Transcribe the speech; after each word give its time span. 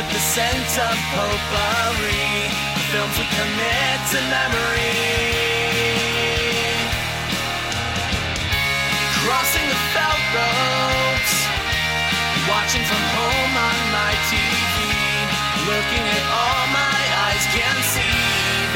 with 0.00 0.12
the 0.12 0.24
scent 0.32 0.72
of 0.88 0.96
potpourri. 1.12 2.48
Films 2.88 3.16
we 3.20 3.26
commit 3.36 3.98
to 4.12 4.18
memory. 4.32 4.96
Crossing 9.20 9.66
the 9.68 9.80
felt 9.92 10.22
ropes. 10.36 11.36
Watching 12.48 12.84
from 12.90 13.04
home 13.18 13.54
on 13.68 13.78
my 13.92 14.12
TV. 14.32 14.76
Looking 15.68 16.04
at 16.16 16.24
all 16.32 16.59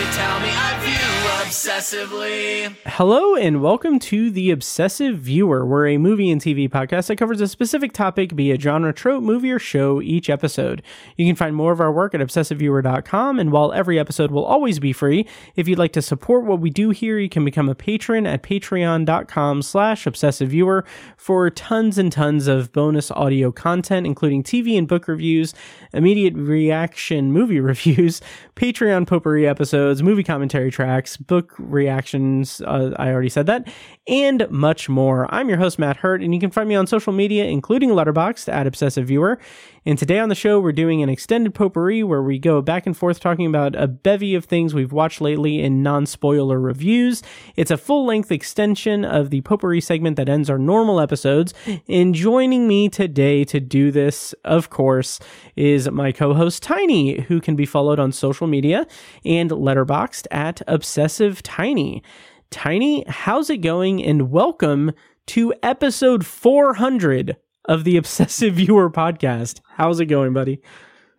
They 0.05 0.11
tell 0.11 0.41
me 0.41 0.51
I 0.51 0.79
view 0.85 1.15
obsessively. 1.45 2.77
Hello 2.85 3.37
and 3.37 3.63
welcome 3.63 3.99
to 4.01 4.31
The 4.31 4.51
Obsessive 4.51 5.19
Viewer. 5.19 5.65
We're 5.65 5.89
a 5.89 5.99
movie 5.99 6.31
and 6.31 6.41
TV 6.41 6.69
podcast 6.69 7.07
that 7.07 7.17
covers 7.17 7.41
a 7.41 7.49
specific 7.49 7.93
topic, 7.93 8.35
be 8.35 8.51
it 8.51 8.61
genre, 8.61 8.93
trope, 8.93 9.23
movie, 9.23 9.51
or 9.51 9.59
show 9.59 10.03
each 10.03 10.29
episode. 10.29 10.83
You 11.17 11.27
can 11.27 11.37
find 11.37 11.55
more 11.55 11.73
of 11.73 11.81
our 11.81 11.93
work 11.93 12.15
at 12.15 12.21
obsessiveviewer.com, 12.21 13.39
and 13.39 13.53
while 13.53 13.73
every 13.73 13.99
episode 13.99 14.31
will 14.31 14.45
always 14.45 14.79
be 14.79 14.93
free, 14.93 15.27
if 15.55 15.69
you'd 15.69 15.79
like 15.79 15.93
to 15.93 16.03
support 16.03 16.45
what 16.45 16.61
we 16.61 16.71
do 16.71 16.91
here, 16.91 17.19
you 17.19 17.29
can 17.29 17.45
become 17.45 17.69
a 17.69 17.75
patron 17.75 18.27
at 18.27 18.43
patreon.com 18.43 19.63
slash 19.63 20.05
obsessiveviewer 20.05 20.85
for 21.17 21.49
tons 21.51 21.99
and 21.99 22.13
tons 22.13 22.47
of 22.47 22.73
bonus 22.73 23.11
audio 23.11 23.51
content, 23.53 24.07
including 24.07 24.43
TV 24.43 24.77
and 24.77 24.89
book 24.89 25.09
reviews, 25.09 25.55
immediate 25.93 26.35
reaction 26.35 27.33
movie 27.33 27.61
reviews, 27.61 28.21
Patreon 28.57 29.07
potpourri 29.07 29.47
episodes, 29.47 29.94
movie 30.03 30.25
commentary 30.25 30.71
tracks, 30.71 31.17
book 31.17 31.55
reactions, 31.59 32.61
uh, 32.63 32.95
I 32.99 33.11
already 33.11 33.29
said 33.29 33.47
that, 33.47 33.73
and 34.09 34.47
much 34.51 34.89
more. 34.89 35.33
I'm 35.35 35.49
your 35.49 35.59
host, 35.59 35.79
Matt 35.79 35.99
Hurt, 35.99 36.23
and 36.23 36.35
you 36.35 36.41
can 36.41 36.51
find 36.51 36.69
me 36.69 36.75
on 36.75 36.87
social 36.87 37.13
media, 37.13 37.45
including 37.45 37.91
Letterboxd 37.91 38.53
at 38.53 38.67
Obsessive 38.67 39.07
Viewer. 39.07 39.39
And 39.87 39.99
today 39.99 40.19
on 40.19 40.31
the 40.31 40.35
show, 40.35 40.61
we're 40.61 40.73
doing 40.73 41.03
an 41.03 41.11
extended 41.11 41.53
potpourri 41.53 42.03
where 42.03 42.23
we 42.23 42.39
go 42.39 42.63
back 42.63 42.87
and 42.87 42.97
forth 42.97 43.21
talking 43.21 43.45
about 43.45 43.75
a 43.75 43.87
bevy 43.87 44.35
of 44.35 44.47
things 44.47 44.73
we've 44.73 44.93
watched 44.93 45.21
lately 45.21 45.61
in 45.61 45.83
non 45.83 46.07
spoiler 46.07 46.59
reviews. 46.59 47.23
It's 47.55 47.71
a 47.71 47.77
full 47.77 48.07
length 48.07 48.33
extension 48.33 49.05
of 49.05 49.29
the 49.29 49.43
potpourri 49.43 49.83
segment 49.83 50.17
that 50.17 50.31
ends 50.31 50.49
our 50.49 50.57
normal 50.57 51.01
episodes. 51.01 51.53
And 51.87 52.15
joining 52.15 52.67
me 52.67 52.89
today 52.89 53.45
to 53.45 53.61
do 53.61 53.91
this, 53.91 54.35
of 54.43 54.71
course, 54.71 55.21
is 55.55 55.91
my 55.91 56.13
co 56.13 56.33
host 56.33 56.63
Tiny, 56.63 57.21
who 57.21 57.39
can 57.39 57.55
be 57.55 57.67
followed 57.67 57.99
on 57.99 58.11
social 58.11 58.47
media 58.47 58.87
and 59.23 59.51
Letterboxd 59.51 60.27
at 60.31 60.63
Obsessive 60.67 61.43
Tiny. 61.43 62.03
Tiny, 62.51 63.05
how's 63.07 63.51
it 63.51 63.59
going? 63.59 64.03
And 64.03 64.31
welcome 64.31 64.93
to 65.27 65.53
episode 65.63 66.25
400 66.25 67.37
of 67.67 67.85
the 67.85 67.97
Obsessive 67.97 68.55
Viewer 68.57 68.91
podcast. 68.91 69.61
How's 69.77 70.01
it 70.01 70.07
going, 70.07 70.33
buddy? 70.33 70.61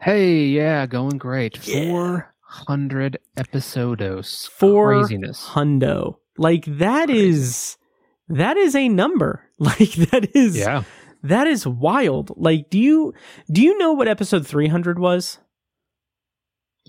Hey, 0.02 0.46
yeah, 0.46 0.86
going 0.86 1.18
great. 1.18 1.58
400 1.58 3.18
episodos. 3.38 4.48
Four 4.50 5.00
Craziness. 5.00 5.46
hundo. 5.50 6.18
Like 6.38 6.66
that 6.66 7.10
is 7.10 7.78
that 8.28 8.58
is 8.58 8.76
a 8.76 8.90
number. 8.90 9.42
Like 9.58 9.94
that 10.12 10.36
is 10.36 10.58
Yeah. 10.58 10.84
that 11.24 11.48
is 11.48 11.66
wild. 11.66 12.32
Like 12.36 12.70
do 12.70 12.78
you 12.78 13.14
do 13.50 13.62
you 13.62 13.78
know 13.78 13.94
what 13.94 14.10
episode 14.10 14.46
300 14.46 15.00
was? 15.00 15.40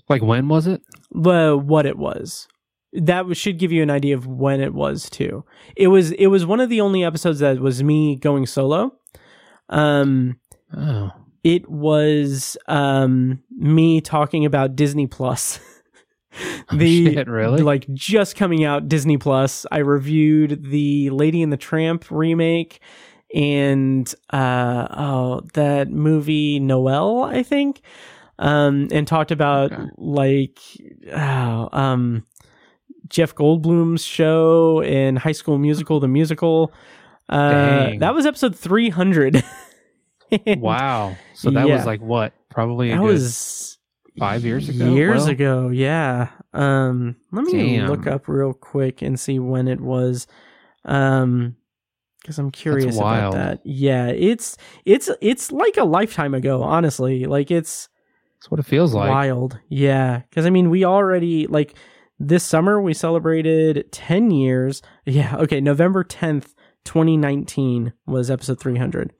Like 0.09 0.21
when 0.21 0.47
was 0.49 0.67
it? 0.67 0.81
Well, 1.11 1.57
what 1.59 1.85
it 1.85 1.97
was. 1.97 2.47
That 2.93 3.25
should 3.37 3.57
give 3.59 3.71
you 3.71 3.83
an 3.83 3.89
idea 3.89 4.15
of 4.17 4.27
when 4.27 4.59
it 4.61 4.73
was 4.73 5.09
too. 5.09 5.45
It 5.77 5.87
was 5.87 6.11
it 6.11 6.27
was 6.27 6.45
one 6.45 6.59
of 6.59 6.69
the 6.69 6.81
only 6.81 7.03
episodes 7.05 7.39
that 7.39 7.59
was 7.59 7.81
me 7.83 8.17
going 8.17 8.45
solo. 8.45 8.93
Um 9.69 10.39
Oh. 10.75 11.11
it 11.43 11.69
was 11.69 12.57
um 12.67 13.41
me 13.57 14.01
talking 14.01 14.45
about 14.45 14.75
Disney 14.75 15.07
Plus. 15.07 15.59
Oh, 16.71 16.77
shit, 16.77 17.27
really? 17.27 17.63
like 17.63 17.91
just 17.95 18.35
coming 18.35 18.63
out 18.63 18.87
Disney 18.87 19.17
Plus. 19.17 19.65
I 19.71 19.79
reviewed 19.79 20.65
the 20.69 21.09
Lady 21.09 21.41
and 21.41 21.51
the 21.51 21.57
Tramp 21.57 22.11
remake 22.11 22.79
and 23.33 24.13
uh 24.31 24.87
oh 24.91 25.41
that 25.55 25.89
movie 25.89 26.59
Noelle, 26.59 27.23
I 27.23 27.41
think. 27.41 27.81
Um 28.37 28.87
and 28.91 29.07
talked 29.07 29.31
about 29.31 29.71
Okay. 29.71 29.83
like 29.97 30.59
oh, 31.11 31.69
um 31.71 32.23
Jeff 33.07 33.33
Goldblum's 33.33 34.03
show 34.03 34.83
in 34.83 35.15
High 35.15 35.31
School 35.31 35.57
Musical 35.57 35.99
the 35.99 36.07
musical. 36.07 36.71
Uh 37.29 37.91
that 37.99 38.13
was 38.13 38.25
episode 38.25 38.55
300. 38.55 39.43
Wow. 40.57 41.15
So 41.35 41.51
that 41.51 41.67
Yeah. 41.67 41.75
was 41.77 41.85
like 41.85 42.01
what? 42.01 42.33
Probably 42.49 42.91
a 42.91 42.97
That 42.97 43.03
was 43.03 43.77
five 44.19 44.43
years 44.43 44.67
ago. 44.67 44.93
years 44.93 45.21
Well, 45.23 45.29
ago. 45.29 45.69
Yeah. 45.69 46.29
Um, 46.53 47.15
let 47.31 47.45
me 47.45 47.77
Damn. 47.77 47.89
look 47.89 48.07
up 48.07 48.27
real 48.27 48.53
quick 48.53 49.01
and 49.01 49.17
see 49.19 49.39
when 49.39 49.67
it 49.69 49.79
was. 49.79 50.27
Um, 50.85 51.55
because 52.21 52.39
I'm 52.39 52.51
curious 52.51 52.97
about 52.97 53.33
that. 53.35 53.61
Yeah, 53.63 54.07
it's 54.07 54.57
it's 54.83 55.09
it's 55.21 55.49
like 55.51 55.77
a 55.77 55.85
lifetime 55.85 56.33
ago. 56.33 56.61
Honestly, 56.61 57.25
like 57.25 57.49
it's 57.51 57.87
That's 58.41 58.51
what 58.51 58.59
it 58.59 58.65
feels 58.65 58.93
like. 58.93 59.09
wild. 59.09 59.57
Yeah, 59.69 60.23
because 60.29 60.45
I 60.45 60.49
mean, 60.49 60.69
we 60.69 60.83
already 60.83 61.47
like 61.47 61.75
this 62.19 62.43
summer 62.43 62.81
we 62.81 62.93
celebrated 62.93 63.89
10 63.93 64.31
years. 64.31 64.81
Yeah. 65.05 65.37
Okay. 65.37 65.61
November 65.61 66.03
10th, 66.03 66.53
2019 66.87 67.93
was 68.05 68.31
episode 68.31 68.59
300. 68.59 69.13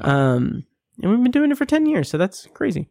Um, 0.00 0.64
and 1.00 1.10
we've 1.10 1.22
been 1.22 1.30
doing 1.30 1.50
it 1.52 1.58
for 1.58 1.64
10 1.64 1.86
years, 1.86 2.08
so 2.10 2.18
that's 2.18 2.48
crazy. 2.54 2.88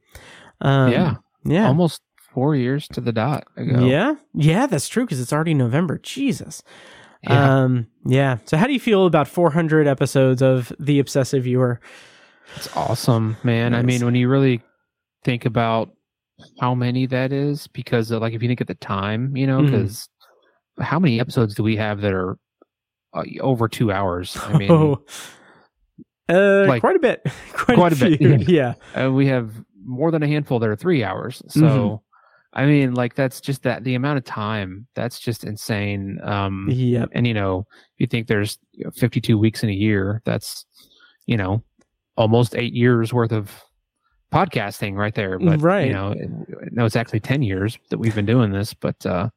Um, 0.61 0.91
Yeah. 0.91 1.15
Yeah. 1.43 1.67
Almost 1.67 2.01
four 2.33 2.55
years 2.55 2.87
to 2.89 3.01
the 3.01 3.11
dot 3.11 3.45
ago. 3.57 3.85
Yeah. 3.85 4.15
Yeah, 4.33 4.67
that's 4.67 4.87
true 4.87 5.05
because 5.05 5.19
it's 5.19 5.33
already 5.33 5.53
November. 5.53 5.97
Jesus. 5.97 6.61
Yeah. 7.23 7.63
Um, 7.63 7.87
yeah. 8.05 8.37
So 8.45 8.57
how 8.57 8.67
do 8.67 8.73
you 8.73 8.79
feel 8.79 9.05
about 9.05 9.27
400 9.27 9.87
episodes 9.87 10.41
of 10.41 10.71
The 10.79 10.99
Obsessive 10.99 11.43
Viewer? 11.43 11.79
It's 12.55 12.69
awesome, 12.77 13.37
man. 13.43 13.73
I 13.73 13.81
mean, 13.81 14.05
when 14.05 14.15
you 14.15 14.29
really 14.29 14.61
think 15.23 15.45
about 15.45 15.89
how 16.59 16.75
many 16.75 17.07
that 17.07 17.33
is, 17.33 17.67
because 17.67 18.11
uh, 18.11 18.19
like 18.19 18.33
if 18.33 18.41
you 18.43 18.47
think 18.47 18.61
at 18.61 18.67
the 18.67 18.75
time, 18.75 19.35
you 19.35 19.47
know, 19.47 19.63
because 19.63 20.07
how 20.79 20.99
many 20.99 21.19
episodes 21.19 21.55
do 21.55 21.63
we 21.63 21.75
have 21.77 22.01
that 22.01 22.13
are 22.13 22.37
uh, 23.13 23.23
over 23.41 23.67
two 23.67 23.91
hours? 23.91 24.37
I 24.41 24.57
mean, 24.57 24.71
oh, 24.71 25.03
uh, 26.29 26.65
like, 26.67 26.81
quite 26.81 26.95
a 26.95 26.99
bit. 26.99 27.21
quite, 27.53 27.75
quite 27.77 27.93
a, 27.93 27.95
bit, 27.95 28.19
few. 28.19 28.35
Yeah. 28.53 28.73
uh, 29.01 29.11
we 29.11 29.27
have 29.27 29.51
more 29.85 30.11
than 30.11 30.23
a 30.23 30.27
handful 30.27 30.59
that 30.59 30.69
are 30.69 30.75
three 30.75 31.03
hours. 31.03 31.41
So, 31.47 31.61
Mhm. 31.61 32.01
I 32.53 32.65
mean, 32.65 32.93
like 32.95 33.13
that's 33.13 33.39
just 33.39 33.63
that 33.63 33.83
the 33.83 33.93
amount 33.95 34.17
of 34.17 34.23
time 34.23 34.87
that's 34.95 35.19
just 35.19 35.43
insane. 35.43 36.17
Um, 36.23 36.67
Yep. 36.71 37.09
and 37.11 37.27
you 37.27 37.33
know, 37.33 37.67
you 37.97 38.07
think 38.07 38.27
there's 38.27 38.57
you 38.71 38.85
know, 38.85 38.91
52 38.91 39.37
weeks 39.37 39.63
in 39.63 39.69
a 39.69 39.73
year. 39.73 40.21
That's 40.25 40.65
you 41.27 41.37
know, 41.37 41.63
almost 42.15 42.55
eight 42.55 42.73
years 42.73 43.13
worth 43.13 43.31
of 43.31 43.51
podcasting 44.33 44.95
right 44.95 45.13
there. 45.13 45.37
But 45.39 45.61
Right. 45.61 45.87
you 45.87 45.93
know, 45.93 46.15
no, 46.71 46.85
it's 46.85 46.95
actually 46.95 47.19
10 47.19 47.43
years 47.43 47.77
that 47.89 47.97
we've 47.99 48.15
been 48.15 48.25
doing 48.25 48.51
this. 48.51 48.73
But 48.73 49.05
uh, 49.05 49.29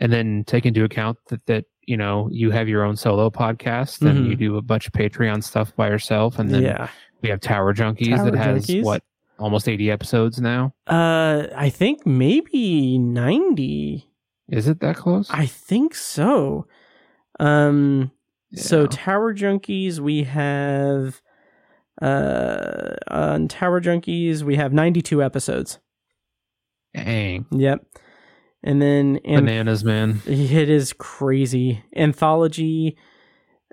and 0.00 0.12
then 0.12 0.44
take 0.46 0.64
into 0.64 0.84
account 0.84 1.18
that 1.28 1.44
that 1.46 1.64
you 1.86 1.96
know 1.96 2.28
you 2.30 2.50
have 2.50 2.68
your 2.68 2.84
own 2.84 2.96
solo 2.96 3.30
podcast 3.30 4.00
and 4.08 4.26
you 4.26 4.36
Mhm. 4.36 4.38
do 4.38 4.56
a 4.56 4.62
bunch 4.62 4.86
of 4.86 4.92
Patreon 4.92 5.42
stuff 5.42 5.74
by 5.76 5.88
yourself, 5.88 6.38
and 6.38 6.50
then 6.50 6.62
yeah. 6.62 6.88
we 7.22 7.28
have 7.28 7.40
Tower 7.40 7.74
Junkies 7.74 8.16
Tower 8.16 8.30
that 8.30 8.38
has 8.38 8.66
Junkies. 8.66 8.84
what 8.84 9.02
almost 9.38 9.68
80 9.68 9.90
episodes 9.90 10.40
now. 10.40 10.72
Uh, 10.86 11.46
I 11.56 11.68
think 11.70 12.06
maybe 12.06 12.98
90. 12.98 14.08
Is 14.48 14.68
it 14.68 14.80
that 14.80 14.96
close? 14.96 15.28
I 15.30 15.46
think 15.46 15.94
so. 15.94 16.66
Um, 17.40 18.12
so 18.54 18.86
Tower 18.86 19.34
Junkies, 19.34 19.98
we 19.98 20.22
have 20.24 21.20
uh 22.00 22.94
on 23.08 23.48
Tower 23.48 23.80
Junkies 23.80 24.42
we 24.42 24.56
have 24.56 24.72
92 24.72 25.22
episodes. 25.22 25.78
Dang. 26.94 27.46
Yep. 27.50 27.84
And 28.64 28.80
then 28.80 29.18
and 29.24 29.46
Bananas, 29.46 29.84
man. 29.84 30.22
it 30.26 30.68
is 30.70 30.92
crazy. 30.92 31.82
Anthology 31.96 32.96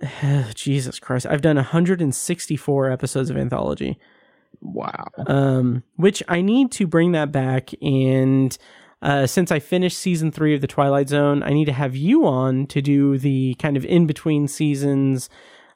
Jesus 0.55 0.99
Christ. 0.99 1.25
I've 1.29 1.41
done 1.41 1.57
164 1.57 2.91
episodes 2.91 3.29
of 3.29 3.37
Anthology. 3.37 3.99
Wow. 4.61 5.05
um, 5.27 5.83
which 5.95 6.21
I 6.27 6.41
need 6.41 6.71
to 6.73 6.87
bring 6.87 7.13
that 7.13 7.31
back. 7.31 7.69
And 7.81 8.57
uh, 9.01 9.25
since 9.27 9.51
I 9.51 9.59
finished 9.59 9.97
season 9.97 10.31
three 10.31 10.53
of 10.53 10.61
the 10.61 10.67
Twilight 10.67 11.07
Zone, 11.07 11.43
I 11.43 11.51
need 11.53 11.65
to 11.65 11.71
have 11.73 11.95
you 11.95 12.25
on 12.25 12.65
to 12.67 12.81
do 12.81 13.17
the 13.17 13.55
kind 13.59 13.77
of 13.77 13.85
in 13.85 14.05
between 14.05 14.47
seasons 14.49 15.29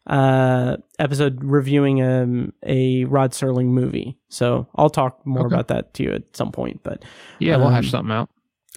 uh, 0.07 0.75
episode 0.99 1.41
reviewing 1.43 2.01
um, 2.01 2.51
a 2.65 3.05
Rod 3.05 3.31
Serling 3.31 3.67
movie. 3.67 4.17
So 4.27 4.67
I'll 4.75 4.89
talk 4.89 5.25
more 5.25 5.45
Okay. 5.45 5.55
about 5.55 5.69
that 5.69 5.93
to 5.93 6.03
you 6.03 6.11
at 6.13 6.35
some 6.35 6.51
point. 6.51 6.81
But 6.83 7.05
Yeah, 7.39 7.55
we'll 7.55 7.67
Um, 7.67 7.73
hash 7.73 7.89
something 7.91 8.11
out. 8.11 8.29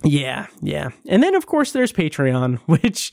Yeah, 0.04 0.46
yeah. 0.60 0.90
And 1.08 1.22
then 1.22 1.34
of 1.34 1.46
course 1.46 1.72
there's 1.72 1.92
Patreon, 1.92 2.58
which 2.66 3.12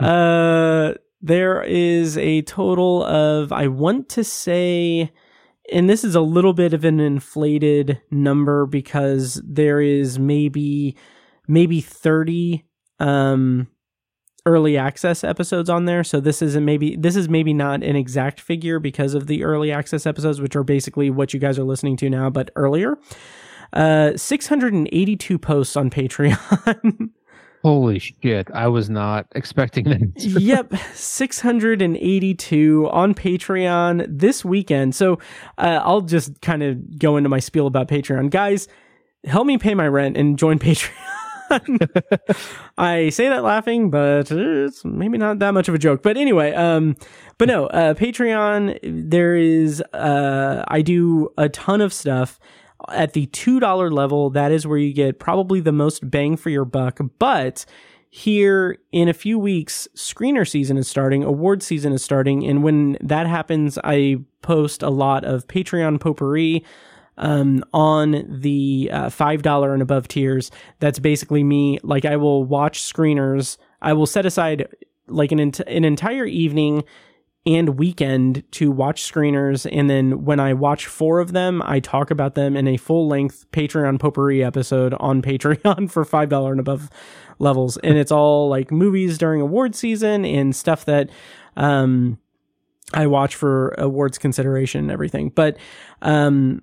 uh 0.00 0.94
there 1.20 1.62
is 1.62 2.16
a 2.18 2.42
total 2.42 3.04
of 3.04 3.52
I 3.52 3.68
want 3.68 4.08
to 4.10 4.24
say 4.24 5.12
and 5.72 5.88
this 5.88 6.04
is 6.04 6.14
a 6.14 6.20
little 6.20 6.52
bit 6.52 6.72
of 6.72 6.84
an 6.84 7.00
inflated 7.00 8.00
number 8.10 8.66
because 8.66 9.40
there 9.44 9.80
is 9.80 10.18
maybe 10.18 10.96
maybe 11.46 11.80
30 11.80 12.64
um 13.00 13.68
early 14.46 14.78
access 14.78 15.24
episodes 15.24 15.68
on 15.68 15.84
there 15.84 16.02
so 16.02 16.20
this 16.20 16.40
isn't 16.40 16.64
maybe 16.64 16.96
this 16.96 17.16
is 17.16 17.28
maybe 17.28 17.52
not 17.52 17.82
an 17.82 17.96
exact 17.96 18.40
figure 18.40 18.78
because 18.78 19.12
of 19.14 19.26
the 19.26 19.44
early 19.44 19.70
access 19.70 20.06
episodes 20.06 20.40
which 20.40 20.56
are 20.56 20.64
basically 20.64 21.10
what 21.10 21.34
you 21.34 21.40
guys 21.40 21.58
are 21.58 21.64
listening 21.64 21.96
to 21.96 22.08
now 22.08 22.30
but 22.30 22.50
earlier 22.56 22.96
uh 23.72 24.16
682 24.16 25.38
posts 25.38 25.76
on 25.76 25.90
patreon. 25.90 27.10
Holy 27.62 27.98
shit! 27.98 28.48
I 28.54 28.68
was 28.68 28.88
not 28.88 29.26
expecting 29.34 29.84
that. 29.86 30.12
yep 30.16 30.72
682 30.94 32.88
on 32.90 33.14
patreon 33.14 34.06
this 34.08 34.44
weekend. 34.44 34.94
So 34.94 35.18
uh, 35.58 35.80
i'll 35.82 36.02
just 36.02 36.40
kind 36.40 36.62
of 36.62 36.98
go 36.98 37.16
into 37.16 37.28
my 37.28 37.40
spiel 37.40 37.66
about 37.66 37.88
patreon. 37.88 38.30
Guys 38.30 38.68
help 39.24 39.46
me 39.46 39.58
pay 39.58 39.74
my 39.74 39.88
rent 39.88 40.16
and 40.16 40.38
join 40.38 40.58
patreon. 40.60 40.92
I 42.78 43.08
say 43.08 43.28
that 43.28 43.42
laughing 43.42 43.90
but 43.90 44.30
it's 44.30 44.84
maybe 44.84 45.18
not 45.18 45.40
that 45.40 45.52
much 45.52 45.68
of 45.68 45.74
a 45.74 45.78
joke. 45.78 46.02
But 46.02 46.16
anyway 46.16 46.52
um 46.52 46.94
but 47.38 47.48
no 47.48 47.66
uh 47.66 47.94
patreon 47.94 48.78
there 48.82 49.34
is 49.34 49.80
uh 49.92 50.64
i 50.68 50.80
do 50.80 51.30
a 51.36 51.48
ton 51.48 51.80
of 51.80 51.92
stuff 51.92 52.38
at 52.88 53.12
the 53.12 53.26
$2 53.28 53.92
level, 53.92 54.30
that 54.30 54.52
is 54.52 54.66
where 54.66 54.78
you 54.78 54.92
get 54.92 55.18
probably 55.18 55.60
the 55.60 55.72
most 55.72 56.08
bang 56.10 56.36
for 56.36 56.50
your 56.50 56.64
buck. 56.64 57.00
But 57.18 57.64
here 58.10 58.78
in 58.92 59.08
a 59.08 59.14
few 59.14 59.38
weeks, 59.38 59.88
screener 59.94 60.48
season 60.48 60.76
is 60.76 60.88
starting, 60.88 61.24
award 61.24 61.62
season 61.62 61.92
is 61.92 62.02
starting. 62.02 62.46
And 62.46 62.62
when 62.62 62.96
that 63.00 63.26
happens, 63.26 63.78
I 63.84 64.16
post 64.42 64.82
a 64.82 64.90
lot 64.90 65.24
of 65.24 65.46
Patreon 65.46 66.00
potpourri. 66.00 66.64
Um, 67.20 67.64
on 67.74 68.24
the 68.28 68.90
uh, 68.92 69.06
$5 69.06 69.72
and 69.72 69.82
above 69.82 70.06
tiers, 70.06 70.52
that's 70.78 71.00
basically 71.00 71.42
me. 71.42 71.80
Like, 71.82 72.04
I 72.04 72.14
will 72.14 72.44
watch 72.44 72.80
screeners. 72.80 73.56
I 73.82 73.92
will 73.92 74.06
set 74.06 74.24
aside 74.24 74.68
like 75.08 75.32
an, 75.32 75.40
ent- 75.40 75.58
an 75.58 75.84
entire 75.84 76.26
evening 76.26 76.84
and 77.48 77.78
weekend 77.78 78.44
to 78.52 78.70
watch 78.70 79.10
screeners. 79.10 79.66
And 79.72 79.88
then 79.88 80.26
when 80.26 80.38
I 80.38 80.52
watch 80.52 80.84
four 80.84 81.18
of 81.18 81.32
them, 81.32 81.62
I 81.64 81.80
talk 81.80 82.10
about 82.10 82.34
them 82.34 82.54
in 82.54 82.68
a 82.68 82.76
full 82.76 83.08
length 83.08 83.46
Patreon 83.52 83.98
potpourri 83.98 84.44
episode 84.44 84.92
on 85.00 85.22
Patreon 85.28 85.90
for 85.90 86.04
$5 86.04 86.50
and 86.50 86.60
above 86.60 86.90
levels. 87.38 87.78
And 87.78 87.96
it's 87.96 88.12
all 88.12 88.50
like 88.50 88.70
movies 88.70 89.16
during 89.16 89.40
award 89.40 89.74
season 89.74 90.26
and 90.26 90.54
stuff 90.54 90.84
that, 90.84 91.08
um, 91.56 92.18
I 92.92 93.06
watch 93.06 93.34
for 93.34 93.74
awards 93.78 94.18
consideration 94.18 94.82
and 94.82 94.90
everything. 94.90 95.30
But, 95.30 95.56
um, 96.02 96.60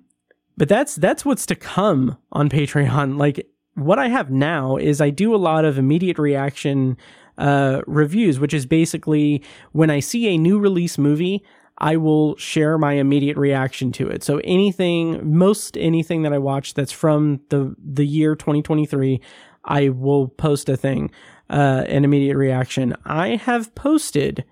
but 0.56 0.68
that's, 0.68 0.94
that's 0.94 1.24
what's 1.24 1.46
to 1.46 1.56
come 1.56 2.16
on 2.30 2.48
Patreon. 2.48 3.18
Like 3.18 3.48
what 3.74 3.98
I 3.98 4.08
have 4.08 4.30
now 4.30 4.76
is 4.76 5.00
I 5.00 5.10
do 5.10 5.34
a 5.34 5.36
lot 5.36 5.64
of 5.64 5.78
immediate 5.78 6.18
reaction 6.18 6.96
uh, 7.38 7.82
reviews, 7.86 8.38
which 8.38 8.54
is 8.54 8.66
basically 8.66 9.42
when 9.72 9.90
I 9.90 10.00
see 10.00 10.28
a 10.28 10.38
new 10.38 10.58
release 10.58 10.98
movie, 10.98 11.44
I 11.78 11.96
will 11.96 12.36
share 12.36 12.78
my 12.78 12.94
immediate 12.94 13.36
reaction 13.36 13.92
to 13.92 14.08
it. 14.08 14.22
So 14.22 14.40
anything, 14.44 15.36
most 15.36 15.76
anything 15.76 16.22
that 16.22 16.32
I 16.32 16.38
watch 16.38 16.74
that's 16.74 16.92
from 16.92 17.40
the 17.50 17.74
the 17.78 18.06
year 18.06 18.34
2023, 18.34 19.20
I 19.64 19.90
will 19.90 20.28
post 20.28 20.68
a 20.68 20.76
thing, 20.76 21.10
uh, 21.50 21.84
an 21.86 22.04
immediate 22.04 22.36
reaction. 22.36 22.96
I 23.04 23.36
have 23.36 23.74
posted 23.74 24.44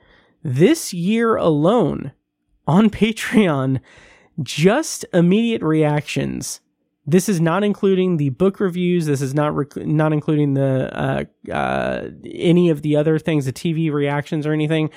this 0.43 0.93
year 0.93 1.37
alone 1.37 2.13
on 2.67 2.91
Patreon 2.91 3.81
just 4.43 5.05
immediate 5.13 5.63
reactions 5.63 6.61
this 7.07 7.29
is 7.29 7.41
not 7.41 7.63
including 7.63 8.17
the 8.17 8.31
book 8.31 8.61
reviews. 8.61 9.07
This 9.07 9.21
is 9.21 9.35
not 9.35 9.55
rec- 9.55 9.77
not 9.77 10.13
including 10.13 10.55
the 10.55 10.91
uh, 10.99 11.25
uh, 11.53 12.09
any 12.25 12.71
of 12.71 12.83
the 12.83 12.97
other 12.97 13.19
things, 13.19 13.45
the 13.45 13.53
TV 13.53 13.93
reactions 13.93 14.47
or 14.47 14.53
anything. 14.53 14.91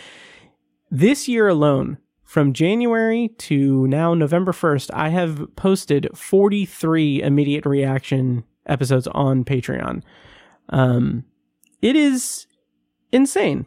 This 0.90 1.28
year 1.28 1.48
alone, 1.48 1.98
from 2.24 2.54
January 2.54 3.30
to 3.40 3.88
now 3.88 4.14
November 4.14 4.54
first, 4.54 4.90
I 4.94 5.10
have 5.10 5.54
posted 5.56 6.10
forty 6.16 6.66
three 6.66 7.22
immediate 7.22 7.66
reaction 7.66 8.46
episodes 8.66 9.08
on 9.08 9.44
Patreon. 9.44 10.02
Um, 10.70 11.26
it 11.82 11.96
is 11.96 12.48
insane. 13.12 13.66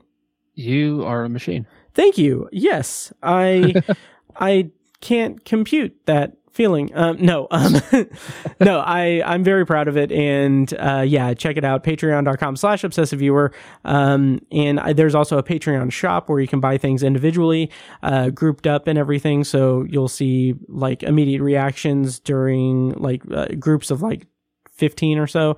You 0.55 1.05
are 1.05 1.25
a 1.25 1.29
machine. 1.29 1.67
Thank 1.95 2.17
you. 2.17 2.49
Yes, 2.53 3.13
I 3.23 3.75
I 4.37 4.71
can't 5.01 5.45
compute 5.45 5.95
that 6.07 6.37
feeling. 6.53 6.91
Um, 6.95 7.17
no, 7.21 7.47
um, 7.51 7.75
no, 8.61 8.81
I, 8.81 9.23
I'm 9.25 9.45
very 9.45 9.65
proud 9.65 9.89
of 9.89 9.97
it. 9.97 10.11
And, 10.13 10.73
uh, 10.75 11.05
yeah, 11.07 11.33
check 11.35 11.57
it 11.57 11.65
out. 11.65 11.85
Patreon.com 11.85 12.57
slash 12.57 12.85
obsessive 12.85 13.21
viewer. 13.21 13.53
Um, 13.85 14.41
and 14.51 14.81
I, 14.81 14.93
there's 14.93 15.15
also 15.15 15.39
a 15.39 15.43
Patreon 15.43 15.93
shop 15.93 16.29
where 16.29 16.41
you 16.41 16.49
can 16.49 16.61
buy 16.61 16.77
things 16.79 17.03
individually, 17.03 17.71
uh, 18.03 18.31
grouped 18.31 18.67
up 18.67 18.87
and 18.89 18.99
everything. 18.99 19.45
So 19.45 19.85
you'll 19.89 20.09
see 20.09 20.55
like 20.69 21.03
immediate 21.03 21.43
reactions 21.43 22.19
during 22.19 22.91
like 22.91 23.23
uh, 23.31 23.47
groups 23.59 23.91
of 23.91 24.03
like 24.03 24.27
15 24.73 25.19
or 25.19 25.27
so. 25.27 25.57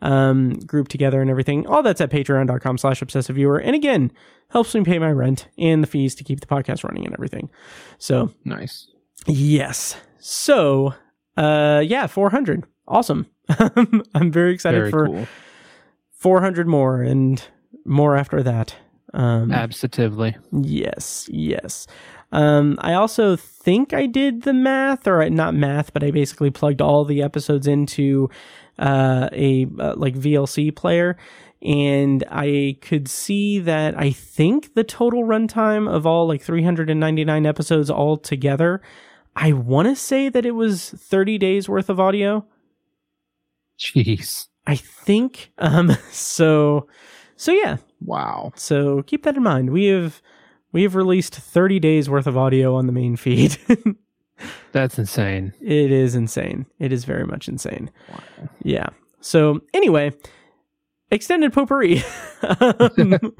Um, 0.00 0.54
grouped 0.66 0.90
together 0.90 1.20
and 1.20 1.30
everything. 1.30 1.64
All 1.68 1.84
that's 1.84 2.00
at 2.00 2.10
patreon.com 2.10 2.76
slash 2.76 3.00
obsessive 3.02 3.36
viewer. 3.36 3.58
And 3.58 3.76
again, 3.76 4.10
helps 4.50 4.74
me 4.74 4.82
pay 4.82 4.98
my 4.98 5.12
rent 5.12 5.46
and 5.56 5.80
the 5.80 5.86
fees 5.86 6.16
to 6.16 6.24
keep 6.24 6.40
the 6.40 6.46
podcast 6.48 6.82
running 6.82 7.04
and 7.04 7.14
everything. 7.14 7.50
So 7.98 8.34
Nice. 8.44 8.88
Yes. 9.26 9.96
So, 10.18 10.94
uh, 11.36 11.82
yeah, 11.84 12.06
400. 12.06 12.64
Awesome. 12.86 13.26
I'm 14.14 14.30
very 14.30 14.54
excited 14.54 14.78
Very 14.78 14.90
for 14.90 15.06
cool. 15.06 15.26
400 16.12 16.66
more 16.66 17.02
and 17.02 17.42
more 17.84 18.16
after 18.16 18.42
that. 18.42 18.76
Um, 19.14 19.52
Absolutely. 19.52 20.36
yes, 20.52 21.28
yes. 21.30 21.86
Um, 22.32 22.78
I 22.80 22.94
also 22.94 23.36
think 23.36 23.92
I 23.92 24.06
did 24.06 24.42
the 24.42 24.54
math, 24.54 25.06
or 25.06 25.28
not 25.28 25.54
math, 25.54 25.92
but 25.92 26.02
I 26.02 26.10
basically 26.10 26.50
plugged 26.50 26.80
all 26.80 27.04
the 27.04 27.22
episodes 27.22 27.66
into 27.66 28.30
uh, 28.78 29.28
a 29.32 29.66
uh, 29.78 29.94
like 29.96 30.14
VLC 30.14 30.74
player, 30.74 31.18
and 31.60 32.24
I 32.30 32.78
could 32.80 33.06
see 33.06 33.58
that 33.60 33.98
I 33.98 34.10
think 34.12 34.74
the 34.74 34.82
total 34.84 35.24
runtime 35.24 35.92
of 35.92 36.06
all 36.06 36.26
like 36.26 36.40
399 36.40 37.44
episodes 37.44 37.90
all 37.90 38.16
together, 38.16 38.80
I 39.34 39.52
want 39.52 39.88
to 39.88 39.96
say 39.96 40.28
that 40.28 40.44
it 40.44 40.52
was 40.52 40.90
30 40.90 41.38
days 41.38 41.68
worth 41.68 41.88
of 41.88 41.98
audio. 41.98 42.44
Jeez. 43.78 44.48
I 44.66 44.76
think. 44.76 45.52
Um, 45.58 45.96
so, 46.10 46.86
so 47.36 47.52
yeah. 47.52 47.78
Wow. 48.00 48.52
So 48.54 49.02
keep 49.02 49.24
that 49.24 49.36
in 49.36 49.42
mind. 49.42 49.70
We 49.70 49.86
have 49.86 50.20
we 50.72 50.82
have 50.82 50.94
released 50.94 51.34
30 51.34 51.78
days 51.80 52.08
worth 52.08 52.26
of 52.26 52.36
audio 52.36 52.74
on 52.74 52.86
the 52.86 52.92
main 52.92 53.16
feed. 53.16 53.58
That's 54.72 54.98
insane. 54.98 55.52
it 55.60 55.92
is 55.92 56.14
insane. 56.14 56.66
It 56.78 56.92
is 56.92 57.04
very 57.04 57.26
much 57.26 57.46
insane. 57.46 57.90
Yeah. 58.62 58.88
So 59.20 59.60
anyway, 59.74 60.12
extended 61.12 61.52
potpourri. 61.52 62.02
um, 62.60 63.34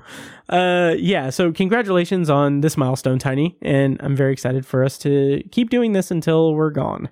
uh, 0.48 0.94
yeah. 0.96 1.30
So 1.30 1.50
congratulations 1.50 2.30
on 2.30 2.60
this 2.60 2.76
milestone, 2.76 3.18
Tiny, 3.18 3.56
and 3.62 3.96
I'm 4.00 4.14
very 4.14 4.32
excited 4.32 4.64
for 4.64 4.84
us 4.84 4.98
to 4.98 5.42
keep 5.50 5.70
doing 5.70 5.92
this 5.92 6.10
until 6.10 6.54
we're 6.54 6.70
gone. 6.70 7.08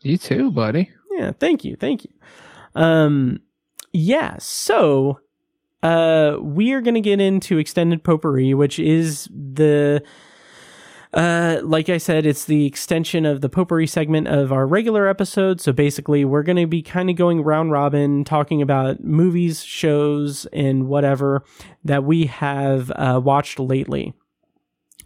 You 0.00 0.18
too, 0.18 0.50
buddy. 0.50 0.90
Yeah, 1.12 1.32
thank 1.38 1.64
you, 1.64 1.76
thank 1.76 2.04
you. 2.04 2.10
Um, 2.74 3.40
yeah, 3.92 4.36
so 4.38 5.20
uh, 5.82 6.38
we 6.40 6.72
are 6.72 6.80
going 6.80 6.94
to 6.94 7.00
get 7.00 7.20
into 7.20 7.58
extended 7.58 8.02
potpourri, 8.02 8.54
which 8.54 8.78
is 8.78 9.28
the 9.30 10.02
uh, 11.14 11.60
like 11.62 11.88
I 11.88 11.98
said, 11.98 12.26
it's 12.26 12.44
the 12.44 12.66
extension 12.66 13.24
of 13.24 13.40
the 13.40 13.48
potpourri 13.48 13.86
segment 13.86 14.26
of 14.26 14.52
our 14.52 14.66
regular 14.66 15.06
episode. 15.06 15.60
So 15.60 15.72
basically, 15.72 16.24
we're 16.24 16.42
going 16.42 16.56
to 16.56 16.66
be 16.66 16.82
kind 16.82 17.08
of 17.08 17.16
going 17.16 17.42
round 17.42 17.70
robin, 17.70 18.24
talking 18.24 18.60
about 18.60 19.02
movies, 19.02 19.62
shows, 19.62 20.46
and 20.46 20.88
whatever 20.88 21.44
that 21.84 22.02
we 22.02 22.26
have 22.26 22.90
uh, 22.96 23.20
watched 23.22 23.60
lately. 23.60 24.12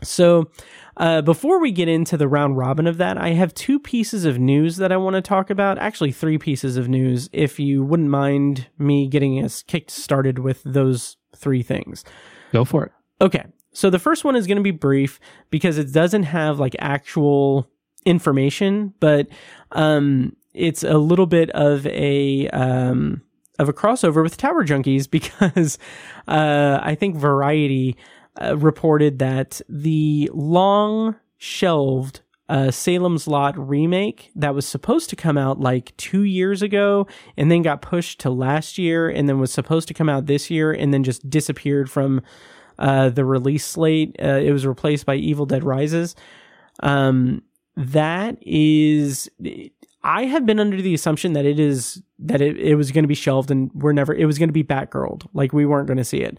So, 0.02 0.50
uh, 0.96 1.22
before 1.22 1.60
we 1.60 1.72
get 1.72 1.88
into 1.88 2.16
the 2.16 2.28
round 2.28 2.56
robin 2.56 2.86
of 2.86 2.98
that, 2.98 3.18
I 3.18 3.30
have 3.30 3.52
two 3.52 3.78
pieces 3.78 4.24
of 4.24 4.38
news 4.38 4.76
that 4.76 4.92
I 4.92 4.96
want 4.96 5.14
to 5.14 5.22
talk 5.22 5.50
about. 5.50 5.78
Actually, 5.78 6.12
three 6.12 6.38
pieces 6.38 6.76
of 6.76 6.88
news, 6.88 7.28
if 7.32 7.58
you 7.58 7.84
wouldn't 7.84 8.08
mind 8.08 8.68
me 8.78 9.08
getting 9.08 9.42
us 9.44 9.62
kicked 9.62 9.90
started 9.90 10.38
with 10.38 10.62
those 10.64 11.16
three 11.36 11.62
things. 11.62 12.04
Go 12.52 12.64
for 12.64 12.86
it. 12.86 12.92
Okay. 13.20 13.44
So 13.72 13.90
the 13.90 13.98
first 13.98 14.24
one 14.24 14.36
is 14.36 14.46
going 14.46 14.56
to 14.56 14.62
be 14.62 14.70
brief 14.70 15.20
because 15.50 15.78
it 15.78 15.92
doesn't 15.92 16.24
have 16.24 16.58
like 16.58 16.74
actual 16.78 17.68
information, 18.04 18.94
but 19.00 19.28
um, 19.72 20.34
it's 20.54 20.82
a 20.82 20.98
little 20.98 21.26
bit 21.26 21.50
of 21.50 21.86
a 21.86 22.48
um, 22.48 23.22
of 23.58 23.68
a 23.68 23.72
crossover 23.72 24.22
with 24.22 24.36
Tower 24.36 24.64
Junkies 24.64 25.10
because 25.10 25.78
uh, 26.26 26.80
I 26.82 26.94
think 26.94 27.16
Variety 27.16 27.96
uh, 28.40 28.56
reported 28.56 29.18
that 29.18 29.60
the 29.68 30.30
long 30.32 31.16
shelved 31.36 32.22
a 32.48 32.72
Salem's 32.72 33.26
Lot 33.26 33.58
remake 33.58 34.30
that 34.34 34.54
was 34.54 34.66
supposed 34.66 35.10
to 35.10 35.16
come 35.16 35.36
out 35.36 35.60
like 35.60 35.94
two 35.98 36.22
years 36.22 36.62
ago 36.62 37.06
and 37.36 37.50
then 37.50 37.62
got 37.62 37.82
pushed 37.82 38.20
to 38.20 38.30
last 38.30 38.78
year 38.78 39.08
and 39.08 39.28
then 39.28 39.38
was 39.38 39.52
supposed 39.52 39.86
to 39.88 39.94
come 39.94 40.08
out 40.08 40.26
this 40.26 40.50
year 40.50 40.72
and 40.72 40.94
then 40.94 41.04
just 41.04 41.28
disappeared 41.28 41.90
from 41.90 42.22
uh, 42.78 43.10
the 43.10 43.24
release 43.24 43.64
slate. 43.64 44.16
Uh, 44.22 44.40
it 44.42 44.52
was 44.52 44.66
replaced 44.66 45.06
by 45.06 45.14
Evil 45.16 45.46
Dead 45.46 45.64
Rises. 45.64 46.14
Um, 46.80 47.42
that 47.76 48.38
is, 48.42 49.28
I 50.02 50.24
have 50.24 50.46
been 50.46 50.60
under 50.60 50.80
the 50.80 50.94
assumption 50.94 51.32
that 51.34 51.44
it 51.44 51.60
is 51.60 52.02
that 52.18 52.40
it, 52.40 52.58
it 52.58 52.74
was 52.74 52.90
going 52.90 53.04
to 53.04 53.08
be 53.08 53.14
shelved 53.14 53.50
and 53.50 53.70
we're 53.74 53.92
never. 53.92 54.14
It 54.14 54.26
was 54.26 54.38
going 54.38 54.48
to 54.48 54.52
be 54.52 54.64
Batgirl, 54.64 55.26
like 55.32 55.52
we 55.52 55.66
weren't 55.66 55.86
going 55.86 55.98
to 55.98 56.04
see 56.04 56.20
it. 56.20 56.38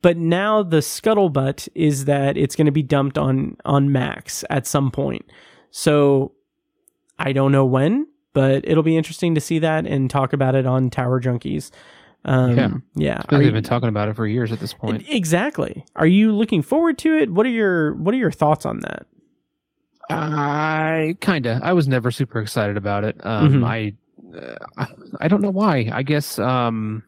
But 0.00 0.16
now 0.18 0.62
the 0.62 0.78
scuttlebutt 0.78 1.68
is 1.74 2.04
that 2.04 2.36
it's 2.36 2.56
going 2.56 2.66
to 2.66 2.72
be 2.72 2.82
dumped 2.82 3.18
on 3.18 3.56
on 3.64 3.92
Max 3.92 4.44
at 4.50 4.66
some 4.66 4.90
point. 4.90 5.24
So 5.70 6.32
I 7.18 7.32
don't 7.32 7.52
know 7.52 7.64
when, 7.64 8.06
but 8.32 8.66
it'll 8.68 8.82
be 8.82 8.96
interesting 8.96 9.34
to 9.34 9.40
see 9.40 9.58
that 9.60 9.86
and 9.86 10.10
talk 10.10 10.32
about 10.32 10.54
it 10.54 10.66
on 10.66 10.90
Tower 10.90 11.20
Junkies. 11.20 11.70
Um, 12.26 12.56
Yeah. 12.56 12.68
yeah. 12.94 13.16
Because 13.22 13.36
Are 13.36 13.38
they've 13.38 13.46
you- 13.48 13.52
been 13.52 13.64
talking 13.64 13.88
about 13.88 14.08
it 14.08 14.16
for 14.16 14.26
years 14.26 14.50
at 14.52 14.60
this 14.60 14.72
point. 14.72 15.04
Exactly. 15.08 15.84
Are 15.96 16.06
you 16.06 16.32
looking 16.32 16.62
forward 16.62 16.96
to 16.98 17.16
it? 17.18 17.30
What 17.30 17.44
are 17.46 17.50
your 17.50 17.94
What 17.94 18.14
are 18.14 18.18
your 18.18 18.30
thoughts 18.30 18.64
on 18.64 18.80
that? 18.80 19.06
I 20.10 21.16
kind 21.20 21.46
of. 21.46 21.62
I 21.62 21.72
was 21.72 21.88
never 21.88 22.10
super 22.10 22.40
excited 22.40 22.76
about 22.76 23.04
it. 23.04 23.16
Um, 23.24 23.62
Mhm. 23.62 23.66
I, 23.66 23.92
uh, 24.78 24.86
I, 25.20 25.28
don't 25.28 25.40
know 25.40 25.50
why. 25.50 25.88
I 25.92 26.02
guess 26.02 26.38
um, 26.38 27.02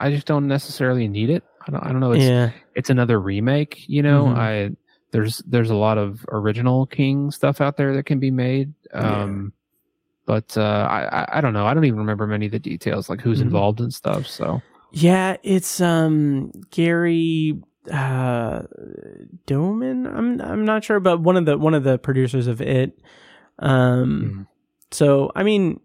I 0.00 0.10
just 0.10 0.26
don't 0.26 0.46
necessarily 0.46 1.08
need 1.08 1.30
it. 1.30 1.42
I 1.66 1.70
don't. 1.70 1.82
I 1.82 1.88
don't 1.90 2.00
know. 2.00 2.12
It's 2.12 2.24
yeah. 2.24 2.50
it's 2.74 2.90
another 2.90 3.18
remake. 3.20 3.88
You 3.88 4.02
know, 4.02 4.26
Mhm. 4.26 4.36
I 4.36 4.70
there's 5.10 5.38
there's 5.46 5.70
a 5.70 5.74
lot 5.76 5.96
of 5.96 6.24
original 6.30 6.86
King 6.86 7.30
stuff 7.30 7.60
out 7.60 7.76
there 7.76 7.94
that 7.94 8.04
can 8.04 8.18
be 8.18 8.30
made. 8.30 8.74
Um, 8.92 9.52
but 10.26 10.56
uh, 10.56 10.86
I 10.90 11.38
I- 11.38 11.40
don't 11.40 11.52
know. 11.52 11.66
I 11.66 11.74
don't 11.74 11.84
even 11.84 11.98
remember 11.98 12.26
many 12.26 12.46
of 12.46 12.52
the 12.52 12.58
details, 12.58 13.08
like 13.08 13.20
who's 13.20 13.38
Mhm. 13.40 13.42
involved 13.42 13.80
and 13.80 13.92
stuff. 13.92 14.26
So 14.26 14.62
Yeah, 14.92 15.36
it's 15.42 15.80
um 15.80 16.50
Gary 16.70 17.58
uh 17.92 18.62
Doman. 19.46 20.06
I'm 20.06 20.40
I'm 20.40 20.64
not 20.64 20.84
sure, 20.84 21.00
but 21.00 21.20
one 21.20 21.36
of 21.36 21.44
the 21.46 21.58
one 21.58 21.74
of 21.74 21.84
the 21.84 21.98
producers 21.98 22.46
of 22.46 22.60
it. 22.60 22.98
Um 23.58 24.22
Mhm. 24.22 24.46
so 24.90 25.30
I 25.34 25.42
mean 25.42 25.80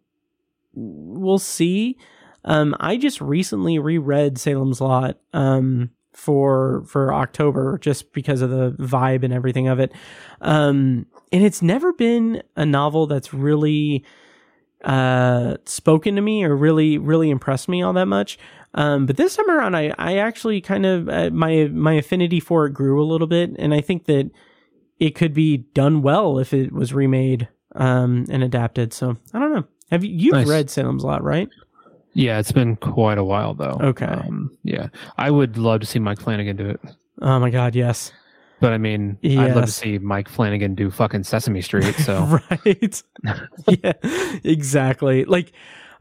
we'll 0.74 1.39
see. 1.39 1.98
Um 2.46 2.75
I 2.79 2.98
just 2.98 3.19
recently 3.22 3.79
reread 3.79 4.38
Salem's 4.38 4.79
Lot 4.81 5.17
um 5.34 5.89
for 6.13 6.84
for 6.88 7.13
October 7.13 7.77
just 7.79 8.13
because 8.13 8.41
of 8.41 8.50
the 8.50 8.72
vibe 8.79 9.24
and 9.24 9.34
everything 9.34 9.67
of 9.67 9.79
it. 9.79 9.91
Um 10.41 11.05
and 11.31 11.43
it's 11.43 11.62
never 11.62 11.93
been 11.93 12.41
a 12.55 12.65
novel 12.65 13.08
that's 13.08 13.34
really 13.34 14.03
uh 14.84 15.58
spoken 15.66 16.16
to 16.16 16.22
me 16.22 16.44
or 16.44 16.56
really 16.56 16.98
really 16.98 17.30
impressed 17.30 17.68
me 17.68 17.82
all 17.82 17.94
that 17.94 18.06
much. 18.08 18.38
Um, 18.76 19.08
but 19.08 19.18
this 19.18 19.36
time 19.36 19.50
around, 19.50 19.76
I, 19.76 19.94
I 19.98 20.18
actually 20.18 20.62
kind 20.62 20.86
of 20.86 21.10
uh, 21.10 21.30
my 21.32 21.66
my 21.74 21.94
affinity 21.94 22.40
for 22.40 22.66
it 22.68 22.74
grew 22.74 23.02
a 23.02 23.06
little 23.06 23.26
bit, 23.28 23.52
and 23.58 23.74
I 23.74 23.82
think 23.82 24.06
that 24.06 24.30
it 25.00 25.16
could 25.16 25.34
be 25.34 25.58
done 25.58 26.02
well 26.04 26.38
if 26.38 26.54
it 26.54 26.72
was 26.72 26.94
remade 26.94 27.48
um, 27.76 28.26
and 28.30 28.44
adapted. 28.44 28.94
So 28.94 29.18
I 29.34 29.40
don't 29.40 29.54
know. 29.54 29.64
Have 29.90 30.04
you 30.04 30.12
you've 30.12 30.34
Nice. 30.34 30.48
read 30.48 30.70
Salem's 30.70 31.04
Lot, 31.04 31.24
right? 31.24 31.50
yeah, 32.14 32.38
it's 32.40 32.52
been 32.52 32.76
quite 32.76 33.18
a 33.18 33.24
while 33.24 33.54
though. 33.56 33.78
Okay. 33.82 34.06
Um, 34.06 34.56
yeah, 34.64 34.88
I 35.18 35.32
would 35.32 35.58
love 35.58 35.80
to 35.82 35.86
see 35.88 35.98
Mike 36.00 36.20
Flanagan 36.20 36.56
do 36.56 36.70
it. 36.70 36.80
Oh 37.22 37.40
my 37.40 37.50
God, 37.50 37.74
yes, 37.76 38.12
But 38.60 38.74
I 38.74 38.78
mean, 38.78 39.18
I'd 39.24 39.56
love 39.56 39.66
to 39.66 39.72
see 39.72 39.98
Mike 39.98 40.28
Flanagan 40.28 40.75
do 40.75 40.92
fucking 40.92 41.24
Sesame 41.24 41.62
Street. 41.62 41.96
So 41.96 42.24
right, 42.51 43.04
yeah, 43.68 43.94
exactly. 44.44 45.25
Like, 45.25 45.51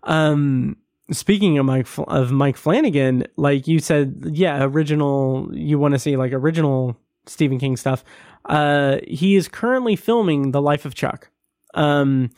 um, 0.03 0.77
speaking 1.13 1.59
of 1.59 1.67
Mike 1.67 1.87
of 1.97 2.33
Mike 2.33 2.57
Flanagan, 2.57 3.27
like 3.37 3.69
you 3.69 3.79
said, 3.79 4.25
yeah, 4.33 4.65
original. 4.65 5.49
You 5.53 5.79
want 5.79 5.95
to 5.95 5.99
see 5.99 6.17
like 6.17 6.33
original 6.33 6.97
Stephen 7.27 7.59
King 7.59 7.77
stuff. 7.77 8.05
Uh, 8.45 8.99
he 9.07 9.37
is 9.37 9.49
currently 9.49 9.95
filming 9.97 10.53
The 10.53 10.63
Life 10.63 10.85
of 10.85 10.95
Chuck. 10.95 11.31
Um, 11.75 12.31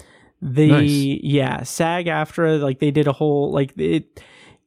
the 0.43 0.67
Nice. 0.69 0.91
yeah, 1.23 1.62
SAG 1.62 2.09
after 2.09 2.59
like 2.59 2.79
they 2.79 2.91
did 2.91 3.07
a 3.07 3.12
whole 3.12 3.53
like 3.53 3.73
it. 3.79 4.23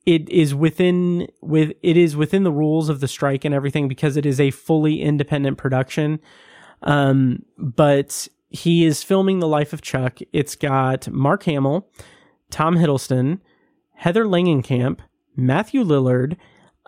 It 0.05 0.27
is 0.29 0.53
within 0.53 1.27
with 1.41 1.71
it 1.81 1.95
is 1.95 2.15
within 2.15 2.43
the 2.43 2.51
rules 2.51 2.89
of 2.89 2.99
the 2.99 3.07
strike 3.07 3.45
and 3.45 3.55
everything 3.55 3.87
because 3.87 4.17
it 4.17 4.25
is 4.25 4.39
a 4.39 4.51
fully 4.51 5.01
independent 5.01 5.57
production. 5.57 6.19
Um, 6.81 7.43
but 7.57 8.27
he 8.49 8.85
is 8.85 9.01
filming 9.01 9.39
The 9.39 9.47
Life 9.47 9.73
of 9.73 9.81
Chuck. 9.81 10.19
It's 10.33 10.55
got 10.55 11.09
Mark 11.09 11.43
Hamill, 11.43 11.89
Tom 12.51 12.75
Hiddleston, 12.75 13.39
Heather 13.93 14.25
Langenkamp, 14.25 14.99
Matthew 15.35 15.83
Lillard, 15.83 16.37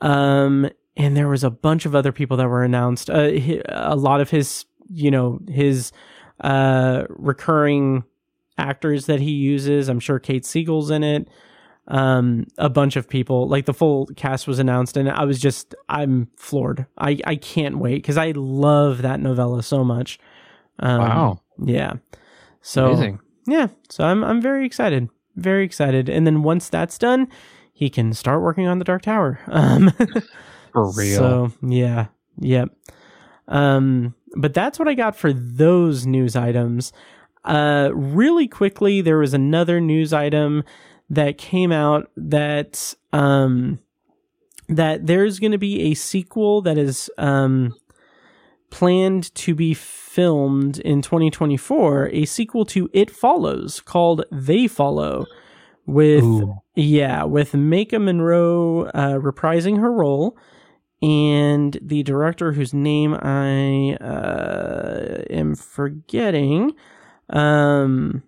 um, 0.02 0.70
and 0.98 1.18
there 1.18 1.28
was 1.28 1.44
a 1.44 1.50
bunch 1.50 1.86
of 1.86 1.96
other 1.96 2.12
people 2.12 2.38
that 2.38 2.48
were 2.48 2.64
announced. 2.64 3.10
Uh, 3.10 3.32
a 3.68 3.96
lot 3.96 4.22
of 4.22 4.30
his, 4.30 4.66
you 4.90 5.10
know, 5.10 5.40
his 5.48 5.92
uh, 6.42 7.06
recurring 7.10 8.04
actors 8.58 9.06
that 9.08 9.20
he 9.20 9.32
uses. 9.32 9.90
I'm 9.90 10.00
sure 10.00 10.20
Kate 10.20 10.46
Siegel's 10.46 10.92
in 10.92 11.04
it. 11.04 11.28
Um, 11.88 12.48
a 12.58 12.68
bunch 12.70 12.96
of 12.96 13.08
people, 13.08 13.48
like 13.48 13.66
the 13.66 13.74
full 13.74 14.08
cast 14.16 14.48
was 14.48 14.58
announced, 14.58 14.98
and 14.98 15.10
I 15.10 15.24
was 15.24 15.40
just, 15.40 15.76
I'm 15.88 16.30
floored. 16.36 16.88
I, 16.98 17.20
I 17.26 17.36
can't 17.36 17.78
wait 17.78 17.98
because 17.98 18.18
I 18.18 18.32
love 18.36 19.04
that 19.04 19.20
novella 19.20 19.62
so 19.62 19.84
much. 19.84 20.18
Um, 20.80 21.00
wow, 21.00 21.42
yeah. 21.64 21.94
So 22.62 22.88
amazing. 22.88 23.20
yeah, 23.46 23.68
so 23.90 24.04
I'm 24.04 24.24
I'm 24.24 24.42
very 24.42 24.66
excited, 24.66 25.10
very 25.36 25.64
excited. 25.64 26.10
And 26.10 26.26
then 26.26 26.42
once 26.42 26.70
that's 26.70 26.98
done, 26.98 27.28
he 27.72 27.90
can 27.90 28.14
start 28.14 28.42
working 28.42 28.68
on 28.68 28.80
the 28.80 28.86
Dark 28.86 29.04
Tower. 29.04 29.40
Um, 29.48 29.92
For 30.74 30.92
real. 30.92 31.18
So 31.18 31.52
yeah, 31.62 32.08
yep. 32.40 32.70
Um, 33.48 34.16
but 34.36 34.54
that's 34.54 34.80
what 34.80 34.88
I 34.88 34.94
got 34.96 35.16
for 35.16 35.32
those 35.32 36.06
news 36.06 36.36
items. 36.36 36.92
Uh, 37.46 37.92
really 37.94 38.48
quickly, 38.48 39.02
there 39.02 39.20
was 39.20 39.34
another 39.34 39.80
news 39.80 40.12
item 40.14 40.64
that 41.10 41.38
came 41.38 41.72
out 41.72 42.10
that 42.18 42.96
um 43.14 43.80
that 44.68 45.06
there's 45.06 45.40
going 45.40 45.52
to 45.52 45.58
be 45.58 45.92
a 45.92 45.94
sequel 45.94 46.62
that 46.62 46.78
is 46.78 47.10
um 47.18 47.74
planned 48.70 49.34
to 49.36 49.54
be 49.54 49.74
filmed 49.74 50.80
in 50.80 51.02
2024 51.02 52.10
a 52.12 52.26
sequel 52.26 52.66
to 52.66 52.90
it 52.94 53.12
follows 53.12 53.80
called 53.80 54.26
they 54.32 54.68
follow 54.68 55.26
with 55.86 56.24
Ooh. 56.24 56.56
yeah 56.74 57.24
with 57.24 57.52
Maika 57.52 58.02
Monroe 58.02 58.86
uh, 58.86 59.20
reprising 59.20 59.80
her 59.80 59.92
role 59.92 60.36
and 61.02 61.78
the 61.82 62.02
director 62.04 62.54
whose 62.54 62.74
name 62.74 63.14
I 63.14 63.96
uh, 64.02 65.24
am 65.30 65.56
forgetting 65.56 66.74
um 67.30 68.24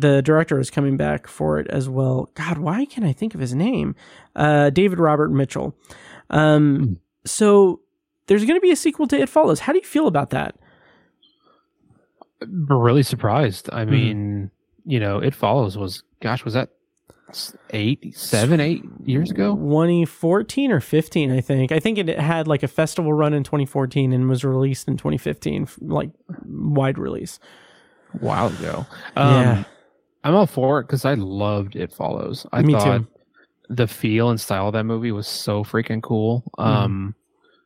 the 0.00 0.22
director 0.22 0.58
is 0.58 0.70
coming 0.70 0.96
back 0.96 1.26
for 1.26 1.58
it 1.58 1.66
as 1.68 1.88
well. 1.88 2.30
God, 2.34 2.58
why 2.58 2.84
can't 2.84 3.06
I 3.06 3.12
think 3.12 3.34
of 3.34 3.40
his 3.40 3.54
name? 3.54 3.94
Uh, 4.34 4.70
David 4.70 4.98
Robert 4.98 5.30
Mitchell. 5.30 5.76
Um, 6.30 6.78
Hmm. 6.78 6.92
so 7.24 7.80
there's 8.26 8.44
going 8.44 8.56
to 8.56 8.60
be 8.60 8.70
a 8.72 8.76
sequel 8.76 9.06
to 9.08 9.18
It 9.20 9.28
Follows. 9.28 9.60
How 9.60 9.72
do 9.72 9.78
you 9.78 9.84
feel 9.84 10.06
about 10.06 10.30
that? 10.30 10.56
We're 12.68 12.76
really 12.78 13.02
surprised. 13.02 13.68
I 13.72 13.84
mean, 13.84 14.50
you 14.84 15.00
know, 15.00 15.18
it 15.18 15.34
follows 15.34 15.76
was 15.78 16.02
gosh, 16.20 16.44
was 16.44 16.54
that 16.54 16.70
eight, 17.70 18.14
seven, 18.16 18.60
eight 18.60 18.84
years 19.04 19.30
ago? 19.30 19.54
2014 19.56 20.70
or 20.70 20.80
15, 20.80 21.30
I 21.32 21.40
think. 21.40 21.72
I 21.72 21.80
think 21.80 21.98
it 21.98 22.08
had 22.18 22.46
like 22.46 22.62
a 22.62 22.68
festival 22.68 23.12
run 23.12 23.32
in 23.32 23.42
2014 23.42 24.12
and 24.12 24.28
was 24.28 24.44
released 24.44 24.86
in 24.86 24.96
2015, 24.96 25.66
like 25.80 26.10
wide 26.44 26.98
release. 26.98 27.38
A 28.14 28.18
while 28.18 28.48
ago. 28.48 28.86
Um, 29.16 29.32
Yeah. 29.34 29.64
I'm 30.26 30.34
all 30.34 30.46
for 30.48 30.80
it 30.80 30.88
because 30.88 31.04
I 31.04 31.14
loved 31.14 31.76
It 31.76 31.92
Follows. 31.92 32.46
I 32.52 32.62
Me 32.62 32.72
thought 32.72 32.98
too. 32.98 33.06
the 33.68 33.86
feel 33.86 34.28
and 34.28 34.40
style 34.40 34.66
of 34.66 34.72
that 34.72 34.82
movie 34.82 35.12
was 35.12 35.28
so 35.28 35.62
freaking 35.62 36.02
cool. 36.02 36.42
Mm-hmm. 36.58 36.68
Um, 36.68 37.14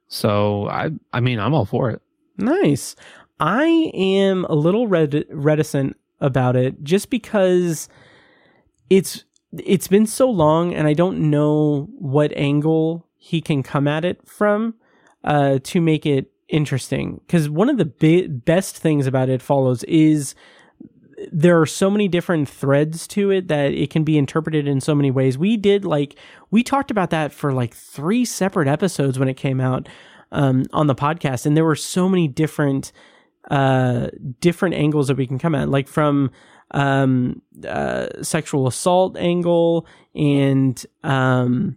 so 0.09 0.69
I, 0.69 0.91
I 1.15 1.21
mean, 1.21 1.39
I'm 1.39 1.55
all 1.55 1.65
for 1.65 1.89
it. 1.91 2.03
Nice. 2.37 2.97
I 3.39 3.91
am 3.95 4.45
a 4.45 4.55
little 4.55 4.89
red- 4.89 5.25
reticent 5.31 5.97
about 6.21 6.55
it 6.55 6.83
just 6.85 7.09
because 7.09 7.89
it's 8.91 9.25
it's 9.53 9.89
been 9.89 10.07
so 10.07 10.29
long 10.29 10.75
and 10.75 10.87
I 10.87 10.93
don't 10.93 11.31
know 11.31 11.89
what 11.99 12.31
angle 12.37 13.09
he 13.17 13.41
can 13.41 13.63
come 13.63 13.89
at 13.89 14.05
it 14.05 14.21
from 14.29 14.75
uh, 15.25 15.61
to 15.65 15.81
make 15.81 16.05
it 16.05 16.31
interesting. 16.49 17.23
Because 17.27 17.49
one 17.49 17.71
of 17.71 17.79
the 17.79 17.87
bi- 17.87 18.27
best 18.29 18.77
things 18.77 19.07
about 19.07 19.31
it 19.31 19.41
follows 19.41 19.83
is 19.85 20.35
there 21.33 21.61
are 21.61 21.67
so 21.67 21.91
many 21.91 22.09
different 22.09 22.49
threads 22.49 23.07
to 23.09 23.31
it 23.31 23.49
that 23.49 23.73
it 23.73 23.91
can 23.91 24.05
be 24.05 24.17
interpreted 24.17 24.67
in 24.67 24.81
so 24.81 24.95
many 24.95 25.11
ways. 25.11 25.37
We 25.37 25.57
did 25.57 25.85
like 25.85 26.17
we 26.51 26.63
talked 26.63 26.91
about 26.91 27.11
that 27.11 27.33
for 27.33 27.53
like 27.53 27.75
three 27.75 28.25
separate 28.25 28.69
episodes 28.69 29.19
when 29.19 29.29
it 29.29 29.37
came 29.37 29.61
out 29.61 29.89
um, 30.33 30.65
on 30.73 30.87
the 30.87 30.95
podcast, 30.95 31.47
and 31.47 31.57
there 31.57 31.65
were 31.65 31.77
so 31.77 32.09
many 32.09 32.29
different 32.29 32.93
uh, 33.51 34.09
different 34.41 34.75
angles 34.75 35.09
that 35.09 35.17
we 35.17 35.27
can 35.27 35.39
come 35.39 35.55
at, 35.55 35.69
like 35.69 35.89
from 35.89 36.31
um, 36.73 37.43
uh, 37.67 38.07
sexual 38.23 38.67
assault 38.67 39.17
angle 39.17 39.87
and 40.15 40.87
um, 41.03 41.77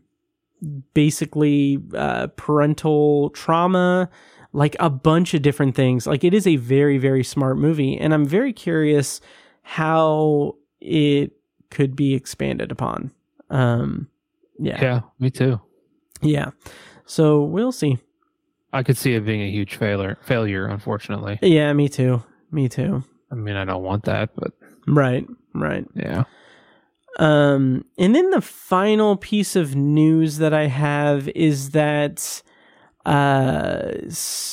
basically 0.94 1.80
uh, 1.96 2.28
parental 2.36 3.30
trauma, 3.32 4.10
like 4.54 4.76
a 4.80 4.90
bunch 4.90 5.34
of 5.34 5.42
different 5.42 5.76
things. 5.76 6.08
Like 6.08 6.24
it 6.24 6.34
is 6.34 6.48
a 6.48 6.56
very 6.56 6.98
very 6.98 7.24
smart 7.24 7.58
movie, 7.58 7.98
and 7.98 8.14
I'm 8.14 8.26
very 8.26 8.54
curious 8.54 9.20
how 9.64 10.56
it 10.80 11.32
could 11.72 11.96
be 11.96 12.14
expanded 12.14 12.72
upon. 12.72 13.12
Um, 13.50 14.08
yeah, 14.60 14.80
Yeah, 14.82 15.02
me 15.20 15.30
too. 15.32 15.60
yeah. 16.22 16.52
So 17.06 17.44
we'll 17.44 17.72
see. 17.72 17.98
I 18.72 18.82
could 18.84 18.98
see 18.98 19.14
it 19.14 19.26
being 19.26 19.42
a 19.42 19.50
huge 19.52 19.76
failure. 19.76 20.18
Failure, 20.24 20.66
unfortunately. 20.68 21.38
Yeah, 21.42 21.72
me 21.74 21.90
too. 21.90 22.24
Me 22.52 22.68
too. 22.70 23.04
I 23.32 23.36
mean, 23.36 23.56
I 23.56 23.66
don't 23.66 23.84
want 23.84 24.06
that, 24.06 24.30
but 24.36 24.52
Right, 24.88 25.26
right. 25.54 25.86
yeah. 25.96 26.24
Um, 27.20 27.86
and 27.98 28.16
then 28.16 28.32
the 28.32 28.42
final 28.42 29.16
piece 29.16 29.56
of 29.56 29.76
news 29.76 30.38
that 30.40 30.54
I 30.54 30.68
have 30.68 31.28
is 31.30 31.72
that, 31.72 32.42
uh, 33.06 33.92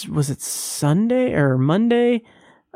was 0.09 0.31
it 0.31 0.41
Sunday 0.41 1.33
or 1.35 1.57
Monday? 1.59 2.23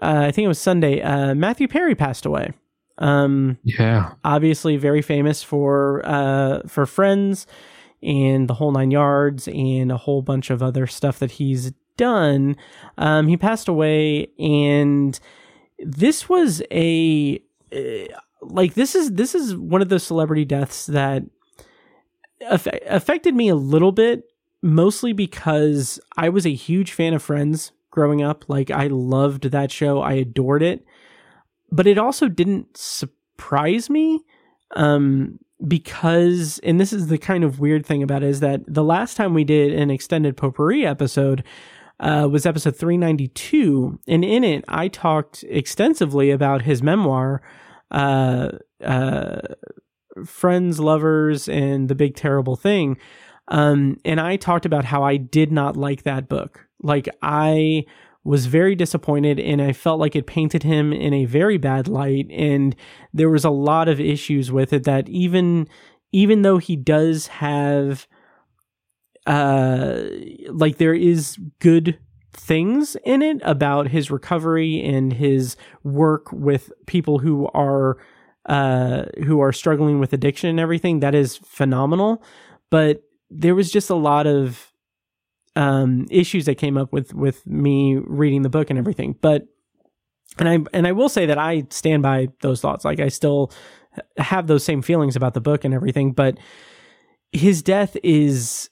Uh, 0.03 0.25
I 0.29 0.31
think 0.33 0.45
it 0.45 0.49
was 0.49 0.59
Sunday. 0.59 1.01
Uh, 1.01 1.35
Matthew 1.35 1.69
Perry 1.69 1.95
passed 1.95 2.27
away. 2.27 2.53
Um, 2.99 3.59
Yeah. 3.65 4.13
obviously 4.25 4.77
very 4.77 5.03
famous 5.03 5.43
for 5.43 6.01
uh 6.05 6.61
for 6.69 6.87
Friends 6.87 7.45
and 8.05 8.49
the 8.49 8.55
whole 8.55 8.71
nine 8.71 8.93
yards 8.93 9.49
and 9.49 9.91
a 9.91 9.97
whole 9.97 10.23
bunch 10.23 10.51
of 10.51 10.63
other 10.63 10.87
stuff 10.87 11.19
that 11.19 11.33
he's 11.33 11.73
done. 11.97 12.57
Um, 12.99 13.27
he 13.27 13.37
passed 13.37 13.67
away, 13.67 14.29
and 14.39 15.19
this 15.79 16.29
was 16.29 16.63
a 16.71 17.41
uh, 17.75 18.15
like 18.43 18.75
this 18.75 18.95
is 18.95 19.13
this 19.13 19.35
is 19.35 19.57
one 19.57 19.83
of 19.83 19.89
those 19.89 20.05
celebrity 20.05 20.45
deaths 20.45 20.87
that 20.87 21.25
aff- 22.49 22.67
affected 22.87 23.35
me 23.35 23.49
a 23.49 23.55
little 23.57 23.93
bit, 23.93 24.25
mostly 24.65 25.13
because 25.13 26.01
I 26.17 26.31
was 26.31 26.47
a 26.47 26.55
huge 26.55 26.93
fan 26.93 27.13
of 27.13 27.23
Friends 27.23 27.73
growing 27.91 28.23
up. 28.23 28.49
Like 28.49 28.71
I 28.71 28.87
loved 28.87 29.51
that 29.51 29.71
show, 29.71 30.01
I 30.01 30.15
adored 30.15 30.63
it. 30.63 30.87
But 31.71 31.87
it 31.87 31.99
also 31.99 32.29
didn't 32.29 32.77
surprise 32.77 33.91
me 33.91 34.21
um 34.77 35.39
because 35.69 36.59
and 36.65 36.81
this 36.81 36.93
is 36.93 37.09
the 37.09 37.19
kind 37.19 37.45
of 37.45 37.61
weird 37.61 37.85
thing 37.85 38.03
about 38.03 38.23
it 38.23 38.29
is 38.29 38.41
that 38.41 38.61
the 38.67 38.83
last 38.83 39.17
time 39.17 39.35
we 39.35 39.45
did 39.45 39.73
an 39.73 39.91
extended 39.91 40.37
potpourri 40.37 40.85
episode 40.85 41.45
uh, 42.01 42.27
was 42.29 42.45
episode 42.45 42.75
392 42.75 44.01
and 44.09 44.25
in 44.25 44.43
it 44.43 44.65
i 44.67 44.89
talked 44.89 45.45
extensively 45.49 46.33
about 46.33 46.63
his 46.63 46.83
memoir 46.83 47.41
uh, 47.93 48.51
uh, 48.83 49.41
friends 50.25 50.81
lovers 50.81 51.49
and 51.49 51.89
the 51.89 51.95
big 51.95 52.17
terrible 52.17 52.57
thing 52.57 52.97
um, 53.49 53.97
and 54.05 54.21
i 54.21 54.37
talked 54.37 54.67
about 54.67 54.85
how 54.85 55.03
i 55.03 55.17
did 55.17 55.53
not 55.53 55.77
like 55.77 56.03
that 56.03 56.29
book. 56.29 56.67
Like 56.83 57.09
i 57.23 57.85
was 58.25 58.47
very 58.47 58.75
disappointed 58.75 59.39
and 59.39 59.61
I 59.61 59.75
felt 59.75 60.01
like 60.01 60.17
it 60.17 60.27
painted 60.27 60.63
him 60.63 60.93
in 60.93 61.13
a 61.13 61.27
very 61.27 61.59
bad 61.59 61.89
light 61.89 62.27
and 62.31 62.75
there 63.13 63.29
was 63.29 63.45
a 63.45 63.51
lot 63.51 63.87
of 63.87 64.01
issues 64.01 64.51
with 64.51 64.73
it 64.73 64.85
that 64.85 65.09
even 65.11 65.69
even 66.11 66.43
though 66.43 66.59
he 66.59 66.75
does 66.75 67.27
have 67.27 68.09
uh 69.27 70.03
like 70.49 70.79
there 70.79 70.95
is 70.95 71.39
good 71.59 71.99
things 72.33 72.97
in 73.05 73.23
it 73.23 73.41
about 73.43 73.89
his 73.89 74.11
recovery 74.11 74.83
and 74.83 75.13
his 75.13 75.57
work 75.83 76.33
with 76.33 76.73
people 76.87 77.19
who 77.19 77.47
are 77.49 77.99
uh 78.47 79.05
who 79.25 79.41
are 79.41 79.53
struggling 79.53 80.01
with 80.01 80.13
addiction 80.13 80.51
and 80.51 80.61
everything 80.61 81.01
that 81.01 81.15
is 81.15 81.37
phenomenal. 81.37 82.23
But 82.71 83.03
there 83.31 83.55
was 83.55 83.71
just 83.71 83.91
a 83.91 83.95
lot 83.95 84.27
of 84.27 84.73
um, 85.57 86.07
issues 86.11 86.47
that 86.47 86.57
came 86.57 86.77
up 86.77 86.93
with 86.93 87.15
with 87.15 87.47
me 87.47 87.97
reading 87.97 88.43
the 88.43 88.49
book 88.49 88.71
and 88.71 88.79
everything. 88.79 89.17
But 89.21 89.47
and 90.39 90.49
I 90.49 90.59
and 90.73 90.87
I 90.87 90.93
will 90.93 91.09
say 91.09 91.27
that 91.27 91.39
I 91.39 91.67
stand 91.71 92.03
by 92.03 92.29
those 92.41 92.61
thoughts. 92.61 92.85
Like 92.85 93.01
I 93.01 93.09
still 93.09 93.53
have 94.17 94.47
those 94.47 94.65
same 94.65 94.83
feelings 94.83 95.17
about 95.17 95.35
the 95.35 95.41
book 95.41 95.65
and 95.65 95.73
everything. 95.73 96.13
But 96.13 96.39
his 97.33 97.63
death 97.63 97.97
is 98.03 98.71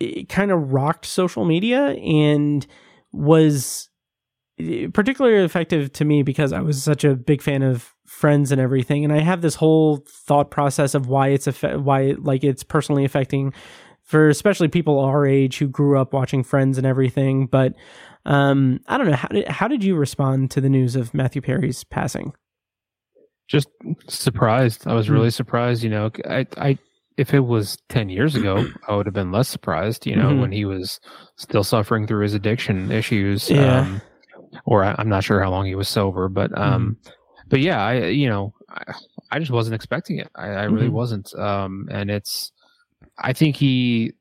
it 0.00 0.28
kind 0.28 0.50
of 0.50 0.72
rocked 0.72 1.04
social 1.04 1.44
media 1.44 1.90
and 1.90 2.66
was 3.12 3.87
particularly 4.92 5.44
effective 5.44 5.92
to 5.94 6.04
me 6.04 6.22
because 6.22 6.52
I 6.52 6.60
was 6.60 6.82
such 6.82 7.04
a 7.04 7.14
big 7.14 7.42
fan 7.42 7.62
of 7.62 7.94
Friends 8.06 8.50
and 8.50 8.60
everything, 8.60 9.04
and 9.04 9.12
I 9.12 9.20
have 9.20 9.42
this 9.42 9.54
whole 9.54 10.04
thought 10.08 10.50
process 10.50 10.94
of 10.94 11.06
why 11.08 11.28
it's 11.28 11.46
affe- 11.46 11.80
why 11.82 12.14
like 12.18 12.42
it's 12.42 12.62
personally 12.62 13.04
affecting 13.04 13.52
for 14.02 14.28
especially 14.30 14.68
people 14.68 14.98
our 14.98 15.26
age 15.26 15.58
who 15.58 15.68
grew 15.68 15.98
up 15.98 16.12
watching 16.14 16.42
Friends 16.42 16.78
and 16.78 16.86
everything. 16.86 17.46
But 17.46 17.74
um, 18.24 18.80
I 18.88 18.96
don't 18.98 19.08
know 19.08 19.16
how 19.16 19.28
did 19.28 19.46
how 19.48 19.68
did 19.68 19.84
you 19.84 19.94
respond 19.94 20.50
to 20.52 20.60
the 20.60 20.70
news 20.70 20.96
of 20.96 21.12
Matthew 21.14 21.42
Perry's 21.42 21.84
passing? 21.84 22.32
Just 23.46 23.68
surprised. 24.08 24.86
I 24.86 24.94
was 24.94 25.08
really 25.08 25.30
surprised. 25.30 25.82
You 25.82 25.90
know, 25.90 26.10
I, 26.28 26.46
I, 26.58 26.78
if 27.16 27.32
it 27.32 27.40
was 27.40 27.78
10 27.88 28.08
years 28.10 28.34
ago, 28.34 28.66
I 28.88 28.94
would 28.94 29.06
have 29.06 29.14
been 29.14 29.32
less 29.32 29.48
surprised, 29.48 30.06
you 30.06 30.16
know, 30.16 30.30
Mhm. 30.30 30.40
when 30.40 30.52
he 30.52 30.64
was 30.66 31.00
still 31.36 31.64
suffering 31.64 32.06
through 32.06 32.22
his 32.24 32.34
addiction 32.34 32.90
issues. 32.90 33.48
Yeah. 33.48 33.80
Um, 33.80 34.02
or 34.64 34.84
I, 34.84 34.94
I'm 34.98 35.08
not 35.08 35.24
sure 35.24 35.42
how 35.42 35.50
long 35.50 35.66
he 35.66 35.74
was 35.74 35.88
sober, 35.88 36.28
but, 36.28 36.56
um, 36.58 36.96
but 37.48 37.60
yeah, 37.60 37.84
I, 37.84 38.06
you 38.06 38.28
know, 38.28 38.54
I, 38.70 38.94
I 39.30 39.38
just 39.38 39.50
wasn't 39.50 39.74
expecting 39.74 40.18
it. 40.18 40.28
I, 40.34 40.48
I 40.48 40.62
really 40.64 40.88
Mhm. 40.88 40.92
wasn't. 40.92 41.34
Um, 41.34 41.88
and 41.90 42.10
it's, 42.10 42.52
I 43.18 43.32
think 43.32 43.56
he, 43.56 44.12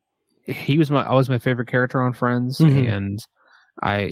he 0.44 0.78
was 0.78 0.90
my, 0.92 1.06
always 1.06 1.30
my 1.30 1.40
favorite 1.40 1.68
character 1.68 2.02
on 2.02 2.14
Friends. 2.14 2.60
Mhm. 2.60 2.92
And 2.92 3.28
I, 3.84 4.12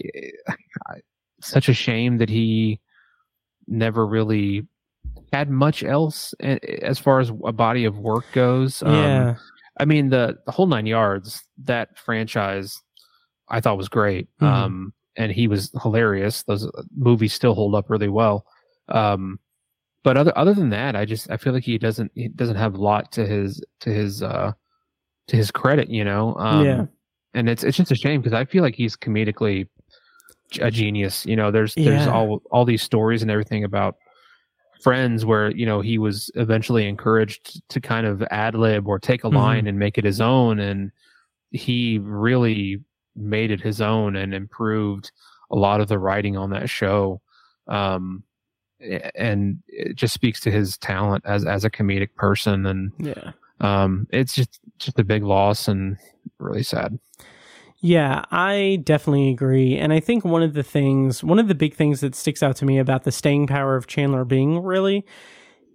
I, 0.87 0.95
such 1.41 1.69
a 1.69 1.73
shame 1.73 2.17
that 2.17 2.29
he 2.29 2.79
never 3.67 4.05
really 4.05 4.67
had 5.33 5.49
much 5.49 5.83
else 5.83 6.33
as 6.81 6.99
far 6.99 7.19
as 7.19 7.31
a 7.45 7.51
body 7.51 7.85
of 7.85 7.97
work 7.97 8.25
goes. 8.31 8.81
Um, 8.83 8.93
yeah, 8.93 9.35
I 9.79 9.85
mean 9.85 10.09
the 10.09 10.37
the 10.45 10.51
whole 10.51 10.67
nine 10.67 10.85
yards. 10.85 11.43
That 11.63 11.97
franchise, 11.97 12.81
I 13.49 13.59
thought 13.61 13.77
was 13.77 13.89
great. 13.89 14.27
Mhm. 14.39 14.47
Um, 14.47 14.93
and 15.17 15.31
he 15.31 15.47
was 15.47 15.71
hilarious. 15.81 16.43
Those 16.43 16.69
movies 16.95 17.33
still 17.33 17.53
hold 17.55 17.75
up 17.75 17.89
really 17.89 18.09
well. 18.09 18.45
Um, 18.89 19.39
but 20.03 20.17
other 20.17 20.33
other 20.37 20.53
than 20.53 20.69
that, 20.69 20.95
I 20.95 21.05
just 21.05 21.29
I 21.31 21.37
feel 21.37 21.53
like 21.53 21.63
he 21.63 21.77
doesn't 21.77 22.11
he 22.15 22.27
doesn't 22.27 22.57
have 22.57 22.75
a 22.75 22.81
lot 22.81 23.11
to 23.13 23.25
his 23.25 23.63
to 23.81 23.89
his 23.89 24.21
uh 24.21 24.51
to 25.27 25.35
his 25.35 25.51
credit. 25.51 25.89
You 25.89 26.03
know. 26.03 26.35
Um, 26.35 26.65
Yeah. 26.65 26.85
And 27.33 27.49
it's 27.49 27.63
it's 27.63 27.75
just 27.77 27.91
a 27.91 27.95
shame 27.95 28.21
because 28.21 28.33
I 28.33 28.45
feel 28.45 28.63
like 28.63 28.75
he's 28.75 28.95
comedically 28.95 29.67
a 30.61 30.69
genius. 30.71 31.25
You 31.25 31.35
know, 31.35 31.51
there's 31.51 31.73
there's 31.75 32.05
Yeah. 32.05 32.13
all 32.13 32.41
all 32.51 32.65
these 32.65 32.83
stories 32.83 33.21
and 33.23 33.31
everything 33.31 33.63
about 33.63 33.95
friends 34.81 35.25
where 35.25 35.49
you 35.51 35.65
know 35.65 35.81
he 35.81 35.97
was 35.97 36.29
eventually 36.35 36.87
encouraged 36.87 37.67
to 37.69 37.81
kind 37.81 38.05
of 38.05 38.21
ad 38.29 38.53
lib 38.55 38.87
or 38.87 38.99
take 38.99 39.23
a 39.23 39.29
Mhm. 39.29 39.33
line 39.33 39.67
and 39.67 39.79
make 39.79 39.97
it 39.97 40.03
his 40.05 40.21
own 40.21 40.59
and 40.59 40.91
he 41.51 41.97
really 41.99 42.79
made 43.15 43.51
it 43.51 43.61
his 43.61 43.81
own 43.81 44.15
and 44.15 44.33
improved 44.33 45.11
a 45.51 45.55
lot 45.55 45.81
of 45.81 45.87
the 45.87 45.99
writing 45.99 46.37
on 46.37 46.49
that 46.49 46.69
show 46.69 47.21
um 47.67 48.23
and 49.15 49.57
it 49.67 49.95
just 49.95 50.13
speaks 50.13 50.39
to 50.39 50.51
his 50.51 50.77
talent 50.77 51.23
as 51.25 51.45
as 51.45 51.63
a 51.63 51.69
comedic 51.69 52.13
person 52.15 52.65
and 52.65 52.91
yeah. 52.99 53.31
um 53.61 54.07
it's 54.11 54.35
just 54.35 54.59
just 54.79 54.99
a 54.99 55.03
big 55.03 55.23
loss 55.23 55.67
and 55.67 55.97
really 56.39 56.63
sad 56.63 56.99
Yeah, 57.81 58.23
I 58.31 58.81
definitely 58.83 59.29
agree. 59.29 59.77
And 59.77 59.93
I 59.93 59.99
think 59.99 60.25
one 60.25 60.41
of 60.41 60.53
the 60.53 60.63
things, 60.63 61.23
one 61.23 61.37
of 61.37 61.47
the 61.47 61.53
big 61.53 61.75
things 61.75 61.99
that 61.99 62.15
sticks 62.15 62.41
out 62.41 62.55
to 62.57 62.65
me 62.65 62.79
about 62.79 63.03
the 63.03 63.11
staying 63.11 63.45
power 63.45 63.75
of 63.75 63.85
Chandler 63.85 64.25
Bing 64.25 64.63
really 64.63 65.05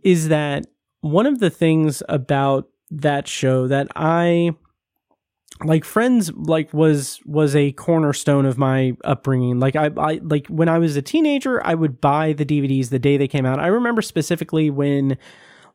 is 0.03 0.27
that 0.29 0.67
one 1.03 1.27
of 1.27 1.39
the 1.39 1.51
things 1.51 2.03
about 2.09 2.69
that 2.91 3.29
show 3.29 3.69
that 3.69 3.89
I 3.95 4.57
like 5.65 5.85
friends 5.85 6.33
like 6.33 6.73
was 6.73 7.21
was 7.25 7.55
a 7.55 7.73
cornerstone 7.73 8.47
of 8.47 8.59
my 8.59 8.93
upbringing. 9.05 9.61
Like 9.61 9.77
I, 9.77 9.91
I 9.97 10.21
like 10.23 10.47
when 10.47 10.69
i 10.69 10.79
was 10.79 10.97
a 10.97 11.03
teenager 11.03 11.65
i 11.67 11.75
would 11.75 12.01
buy 12.01 12.33
the 12.33 12.47
dvds 12.47 12.91
the 12.91 12.99
day 12.99 13.17
they 13.17 13.29
came 13.29 13.47
out. 13.47 13.59
I 13.59 13.69
remember 13.69 14.03
specifically 14.03 14.71
when 14.71 15.19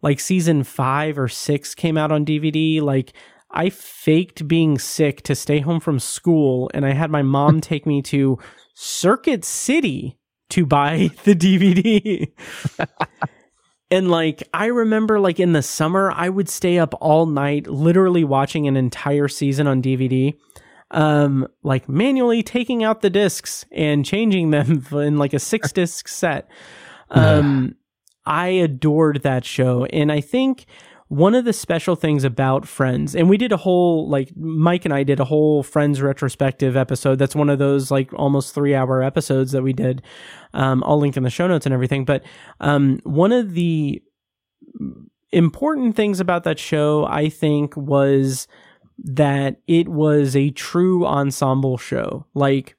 like 0.02 0.19
season 0.19 0.63
five 0.63 1.17
or 1.17 1.28
six 1.28 1.76
came 1.76 1.98
out 1.98 2.12
on 2.12 2.26
dvd 2.26 2.82
like 2.82 3.13
I 3.52 3.69
faked 3.69 4.48
being 4.48 4.78
sick 4.78 5.21
to 5.24 5.34
stay 5.34 5.62
home 5.62 5.80
from 5.80 5.98
school, 5.98 6.69
and 6.74 6.86
I 6.86 6.91
had 6.91 7.10
my 7.10 7.21
mom 7.21 7.62
take 7.62 7.86
me 7.86 8.02
to 8.04 8.38
Circuit 8.74 9.45
City 9.45 10.17
to 10.50 10.65
buy 10.65 11.10
the 11.24 11.36
DVD. 11.36 12.32
and 13.91 14.10
like, 14.10 14.43
I 14.54 14.65
remember, 14.67 15.19
like, 15.19 15.39
in 15.39 15.54
the 15.54 15.62
summer, 15.62 16.12
I 16.12 16.30
would 16.30 16.50
stay 16.50 16.80
up 16.80 16.93
all 17.02 17.26
night, 17.26 17.67
literally 17.67 18.24
watching 18.24 18.67
an 18.67 18.76
entire 18.78 19.28
season 19.28 19.67
on 19.67 19.82
DVD. 19.82 20.34
um, 20.91 21.48
like 21.63 21.89
manually 21.89 22.43
taking 22.43 22.84
out 22.84 23.02
the 23.02 23.10
discs 23.10 23.65
and 23.71 24.06
changing 24.06 24.52
them 24.52 24.86
in 24.91 25.17
like 25.17 25.34
a 25.34 25.39
six 25.39 25.71
disc 25.71 26.08
set. 26.08 26.48
Um, 27.12 27.76
I 28.26 28.48
adored 28.48 29.21
that 29.21 29.45
show. 29.45 29.86
And 29.86 30.12
I 30.12 30.21
think 30.21 30.65
one 31.08 31.36
of 31.36 31.46
the 31.46 31.54
special 31.54 31.96
things 31.96 32.24
about 32.24 32.68
Friends, 32.68 33.15
and 33.15 33.30
we 33.30 33.38
did 33.38 33.52
a 33.52 33.58
whole, 33.58 34.10
like, 34.10 34.36
Mike 34.36 34.86
and 34.86 34.94
I 34.94 35.04
did 35.04 35.20
a 35.20 35.26
whole 35.26 35.62
Friends 35.62 36.02
retrospective 36.02 36.76
episode. 36.76 37.20
That's 37.20 37.36
one 37.36 37.50
of 37.50 37.60
those, 37.60 37.91
like, 37.91 38.12
almost 38.13 38.56
three 38.56 38.74
hour 38.74 39.04
episodes 39.04 39.52
that 39.52 39.62
we 39.62 39.72
did. 39.72 40.02
Um, 40.54 40.84
I'll 40.86 40.98
link 41.00 41.15
in 41.15 41.24
the 41.24 41.30
show 41.30 41.48
notes 41.48 41.68
and 41.68 41.74
everything. 41.74 42.06
But 42.06 42.24
um, 42.60 43.00
one 43.04 43.32
of 43.32 43.54
the 43.54 44.02
important 45.32 45.96
things 45.96 46.20
about 46.20 46.44
that 46.46 46.58
show, 46.58 47.06
I 47.06 47.30
think, 47.30 47.78
was 47.78 48.48
that 48.98 49.62
it 49.68 49.88
was 49.88 50.36
a 50.36 50.50
true 50.52 51.06
ensemble 51.06 51.78
show. 51.78 52.26
Like, 52.34 52.76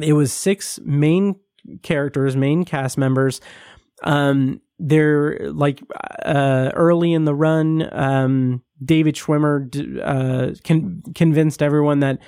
it 0.00 0.12
was 0.12 0.32
six 0.32 0.78
main 0.84 1.40
characters, 1.82 2.36
main 2.36 2.64
cast 2.64 2.96
members. 2.96 3.40
Um, 4.04 4.60
they're 4.78 5.50
like 5.52 5.82
uh, 6.24 6.70
early 6.74 7.12
in 7.12 7.24
the 7.24 7.34
run. 7.34 7.88
Um, 7.92 8.62
David 8.84 9.14
Schwimmer 9.14 9.70
uh, 10.02 10.54
con- 10.64 11.02
convinced 11.14 11.62
everyone 11.62 12.00
that 12.00 12.18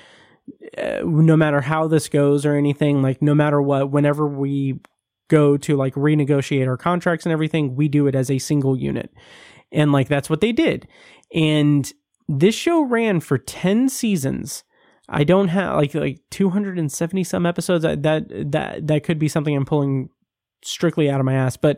uh, 0.77 1.01
no 1.03 1.37
matter 1.37 1.61
how 1.61 1.87
this 1.87 2.09
goes 2.09 2.45
or 2.45 2.55
anything, 2.55 3.01
like 3.01 3.21
no 3.21 3.35
matter 3.35 3.61
what, 3.61 3.91
whenever 3.91 4.27
we 4.27 4.79
go 5.27 5.57
to 5.57 5.75
like 5.75 5.93
renegotiate 5.93 6.67
our 6.67 6.77
contracts 6.77 7.25
and 7.25 7.33
everything, 7.33 7.75
we 7.75 7.87
do 7.87 8.07
it 8.07 8.15
as 8.15 8.31
a 8.31 8.39
single 8.39 8.77
unit, 8.77 9.13
and 9.71 9.91
like 9.91 10.07
that's 10.07 10.29
what 10.29 10.41
they 10.41 10.51
did. 10.51 10.87
And 11.33 11.91
this 12.27 12.55
show 12.55 12.81
ran 12.81 13.19
for 13.19 13.37
ten 13.37 13.89
seasons. 13.89 14.63
I 15.07 15.23
don't 15.23 15.47
have 15.49 15.75
like 15.75 15.93
like 15.93 16.19
270 16.31 17.23
some 17.23 17.45
episodes. 17.45 17.83
That 17.83 18.01
that 18.03 18.87
that 18.87 19.03
could 19.03 19.19
be 19.19 19.27
something 19.27 19.55
I'm 19.55 19.65
pulling 19.65 20.09
strictly 20.63 21.09
out 21.09 21.19
of 21.19 21.25
my 21.25 21.33
ass, 21.33 21.57
but 21.57 21.77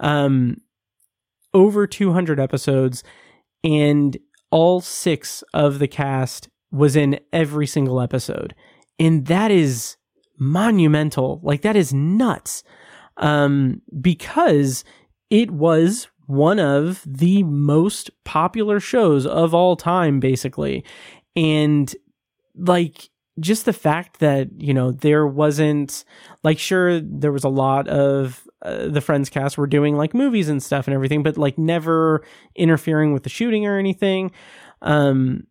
um, 0.00 0.56
over 1.54 1.86
200 1.86 2.38
episodes, 2.40 3.02
and 3.62 4.16
all 4.50 4.80
six 4.80 5.44
of 5.54 5.78
the 5.78 5.88
cast 5.88 6.48
was 6.72 6.96
in 6.96 7.20
every 7.32 7.66
single 7.66 8.00
episode, 8.00 8.54
and 8.98 9.26
that 9.26 9.50
is 9.50 9.96
monumental. 10.38 11.40
Like 11.42 11.62
that 11.62 11.76
is 11.76 11.92
nuts, 11.92 12.62
um, 13.16 13.82
because 14.00 14.84
it 15.28 15.50
was 15.50 16.08
one 16.26 16.60
of 16.60 17.02
the 17.06 17.42
most 17.42 18.10
popular 18.24 18.78
shows 18.78 19.26
of 19.26 19.52
all 19.52 19.76
time, 19.76 20.20
basically, 20.20 20.84
and 21.34 21.94
like 22.56 23.09
just 23.38 23.64
the 23.64 23.72
fact 23.72 24.20
that 24.20 24.48
you 24.58 24.74
know 24.74 24.90
there 24.90 25.26
wasn't 25.26 26.04
like 26.42 26.58
sure 26.58 27.00
there 27.00 27.32
was 27.32 27.44
a 27.44 27.48
lot 27.48 27.86
of 27.88 28.46
uh, 28.62 28.88
the 28.88 29.00
friends 29.00 29.30
cast 29.30 29.56
were 29.56 29.66
doing 29.66 29.96
like 29.96 30.12
movies 30.14 30.48
and 30.48 30.62
stuff 30.62 30.86
and 30.86 30.94
everything 30.94 31.22
but 31.22 31.38
like 31.38 31.56
never 31.56 32.22
interfering 32.56 33.12
with 33.12 33.22
the 33.22 33.30
shooting 33.30 33.66
or 33.66 33.78
anything. 33.78 34.30
Um 34.82 35.46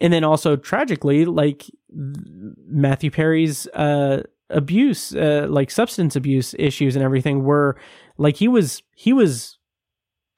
and 0.00 0.12
then 0.12 0.24
also 0.24 0.56
tragically 0.56 1.24
like 1.24 1.66
matthew 1.90 3.10
perry's 3.10 3.66
uh 3.68 4.22
abuse 4.50 5.14
uh 5.14 5.46
like 5.48 5.70
substance 5.70 6.14
abuse 6.16 6.54
issues 6.58 6.94
and 6.94 7.04
everything 7.04 7.42
were 7.42 7.76
like 8.16 8.36
he 8.36 8.48
was 8.48 8.82
he 8.94 9.12
was 9.12 9.58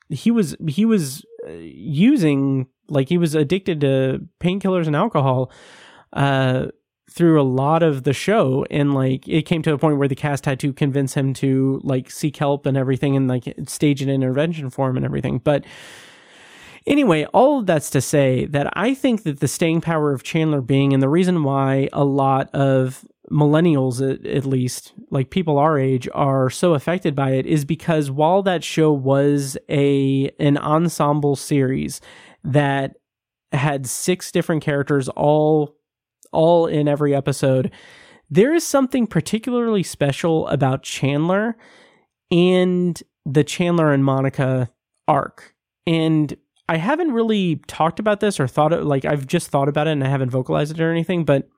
he 0.09 0.31
was 0.31 0.57
he 0.67 0.85
was 0.85 1.25
uh, 1.47 1.53
using 1.53 2.67
like 2.89 3.09
he 3.09 3.19
was 3.19 3.35
addicted 3.35 3.81
to 3.81 4.21
painkillers 4.41 4.87
and 4.87 4.97
alcohol 4.97 5.53
uh 6.15 6.67
through 7.11 7.41
a 7.41 7.43
lot 7.43 7.83
of 7.83 8.05
the 8.05 8.13
show 8.13 8.65
and 8.71 8.95
like 8.95 9.27
it 9.29 9.43
came 9.43 9.63
to 9.63 9.73
a 9.73 9.79
point 9.79 9.99
where 9.99 10.09
the 10.09 10.15
cast 10.15 10.47
had 10.47 10.61
to 10.61 10.73
convince 10.73 11.15
him 11.15 11.35
to 11.35 11.81
like 11.83 12.11
seek 12.11 12.37
help 12.37 12.67
and 12.67 12.77
everything 12.77 13.17
and 13.17 13.27
like 13.27 13.53
stage 13.67 14.01
an 14.01 14.09
intervention 14.09 14.71
for 14.71 14.89
him 14.89 14.97
and 14.97 15.05
everything. 15.05 15.39
But 15.39 15.65
anyway 16.87 17.25
all 17.35 17.59
of 17.59 17.67
that's 17.67 17.91
to 17.91 18.01
say 18.01 18.47
that 18.47 18.67
i 18.75 18.95
think 18.95 19.23
that 19.25 19.41
the 19.41 19.47
staying 19.47 19.83
power 19.83 20.15
of 20.15 20.23
chandler 20.23 20.63
bing 20.63 20.95
and 20.95 21.03
the 21.03 21.11
reason 21.11 21.45
why 21.45 21.87
a 21.93 22.03
lot 22.03 22.49
of 22.55 23.05
millennials 23.31 24.01
at, 24.01 24.25
at 24.27 24.47
least 24.47 24.93
like 25.11 25.31
people 25.31 25.59
our 25.59 25.79
age 25.79 26.09
are 26.15 26.49
so 26.51 26.75
affected 26.75 27.15
by 27.15 27.33
it 27.33 27.47
is 27.47 27.65
because 27.65 28.11
while 28.11 28.43
that 28.43 28.65
show 28.65 28.91
was 28.91 29.59
a 29.69 30.31
an 30.41 30.57
ensemble 30.57 31.37
series 31.37 32.01
that 32.43 32.97
had 33.53 33.87
six 33.87 34.33
different 34.33 34.63
characters 34.63 35.09
all 35.11 35.77
all 36.33 36.67
in 36.67 36.89
every 36.89 37.15
episode. 37.15 37.71
There 38.31 38.55
is 38.55 38.67
something 38.67 39.07
particularly 39.07 39.83
special 39.83 40.47
about 40.49 40.83
Chandler 40.83 41.57
and 42.31 43.03
the 43.27 43.45
Chandler 43.45 43.93
and 43.93 44.05
Monica 44.05 44.71
arc. 45.09 45.55
And 45.87 46.37
I 46.69 46.77
haven't 46.77 47.13
really 47.13 47.57
talked 47.67 47.99
about 47.99 48.21
this 48.21 48.39
or 48.39 48.47
thought 48.47 48.73
it 48.73 48.85
like 48.85 49.05
I've 49.05 49.27
just 49.27 49.49
thought 49.49 49.69
about 49.69 49.89
it 49.89 49.93
and 49.93 50.05
I 50.05 50.09
haven't 50.09 50.31
vocalized 50.31 50.73
it 50.73 50.81
or 50.81 50.91
anything, 50.91 51.25
but 51.25 51.49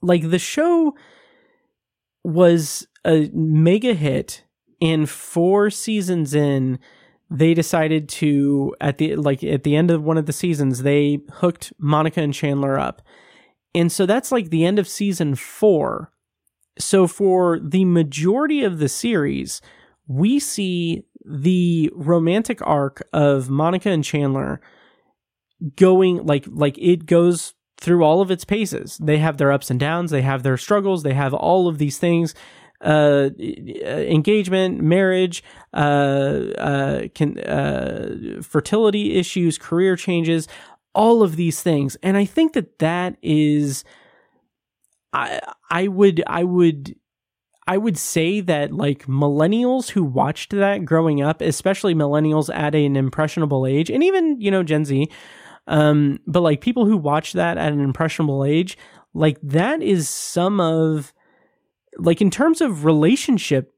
like 0.00 0.30
the 0.30 0.38
show 0.38 0.94
was 2.22 2.86
a 3.04 3.28
mega 3.32 3.94
hit 3.94 4.44
and 4.80 5.10
four 5.10 5.70
seasons 5.70 6.34
in 6.34 6.78
they 7.30 7.54
decided 7.54 8.08
to 8.08 8.74
at 8.80 8.98
the 8.98 9.16
like 9.16 9.42
at 9.42 9.64
the 9.64 9.76
end 9.76 9.90
of 9.90 10.02
one 10.02 10.16
of 10.16 10.26
the 10.26 10.32
seasons 10.32 10.82
they 10.82 11.20
hooked 11.34 11.72
Monica 11.78 12.20
and 12.20 12.32
Chandler 12.32 12.78
up 12.78 13.02
and 13.74 13.90
so 13.92 14.06
that's 14.06 14.32
like 14.32 14.50
the 14.50 14.64
end 14.64 14.78
of 14.78 14.88
season 14.88 15.34
four. 15.34 16.12
So 16.78 17.06
for 17.06 17.58
the 17.58 17.84
majority 17.84 18.62
of 18.62 18.78
the 18.78 18.88
series, 18.88 19.60
we 20.06 20.38
see 20.38 21.04
the 21.24 21.90
romantic 21.94 22.60
arc 22.66 23.06
of 23.12 23.50
Monica 23.50 23.90
and 23.90 24.04
Chandler 24.04 24.60
going 25.76 26.24
like 26.24 26.46
like 26.48 26.78
it 26.78 27.04
goes 27.04 27.54
through 27.78 28.04
all 28.04 28.20
of 28.20 28.30
its 28.30 28.44
paces. 28.44 28.98
They 28.98 29.18
have 29.18 29.36
their 29.36 29.52
ups 29.52 29.70
and 29.70 29.78
downs, 29.78 30.10
they 30.10 30.22
have 30.22 30.42
their 30.42 30.56
struggles, 30.56 31.02
they 31.02 31.14
have 31.14 31.34
all 31.34 31.68
of 31.68 31.78
these 31.78 31.98
things 31.98 32.34
uh, 32.84 33.30
engagement, 33.38 34.80
marriage, 34.80 35.42
uh, 35.74 35.76
uh, 36.56 37.08
can, 37.14 37.38
uh, 37.40 38.40
fertility 38.42 39.16
issues, 39.16 39.58
career 39.58 39.96
changes, 39.96 40.46
all 40.94 41.22
of 41.22 41.36
these 41.36 41.62
things. 41.62 41.96
And 42.02 42.16
I 42.16 42.24
think 42.24 42.54
that 42.54 42.78
that 42.78 43.16
is, 43.22 43.84
I, 45.12 45.40
I 45.70 45.88
would, 45.88 46.22
I 46.26 46.44
would, 46.44 46.96
I 47.66 47.76
would 47.76 47.98
say 47.98 48.40
that 48.40 48.72
like 48.72 49.06
millennials 49.06 49.90
who 49.90 50.02
watched 50.02 50.52
that 50.52 50.84
growing 50.84 51.22
up, 51.22 51.40
especially 51.40 51.94
millennials 51.94 52.54
at 52.54 52.74
an 52.74 52.96
impressionable 52.96 53.66
age, 53.66 53.90
and 53.90 54.02
even, 54.02 54.40
you 54.40 54.50
know, 54.50 54.62
Gen 54.62 54.84
Z, 54.84 55.08
um, 55.66 56.18
but 56.26 56.40
like 56.40 56.60
people 56.60 56.86
who 56.86 56.96
watch 56.96 57.34
that 57.34 57.58
at 57.58 57.72
an 57.72 57.80
impressionable 57.80 58.44
age, 58.44 58.78
like 59.12 59.38
that 59.42 59.82
is 59.82 60.08
some 60.08 60.60
of, 60.60 61.12
like 61.98 62.20
in 62.20 62.30
terms 62.30 62.60
of 62.60 62.84
relationship 62.84 63.74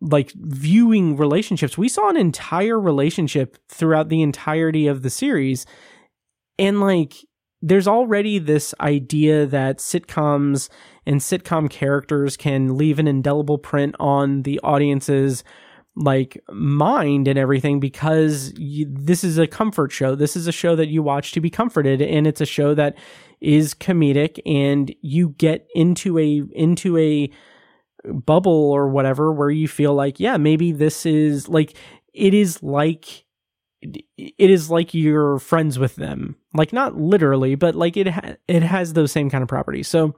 like 0.00 0.32
viewing 0.34 1.16
relationships. 1.16 1.78
We 1.78 1.88
saw 1.88 2.08
an 2.08 2.16
entire 2.16 2.78
relationship 2.78 3.56
throughout 3.68 4.08
the 4.08 4.22
entirety 4.22 4.86
of 4.86 5.02
the 5.02 5.10
series 5.10 5.66
and 6.58 6.80
like, 6.80 7.14
there's 7.62 7.88
already 7.88 8.38
this 8.38 8.74
idea 8.80 9.46
that 9.46 9.78
sitcoms 9.78 10.68
and 11.06 11.20
sitcom 11.20 11.70
characters 11.70 12.36
can 12.36 12.76
leave 12.76 12.98
an 12.98 13.08
indelible 13.08 13.58
print 13.58 13.94
on 13.98 14.42
the 14.42 14.60
audience's 14.62 15.44
like 15.96 16.38
mind 16.50 17.28
and 17.28 17.38
everything 17.38 17.78
because 17.78 18.52
you, 18.56 18.86
this 18.90 19.22
is 19.22 19.38
a 19.38 19.46
comfort 19.46 19.92
show. 19.92 20.14
This 20.14 20.36
is 20.36 20.46
a 20.46 20.52
show 20.52 20.74
that 20.76 20.88
you 20.88 21.02
watch 21.02 21.32
to 21.32 21.40
be 21.40 21.50
comforted 21.50 22.02
and 22.02 22.26
it's 22.26 22.40
a 22.40 22.46
show 22.46 22.74
that 22.74 22.96
is 23.40 23.74
comedic 23.74 24.38
and 24.44 24.94
you 25.02 25.30
get 25.38 25.66
into 25.74 26.18
a 26.18 26.42
into 26.52 26.98
a 26.98 27.30
bubble 28.26 28.72
or 28.72 28.88
whatever 28.88 29.32
where 29.32 29.50
you 29.50 29.68
feel 29.68 29.94
like 29.94 30.18
yeah, 30.18 30.36
maybe 30.36 30.72
this 30.72 31.06
is 31.06 31.48
like 31.48 31.74
it 32.12 32.34
is 32.34 32.62
like 32.62 33.23
it 34.16 34.50
is 34.50 34.70
like 34.70 34.94
you're 34.94 35.38
friends 35.38 35.78
with 35.78 35.96
them. 35.96 36.36
Like 36.54 36.72
not 36.72 36.96
literally 36.96 37.54
but 37.54 37.74
like 37.74 37.96
it 37.96 38.08
ha- 38.08 38.36
it 38.48 38.62
has 38.62 38.92
those 38.92 39.12
same 39.12 39.30
kind 39.30 39.42
of 39.42 39.48
properties. 39.48 39.88
So 39.88 40.14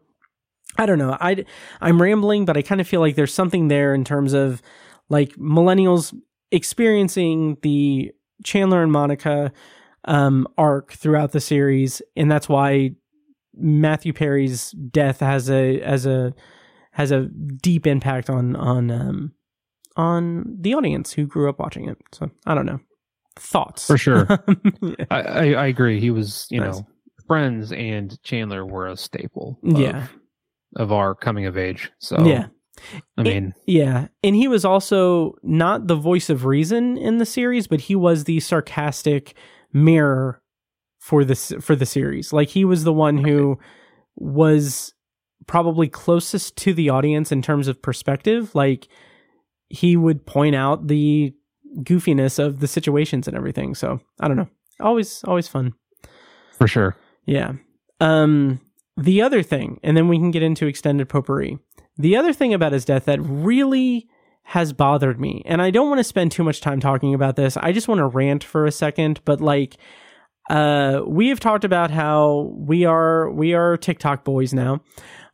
i 0.78 0.86
don't 0.86 0.98
know. 0.98 1.16
I 1.20 1.44
i'm 1.80 2.00
rambling 2.02 2.44
but 2.44 2.56
i 2.56 2.62
kind 2.62 2.80
of 2.80 2.88
feel 2.88 3.00
like 3.00 3.14
there's 3.14 3.32
something 3.32 3.68
there 3.68 3.94
in 3.94 4.04
terms 4.04 4.32
of 4.32 4.60
like 5.08 5.34
millennials 5.36 6.14
experiencing 6.50 7.56
the 7.62 8.12
chandler 8.44 8.82
and 8.82 8.92
monica 8.92 9.52
um 10.04 10.46
arc 10.58 10.92
throughout 10.92 11.32
the 11.32 11.40
series 11.40 12.02
and 12.16 12.30
that's 12.30 12.48
why 12.48 12.90
matthew 13.54 14.12
perry's 14.12 14.72
death 14.90 15.20
has 15.20 15.48
a 15.50 15.80
as 15.80 16.06
a 16.06 16.34
has 16.92 17.10
a 17.10 17.26
deep 17.62 17.86
impact 17.86 18.28
on 18.30 18.56
on 18.56 18.90
um 18.90 19.32
on 19.96 20.56
the 20.60 20.74
audience 20.74 21.12
who 21.12 21.26
grew 21.26 21.48
up 21.48 21.58
watching 21.58 21.88
it. 21.88 21.98
So 22.12 22.30
i 22.46 22.54
don't 22.54 22.66
know 22.66 22.80
thoughts 23.36 23.86
for 23.86 23.98
sure. 23.98 24.26
yeah. 24.82 24.94
I, 25.10 25.20
I, 25.20 25.44
I 25.52 25.66
agree. 25.66 26.00
He 26.00 26.10
was 26.10 26.46
you 26.50 26.60
nice. 26.60 26.76
know 26.78 26.86
friends 27.26 27.72
and 27.72 28.20
Chandler 28.22 28.64
were 28.64 28.86
a 28.86 28.96
staple. 28.96 29.58
Of, 29.64 29.78
Yeah. 29.78 30.06
of 30.76 30.92
our 30.92 31.14
coming 31.14 31.46
of 31.46 31.58
age. 31.58 31.90
So 31.98 32.24
Yeah. 32.24 32.46
I 33.16 33.22
mean, 33.22 33.54
Yeah, 33.66 34.08
and 34.22 34.36
he 34.36 34.48
was 34.48 34.64
also 34.64 35.34
not 35.42 35.86
the 35.86 35.96
voice 35.96 36.28
of 36.28 36.44
reason 36.44 36.98
in 36.98 37.16
the 37.18 37.24
series, 37.26 37.66
but 37.66 37.80
he 37.80 37.94
was 37.96 38.24
the 38.24 38.38
sarcastic 38.40 39.34
mirror 39.72 40.42
for 41.00 41.24
this 41.24 41.52
for 41.60 41.74
the 41.74 41.86
series. 41.86 42.32
Like 42.32 42.48
he 42.48 42.64
was 42.64 42.84
the 42.84 42.92
one 42.92 43.16
who 43.18 43.58
was 44.16 44.92
probably 45.46 45.88
closest 45.88 46.56
to 46.56 46.74
the 46.74 46.90
audience 46.90 47.32
in 47.32 47.40
terms 47.42 47.68
of 47.68 47.80
perspective. 47.80 48.54
Like 48.54 48.88
he 49.68 49.96
would 49.96 50.26
point 50.26 50.54
out 50.54 50.86
the 50.88 51.34
goofiness 51.78 52.38
of 52.38 52.60
the 52.60 52.68
situations 52.68 53.28
and 53.28 53.36
everything. 53.36 53.74
So 53.74 54.00
I 54.20 54.28
don't 54.28 54.36
know. 54.36 54.48
Always 54.80 55.24
always 55.24 55.48
fun. 55.48 55.74
for 56.56 56.68
sure. 56.68 56.96
Yeah. 57.24 57.52
Um, 58.00 58.60
the 58.96 59.22
other 59.22 59.42
thing, 59.42 59.78
and 59.82 59.96
then 59.96 60.08
we 60.08 60.16
can 60.16 60.30
get 60.30 60.42
into 60.42 60.66
extended 60.66 61.08
potpourri. 61.08 61.58
The 61.98 62.16
other 62.16 62.32
thing 62.32 62.54
about 62.54 62.72
his 62.72 62.84
death 62.84 63.04
that 63.06 63.20
really 63.20 64.08
has 64.44 64.72
bothered 64.72 65.20
me, 65.20 65.42
and 65.44 65.60
I 65.60 65.70
don't 65.70 65.88
want 65.88 65.98
to 65.98 66.04
spend 66.04 66.32
too 66.32 66.44
much 66.44 66.60
time 66.60 66.80
talking 66.80 67.14
about 67.14 67.36
this. 67.36 67.56
I 67.56 67.72
just 67.72 67.88
want 67.88 67.98
to 67.98 68.06
rant 68.06 68.44
for 68.44 68.64
a 68.64 68.72
second, 68.72 69.20
but 69.24 69.40
like, 69.40 69.76
uh, 70.48 71.00
we 71.06 71.28
have 71.28 71.40
talked 71.40 71.64
about 71.64 71.90
how 71.90 72.52
we 72.56 72.84
are 72.84 73.30
we 73.30 73.54
are 73.54 73.76
TikTok 73.76 74.24
boys 74.24 74.54
now, 74.54 74.82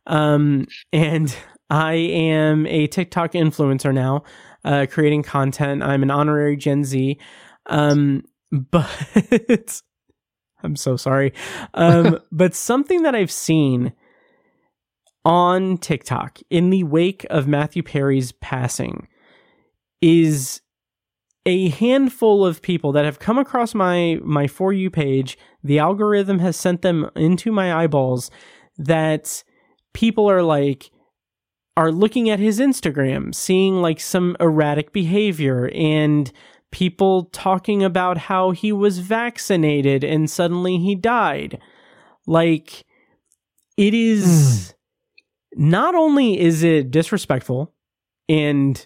um, 0.07 0.67
and 0.91 1.35
I 1.69 1.93
am 1.93 2.65
a 2.67 2.87
TikTok 2.87 3.33
influencer 3.33 3.93
now, 3.93 4.23
uh, 4.63 4.85
creating 4.89 5.23
content. 5.23 5.83
I'm 5.83 6.03
an 6.03 6.11
honorary 6.11 6.55
Gen 6.57 6.83
Z, 6.83 7.17
um, 7.67 8.23
but 8.51 9.81
I'm 10.63 10.75
so 10.75 10.95
sorry. 10.95 11.33
Um, 11.73 12.19
but 12.31 12.55
something 12.55 13.03
that 13.03 13.15
I've 13.15 13.31
seen 13.31 13.93
on 15.25 15.77
TikTok 15.77 16.39
in 16.49 16.69
the 16.69 16.83
wake 16.83 17.25
of 17.29 17.47
Matthew 17.47 17.83
Perry's 17.83 18.31
passing 18.33 19.07
is 20.01 20.61
a 21.45 21.69
handful 21.69 22.45
of 22.45 22.61
people 22.61 22.91
that 22.93 23.05
have 23.05 23.19
come 23.19 23.37
across 23.37 23.73
my 23.73 24.19
my 24.23 24.47
for 24.47 24.73
you 24.73 24.89
page. 24.89 25.37
The 25.63 25.79
algorithm 25.79 26.39
has 26.39 26.55
sent 26.55 26.81
them 26.81 27.09
into 27.15 27.51
my 27.51 27.83
eyeballs 27.83 28.31
that 28.77 29.43
people 29.93 30.29
are 30.29 30.43
like 30.43 30.89
are 31.75 31.91
looking 31.91 32.29
at 32.29 32.39
his 32.39 32.59
Instagram, 32.59 33.33
seeing 33.33 33.81
like 33.81 33.99
some 33.99 34.37
erratic 34.39 34.91
behavior 34.91 35.71
and 35.73 36.31
people 36.71 37.25
talking 37.25 37.83
about 37.83 38.17
how 38.17 38.51
he 38.51 38.71
was 38.71 38.99
vaccinated 38.99 40.03
and 40.03 40.29
suddenly 40.29 40.77
he 40.77 40.95
died. 40.95 41.59
Like, 42.25 42.85
it 43.77 43.93
is 43.93 44.73
hmm. 45.55 45.69
not 45.69 45.95
only 45.95 46.39
is 46.39 46.63
it 46.63 46.91
disrespectful 46.91 47.73
and 48.29 48.85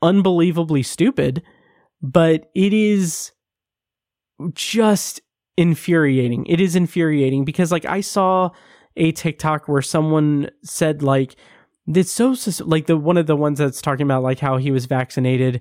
unbelievably 0.00 0.82
stupid, 0.82 1.42
but 2.00 2.50
it 2.54 2.72
is 2.72 3.32
just 4.54 5.20
infuriating. 5.56 6.46
It 6.46 6.60
is 6.60 6.74
infuriating 6.74 7.44
because, 7.44 7.70
like, 7.70 7.84
I 7.84 8.00
saw 8.00 8.50
a 8.96 9.12
TikTok 9.12 9.68
where 9.68 9.82
someone 9.82 10.50
said, 10.64 11.02
like, 11.02 11.36
it's 11.86 12.10
so 12.12 12.34
like 12.64 12.86
the 12.86 12.96
one 12.96 13.16
of 13.16 13.26
the 13.26 13.36
ones 13.36 13.58
that's 13.58 13.82
talking 13.82 14.04
about 14.06 14.22
like 14.22 14.38
how 14.38 14.56
he 14.56 14.70
was 14.70 14.86
vaccinated 14.86 15.60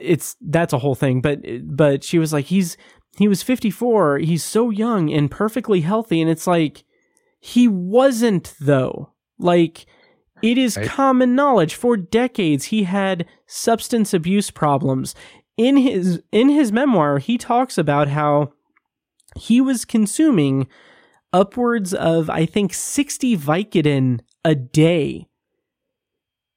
it's 0.00 0.36
that's 0.40 0.72
a 0.72 0.78
whole 0.78 0.94
thing 0.94 1.20
but 1.20 1.38
but 1.64 2.02
she 2.04 2.18
was 2.18 2.32
like 2.32 2.46
he's 2.46 2.76
he 3.18 3.28
was 3.28 3.42
54 3.42 4.18
he's 4.18 4.44
so 4.44 4.70
young 4.70 5.12
and 5.12 5.30
perfectly 5.30 5.80
healthy 5.80 6.20
and 6.20 6.30
it's 6.30 6.46
like 6.46 6.84
he 7.38 7.68
wasn't 7.68 8.54
though. 8.60 9.12
Like 9.38 9.86
it 10.42 10.58
is 10.58 10.76
Right. 10.76 10.86
common 10.88 11.34
knowledge. 11.34 11.74
For 11.74 11.96
decades 11.96 12.66
he 12.66 12.82
had 12.84 13.26
substance 13.46 14.12
abuse 14.12 14.50
problems. 14.50 15.14
In 15.56 15.76
his 15.76 16.22
in 16.32 16.48
his 16.48 16.72
memoir 16.72 17.18
he 17.18 17.38
talks 17.38 17.78
about 17.78 18.08
how 18.08 18.52
he 19.36 19.60
was 19.60 19.84
consuming 19.84 20.66
upwards 21.32 21.92
of 21.92 22.30
i 22.30 22.46
think 22.46 22.72
60 22.72 23.36
vicodin 23.36 24.20
a 24.46 24.54
day. 24.54 25.26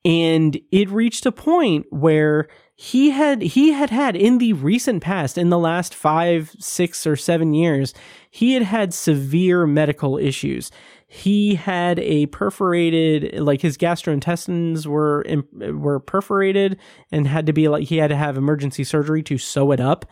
And 0.05 0.61
it 0.71 0.89
reached 0.89 1.25
a 1.25 1.31
point 1.31 1.87
where 1.89 2.47
he 2.75 3.09
had 3.09 3.41
he 3.41 3.73
had 3.73 3.89
had 3.89 4.15
in 4.15 4.37
the 4.37 4.53
recent 4.53 5.03
past 5.03 5.37
in 5.37 5.49
the 5.49 5.57
last 5.57 5.93
5 5.93 6.55
6 6.57 7.07
or 7.07 7.15
7 7.17 7.53
years 7.53 7.93
he 8.29 8.53
had 8.53 8.63
had 8.63 8.93
severe 8.93 9.67
medical 9.67 10.17
issues. 10.17 10.71
He 11.07 11.55
had 11.55 11.99
a 11.99 12.27
perforated 12.27 13.37
like 13.39 13.61
his 13.61 13.77
gastrointestines 13.77 14.85
were 14.85 15.25
were 15.73 15.99
perforated 15.99 16.77
and 17.11 17.27
had 17.27 17.47
to 17.47 17.53
be 17.53 17.67
like 17.67 17.87
he 17.87 17.97
had 17.97 18.11
to 18.11 18.15
have 18.15 18.37
emergency 18.37 18.85
surgery 18.85 19.23
to 19.23 19.37
sew 19.37 19.71
it 19.73 19.81
up. 19.81 20.05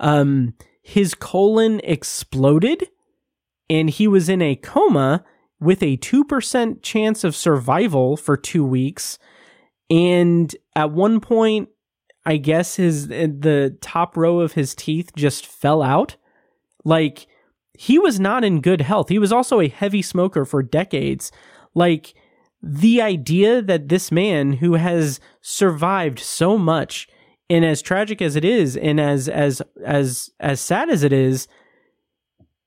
Um 0.00 0.54
his 0.82 1.14
colon 1.14 1.80
exploded 1.84 2.88
and 3.70 3.90
he 3.90 4.08
was 4.08 4.28
in 4.28 4.40
a 4.42 4.56
coma 4.56 5.24
with 5.60 5.82
a 5.82 5.96
2% 5.96 6.82
chance 6.82 7.24
of 7.24 7.34
survival 7.36 8.16
for 8.16 8.36
2 8.36 8.64
weeks. 8.64 9.18
And 9.90 10.54
at 10.76 10.90
one 10.90 11.20
point 11.20 11.70
i 12.26 12.36
guess 12.36 12.76
his 12.76 13.08
the 13.08 13.76
top 13.80 14.14
row 14.14 14.40
of 14.40 14.52
his 14.52 14.74
teeth 14.74 15.10
just 15.16 15.46
fell 15.46 15.82
out. 15.82 16.16
Like 16.84 17.26
he 17.72 17.98
was 17.98 18.20
not 18.20 18.44
in 18.44 18.60
good 18.60 18.82
health. 18.82 19.08
He 19.08 19.18
was 19.18 19.32
also 19.32 19.60
a 19.60 19.68
heavy 19.68 20.02
smoker 20.02 20.44
for 20.44 20.62
decades. 20.62 21.32
Like 21.74 22.14
the 22.62 23.00
idea 23.00 23.62
that 23.62 23.88
this 23.88 24.12
man 24.12 24.54
who 24.54 24.74
has 24.74 25.20
survived 25.40 26.18
so 26.18 26.58
much 26.58 27.08
and 27.48 27.64
as 27.64 27.80
tragic 27.80 28.20
as 28.20 28.36
it 28.36 28.44
is 28.44 28.76
and 28.76 29.00
as 29.00 29.28
as 29.28 29.62
as 29.84 30.30
as 30.40 30.60
sad 30.60 30.90
as 30.90 31.02
it 31.02 31.12
is 31.12 31.48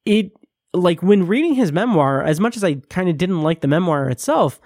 it 0.05 0.31
like 0.73 1.01
when 1.01 1.27
reading 1.27 1.55
his 1.55 1.71
memoir 1.71 2.23
as 2.23 2.39
much 2.39 2.55
as 2.55 2.63
i 2.63 2.75
kind 2.89 3.09
of 3.09 3.17
didn't 3.17 3.41
like 3.41 3.61
the 3.61 3.67
memoir 3.67 4.09
itself 4.09 4.59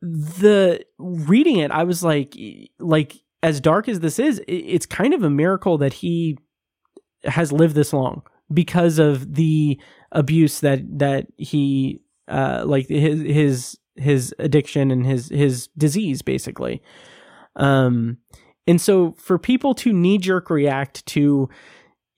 the 0.00 0.84
reading 0.98 1.58
it 1.58 1.70
i 1.70 1.84
was 1.84 2.02
like 2.02 2.36
like 2.78 3.22
as 3.42 3.60
dark 3.60 3.88
as 3.88 4.00
this 4.00 4.18
is 4.18 4.40
it's 4.48 4.86
kind 4.86 5.14
of 5.14 5.22
a 5.22 5.30
miracle 5.30 5.78
that 5.78 5.92
he 5.92 6.38
has 7.24 7.52
lived 7.52 7.74
this 7.74 7.92
long 7.92 8.22
because 8.52 8.98
of 8.98 9.34
the 9.34 9.80
abuse 10.12 10.60
that 10.60 10.80
that 10.98 11.26
he 11.36 12.00
uh 12.28 12.62
like 12.66 12.88
his 12.88 13.20
his 13.22 13.78
his 13.96 14.34
addiction 14.38 14.90
and 14.90 15.06
his 15.06 15.28
his 15.28 15.68
disease 15.76 16.22
basically. 16.22 16.82
Um 17.56 18.18
and 18.66 18.80
so 18.80 19.12
for 19.18 19.38
people 19.38 19.74
to 19.76 19.92
knee 19.92 20.18
jerk 20.18 20.50
react 20.50 21.04
to 21.06 21.48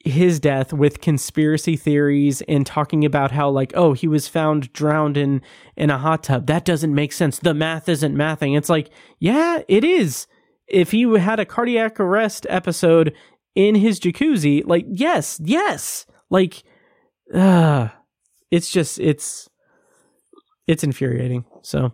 his 0.04 0.38
death 0.38 0.72
with 0.72 1.00
conspiracy 1.00 1.76
theories 1.76 2.42
and 2.42 2.66
talking 2.66 3.04
about 3.04 3.30
how 3.30 3.48
like 3.48 3.72
oh 3.74 3.94
he 3.94 4.06
was 4.06 4.28
found 4.28 4.72
drowned 4.74 5.16
in 5.16 5.40
in 5.76 5.90
a 5.90 5.98
hot 5.98 6.24
tub. 6.24 6.46
That 6.46 6.64
doesn't 6.64 6.94
make 6.94 7.12
sense. 7.12 7.38
The 7.38 7.54
math 7.54 7.88
isn't 7.88 8.14
mathing. 8.14 8.56
It's 8.56 8.68
like 8.68 8.90
yeah 9.18 9.62
it 9.66 9.82
is. 9.82 10.26
If 10.68 10.90
he 10.90 11.02
had 11.18 11.40
a 11.40 11.46
cardiac 11.46 11.98
arrest 11.98 12.46
episode 12.50 13.14
in 13.54 13.74
his 13.74 13.98
jacuzzi 13.98 14.62
like 14.66 14.84
yes 14.88 15.40
yes. 15.42 16.04
Like 16.28 16.62
uh 17.34 17.88
it's 18.50 18.70
just 18.70 19.00
it's 19.00 19.48
it's 20.66 20.84
infuriating. 20.84 21.46
So 21.62 21.92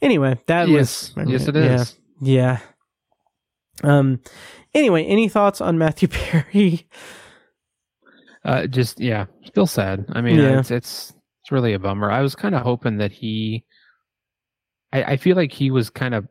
anyway 0.00 0.40
that 0.46 0.68
yes, 0.68 1.14
was 1.14 1.28
yes, 1.28 1.48
it 1.48 1.54
yeah, 1.54 1.84
yeah. 2.22 2.58
Um 3.84 4.20
anyway 4.74 5.04
any 5.04 5.28
thoughts 5.28 5.60
on 5.60 5.76
matthew 5.76 6.08
perry 6.08 6.88
Uh, 8.44 8.66
just 8.66 9.00
yeah, 9.00 9.26
still 9.44 9.66
sad. 9.66 10.04
I 10.12 10.20
mean, 10.20 10.36
Yeah. 10.38 10.58
it's 10.58 10.70
it's 10.70 11.12
it's 11.42 11.52
really 11.52 11.74
a 11.74 11.78
bummer. 11.78 12.10
I 12.10 12.20
was 12.22 12.34
kind 12.34 12.54
of 12.54 12.62
hoping 12.62 12.96
that 12.98 13.12
he. 13.12 13.64
I, 14.92 15.02
I 15.04 15.16
feel 15.16 15.36
like 15.36 15.52
he 15.52 15.70
was 15.70 15.90
kind 15.90 16.14
of 16.14 16.26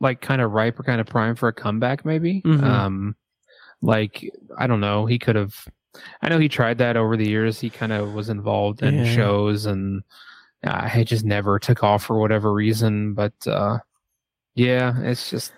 like 0.00 0.20
kind 0.20 0.40
of 0.40 0.52
ripe 0.52 0.78
or 0.78 0.82
kind 0.84 1.00
of 1.00 1.06
prime 1.06 1.34
for 1.36 1.48
a 1.48 1.52
comeback, 1.52 2.04
maybe. 2.04 2.40
Mhm. 2.42 2.62
Um, 2.62 3.16
like 3.82 4.24
I 4.58 4.66
don't 4.66 4.80
know, 4.80 5.06
he 5.06 5.18
could 5.18 5.36
have. 5.36 5.54
I 6.22 6.28
know 6.28 6.38
he 6.38 6.48
tried 6.48 6.78
that 6.78 6.96
over 6.96 7.16
the 7.16 7.28
years. 7.28 7.58
He 7.58 7.68
kind 7.68 7.92
of 7.92 8.12
was 8.14 8.28
involved 8.28 8.82
in 8.82 8.94
Yeah. 8.94 9.14
shows, 9.14 9.66
and 9.66 10.02
uh, 10.64 10.88
it 10.94 11.04
just 11.06 11.24
never 11.24 11.58
took 11.58 11.82
off 11.82 12.04
for 12.04 12.18
whatever 12.20 12.52
reason. 12.52 13.14
But 13.14 13.32
uh, 13.46 13.78
yeah, 14.54 15.00
it's 15.02 15.28
just 15.30 15.52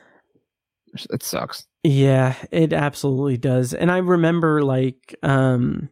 it 1.10 1.22
sucks. 1.22 1.66
Yeah, 1.82 2.34
it 2.50 2.72
absolutely 2.72 3.36
does. 3.36 3.74
And 3.74 3.90
I 3.90 3.98
remember 3.98 4.62
like 4.62 5.14
um 5.22 5.88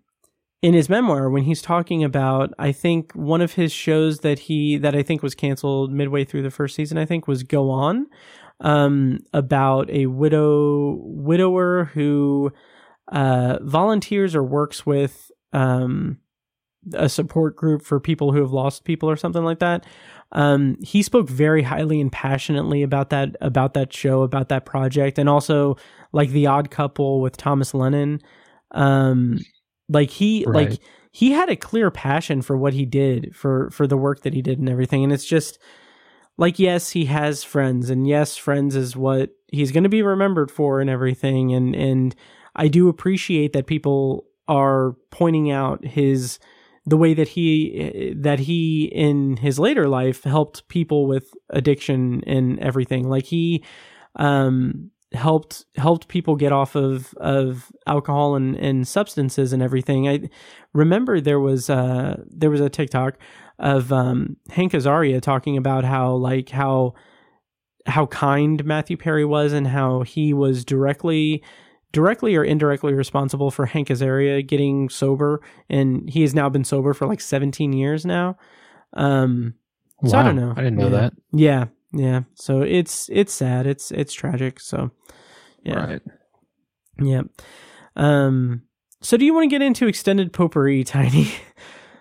in 0.62 0.74
his 0.74 0.88
memoir 0.88 1.30
when 1.30 1.42
he's 1.42 1.62
talking 1.62 2.04
about 2.04 2.52
I 2.58 2.72
think 2.72 3.12
one 3.12 3.40
of 3.40 3.54
his 3.54 3.72
shows 3.72 4.20
that 4.20 4.38
he 4.40 4.76
that 4.78 4.94
I 4.94 5.02
think 5.02 5.22
was 5.22 5.34
canceled 5.34 5.92
midway 5.92 6.24
through 6.24 6.42
the 6.42 6.50
first 6.50 6.74
season 6.74 6.98
I 6.98 7.06
think 7.06 7.26
was 7.26 7.42
Go 7.42 7.70
On 7.70 8.06
um 8.60 9.20
about 9.32 9.88
a 9.90 10.06
widow 10.06 10.98
widower 11.00 11.86
who 11.94 12.52
uh 13.10 13.58
volunteers 13.62 14.34
or 14.34 14.44
works 14.44 14.84
with 14.84 15.30
um 15.52 16.18
a 16.94 17.08
support 17.08 17.56
group 17.56 17.82
for 17.82 18.00
people 18.00 18.32
who 18.32 18.40
have 18.40 18.52
lost 18.52 18.84
people 18.84 19.10
or 19.10 19.16
something 19.16 19.44
like 19.44 19.58
that. 19.58 19.84
Um, 20.32 20.76
he 20.82 21.02
spoke 21.02 21.28
very 21.28 21.62
highly 21.62 22.00
and 22.00 22.10
passionately 22.12 22.82
about 22.82 23.10
that 23.10 23.36
about 23.40 23.74
that 23.74 23.92
show, 23.92 24.22
about 24.22 24.48
that 24.50 24.64
project, 24.64 25.18
and 25.18 25.28
also 25.28 25.76
like 26.12 26.30
the 26.30 26.46
Odd 26.46 26.70
Couple 26.70 27.20
with 27.20 27.36
Thomas 27.36 27.74
Lennon. 27.74 28.20
Um, 28.70 29.38
like 29.88 30.10
he 30.10 30.44
Right. 30.46 30.70
like 30.70 30.80
he 31.12 31.32
had 31.32 31.48
a 31.50 31.56
clear 31.56 31.90
passion 31.90 32.42
for 32.42 32.56
what 32.56 32.74
he 32.74 32.84
did 32.86 33.34
for 33.34 33.70
for 33.70 33.86
the 33.86 33.96
work 33.96 34.22
that 34.22 34.34
he 34.34 34.42
did 34.42 34.58
and 34.58 34.68
everything, 34.68 35.02
and 35.02 35.12
it's 35.12 35.24
just 35.26 35.58
like 36.38 36.58
yes, 36.58 36.90
he 36.90 37.06
has 37.06 37.42
friends, 37.44 37.90
and 37.90 38.06
yes, 38.06 38.36
friends 38.36 38.76
is 38.76 38.96
what 38.96 39.30
he's 39.48 39.72
going 39.72 39.82
to 39.84 39.90
be 39.90 40.02
remembered 40.02 40.50
for 40.50 40.80
and 40.80 40.88
everything, 40.88 41.52
and 41.52 41.74
and 41.74 42.14
I 42.54 42.68
do 42.68 42.88
appreciate 42.88 43.52
that 43.52 43.66
people 43.66 44.24
are 44.48 44.96
pointing 45.10 45.50
out 45.50 45.84
his 45.84 46.38
the 46.86 46.96
way 46.96 47.14
that 47.14 47.28
he 47.28 48.14
that 48.16 48.40
he 48.40 48.84
in 48.84 49.36
his 49.36 49.58
later 49.58 49.88
life 49.88 50.24
helped 50.24 50.66
people 50.68 51.06
with 51.06 51.32
addiction 51.50 52.22
and 52.26 52.58
everything. 52.60 53.08
Like 53.08 53.26
he 53.26 53.64
um 54.16 54.90
helped 55.12 55.64
helped 55.76 56.08
people 56.08 56.36
get 56.36 56.52
off 56.52 56.74
of 56.74 57.12
of 57.14 57.70
alcohol 57.86 58.34
and 58.34 58.56
and 58.56 58.86
substances 58.88 59.52
and 59.52 59.62
everything. 59.62 60.08
I 60.08 60.30
remember 60.72 61.20
there 61.20 61.40
was 61.40 61.68
uh 61.68 62.22
there 62.28 62.50
was 62.50 62.60
a 62.60 62.70
tiktok 62.70 63.18
of 63.58 63.92
um 63.92 64.36
hank 64.50 64.72
azaria 64.72 65.20
talking 65.20 65.56
about 65.56 65.84
how 65.84 66.14
like 66.14 66.48
how 66.48 66.94
how 67.86 68.06
kind 68.06 68.64
matthew 68.64 68.96
perry 68.96 69.24
was 69.24 69.52
and 69.52 69.66
how 69.66 70.02
he 70.02 70.32
was 70.32 70.64
directly 70.64 71.42
directly 71.92 72.36
or 72.36 72.44
indirectly 72.44 72.94
responsible 72.94 73.50
for 73.50 73.66
Hank 73.66 73.88
Azaria 73.88 74.46
getting 74.46 74.88
sober, 74.88 75.40
and 75.68 76.08
he 76.08 76.22
has 76.22 76.34
now 76.34 76.48
been 76.48 76.64
sober 76.64 76.94
for 76.94 77.06
like 77.06 77.20
17 77.20 77.72
years 77.72 78.04
now. 78.06 78.36
Um, 78.94 79.54
so 80.06 80.16
I 80.16 80.20
Wow, 80.20 80.26
don't 80.28 80.36
know. 80.36 80.52
I 80.56 80.62
didn't 80.62 80.76
know 80.78 80.84
Yeah. 80.88 81.00
that. 81.00 81.12
Yeah, 81.32 81.64
yeah. 81.92 82.20
So 82.34 82.62
it's 82.62 83.08
it's 83.12 83.32
sad. 83.32 83.66
It's 83.66 83.90
it's 83.90 84.12
tragic. 84.12 84.60
So 84.60 84.90
yeah, 85.62 85.74
Right. 85.86 86.02
yeah. 87.00 87.22
Um, 87.96 88.62
so 89.02 89.16
do 89.16 89.24
you 89.24 89.34
want 89.34 89.44
to 89.44 89.48
get 89.54 89.62
into 89.62 89.86
extended 89.86 90.32
potpourri, 90.32 90.84
Tiny? 90.84 91.28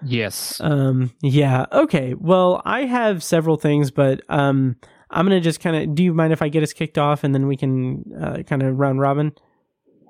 Yes. 0.02 0.62
um, 0.62 1.12
yeah. 1.22 1.66
Okay. 1.72 2.14
Well, 2.14 2.62
I 2.66 2.86
have 2.86 3.22
several 3.24 3.58
things, 3.58 3.92
but 3.92 4.22
um, 4.30 4.76
I'm 5.10 5.26
gonna 5.26 5.42
just 5.42 5.60
kind 5.60 5.76
of. 5.76 5.96
Do 5.96 6.04
you 6.04 6.14
mind 6.14 6.32
if 6.32 6.42
I 6.42 6.48
get 6.50 6.64
us 6.64 6.72
kicked 6.74 6.98
off 6.98 7.24
and 7.24 7.34
then 7.34 7.48
we 7.48 7.58
can 7.58 8.04
uh, 8.20 8.44
kind 8.44 8.64
of 8.64 8.78
round 8.80 9.00
robin? 9.02 9.34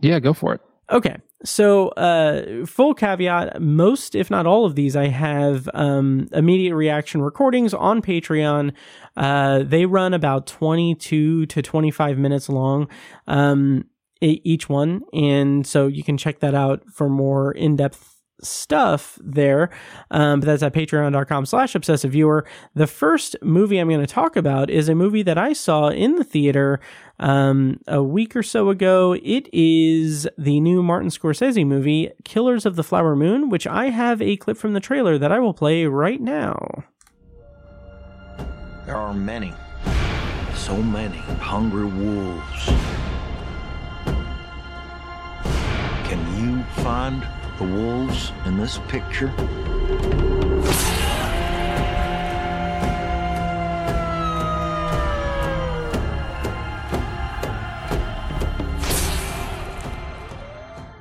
Yeah, 0.02 0.20
go 0.20 0.34
for 0.34 0.54
it. 0.54 0.62
Okay. 0.92 1.18
So, 1.46 1.90
uh, 1.90 2.66
full 2.66 2.94
caveat 2.94 3.62
most, 3.62 4.14
if 4.14 4.30
not 4.30 4.46
all 4.46 4.66
of 4.66 4.76
these, 4.76 4.96
I 4.96 5.08
have 5.08 5.70
um, 5.74 6.28
immediate 6.34 6.76
reaction 6.76 7.22
recordings 7.22 7.74
on 7.74 8.02
Patreon. 8.02 8.74
Uh, 9.16 9.64
they 9.64 9.86
run 9.86 10.14
about 10.14 10.48
22 10.48 11.46
to 11.46 11.62
25 11.62 12.18
minutes 12.18 12.50
long, 12.50 12.90
um, 13.28 13.86
each 14.20 14.68
one. 14.68 15.04
And 15.14 15.66
so 15.66 15.88
you 15.88 16.04
can 16.04 16.18
check 16.18 16.40
that 16.40 16.54
out 16.54 16.84
for 16.92 17.08
more 17.08 17.54
in 17.54 17.78
depth 17.78 18.09
stuff 18.42 19.18
there 19.22 19.70
um, 20.12 20.40
but 20.40 20.48
that's 20.48 20.64
at 20.64 20.74
patreon.com 20.74 21.46
slash 21.46 21.76
obsessive 21.76 22.12
viewer 22.12 22.46
the 22.76 22.88
first 22.88 23.36
movie 23.42 23.78
i'm 23.78 23.90
going 23.90 24.00
to 24.00 24.08
talk 24.08 24.36
about 24.36 24.70
is 24.70 24.90
a 24.90 24.96
movie 24.96 25.24
that 25.24 25.38
i 25.38 25.54
saw 25.54 25.90
in 25.90 26.16
the 26.16 26.24
theater 26.24 26.80
um, 27.20 27.80
a 27.88 28.02
week 28.02 28.36
or 28.36 28.44
so 28.44 28.70
ago. 28.70 29.16
It 29.22 29.50
is 29.54 30.28
the 30.38 30.60
new 30.60 30.82
Martin 30.82 31.10
Scorsese 31.10 31.66
movie, 31.66 32.10
Killers 32.24 32.66
of 32.66 32.76
the 32.76 32.84
Flower 32.84 33.16
Moon, 33.16 33.50
which 33.50 33.68
I 33.68 33.90
have 33.90 34.22
a 34.22 34.38
clip 34.38 34.58
from 34.58 34.74
the 34.74 34.80
trailer 34.80 35.18
that 35.18 35.32
I 35.32 35.40
will 35.40 35.54
play 35.54 35.86
right 35.86 36.22
now. 36.22 36.86
There 38.86 38.96
are 38.96 39.14
many, 39.14 39.54
so 40.56 40.76
many 40.82 41.18
hungry 41.18 41.86
wolves. 41.86 42.66
Can 46.08 46.20
you 46.40 46.64
find 46.82 47.22
the 47.60 47.66
wolves 47.66 48.32
in 48.46 48.58
this 48.58 48.80
picture? 48.88 49.34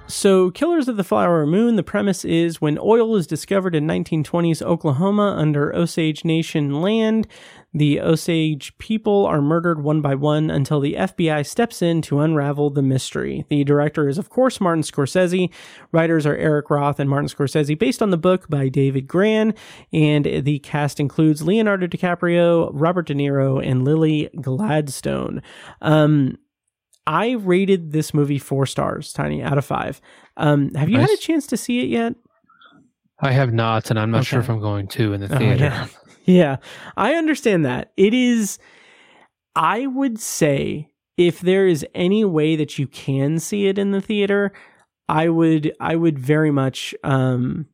So, 0.09 0.51
Killers 0.51 0.89
of 0.89 0.97
the 0.97 1.05
Flower 1.05 1.47
Moon, 1.47 1.77
the 1.77 1.85
premise 1.85 2.25
is 2.25 2.61
when 2.61 2.77
oil 2.77 3.15
is 3.15 3.25
discovered 3.25 3.77
in 3.77 3.87
1920s 3.87 4.61
Oklahoma 4.61 5.37
under 5.39 5.73
Osage 5.73 6.25
Nation 6.25 6.83
land, 6.83 7.29
the 7.75 8.01
Osage 8.01 8.77
people 8.79 9.27
are 9.27 9.43
murdered 9.43 9.83
one 9.83 10.01
by 10.01 10.15
one 10.15 10.51
until 10.51 10.81
the 10.81 10.95
FBI 10.95 11.47
steps 11.47 11.83
in 11.83 12.01
to 12.03 12.21
unravel 12.21 12.71
the 12.71 12.81
mystery. 12.83 13.45
The 13.51 13.63
director 13.63 14.09
is, 14.09 14.17
of 14.17 14.31
course, 14.31 14.59
Martin 14.61 14.83
Scorsese. 14.83 15.53
Writers 15.93 16.25
are 16.25 16.35
Eric 16.35 16.71
Roth 16.71 16.99
and 16.99 17.11
Martin 17.11 17.29
Scorsese, 17.29 17.79
based 17.79 18.01
on 18.01 18.09
the 18.11 18.17
book 18.17 18.49
by 18.49 18.69
David 18.71 19.07
Grann. 19.07 19.53
And 19.93 20.25
the 20.25 20.61
cast 20.61 20.99
includes 20.99 21.43
Leonardo 21.43 21.87
DiCaprio, 21.87 22.71
Robert 22.73 23.07
De 23.07 23.15
Niro, 23.15 23.63
and 23.65 23.85
Lily 23.85 24.31
Gladstone. 24.41 25.43
Um, 25.83 26.39
I 27.07 27.33
rated 27.33 27.93
this 27.93 28.13
movie 28.15 28.39
four 28.39 28.65
stars, 28.67 29.13
Tiny, 29.13 29.43
out 29.43 29.59
of 29.59 29.65
five. 29.65 30.01
Um, 30.39 30.75
have 30.75 30.89
you 30.89 30.99
had 30.99 31.11
a 31.11 31.17
chance 31.19 31.47
to 31.49 31.57
see 31.59 31.81
it 31.81 31.89
yet? 31.89 32.15
I 33.21 33.33
have 33.33 33.53
not, 33.53 33.91
and 33.91 33.99
I'm 33.99 34.11
not 34.11 34.25
sure 34.25 34.41
if 34.41 34.49
I'm 34.49 34.61
going 34.61 34.89
to 34.89 35.13
in 35.13 35.21
the 35.21 35.35
Oh, 35.35 35.39
theater. 35.39 35.65
yeah. 35.65 35.87
Yeah, 36.29 36.57
I 36.95 37.15
understand 37.15 37.65
that. 37.65 37.93
It 37.97 38.13
is, 38.13 38.59
I 39.57 39.87
would 39.87 40.21
say, 40.21 40.91
if 41.17 41.41
there 41.41 41.67
is 41.67 41.87
any 41.95 42.23
way 42.23 42.55
that 42.55 42.79
you 42.79 42.87
can 42.87 43.39
see 43.39 43.67
it 43.67 43.79
in 43.79 43.93
the 43.93 44.03
theater, 44.03 44.53
I 45.09 45.31
would, 45.31 45.73
I 45.81 45.97
would 45.97 46.19
very 46.19 46.51
much, 46.51 46.95
um, 47.03 47.67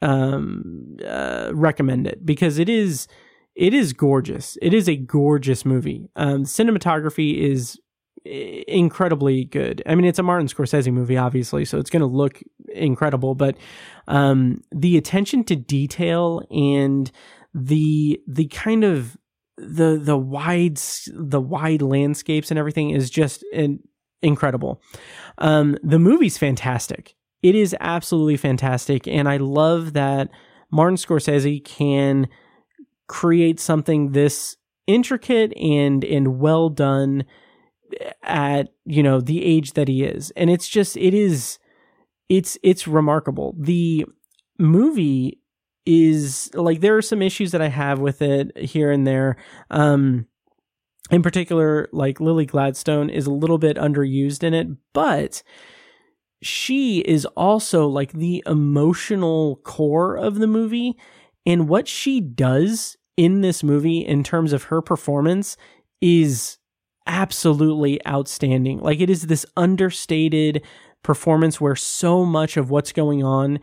um, 0.00 0.96
uh, 1.06 1.50
recommend 1.52 2.06
it 2.06 2.24
because 2.24 2.58
it 2.58 2.70
is, 2.70 3.06
it 3.54 3.74
is 3.74 3.92
gorgeous. 3.92 4.56
It 4.62 4.72
is 4.72 4.88
a 4.88 4.96
gorgeous 4.96 5.66
movie. 5.66 6.08
Um, 6.16 6.44
cinematography 6.44 7.36
is 7.36 7.78
incredibly 8.24 9.44
good. 9.44 9.82
I 9.84 9.94
mean, 9.94 10.06
it's 10.06 10.18
a 10.18 10.22
Martin 10.22 10.48
Scorsese 10.48 10.90
movie, 10.90 11.18
obviously, 11.18 11.66
so 11.66 11.78
it's 11.78 11.90
going 11.90 12.00
to 12.00 12.06
look 12.06 12.40
incredible. 12.72 13.34
But 13.34 13.58
um, 14.06 14.62
the 14.74 14.96
attention 14.96 15.44
to 15.44 15.56
detail 15.56 16.42
and 16.50 17.10
the 17.54 18.20
the 18.26 18.46
kind 18.46 18.84
of 18.84 19.16
the 19.56 19.98
the 20.02 20.16
wide 20.16 20.78
the 21.12 21.40
wide 21.40 21.82
landscapes 21.82 22.50
and 22.50 22.58
everything 22.58 22.90
is 22.90 23.10
just 23.10 23.44
in, 23.52 23.80
incredible. 24.22 24.82
Um, 25.38 25.76
the 25.82 25.98
movie's 25.98 26.38
fantastic. 26.38 27.14
It 27.42 27.54
is 27.54 27.74
absolutely 27.80 28.36
fantastic, 28.36 29.06
and 29.06 29.28
I 29.28 29.36
love 29.36 29.92
that 29.92 30.28
Martin 30.70 30.96
Scorsese 30.96 31.64
can 31.64 32.28
create 33.06 33.58
something 33.58 34.12
this 34.12 34.56
intricate 34.86 35.56
and 35.56 36.04
and 36.04 36.38
well 36.38 36.68
done 36.68 37.24
at 38.22 38.68
you 38.84 39.02
know 39.02 39.20
the 39.20 39.44
age 39.44 39.72
that 39.72 39.88
he 39.88 40.02
is 40.02 40.30
and 40.32 40.50
it's 40.50 40.68
just 40.68 40.96
it 40.96 41.14
is 41.14 41.58
it's 42.28 42.58
it's 42.62 42.86
remarkable 42.86 43.54
the 43.58 44.04
movie 44.58 45.40
is 45.90 46.50
like 46.52 46.80
there 46.80 46.96
are 46.98 47.02
some 47.02 47.22
issues 47.22 47.50
that 47.52 47.62
i 47.62 47.68
have 47.68 47.98
with 47.98 48.20
it 48.20 48.54
here 48.58 48.90
and 48.90 49.06
there 49.06 49.36
um 49.70 50.26
in 51.10 51.22
particular 51.22 51.88
like 51.92 52.20
lily 52.20 52.44
gladstone 52.44 53.08
is 53.08 53.26
a 53.26 53.32
little 53.32 53.56
bit 53.56 53.78
underused 53.78 54.42
in 54.42 54.52
it 54.52 54.68
but 54.92 55.42
she 56.42 57.00
is 57.00 57.24
also 57.36 57.86
like 57.86 58.12
the 58.12 58.42
emotional 58.46 59.56
core 59.64 60.14
of 60.14 60.36
the 60.36 60.46
movie 60.46 60.94
and 61.46 61.70
what 61.70 61.88
she 61.88 62.20
does 62.20 62.98
in 63.16 63.40
this 63.40 63.64
movie 63.64 63.98
in 63.98 64.22
terms 64.22 64.52
of 64.52 64.64
her 64.64 64.82
performance 64.82 65.56
is 66.02 66.58
absolutely 67.06 68.06
outstanding. 68.06 68.78
Like 68.78 69.00
it 69.00 69.10
is 69.10 69.22
this 69.22 69.46
understated 69.56 70.62
performance 71.02 71.60
where 71.60 71.74
so 71.74 72.24
much 72.24 72.56
of 72.56 72.70
what's 72.70 72.92
going 72.92 73.24
on 73.24 73.58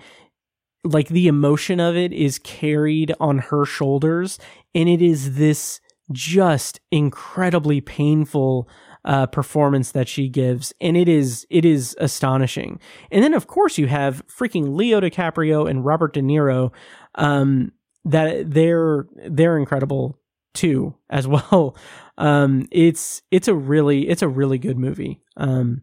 like 0.85 1.09
the 1.09 1.27
emotion 1.27 1.79
of 1.79 1.97
it 1.97 2.13
is 2.13 2.39
carried 2.39 3.13
on 3.19 3.39
her 3.39 3.65
shoulders 3.65 4.37
and 4.73 4.87
it 4.87 5.01
is 5.01 5.35
this 5.35 5.81
just 6.11 6.79
incredibly 6.91 7.81
painful 7.81 8.69
uh, 9.03 9.25
performance 9.27 9.91
that 9.91 10.07
she 10.07 10.29
gives 10.29 10.73
and 10.79 10.95
it 10.95 11.07
is 11.07 11.45
it 11.49 11.65
is 11.65 11.95
astonishing. 11.99 12.79
And 13.11 13.23
then 13.23 13.33
of 13.33 13.47
course 13.47 13.77
you 13.77 13.87
have 13.87 14.25
freaking 14.27 14.75
leo 14.75 14.99
dicaprio 14.99 15.69
and 15.69 15.85
robert 15.85 16.13
de 16.13 16.21
niro 16.21 16.71
um, 17.15 17.71
that 18.03 18.51
they're 18.51 19.07
they're 19.27 19.57
incredible 19.57 20.19
too 20.53 20.95
as 21.09 21.27
well. 21.27 21.75
Um 22.17 22.67
it's 22.71 23.21
it's 23.31 23.47
a 23.47 23.55
really 23.55 24.07
it's 24.07 24.21
a 24.21 24.27
really 24.27 24.57
good 24.57 24.77
movie. 24.77 25.21
Um 25.37 25.81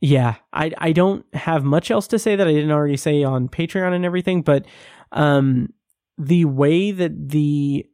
yeah, 0.00 0.36
I 0.52 0.72
I 0.78 0.92
don't 0.92 1.24
have 1.34 1.64
much 1.64 1.90
else 1.90 2.06
to 2.08 2.18
say 2.18 2.36
that 2.36 2.46
I 2.46 2.52
didn't 2.52 2.70
already 2.70 2.96
say 2.96 3.24
on 3.24 3.48
Patreon 3.48 3.94
and 3.94 4.04
everything, 4.04 4.42
but 4.42 4.66
um, 5.12 5.72
the 6.16 6.44
way 6.44 6.92
that 6.92 7.30
the 7.30 7.84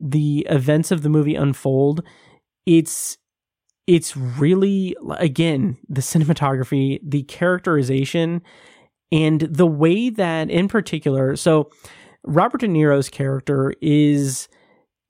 the 0.00 0.46
events 0.48 0.90
of 0.90 1.02
the 1.02 1.08
movie 1.08 1.34
unfold, 1.34 2.02
it's 2.64 3.18
it's 3.88 4.16
really 4.16 4.94
again 5.18 5.78
the 5.88 6.00
cinematography, 6.00 7.00
the 7.02 7.24
characterization, 7.24 8.42
and 9.10 9.40
the 9.40 9.66
way 9.66 10.10
that 10.10 10.50
in 10.50 10.68
particular, 10.68 11.34
so 11.34 11.70
Robert 12.24 12.60
De 12.60 12.68
Niro's 12.68 13.08
character 13.08 13.74
is 13.80 14.48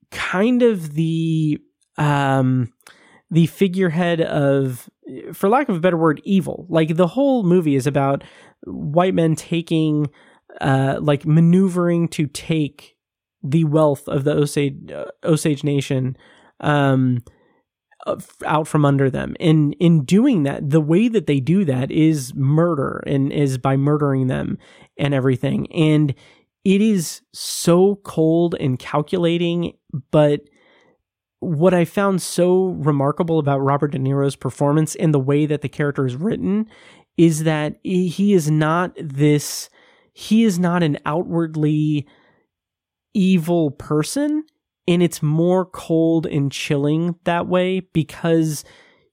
kind 0.09 0.63
of 0.63 0.93
the 0.93 1.59
um 1.97 2.73
the 3.29 3.45
figurehead 3.45 4.21
of 4.21 4.89
for 5.33 5.49
lack 5.49 5.69
of 5.69 5.75
a 5.75 5.79
better 5.79 5.97
word 5.97 6.21
evil. 6.23 6.65
Like 6.69 6.95
the 6.95 7.07
whole 7.07 7.43
movie 7.43 7.75
is 7.75 7.87
about 7.87 8.23
white 8.65 9.13
men 9.13 9.35
taking 9.35 10.09
uh 10.61 10.97
like 11.01 11.25
maneuvering 11.25 12.07
to 12.09 12.27
take 12.27 12.97
the 13.43 13.63
wealth 13.63 14.07
of 14.07 14.23
the 14.23 14.33
osage 14.33 14.91
uh, 14.91 15.05
osage 15.23 15.63
nation 15.63 16.17
um 16.59 17.19
out 18.45 18.67
from 18.67 18.85
under 18.85 19.09
them. 19.09 19.35
And 19.39 19.75
in 19.79 20.05
doing 20.05 20.43
that 20.43 20.69
the 20.69 20.81
way 20.81 21.07
that 21.09 21.27
they 21.27 21.39
do 21.39 21.65
that 21.65 21.91
is 21.91 22.33
murder 22.33 23.03
and 23.05 23.31
is 23.31 23.57
by 23.57 23.77
murdering 23.77 24.27
them 24.27 24.57
and 24.97 25.13
everything. 25.13 25.71
And 25.71 26.15
it 26.63 26.81
is 26.81 27.21
so 27.33 27.95
cold 28.03 28.55
and 28.59 28.79
calculating 28.79 29.73
but 30.11 30.41
what 31.39 31.73
I 31.73 31.85
found 31.85 32.21
so 32.21 32.69
remarkable 32.79 33.39
about 33.39 33.59
Robert 33.59 33.91
De 33.91 33.99
Niro's 33.99 34.35
performance 34.35 34.95
and 34.95 35.13
the 35.13 35.19
way 35.19 35.45
that 35.45 35.61
the 35.61 35.69
character 35.69 36.05
is 36.05 36.15
written 36.15 36.67
is 37.17 37.43
that 37.43 37.79
he 37.83 38.33
is 38.33 38.49
not 38.49 38.93
this, 38.97 39.69
he 40.13 40.43
is 40.43 40.59
not 40.59 40.83
an 40.83 40.97
outwardly 41.05 42.07
evil 43.13 43.71
person. 43.71 44.43
And 44.87 45.03
it's 45.03 45.21
more 45.21 45.65
cold 45.65 46.25
and 46.25 46.51
chilling 46.51 47.15
that 47.25 47.47
way 47.47 47.81
because 47.81 48.63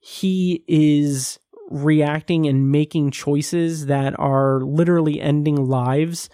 he 0.01 0.65
is 0.67 1.39
reacting 1.69 2.47
and 2.47 2.71
making 2.71 3.11
choices 3.11 3.87
that 3.87 4.19
are 4.19 4.61
literally 4.63 5.21
ending 5.21 5.67
lives 5.67 6.31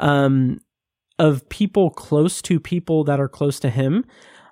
um, 0.00 0.60
of 1.18 1.48
people 1.48 1.90
close 1.90 2.40
to 2.42 2.60
people 2.60 3.04
that 3.04 3.20
are 3.20 3.28
close 3.28 3.60
to 3.60 3.70
him. 3.70 4.04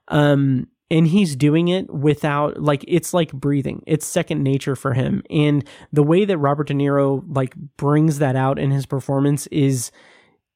Um, 0.08 0.66
and 0.90 1.08
he's 1.08 1.34
doing 1.34 1.68
it 1.68 1.92
without 1.92 2.60
like 2.60 2.84
it's 2.86 3.12
like 3.12 3.32
breathing. 3.32 3.82
It's 3.86 4.06
second 4.06 4.42
nature 4.42 4.76
for 4.76 4.94
him. 4.94 5.22
And 5.30 5.66
the 5.92 6.02
way 6.02 6.24
that 6.24 6.38
robert 6.38 6.68
de 6.68 6.74
niro 6.74 7.22
like 7.28 7.54
brings 7.76 8.18
that 8.18 8.36
out 8.36 8.58
in 8.58 8.70
his 8.70 8.86
performance 8.86 9.46
is 9.48 9.90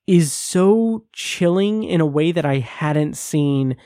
is 0.07 0.33
so 0.33 1.05
chilling 1.13 1.85
in 1.85 2.01
a 2.01 2.07
way 2.07 2.33
that 2.33 2.45
i 2.45 2.59
hadn't 2.59 3.17
seen 3.17 3.77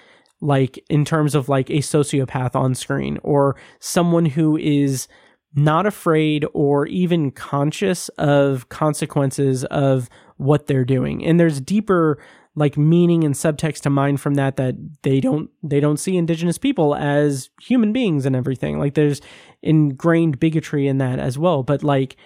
like 0.40 0.82
in 0.88 1.04
terms 1.04 1.34
of 1.34 1.48
like 1.48 1.70
a 1.70 1.78
sociopath 1.78 2.54
on 2.54 2.74
screen 2.74 3.18
or 3.22 3.56
someone 3.80 4.26
who 4.26 4.56
is 4.56 5.08
not 5.54 5.86
afraid 5.86 6.44
or 6.52 6.86
even 6.86 7.30
conscious 7.30 8.08
of 8.10 8.68
consequences 8.68 9.64
of 9.66 10.10
what 10.36 10.66
they're 10.66 10.84
doing. 10.84 11.24
And 11.24 11.38
there's 11.38 11.60
deeper 11.60 12.18
like 12.56 12.76
meaning 12.76 13.24
and 13.24 13.34
subtext 13.34 13.80
to 13.80 13.90
mine 13.90 14.16
from 14.16 14.34
that 14.34 14.56
that 14.56 14.74
they 15.02 15.20
don't 15.20 15.50
they 15.62 15.80
don't 15.80 15.98
see 15.98 16.16
indigenous 16.16 16.58
people 16.58 16.94
as 16.94 17.50
human 17.60 17.92
beings 17.92 18.26
and 18.26 18.36
everything. 18.36 18.78
Like 18.78 18.94
there's 18.94 19.20
ingrained 19.62 20.38
bigotry 20.38 20.86
in 20.86 20.98
that 20.98 21.18
as 21.18 21.38
well 21.38 21.62
but 21.62 21.82
like 21.82 22.16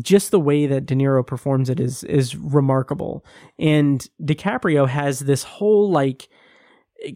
just 0.00 0.30
the 0.30 0.40
way 0.40 0.66
that 0.66 0.86
De 0.86 0.94
Niro 0.94 1.26
performs 1.26 1.68
it 1.68 1.78
is 1.78 2.02
is 2.04 2.36
remarkable. 2.36 3.24
And 3.58 4.06
DiCaprio 4.22 4.88
has 4.88 5.20
this 5.20 5.42
whole 5.42 5.90
like 5.90 6.28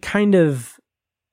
kind 0.03 0.35
of 0.35 0.79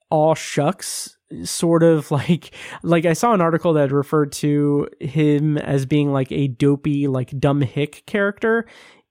all 0.10 0.36
shucks 0.36 1.18
sort 1.44 1.84
of 1.84 2.12
like 2.12 2.54
like 2.84 3.06
I 3.06 3.14
saw 3.14 3.34
an 3.34 3.42
article 3.42 3.74
that 3.74 3.92
referred 3.92 4.32
to 4.34 4.88
him 5.00 5.58
as 5.58 5.86
being 5.86 6.12
like 6.12 6.32
a 6.32 6.48
dopey 6.48 7.08
like 7.08 7.38
dumb 7.40 7.62
hick 7.62 8.04
character 8.06 8.66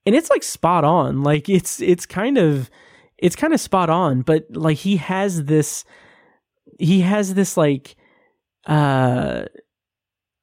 and 0.07 0.15
it's 0.15 0.31
like 0.31 0.43
spot 0.43 0.85
on. 0.85 1.23
Like 1.23 1.49
it's 1.49 1.81
it's 1.81 2.07
kind 2.07 2.39
of 2.39 2.71
it's 3.23 3.37
kind 3.37 3.55
of 3.55 3.61
spot 3.61 3.89
on 3.89 4.21
but 4.21 4.45
like 4.51 4.79
he 4.79 4.97
has 4.97 5.45
this 5.45 5.85
he 6.79 7.01
has 7.01 7.35
this 7.35 7.57
like 7.57 7.95
uh 8.67 9.45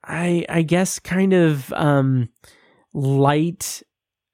i 0.06 0.46
i 0.48 0.62
guess 0.62 0.98
kind 0.98 1.34
of 1.34 1.72
um 1.74 2.30
light 2.94 3.84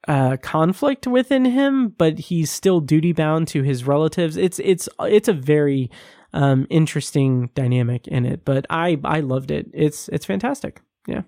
uh 0.06 0.36
conflict 0.38 1.06
within 1.06 1.44
him 1.44 1.88
but 1.88 2.18
he's 2.18 2.50
still 2.50 2.80
duty 2.80 3.12
bound 3.12 3.48
to 3.48 3.62
his 3.62 3.84
relatives. 3.84 4.36
It's 4.36 4.60
it's 4.60 4.88
it's 5.00 5.28
a 5.28 5.32
very 5.32 5.90
um 6.32 6.66
interesting 6.70 7.50
dynamic 7.54 8.06
in 8.06 8.24
it 8.24 8.44
but 8.44 8.64
i 8.70 8.98
i 9.02 9.20
loved 9.20 9.50
it. 9.50 9.66
It's 9.74 10.08
it's 10.08 10.24
fantastic. 10.24 10.80
Yeah. 11.08 11.22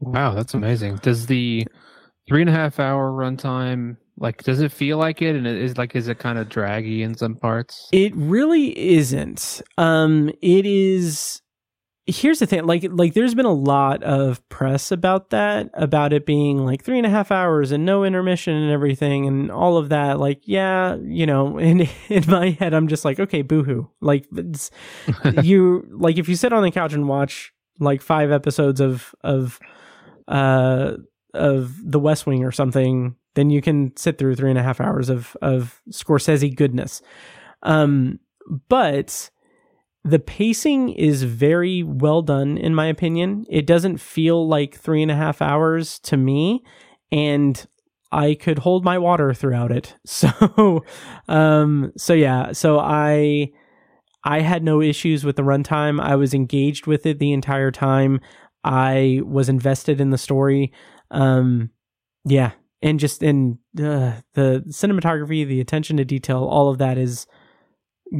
Wow 0.00 0.34
that's 0.34 0.54
amazing. 0.54 0.96
Does 0.96 1.26
the 1.26 1.66
three 2.28 2.40
and 2.40 2.50
a 2.50 2.52
half 2.52 2.78
hour 2.80 3.10
runtime 3.10 3.96
like 4.18 4.42
does 4.42 4.60
it 4.60 4.72
feel 4.72 4.98
like 4.98 5.20
it? 5.20 5.36
And 5.36 5.46
it 5.46 5.56
is 5.56 5.76
like 5.76 5.94
is 5.94 6.08
it 6.08 6.18
kind 6.18 6.38
of 6.38 6.48
draggy 6.48 7.02
in 7.02 7.16
some 7.16 7.34
parts? 7.34 7.88
It 7.92 8.12
really 8.16 8.76
isn't. 8.78 9.62
Um 9.76 10.30
it 10.40 10.64
is 10.66 11.42
here's 12.06 12.38
the 12.38 12.46
thing 12.46 12.64
like 12.64 12.86
like 12.90 13.14
there's 13.14 13.34
been 13.34 13.44
a 13.44 13.52
lot 13.52 14.00
of 14.04 14.48
press 14.48 14.92
about 14.92 15.30
that 15.30 15.68
about 15.74 16.12
it 16.12 16.24
being 16.24 16.64
like 16.64 16.84
three 16.84 16.98
and 16.98 17.06
a 17.06 17.10
half 17.10 17.32
hours 17.32 17.72
and 17.72 17.84
no 17.84 18.04
intermission 18.04 18.54
and 18.54 18.70
everything 18.70 19.26
and 19.26 19.50
all 19.50 19.76
of 19.76 19.88
that 19.88 20.20
like 20.20 20.40
yeah 20.44 20.94
you 21.02 21.26
know 21.26 21.58
in 21.58 21.88
in 22.08 22.22
my 22.28 22.50
head 22.50 22.72
i'm 22.74 22.86
just 22.86 23.04
like 23.04 23.18
okay 23.18 23.42
boohoo. 23.42 23.88
Like 24.00 24.26
you 25.42 25.86
like 25.90 26.16
if 26.16 26.28
you 26.28 26.36
sit 26.36 26.52
on 26.52 26.62
the 26.62 26.70
couch 26.70 26.92
and 26.92 27.08
watch 27.08 27.52
like 27.80 28.00
five 28.02 28.30
episodes 28.30 28.80
of 28.80 29.14
of 29.22 29.58
uh 30.28 30.92
of 31.36 31.74
The 31.82 32.00
West 32.00 32.26
Wing 32.26 32.44
or 32.44 32.52
something, 32.52 33.14
then 33.34 33.50
you 33.50 33.62
can 33.62 33.96
sit 33.96 34.18
through 34.18 34.34
three 34.34 34.50
and 34.50 34.58
a 34.58 34.62
half 34.62 34.80
hours 34.80 35.08
of 35.08 35.36
of 35.42 35.80
Scorsese 35.90 36.54
goodness. 36.54 37.02
Um, 37.62 38.18
but 38.68 39.30
the 40.04 40.18
pacing 40.18 40.90
is 40.90 41.24
very 41.24 41.82
well 41.82 42.22
done, 42.22 42.56
in 42.58 42.74
my 42.74 42.86
opinion. 42.86 43.44
It 43.50 43.66
doesn't 43.66 43.98
feel 43.98 44.46
like 44.46 44.76
three 44.76 45.02
and 45.02 45.10
a 45.10 45.16
half 45.16 45.42
hours 45.42 45.98
to 46.00 46.16
me, 46.16 46.62
and 47.10 47.66
I 48.12 48.34
could 48.34 48.60
hold 48.60 48.84
my 48.84 48.98
water 48.98 49.34
throughout 49.34 49.72
it. 49.72 49.94
So, 50.06 50.84
um, 51.28 51.92
so 51.96 52.14
yeah, 52.14 52.52
so 52.52 52.78
I. 52.78 53.52
I 54.28 54.40
had 54.40 54.64
no 54.64 54.82
issues 54.82 55.24
with 55.24 55.36
the 55.36 55.44
runtime. 55.44 56.00
I 56.00 56.16
was 56.16 56.34
engaged 56.34 56.88
with 56.88 57.06
it 57.06 57.20
the 57.20 57.32
entire 57.32 57.70
time. 57.70 58.18
I 58.64 59.20
was 59.24 59.48
invested 59.48 60.00
in 60.00 60.10
the 60.10 60.18
story. 60.18 60.72
Um, 61.10 61.70
yeah, 62.24 62.52
and 62.82 63.00
just 63.00 63.22
in 63.22 63.58
uh, 63.78 64.20
the 64.34 64.64
cinematography, 64.68 65.46
the 65.46 65.60
attention 65.60 65.96
to 65.96 66.04
detail, 66.04 66.44
all 66.44 66.68
of 66.68 66.78
that 66.78 66.98
is 66.98 67.26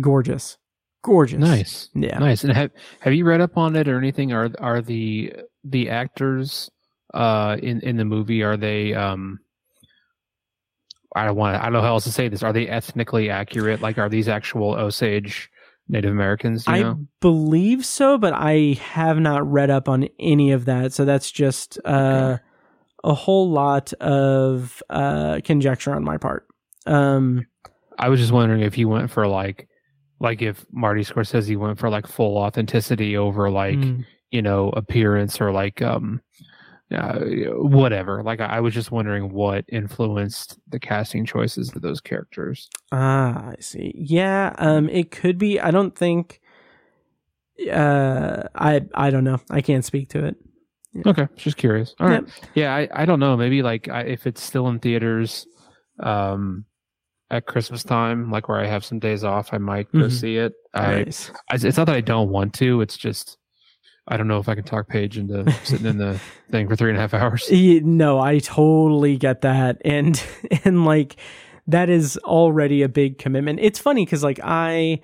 gorgeous, 0.01 0.59
gorgeous. 1.03 1.39
Nice, 1.39 1.91
yeah, 1.95 2.19
nice. 2.19 2.45
And 2.45 2.53
have 2.53 2.71
have 3.01 3.15
you 3.15 3.25
read 3.25 3.41
up 3.41 3.57
on 3.57 3.77
it 3.77 3.89
or 3.89 3.99
anything? 3.99 4.33
Are 4.33 4.51
are 4.59 4.81
the 4.81 5.35
the 5.65 5.91
actors 5.91 6.71
uh 7.15 7.57
in 7.63 7.81
in 7.81 7.97
the 7.97 8.05
movie 8.05 8.43
are 8.43 8.57
they 8.57 8.95
um 8.95 9.39
I 11.15 11.25
don't 11.25 11.37
want 11.37 11.57
I 11.57 11.65
don't 11.65 11.75
know 11.75 11.83
how 11.83 11.95
else 11.95 12.05
to 12.05 12.13
say 12.13 12.29
this. 12.29 12.43
Are 12.43 12.53
they 12.53 12.69
ethnically 12.69 13.31
accurate? 13.31 13.81
Like, 13.81 13.99
are 13.99 14.09
these 14.09 14.29
actual 14.29 14.75
Osage 14.75 15.51
Native 15.89 16.11
Americans? 16.11 16.65
I 16.67 16.83
know? 16.83 17.07
believe 17.21 17.85
so, 17.85 18.19
but 18.19 18.33
I 18.35 18.79
have 18.81 19.19
not 19.19 19.51
read 19.51 19.71
up 19.71 19.89
on 19.89 20.09
any 20.19 20.53
of 20.53 20.65
that. 20.65 20.93
So 20.93 21.05
that's 21.05 21.31
just 21.31 21.79
uh, 21.85 22.37
okay 22.37 22.43
a 23.07 23.15
whole 23.15 23.49
lot 23.49 23.93
of 23.95 24.83
uh, 24.91 25.41
conjecture 25.45 25.95
on 25.95 26.05
my 26.05 26.19
part. 26.19 26.47
Um, 26.87 27.47
I 27.99 28.09
was 28.09 28.21
just 28.21 28.33
wondering 28.33 28.61
if 28.61 28.75
he 28.75 28.85
went 28.85 29.11
for 29.11 29.27
like, 29.27 29.69
like 30.21 30.43
if 30.43 30.67
Marty 30.73 31.03
Scorsese 31.03 31.57
went 31.57 31.79
for 31.79 31.89
like 31.89 32.07
full 32.07 32.37
authenticity 32.37 33.17
over 33.17 33.51
like 33.51 33.77
mm. 33.77 34.05
you 34.31 34.43
know 34.43 34.71
appearance 34.71 35.41
or 35.41 35.53
like 35.53 35.81
um 35.83 36.21
uh, 36.93 37.19
whatever. 37.59 38.23
Like 38.23 38.41
I, 38.41 38.47
I 38.47 38.61
was 38.61 38.75
just 38.75 38.91
wondering 38.91 39.33
what 39.33 39.65
influenced 39.69 40.59
the 40.69 40.79
casting 40.79 41.25
choices 41.25 41.75
of 41.75 41.83
those 41.83 42.01
characters. 42.01 42.69
Ah, 42.93 43.51
I 43.51 43.57
see. 43.61 43.93
Yeah, 43.97 44.55
um, 44.59 44.89
it 44.89 45.11
could 45.11 45.39
be. 45.39 45.61
I 45.61 45.71
don't 45.71 45.97
think. 45.97 46.41
Uh, 47.73 48.43
I 48.55 48.83
I 48.95 49.11
don't 49.11 49.25
know. 49.25 49.41
I 49.51 49.63
can't 49.63 49.85
speak 49.85 50.11
to 50.11 50.25
it. 50.25 50.37
Yeah. 51.05 51.11
Okay, 51.11 51.29
just 51.37 51.57
curious. 51.57 51.95
All 52.01 52.09
right, 52.09 52.25
yeah, 52.55 52.75
I, 52.75 52.89
I 52.93 53.05
don't 53.05 53.21
know. 53.21 53.37
Maybe 53.37 53.63
like 53.63 53.89
I, 53.89 54.03
if 54.03 54.27
it's 54.27 54.43
still 54.43 54.69
in 54.69 54.79
theaters, 54.79 55.47
um, 56.01 56.65
at 57.31 57.47
Christmas 57.47 57.83
time, 57.83 58.31
like 58.31 58.49
where 58.49 58.61
I 58.61 58.67
have 58.67 58.85
some 58.85 58.99
days 58.99 59.25
off, 59.25 59.51
I 59.53 59.59
might 59.59 59.91
go 59.93 60.01
mm-hmm. 60.01 60.09
see 60.11 60.37
it. 60.37 60.53
Nice. 60.75 61.31
I, 61.51 61.55
I, 61.55 61.67
it's 61.67 61.77
not 61.77 61.87
that 61.87 61.97
I 61.97 62.01
don't 62.01 62.31
want 62.31 62.55
to. 62.55 62.81
It's 62.81 62.97
just 62.97 63.39
I 64.09 64.17
don't 64.17 64.29
know 64.29 64.39
if 64.39 64.49
I 64.49 64.55
can 64.55 64.65
talk 64.65 64.89
Paige 64.89 65.19
into 65.19 65.51
sitting 65.65 65.87
in 65.87 65.99
the 65.99 66.21
thing 66.51 66.69
for 66.69 66.77
three 66.77 66.91
and 66.91 66.99
a 66.99 67.01
half 67.01 67.15
hours. 67.15 67.49
No, 67.51 68.21
I 68.21 68.39
totally 68.39 69.17
get 69.17 69.41
that. 69.43 69.81
And 69.85 70.23
and 70.65 70.85
like 70.85 71.17
that 71.67 71.91
is 71.91 72.17
already 72.19 72.83
a 72.83 72.89
big 72.89 73.19
commitment. 73.19 73.59
It's 73.61 73.79
funny 73.79 74.07
cuz 74.07 74.23
like 74.23 74.39
I 74.43 75.01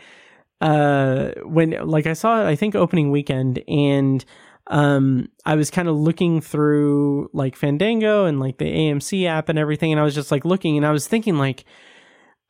uh 0.61 1.31
when 1.43 1.71
like 1.89 2.07
I 2.07 2.13
saw 2.13 2.41
it 2.41 2.49
I 2.49 2.55
think 2.55 2.77
opening 2.77 3.11
weekend 3.11 3.63
and 3.67 4.25
um 4.69 5.29
I 5.45 5.55
was 5.57 5.71
kind 5.71 5.89
of 5.89 5.97
looking 5.97 6.41
through 6.41 7.31
like 7.33 7.57
Fandango 7.57 8.25
and 8.27 8.39
like 8.41 8.59
the 8.59 8.65
AMC 8.73 9.27
app 9.27 9.49
and 9.49 9.59
everything 9.59 9.93
and 9.93 10.01
I 10.01 10.05
was 10.05 10.15
just 10.15 10.31
like 10.31 10.45
looking 10.45 10.77
and 10.77 10.87
I 10.87 10.91
was 10.93 11.09
thinking 11.09 11.37
like 11.37 11.65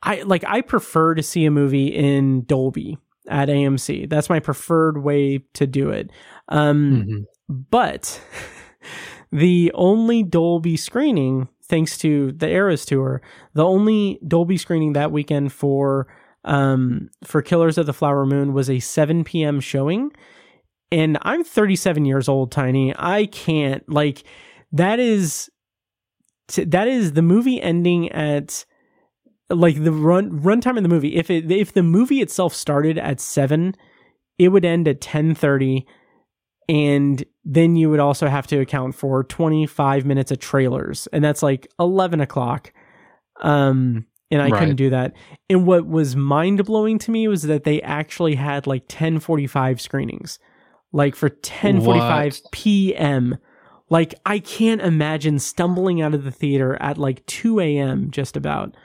I 0.01 0.21
like 0.21 0.43
I 0.45 0.61
prefer 0.61 1.15
to 1.15 1.23
see 1.23 1.45
a 1.45 1.51
movie 1.51 1.87
in 1.87 2.43
Dolby 2.45 2.97
at 3.27 3.47
AMC. 3.49 4.09
That's 4.09 4.29
my 4.29 4.39
preferred 4.39 5.01
way 5.03 5.39
to 5.53 5.65
do 5.65 5.89
it. 5.89 6.11
Um 6.49 7.05
Mhm. 7.07 7.25
but 7.49 8.21
the 9.31 9.71
only 9.73 10.23
Dolby 10.23 10.77
screening, 10.77 11.47
thanks 11.63 11.97
to 11.99 12.31
the 12.33 12.47
Eras 12.49 12.85
tour, 12.85 13.21
the 13.53 13.65
only 13.65 14.19
Dolby 14.27 14.57
screening 14.57 14.93
that 14.93 15.11
weekend 15.11 15.51
for 15.51 16.07
um 16.45 17.09
for 17.23 17.41
Killers 17.41 17.77
of 17.77 17.85
the 17.85 17.93
Flower 17.93 18.25
Moon 18.25 18.53
was 18.53 18.69
a 18.69 18.79
7 18.79 19.23
p.m. 19.23 19.59
showing. 19.59 20.11
And 20.93 21.17
I'm 21.23 21.43
37 21.43 22.05
years 22.05 22.29
old, 22.29 22.51
Tiny. 22.51 22.93
I 22.95 23.25
can't 23.25 23.87
like 23.89 24.23
that 24.71 24.99
is 24.99 25.49
that 26.55 26.87
is 26.87 27.13
the 27.13 27.23
movie 27.23 27.59
ending 27.59 28.11
at 28.11 28.63
like 29.49 29.83
the 29.83 29.91
run 29.91 30.39
runtime 30.41 30.77
of 30.77 30.83
the 30.83 30.89
movie. 30.89 31.15
If 31.15 31.31
it 31.31 31.51
if 31.51 31.73
the 31.73 31.81
movie 31.81 32.21
itself 32.21 32.53
started 32.53 32.99
at 32.99 33.19
seven, 33.19 33.73
it 34.37 34.49
would 34.49 34.65
end 34.65 34.87
at 34.87 35.01
10:30 35.01 35.83
and 36.69 37.25
then 37.43 37.75
you 37.75 37.89
would 37.89 37.99
also 37.99 38.27
have 38.27 38.45
to 38.47 38.59
account 38.59 38.93
for 38.93 39.23
25 39.23 40.05
minutes 40.05 40.31
of 40.31 40.39
trailers 40.39 41.07
and 41.07 41.21
that's 41.21 41.43
like 41.43 41.67
11 41.77 42.21
o'clock 42.21 42.71
um 43.41 44.05
and 44.31 44.41
i 44.41 44.49
couldn't 44.49 44.77
do 44.77 44.89
that 44.89 45.11
and 45.49 45.67
what 45.67 45.85
was 45.85 46.15
mind-blowing 46.15 46.97
to 46.97 47.11
me 47.11 47.27
was 47.27 47.41
that 47.41 47.65
they 47.65 47.81
actually 47.81 48.35
had 48.35 48.65
like 48.65 48.83
1045 48.83 49.81
screenings 49.81 50.39
like 50.93 51.15
for 51.15 51.27
1045 51.27 52.39
p.m 52.51 53.37
like 53.89 54.13
i 54.25 54.39
can't 54.39 54.81
imagine 54.81 55.37
stumbling 55.39 56.01
out 56.01 56.13
of 56.13 56.23
the 56.23 56.31
theater 56.31 56.77
at 56.81 56.97
like 56.97 57.25
2 57.25 57.59
a.m 57.59 58.09
just 58.11 58.37
about 58.37 58.75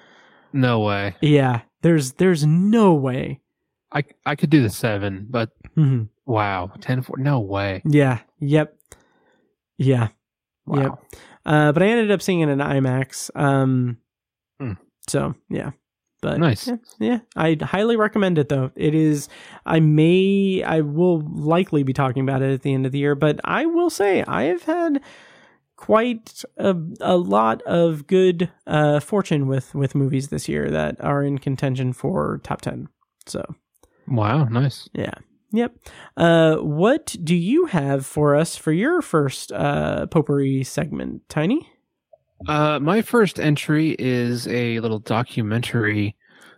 No 0.53 0.81
way. 0.81 1.15
yeah 1.21 1.61
there's 1.83 2.13
there's 2.15 2.45
no 2.47 2.95
way 2.95 3.41
I 3.93 4.05
I 4.27 4.35
could 4.37 4.51
do 4.51 4.61
the 4.63 4.69
seven, 4.69 5.27
but 5.31 5.49
Mhm. 5.75 6.09
wow, 6.27 6.71
ten 6.81 7.01
four. 7.01 7.17
No 7.17 7.41
way. 7.41 7.81
yeah 7.87 8.19
yep 8.39 8.77
yeah 9.79 10.09
Wow. 10.67 10.83
Yep. 10.83 10.93
Uh, 11.47 11.73
but 11.73 11.83
I 11.83 11.87
ended 11.87 12.11
up 12.11 12.21
seeing 12.21 12.41
it 12.41 12.51
in 12.51 12.59
IMAX. 12.59 13.31
Um, 13.35 13.97
Hmm. 14.61 14.73
so 15.09 15.35
yeah, 15.49 15.71
but 16.21 16.39
Nice. 16.39 16.67
Yeah, 16.69 16.77
yeah, 16.99 17.19
I 17.37 17.57
highly 17.61 17.97
recommend 17.97 18.39
it 18.39 18.49
though. 18.49 18.71
It 18.75 18.95
is. 18.95 19.29
I 19.65 19.81
may. 19.81 20.63
I 20.63 20.81
will 20.81 21.21
likely 21.21 21.83
be 21.83 21.93
talking 21.93 22.23
about 22.23 22.43
it 22.43 22.53
at 22.53 22.63
the 22.63 22.75
end 22.75 22.87
of 22.87 22.93
the 22.93 22.99
year, 22.99 23.15
but 23.15 23.41
I 23.45 23.67
will 23.67 23.91
say 23.91 24.23
I 24.25 24.45
have 24.45 24.65
had 24.65 25.01
quite 25.77 26.43
a, 26.57 26.77
a 27.01 27.17
lot 27.17 27.63
of 27.63 28.07
good 28.07 28.51
uh, 28.67 29.01
fortune 29.01 29.47
with 29.47 29.75
with 29.75 29.95
movies 29.95 30.29
this 30.29 30.49
year 30.49 30.71
that 30.71 31.01
are 31.01 31.23
in 31.23 31.39
contention 31.39 31.93
for 31.93 32.41
top 32.43 32.61
ten. 32.61 32.89
So 33.27 33.45
Wow. 34.09 34.45
Nice. 34.45 34.89
yeah. 34.93 35.15
Yep. 35.51 35.77
Uh, 36.17 36.57
what 36.57 37.17
do 37.25 37.35
you 37.35 37.67
have 37.67 38.05
for 38.05 38.37
us 38.37 38.55
for 38.57 38.71
your 38.73 39.01
first 39.01 39.51
uh, 39.53 40.07
potpourri 40.07 40.63
segment, 40.63 41.27
Tiny? 41.31 41.67
Uh, 42.47 42.79
my 42.81 43.03
first 43.03 43.41
entry 43.41 43.97
is 43.99 44.47
a 44.49 44.79
little 44.81 45.01
documentary 45.01 46.15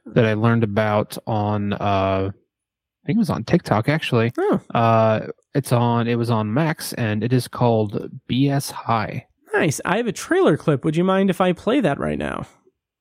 that 0.06 0.26
I 0.26 0.34
learned 0.34 0.64
about 0.64 1.16
on. 1.26 1.72
Uh, 1.72 2.30
I 2.32 3.06
think 3.06 3.16
it 3.16 3.18
was 3.18 3.30
on 3.30 3.44
TikTok 3.44 3.88
actually. 3.88 4.32
Oh, 4.38 4.60
Uh, 4.74 5.20
it's 5.54 5.72
on. 5.72 6.06
It 6.06 6.16
was 6.16 6.30
on 6.30 6.52
Max, 6.52 6.92
and 6.94 7.24
it 7.24 7.32
is 7.32 7.48
called 7.48 8.10
BS 8.28 8.70
High. 8.70 9.26
nice. 9.54 9.80
I 9.84 9.96
have 9.96 10.06
a 10.06 10.12
trailer 10.12 10.56
clip. 10.56 10.84
Would 10.84 10.96
you 10.96 11.04
mind 11.04 11.30
if 11.30 11.40
I 11.40 11.52
play 11.52 11.80
that 11.80 11.98
right 11.98 12.18
now? 12.18 12.46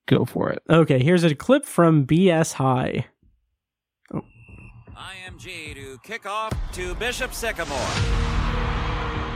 Go 0.07 0.25
for 0.25 0.49
it. 0.49 0.63
Okay, 0.69 1.03
here's 1.03 1.23
a 1.23 1.36
clip 1.36 1.65
from 1.65 2.05
BS 2.07 2.53
High. 2.53 3.05
Oh. 4.13 4.21
IMG 4.97 5.75
to 5.75 5.99
kick 6.03 6.25
off 6.25 6.53
to 6.73 6.95
Bishop 6.95 7.34
Sycamore. 7.34 8.49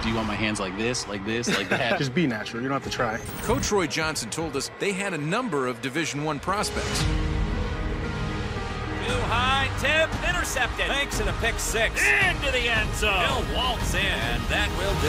Do 0.03 0.09
you 0.09 0.15
want 0.15 0.27
my 0.27 0.35
hands 0.35 0.59
like 0.59 0.77
this, 0.77 1.07
like 1.07 1.25
this, 1.25 1.47
like 1.57 1.69
that? 1.69 1.97
Just 2.03 2.13
be 2.13 2.27
natural. 2.27 2.61
You 2.61 2.67
don't 2.67 2.75
have 2.75 2.91
to 2.91 2.95
try. 2.95 3.17
Coach 3.43 3.71
Roy 3.71 3.87
Johnson 3.87 4.29
told 4.29 4.57
us 4.57 4.69
they 4.79 4.91
had 4.91 5.13
a 5.13 5.17
number 5.17 5.65
of 5.65 5.81
Division 5.81 6.25
One 6.25 6.41
prospects. 6.41 6.99
Too 6.99 7.07
high, 9.31 9.69
tip, 9.79 10.09
intercepted. 10.29 10.87
Thanks 10.87 11.21
in 11.21 11.29
a 11.29 11.33
pick 11.33 11.57
six. 11.57 12.05
Into 12.05 12.51
the 12.51 12.67
end 12.69 12.93
zone. 12.95 13.13
He'll 13.13 13.55
waltz 13.55 13.93
in, 13.93 14.01
and 14.01 14.43
that 14.47 14.69
will 14.77 14.93
do 14.99 15.07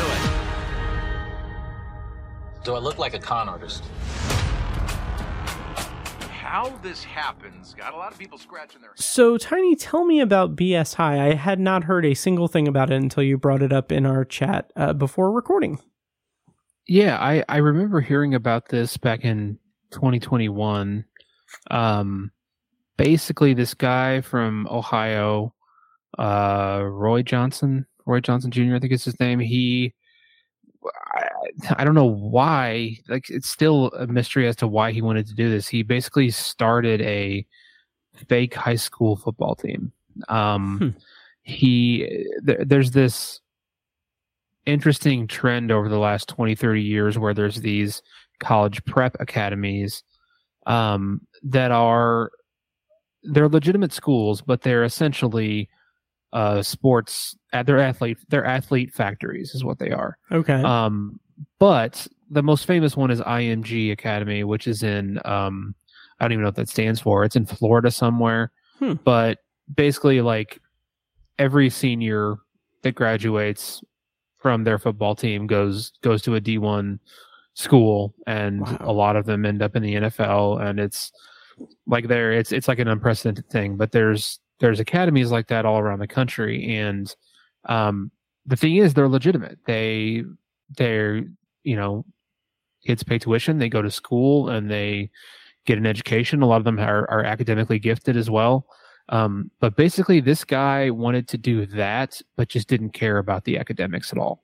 it. 2.61 2.65
Do 2.65 2.77
I 2.77 2.79
look 2.79 2.99
like 2.99 3.15
a 3.15 3.19
con 3.19 3.49
artist? 3.49 3.83
How 6.45 6.69
this 6.83 7.03
happens 7.03 7.73
got 7.73 7.95
a 7.95 7.97
lot 7.97 8.13
of 8.13 8.19
people 8.19 8.37
scratching 8.37 8.83
their 8.83 8.91
heads. 8.91 9.03
So, 9.03 9.39
Tiny, 9.39 9.75
tell 9.75 10.05
me 10.05 10.21
about 10.21 10.55
BS 10.55 10.95
High. 10.95 11.29
I 11.31 11.35
had 11.35 11.59
not 11.59 11.85
heard 11.85 12.05
a 12.05 12.13
single 12.13 12.49
thing 12.49 12.69
about 12.69 12.91
it 12.91 12.97
until 12.97 13.23
you 13.23 13.39
brought 13.39 13.63
it 13.63 13.73
up 13.73 13.91
in 13.91 14.05
our 14.05 14.27
chat 14.27 14.71
uh, 14.77 14.93
before 14.93 15.33
recording. 15.33 15.81
Yeah, 16.87 17.17
I 17.19 17.43
I 17.49 17.57
remember 17.57 18.03
hearing 18.03 18.35
about 18.35 18.69
this 18.69 18.99
back 18.99 19.25
in 19.25 19.59
2021. 19.93 21.07
Um, 21.71 22.31
basically, 22.99 23.55
this 23.55 23.73
guy 23.73 24.21
from 24.21 24.69
Ohio, 24.71 25.55
uh, 26.19 26.83
Roy 26.85 27.23
Johnson, 27.23 27.87
Roy 28.05 28.21
Johnson 28.21 28.51
Jr. 28.51 28.75
I 28.75 28.81
think 28.81 28.93
is 28.93 29.05
his 29.05 29.19
name. 29.19 29.41
He, 29.41 29.95
I, 31.77 31.85
don't 31.85 31.95
know 31.95 32.05
why. 32.05 32.99
Like, 33.09 33.29
it's 33.31 33.49
still 33.49 33.87
a 33.99 34.07
mystery 34.07 34.47
as 34.49 34.57
to 34.57 34.67
why 34.67 34.93
he 34.93 35.03
wanted 35.03 35.27
to 35.29 35.35
do 35.35 35.51
this. 35.51 35.69
He 35.69 35.83
basically 35.83 36.31
started 36.31 37.01
a 37.03 37.47
fake 38.29 38.55
high 38.55 38.77
school 38.77 39.17
football 39.17 39.55
team. 39.55 39.93
Um, 40.29 40.79
Hmm. 40.79 40.89
he 41.43 42.27
there, 42.43 42.65
there's 42.65 42.93
this 42.93 43.41
interesting 44.67 45.27
trend 45.27 45.71
over 45.71 45.89
the 45.89 45.99
last 45.99 46.29
20 46.29 46.55
30 46.55 46.81
years 46.83 47.19
where 47.19 47.35
there's 47.35 47.61
these 47.61 48.01
college 48.41 48.83
prep 48.87 49.15
academies 49.21 50.03
um, 50.67 51.21
that 51.43 51.71
are 51.71 52.31
they're 53.25 53.49
legitimate 53.49 53.93
schools 53.93 54.41
but 54.41 54.63
they're 54.63 54.85
essentially 54.85 55.69
uh, 56.33 56.63
sports 56.63 57.37
uh, 57.53 57.63
they're 57.63 57.79
athlete 57.79 58.17
they're 58.29 58.45
athlete 58.47 58.93
factories 58.93 59.55
is 59.55 59.63
what 59.65 59.79
they 59.79 59.91
are 59.91 60.17
Okay. 60.33 60.63
um, 60.63 61.21
but 61.65 62.07
the 62.29 62.43
most 62.43 62.67
famous 62.67 62.95
one 62.95 63.11
is 63.11 63.23
IMG 63.23 63.91
Academy, 63.91 64.45
which 64.45 64.67
is 64.67 64.83
in 64.83 65.19
um, 65.25 65.75
I 66.21 66.25
don't 66.25 66.33
even 66.33 66.43
know 66.43 66.49
what 66.49 66.57
that 66.57 66.69
stands 66.69 67.01
for. 67.01 67.25
It's 67.25 67.37
in 67.37 67.47
Florida 67.47 67.91
somewhere. 67.91 68.53
Hmm. 68.81 68.93
But 69.03 69.39
basically, 69.75 70.21
like 70.21 70.61
every 71.39 71.71
senior 71.71 72.37
that 72.83 72.95
graduates 72.95 73.83
from 74.37 74.65
their 74.65 74.79
football 74.79 75.15
team 75.17 75.47
goes 75.47 75.93
goes 76.03 76.21
to 76.25 76.35
a 76.35 76.41
D 76.41 76.59
one 76.59 77.01
school, 77.55 78.15
and 78.27 78.61
Wow. 78.61 78.77
a 78.81 78.93
lot 78.93 79.17
of 79.17 79.25
them 79.25 79.47
end 79.47 79.63
up 79.63 79.75
in 79.75 79.83
the 79.83 79.95
NFL. 79.95 80.61
And 80.61 80.79
it's 80.79 81.13
like 81.87 82.09
there, 82.09 82.31
it's 82.31 82.53
it's 82.53 82.69
like 82.69 82.79
an 82.79 82.89
unprecedented 82.89 83.49
thing. 83.49 83.79
But 83.79 83.93
there's 83.93 84.39
there's 84.61 84.81
academies 84.81 85.31
like 85.31 85.47
that 85.49 85.65
all 85.65 85.79
around 85.79 86.01
the 86.01 86.07
country, 86.09 86.77
and 86.77 87.11
um, 87.71 88.11
the 88.45 88.57
thing 88.57 88.77
is, 88.77 88.93
they're 88.93 89.09
legitimate. 89.09 89.61
They 89.67 90.25
they're 90.77 91.23
you 91.65 91.77
know 91.77 92.05
kids 92.87 93.03
pay 93.03 93.19
tuition 93.19 93.59
they 93.59 93.69
go 93.69 93.83
to 93.83 93.91
school 93.91 94.49
and 94.51 94.71
they 94.71 95.11
get 95.67 95.79
an 95.79 95.87
education. 95.87 96.43
A 96.43 96.47
lot 96.47 96.59
of 96.59 96.65
them 96.65 96.79
are, 96.79 97.11
are 97.11 97.25
academically 97.25 97.79
gifted 97.79 98.17
as 98.17 98.29
well. 98.29 98.67
Um, 99.09 99.51
but 99.61 99.77
basically 99.77 100.21
this 100.21 100.45
guy 100.45 100.91
wanted 100.91 101.29
to 101.29 101.39
do 101.39 101.67
that 101.67 102.21
but 102.37 102.49
just 102.49 102.69
didn't 102.69 102.91
care 102.91 103.19
about 103.19 103.45
the 103.45 103.59
academics 103.59 104.13
at 104.13 104.19
all. 104.19 104.43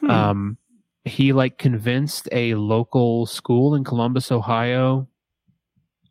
Hmm. 0.00 0.10
um, 0.10 0.58
he 1.04 1.32
like 1.32 1.58
convinced 1.58 2.28
a 2.30 2.54
local 2.54 3.24
school 3.26 3.74
in 3.74 3.84
columbus 3.84 4.30
ohio 4.30 5.08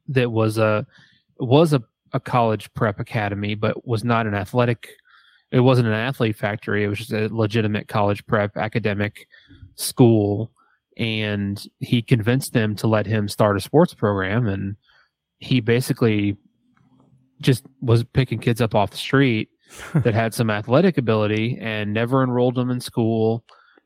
that 0.08 0.32
was 0.32 0.58
a 0.58 0.86
was 1.40 1.74
a, 1.74 1.84
a 2.14 2.20
college 2.20 2.72
prep 2.74 3.00
academy 3.00 3.56
but 3.56 3.88
was 3.88 4.04
not 4.04 4.28
an 4.28 4.36
athletic 4.36 4.90
it 5.52 5.62
wasn't 5.62 5.88
an 5.88 5.94
athlete 5.94 6.36
factory. 6.36 6.84
It 6.84 6.88
was 6.88 7.00
just 7.00 7.12
a 7.12 7.28
legitimate 7.28 7.88
college 7.88 8.26
prep 8.28 8.56
academic 8.56 9.28
school 9.80 10.52
and 10.98 11.68
he 11.80 12.02
convinced 12.02 12.54
them 12.54 12.76
to 12.76 12.88
let 12.88 13.06
him 13.06 13.28
start 13.28 13.58
a 13.58 13.62
sports 13.62 13.94
program 13.94 14.48
and 14.48 14.76
he 15.40 15.62
basically 15.62 16.36
just 17.42 17.66
was 17.82 18.04
picking 18.04 18.40
kids 18.40 18.62
up 18.62 18.76
off 18.76 18.92
the 18.92 18.98
street 18.98 19.50
that 19.94 20.14
had 20.14 20.34
some 20.34 20.50
athletic 20.50 20.98
ability 20.98 21.58
and 21.62 21.94
never 21.94 22.24
enrolled 22.24 22.56
them 22.56 22.70
in 22.70 22.82
school 22.82 23.44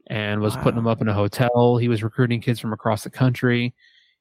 and 0.07 0.41
was 0.41 0.57
putting 0.57 0.75
them 0.75 0.87
up 0.87 1.01
in 1.01 1.07
a 1.07 1.13
hotel. 1.13 1.77
He 1.77 1.87
was 1.87 2.03
recruiting 2.03 2.41
kids 2.41 2.59
from 2.59 2.73
across 2.73 3.03
the 3.03 3.09
country. 3.09 3.73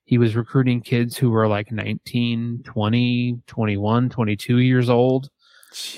He 0.04 0.18
was 0.18 0.36
recruiting 0.36 0.80
kids 0.80 1.16
who 1.16 1.30
were 1.30 1.48
like 1.48 1.72
19, 1.72 2.62
20, 2.64 3.40
21, 3.46 4.08
22 4.10 4.58
years 4.58 4.90
old 4.90 5.30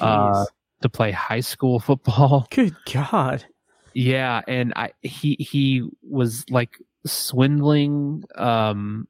uh, 0.00 0.44
to 0.82 0.88
play 0.88 1.10
high 1.10 1.40
school 1.40 1.80
football. 1.80 2.46
Good 2.50 2.76
God. 2.92 3.44
Yeah, 3.94 4.42
and 4.48 4.72
I 4.76 4.92
he 5.02 5.36
he 5.38 5.88
was 6.02 6.44
like 6.50 6.78
swindling 7.06 8.24
um 8.36 9.06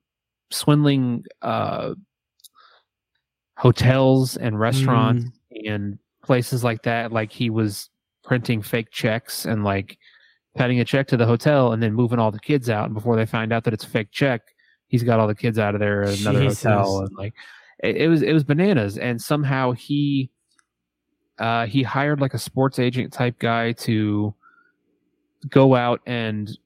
swindling 0.50 1.24
uh 1.42 1.94
hotels 3.56 4.36
and 4.36 4.58
restaurants 4.58 5.26
and 5.66 5.98
places 6.22 6.64
like 6.64 6.82
that. 6.82 7.12
Like 7.12 7.32
he 7.32 7.50
was 7.50 7.88
printing 8.24 8.62
fake 8.62 8.90
checks 8.90 9.44
and 9.44 9.64
like 9.64 9.98
cutting 10.56 10.80
a 10.80 10.84
check 10.84 11.06
to 11.08 11.16
the 11.16 11.26
hotel 11.26 11.72
and 11.72 11.82
then 11.82 11.92
moving 11.94 12.18
all 12.18 12.30
the 12.30 12.38
kids 12.38 12.68
out. 12.68 12.86
And 12.86 12.94
before 12.94 13.16
they 13.16 13.26
find 13.26 13.52
out 13.52 13.64
that 13.64 13.74
it's 13.74 13.84
a 13.84 13.88
fake 13.88 14.10
check 14.10 14.42
he's 14.94 15.02
got 15.02 15.18
all 15.18 15.26
the 15.26 15.34
kids 15.34 15.58
out 15.58 15.74
of 15.74 15.80
there 15.80 16.04
at 16.04 16.20
another 16.20 16.42
Jesus. 16.42 16.62
hotel 16.62 17.00
and 17.00 17.10
like 17.16 17.34
it, 17.82 17.96
it 17.96 18.08
was 18.08 18.22
it 18.22 18.32
was 18.32 18.44
bananas. 18.44 18.96
And 18.96 19.20
somehow 19.20 19.72
he 19.72 20.30
uh 21.38 21.66
he 21.66 21.82
hired 21.82 22.20
like 22.20 22.32
a 22.32 22.38
sports 22.38 22.78
agent 22.78 23.12
type 23.12 23.38
guy 23.40 23.72
to 23.72 24.32
go 25.50 25.74
out 25.74 26.00
and 26.06 26.58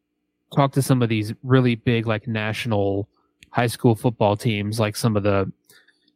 talk 0.55 0.72
to 0.72 0.83
some 0.83 1.03
of 1.03 1.09
these 1.09 1.33
really 1.43 1.74
big 1.74 2.07
like 2.07 2.26
national 2.26 3.09
high 3.51 3.66
school 3.66 3.95
football 3.95 4.37
teams 4.37 4.79
like 4.81 4.97
some 4.97 5.16
of 5.16 5.22
the 5.22 5.51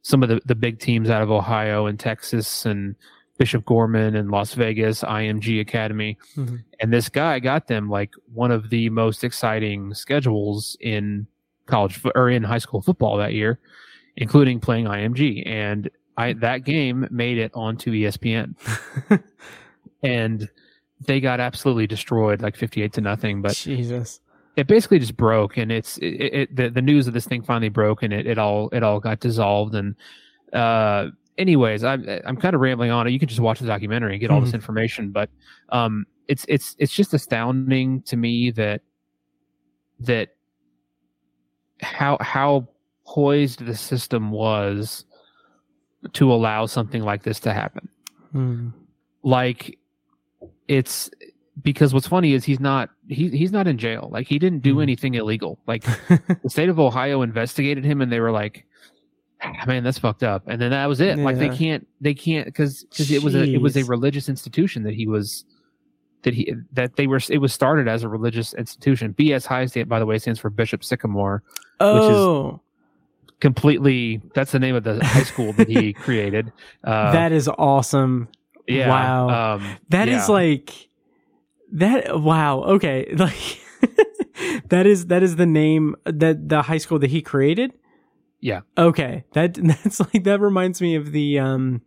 some 0.02 0.22
of 0.22 0.28
the, 0.28 0.40
the 0.46 0.54
big 0.54 0.78
teams 0.78 1.10
out 1.10 1.22
of 1.22 1.30
ohio 1.30 1.86
and 1.86 1.98
texas 1.98 2.64
and 2.66 2.94
bishop 3.38 3.64
gorman 3.64 4.14
and 4.16 4.30
las 4.30 4.54
vegas 4.54 5.02
img 5.02 5.60
academy. 5.60 6.16
Mhm. 6.36 6.62
and 6.80 6.92
this 6.92 7.08
guy 7.08 7.38
got 7.38 7.66
them 7.66 7.88
like 7.88 8.12
one 8.32 8.50
of 8.50 8.70
the 8.70 8.88
most 8.90 9.24
exciting 9.24 9.94
schedules 9.94 10.76
in 10.80 11.26
college 11.66 12.00
or 12.14 12.28
in 12.28 12.42
high 12.42 12.58
school 12.58 12.82
football 12.82 13.16
that 13.16 13.32
year 13.34 13.58
including 14.16 14.60
playing 14.60 14.86
img 14.86 15.42
and 15.46 15.90
I, 16.18 16.34
that 16.34 16.64
game 16.64 17.08
made 17.10 17.38
it 17.38 17.50
onto 17.54 17.92
espn 17.92 18.54
and 20.02 20.48
they 21.06 21.20
got 21.20 21.40
absolutely 21.40 21.86
destroyed 21.86 22.42
like 22.42 22.56
58 22.56 22.92
to 22.94 23.00
nothing 23.00 23.42
but 23.42 23.54
Jesus. 23.54 24.20
it 24.56 24.66
basically 24.66 24.98
just 24.98 25.16
broke 25.16 25.56
and 25.56 25.70
it's 25.72 25.98
it, 25.98 26.04
it 26.06 26.56
the, 26.56 26.68
the 26.68 26.82
news 26.82 27.06
of 27.06 27.14
this 27.14 27.26
thing 27.26 27.42
finally 27.42 27.68
broke 27.68 28.02
and 28.02 28.12
it, 28.12 28.26
it 28.26 28.38
all 28.38 28.68
it 28.72 28.82
all 28.82 29.00
got 29.00 29.20
dissolved 29.20 29.74
and 29.74 29.94
uh 30.52 31.08
anyways 31.38 31.82
i'm 31.84 32.06
i'm 32.26 32.36
kind 32.36 32.54
of 32.54 32.60
rambling 32.60 32.90
on 32.90 33.06
it 33.06 33.10
you 33.10 33.18
can 33.18 33.28
just 33.28 33.40
watch 33.40 33.58
the 33.60 33.66
documentary 33.66 34.12
and 34.12 34.20
get 34.20 34.30
all 34.30 34.40
this 34.40 34.52
information 34.54 35.10
but 35.10 35.30
um 35.70 36.04
it's 36.28 36.44
it's 36.48 36.76
it's 36.78 36.92
just 36.92 37.14
astounding 37.14 38.02
to 38.02 38.16
me 38.16 38.50
that 38.50 38.82
that 39.98 40.28
how 41.80 42.16
how 42.20 42.68
poised 43.06 43.64
the 43.64 43.74
system 43.74 44.30
was 44.30 45.04
to 46.12 46.32
allow 46.32 46.66
something 46.66 47.02
like 47.02 47.22
this 47.22 47.40
to 47.40 47.52
happen 47.52 47.88
Hmm. 48.32 48.68
like 49.22 49.78
it's 50.68 51.10
because 51.62 51.92
what's 51.92 52.06
funny 52.08 52.32
is 52.32 52.44
he's 52.44 52.60
not 52.60 52.88
he, 53.08 53.28
he's 53.28 53.52
not 53.52 53.66
in 53.66 53.76
jail. 53.78 54.08
Like 54.10 54.26
he 54.26 54.38
didn't 54.38 54.60
do 54.60 54.76
Mhm. 54.76 54.82
anything 54.82 55.14
illegal. 55.14 55.58
Like 55.66 55.84
the 56.08 56.48
state 56.48 56.68
of 56.68 56.78
ohio 56.80 57.22
investigated 57.22 57.84
him 57.84 58.00
and 58.00 58.10
they 58.10 58.20
were 58.20 58.30
like 58.32 58.64
"Ah, 59.42 59.64
man 59.66 59.84
that's 59.84 59.98
fucked 59.98 60.22
up. 60.22 60.44
And 60.46 60.60
then 60.60 60.70
that 60.70 60.86
was 60.86 61.00
it. 61.00 61.18
Like 61.18 61.38
they 61.38 61.50
can't 61.50 61.86
they 62.00 62.14
can't 62.14 62.46
because 62.46 62.84
because 62.84 63.10
it 63.10 63.22
was 63.22 63.34
a 63.34 63.42
it 63.44 63.60
was 63.60 63.76
a 63.76 63.84
religious 63.84 64.28
institution 64.28 64.82
that 64.84 64.94
he 64.94 65.06
was 65.06 65.44
that 66.22 66.32
he 66.32 66.54
that 66.72 66.96
they 66.96 67.06
were 67.06 67.20
it 67.28 67.38
was 67.38 67.52
started 67.52 67.86
as 67.88 68.02
a 68.02 68.08
religious 68.08 68.54
institution. 68.54 69.12
Bs 69.12 69.44
high 69.44 69.66
stand 69.66 69.88
by 69.88 69.98
the 69.98 70.06
way 70.06 70.18
stands 70.18 70.40
for 70.40 70.48
bishop 70.50 70.82
sycamore 70.84 71.42
Oh, 71.80 72.60
completely 73.40 74.22
that's 74.34 74.52
the 74.52 74.58
name 74.58 74.74
of 74.76 74.84
the 74.84 75.04
high 75.04 75.24
school 75.24 75.52
that 75.54 75.68
he 75.68 75.92
created. 76.06 76.52
Uh 76.84 77.12
that 77.12 77.32
is 77.32 77.48
awesome. 77.58 78.28
Yeah 78.66 78.88
wow. 78.88 79.54
um 79.56 79.76
That 79.88 80.08
is 80.08 80.28
yeah. 80.28 80.34
like 80.34 80.88
that. 81.72 82.20
Wow. 82.20 82.62
Okay. 82.64 83.14
Like 83.16 83.58
that 84.68 84.86
is 84.86 85.06
that 85.06 85.22
is 85.22 85.36
the 85.36 85.46
name 85.46 85.96
that 86.04 86.48
the 86.48 86.62
high 86.62 86.78
school 86.78 86.98
that 87.00 87.10
he 87.10 87.22
created. 87.22 87.72
Yeah. 88.40 88.60
Okay. 88.76 89.24
That 89.34 89.54
that's 89.82 90.00
like 90.00 90.24
that 90.24 90.40
reminds 90.40 90.80
me 90.80 90.94
of 90.96 91.12
the 91.12 91.38
um. 91.38 91.82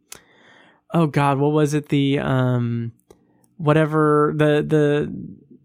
Oh 0.93 1.07
God, 1.07 1.39
what 1.39 1.51
was 1.51 1.73
it? 1.73 1.89
The 1.89 2.19
um, 2.19 2.91
whatever 3.57 4.34
the 4.36 4.63
the 4.65 5.13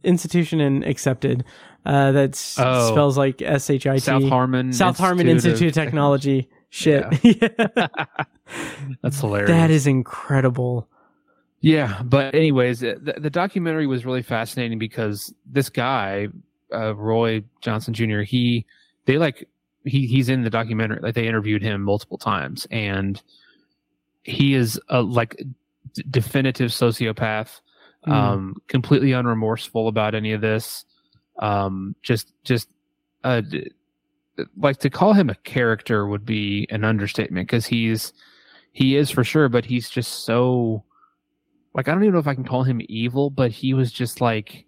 institution 0.02 0.60
and 0.60 0.82
accepted. 0.84 1.44
Uh, 1.86 2.12
that 2.12 2.30
Oh. 2.58 2.90
spells 2.90 3.16
like 3.16 3.40
S 3.40 3.70
H 3.70 3.86
I 3.86 3.94
T. 3.94 4.00
South 4.00 4.24
Harmon 4.24 4.72
South 4.72 4.98
Harmon 4.98 5.28
Institute 5.28 5.68
of 5.68 5.74
Technology. 5.84 6.48
Shit. 6.70 7.04
Yeah. 7.24 7.86
That's 9.02 9.20
hilarious. 9.20 9.48
that 9.50 9.70
is 9.70 9.86
incredible. 9.86 10.88
Yeah. 11.60 12.02
But 12.02 12.34
anyways, 12.34 12.80
the, 12.80 13.14
the 13.18 13.30
documentary 13.30 13.86
was 13.86 14.06
really 14.06 14.22
fascinating 14.22 14.78
because 14.78 15.32
this 15.46 15.68
guy, 15.68 16.28
uh, 16.72 16.94
Roy 16.94 17.42
Johnson 17.60 17.94
Jr. 17.94 18.20
He 18.20 18.66
they 19.06 19.18
like 19.18 19.48
he 19.84 20.06
he's 20.06 20.28
in 20.28 20.42
the 20.42 20.50
documentary. 20.50 21.00
Like 21.00 21.14
they 21.14 21.26
interviewed 21.26 21.62
him 21.62 21.82
multiple 21.82 22.18
times, 22.18 22.66
and 22.70 23.20
he 24.22 24.54
is 24.54 24.80
a 24.88 25.02
like 25.02 25.36
d- 25.94 26.04
definitive 26.10 26.70
sociopath. 26.70 27.60
Mm. 28.06 28.12
um 28.12 28.56
completely 28.68 29.10
unremorseful 29.10 29.86
about 29.86 30.14
any 30.14 30.32
of 30.32 30.40
this 30.40 30.86
um 31.40 31.94
just 32.00 32.32
just 32.44 32.66
uh 33.24 33.42
like 34.56 34.78
to 34.78 34.88
call 34.88 35.12
him 35.12 35.28
a 35.28 35.34
character 35.34 36.06
would 36.06 36.24
be 36.24 36.66
an 36.70 36.82
understatement 36.82 37.46
because 37.46 37.66
he's 37.66 38.14
he 38.72 38.96
is 38.96 39.10
for 39.10 39.22
sure 39.22 39.50
but 39.50 39.66
he's 39.66 39.90
just 39.90 40.24
so 40.24 40.82
like 41.74 41.88
i 41.88 41.92
don't 41.92 42.02
even 42.02 42.12
know 42.14 42.18
if 42.20 42.26
i 42.26 42.34
can 42.34 42.44
call 42.44 42.62
him 42.64 42.80
evil 42.88 43.30
but 43.30 43.50
he 43.50 43.74
was 43.74 43.92
just 43.92 44.20
like 44.20 44.64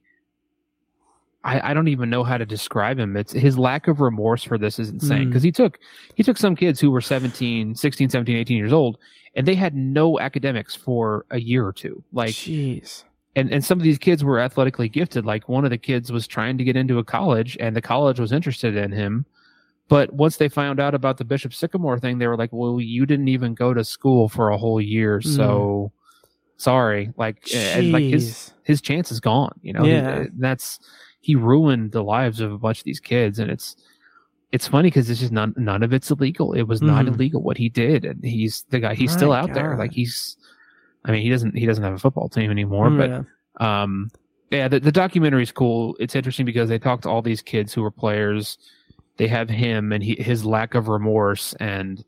I, 1.44 1.70
I 1.70 1.74
don't 1.74 1.88
even 1.88 2.08
know 2.08 2.22
how 2.22 2.38
to 2.38 2.46
describe 2.46 3.00
him. 3.00 3.16
It's 3.16 3.32
his 3.32 3.58
lack 3.58 3.88
of 3.88 4.00
remorse 4.00 4.44
for 4.44 4.58
this 4.58 4.78
is 4.78 4.90
insane 4.90 5.24
Mm. 5.24 5.30
because 5.30 5.42
he 5.42 5.50
took 5.50 5.80
he 6.14 6.22
took 6.22 6.36
some 6.38 6.54
kids 6.54 6.78
who 6.78 6.88
were 6.92 7.00
17, 7.00 7.74
16, 7.74 8.10
17, 8.10 8.36
18 8.36 8.56
years 8.56 8.72
old 8.72 8.96
and 9.34 9.44
they 9.44 9.56
had 9.56 9.74
no 9.74 10.20
academics 10.20 10.76
for 10.76 11.26
a 11.32 11.40
year 11.40 11.66
or 11.66 11.72
two. 11.72 12.04
Like 12.12 12.30
Jeez. 12.34 13.02
and 13.34 13.50
and 13.52 13.64
some 13.64 13.76
of 13.76 13.82
these 13.82 13.98
kids 13.98 14.22
were 14.22 14.38
athletically 14.38 14.88
gifted 14.88 15.26
like 15.26 15.48
one 15.48 15.64
of 15.64 15.70
the 15.72 15.78
kids 15.78 16.12
was 16.12 16.28
trying 16.28 16.58
to 16.58 16.62
get 16.64 16.76
into 16.76 16.98
a 16.98 17.04
college 17.04 17.56
and 17.58 17.74
the 17.74 17.82
college 17.82 18.20
was 18.20 18.30
interested 18.30 18.76
in 18.76 18.92
him 18.92 19.26
but 19.88 20.12
once 20.12 20.36
they 20.36 20.48
found 20.48 20.78
out 20.78 20.94
about 20.94 21.16
the 21.18 21.24
bishop 21.24 21.52
sycamore 21.52 21.98
thing 21.98 22.18
they 22.18 22.28
were 22.28 22.36
like 22.36 22.52
well 22.52 22.80
you 22.80 23.04
didn't 23.04 23.26
even 23.28 23.52
go 23.52 23.74
to 23.74 23.82
school 23.82 24.28
for 24.28 24.50
a 24.50 24.56
whole 24.56 24.80
year 24.80 25.18
Mm. 25.18 25.34
So 26.62 26.70
sorry 26.70 27.12
like 27.16 27.38
and 27.54 27.92
like 27.92 28.04
his 28.04 28.52
his 28.64 28.80
chance 28.80 29.10
is 29.10 29.20
gone 29.20 29.52
you 29.62 29.72
know? 29.72 29.82
He- 29.84 30.28
that's 30.38 30.78
he 31.20 31.34
ruined 31.36 31.92
the 31.92 32.02
lives 32.02 32.40
of 32.40 32.52
a 32.52 32.58
bunch 32.58 32.78
of 32.78 32.84
these 32.84 33.00
kids 33.00 33.38
and 33.38 33.50
it's 33.50 33.76
it's 34.52 34.68
funny 34.68 34.88
because 34.88 35.08
it's 35.10 35.20
just 35.20 35.32
none 35.32 35.54
none 35.56 35.82
of 35.82 35.92
it's 35.92 36.10
illegal. 36.10 36.52
It 36.52 36.64
was 36.64 36.82
not 36.82 37.06
Mhm. 37.06 37.14
illegal 37.14 37.42
what 37.42 37.56
he 37.56 37.68
did 37.68 38.04
and 38.04 38.22
he's 38.24 38.64
the 38.70 38.80
guy 38.80 38.94
he's 38.94 39.10
My 39.12 39.16
still 39.16 39.32
out 39.32 39.52
there 39.54 39.76
like 39.76 39.92
he's 39.92 40.36
i 41.04 41.10
mean 41.10 41.22
he 41.22 41.30
doesn't 41.30 41.56
he 41.56 41.66
doesn't 41.66 41.82
have 41.84 41.94
a 41.94 41.98
football 41.98 42.28
team 42.28 42.50
anymore 42.50 42.90
but 42.90 43.10
Yeah. 43.10 43.22
um 43.84 44.10
yeah 44.50 44.68
the, 44.68 44.78
the 44.80 44.92
documentary 44.92 45.42
is 45.42 45.52
cool. 45.52 45.96
It's 45.98 46.14
interesting 46.14 46.44
because 46.46 46.68
they 46.68 46.78
talk 46.78 47.00
to 47.02 47.08
all 47.08 47.22
these 47.22 47.40
kids 47.42 47.72
who 47.72 47.82
were 47.82 47.90
players. 47.90 48.58
They 49.16 49.26
have 49.28 49.48
him 49.50 49.92
and 49.92 50.02
he, 50.04 50.14
his 50.20 50.44
lack 50.44 50.74
of 50.74 50.88
remorse 50.88 51.54
and 51.60 52.04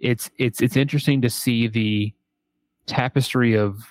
it's 0.00 0.30
it's 0.38 0.60
it's 0.62 0.76
interesting 0.76 1.20
to 1.22 1.30
see 1.30 1.68
the 1.68 2.12
tapestry 2.86 3.54
of 3.56 3.84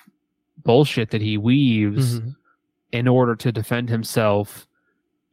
bullshit 0.64 1.10
that 1.10 1.20
he 1.22 1.36
weaves 1.38 2.20
Mhm. 2.20 2.36
in 2.92 3.08
order 3.08 3.34
to 3.36 3.50
defend 3.52 3.88
himself 3.88 4.66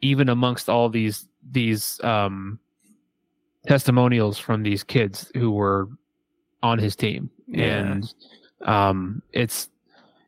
even 0.01 0.29
amongst 0.29 0.69
all 0.69 0.89
these 0.89 1.27
these 1.51 1.99
um 2.03 2.59
testimonials 3.67 4.37
from 4.39 4.63
these 4.63 4.83
kids 4.83 5.31
who 5.35 5.51
were 5.51 5.87
on 6.63 6.79
his 6.79 6.95
team 6.95 7.29
Yeah. 7.47 7.63
and 7.65 8.13
um 8.65 9.21
it's 9.33 9.69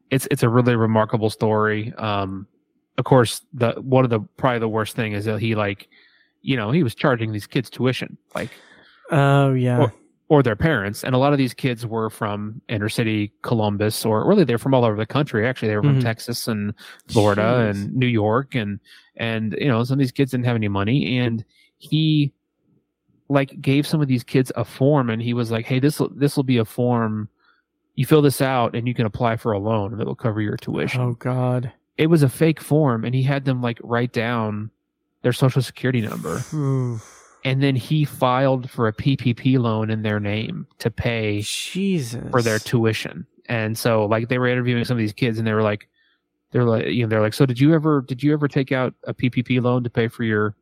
it's 0.09 0.27
it's 0.31 0.43
a 0.43 0.49
really 0.49 0.75
remarkable 0.75 1.29
story 1.29 1.93
um 1.97 2.47
of 2.97 3.05
course 3.05 3.41
the 3.53 3.71
one 3.81 4.03
of 4.03 4.09
the 4.09 4.19
probably 4.37 4.59
the 4.59 4.67
worst 4.69 4.95
thing 4.95 5.13
is 5.13 5.25
that 5.25 5.39
he 5.39 5.55
like 5.55 5.87
you 6.41 6.55
know 6.57 6.71
he 6.71 6.83
was 6.83 6.93
charging 6.95 7.31
these 7.31 7.47
kids 7.47 7.69
tuition 7.69 8.17
like 8.35 8.49
Oh 9.13 9.51
yeah. 9.53 9.77
or, 9.79 9.93
or 10.31 10.41
their 10.41 10.55
parents 10.55 11.03
and 11.03 11.13
a 11.13 11.17
lot 11.17 11.33
of 11.33 11.37
these 11.37 11.53
kids 11.53 11.85
were 11.85 12.09
from 12.09 12.61
inner 12.69 12.87
city 12.87 13.33
columbus 13.41 14.05
or 14.05 14.25
really 14.25 14.45
they're 14.45 14.57
from 14.57 14.73
all 14.73 14.85
over 14.85 14.95
the 14.95 15.05
country 15.05 15.45
actually 15.45 15.67
they 15.67 15.75
were 15.75 15.83
from 15.83 15.99
Mhm. 15.99 16.03
texas 16.03 16.47
and 16.47 16.73
florida 17.09 17.41
Jeez. 17.41 17.69
and 17.71 17.93
new 17.93 18.07
york 18.07 18.55
and 18.55 18.79
and 19.17 19.55
you 19.59 19.67
know 19.67 19.83
some 19.83 19.95
of 19.95 19.99
these 19.99 20.13
kids 20.13 20.31
didn't 20.31 20.45
have 20.45 20.55
any 20.55 20.69
money 20.69 21.17
and 21.17 21.43
he 21.79 22.31
like 23.27 23.59
gave 23.61 23.85
some 23.85 24.01
of 24.01 24.07
these 24.07 24.23
kids 24.23 24.53
a 24.55 24.63
form 24.63 25.09
and 25.09 25.21
he 25.21 25.33
was 25.33 25.51
like 25.51 25.65
hey 25.65 25.79
this 25.79 25.99
will 25.99 26.09
this 26.15 26.37
will 26.37 26.43
be 26.45 26.57
a 26.57 26.65
form 26.65 27.27
you 27.95 28.05
fill 28.05 28.21
this 28.21 28.39
out 28.41 28.73
and 28.73 28.87
you 28.87 28.93
can 28.93 29.05
apply 29.05 29.35
for 29.35 29.51
a 29.51 29.59
loan 29.59 29.97
that 29.97 30.07
will 30.07 30.15
cover 30.15 30.39
your 30.41 30.55
tuition. 30.55 31.01
Oh 31.01 31.13
God. 31.19 31.73
It 31.97 32.07
was 32.07 32.23
a 32.23 32.29
fake 32.29 32.61
form, 32.61 33.03
and 33.03 33.13
he 33.13 33.21
had 33.21 33.43
them 33.43 33.61
like 33.61 33.77
write 33.83 34.13
down 34.13 34.71
their 35.23 35.33
social 35.33 35.61
security 35.61 35.99
number, 36.01 36.39
and 37.43 37.61
then 37.61 37.75
he 37.75 38.05
filed 38.05 38.69
for 38.69 38.87
a 38.87 38.93
PPP 38.93 39.59
loan 39.59 39.89
in 39.89 40.01
their 40.03 40.19
name 40.19 40.67
to 40.79 40.91
pay 40.91 41.41
Jesus. 41.41 42.23
for 42.29 42.41
their 42.41 42.59
tuition. 42.59 43.25
And 43.47 43.77
so 43.77 44.05
like 44.05 44.29
they 44.29 44.37
were 44.37 44.47
interviewing 44.47 44.85
some 44.85 44.95
of 44.95 44.99
these 44.99 45.13
kids 45.13 45.37
and 45.37 45.47
they 45.47 45.53
were 45.53 45.63
like 45.63 45.89
they're 46.51 46.63
like 46.65 46.87
you 46.87 47.03
know 47.03 47.09
they're 47.09 47.21
like 47.21 47.33
so 47.33 47.45
did 47.45 47.59
you 47.59 47.73
ever 47.73 48.01
did 48.01 48.21
you 48.21 48.33
ever 48.33 48.47
take 48.47 48.71
out 48.71 48.93
a 49.05 49.13
PPP 49.13 49.61
loan 49.61 49.83
to 49.83 49.89
pay 49.89 50.07
for 50.07 50.23
your 50.23 50.55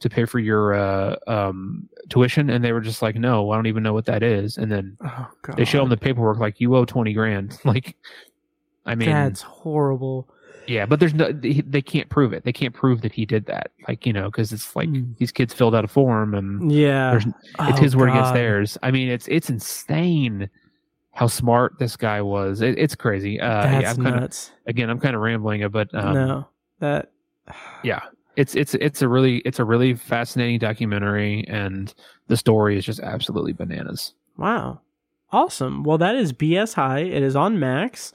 to 0.00 0.08
pay 0.08 0.24
for 0.24 0.38
your 0.38 0.74
uh 0.74 1.16
um 1.26 1.88
tuition 2.08 2.50
and 2.50 2.64
they 2.64 2.72
were 2.72 2.80
just 2.80 3.02
like 3.02 3.16
no 3.16 3.50
I 3.50 3.56
don't 3.56 3.66
even 3.66 3.82
know 3.82 3.92
what 3.92 4.06
that 4.06 4.22
is 4.22 4.58
and 4.58 4.70
then 4.70 4.96
Oh 5.04 5.28
they 5.56 5.64
show 5.64 5.80
them 5.80 5.88
the 5.88 5.96
paperwork 5.96 6.38
like 6.38 6.60
you 6.60 6.74
owe 6.76 6.84
20 6.84 7.12
grand 7.12 7.58
like 7.64 7.96
I 8.86 8.94
mean 8.94 9.08
That's 9.10 9.42
horrible. 9.42 10.28
Yeah 10.70 10.86
but 10.86 11.00
there's 11.00 11.14
no 11.14 11.32
they, 11.32 11.60
they 11.66 11.82
can't 11.82 12.08
prove 12.08 12.32
it 12.32 12.44
they 12.44 12.52
can't 12.52 12.74
prove 12.74 13.00
that 13.02 13.12
he 13.12 13.26
did 13.26 13.44
that 13.46 13.72
like 13.88 14.06
you 14.06 14.12
know 14.12 14.26
because 14.26 14.52
it's 14.52 14.74
like 14.76 14.88
Hmm. 14.88 15.12
these 15.18 15.32
kids 15.32 15.52
filled 15.52 15.74
out 15.74 15.84
a 15.84 15.88
form 15.88 16.34
and 16.34 16.70
Yeah. 16.70 17.16
it's 17.16 17.26
Oh, 17.58 17.72
his 17.76 17.96
word 17.96 18.10
against 18.10 18.34
theirs. 18.34 18.78
I 18.82 18.90
mean, 18.90 19.08
it's 19.08 19.26
it's 19.28 19.50
insane 19.50 20.48
how 21.12 21.26
smart 21.26 21.78
this 21.78 21.96
guy 21.96 22.22
was. 22.22 22.60
It, 22.62 22.78
it's 22.78 22.94
crazy. 22.94 23.40
Uh, 23.40 23.62
That's 23.62 23.82
yeah, 23.82 23.90
I'm 23.90 23.96
kind 23.96 24.14
of 24.16 24.20
nuts. 24.22 24.52
again, 24.66 24.88
I'm 24.88 25.00
kind 25.00 25.16
of 25.16 25.20
rambling, 25.22 25.60
it, 25.62 25.72
but 25.72 25.92
um, 25.94 26.14
no. 26.14 26.48
That 26.78 27.10
yeah, 27.84 28.00
it's 28.36 28.54
it's 28.54 28.74
it's 28.74 29.02
a 29.02 29.08
really 29.08 29.38
it's 29.38 29.58
a 29.58 29.64
really 29.64 29.94
fascinating 29.94 30.58
documentary, 30.60 31.44
and 31.48 31.92
the 32.28 32.36
story 32.36 32.78
is 32.78 32.84
just 32.84 33.00
absolutely 33.00 33.52
bananas. 33.52 34.14
Wow. 34.36 34.80
Awesome. 35.32 35.82
Well, 35.84 35.98
that 35.98 36.14
is 36.16 36.32
BS 36.32 36.74
High. 36.74 37.00
It 37.00 37.22
is 37.22 37.36
on 37.36 37.58
Max. 37.60 38.12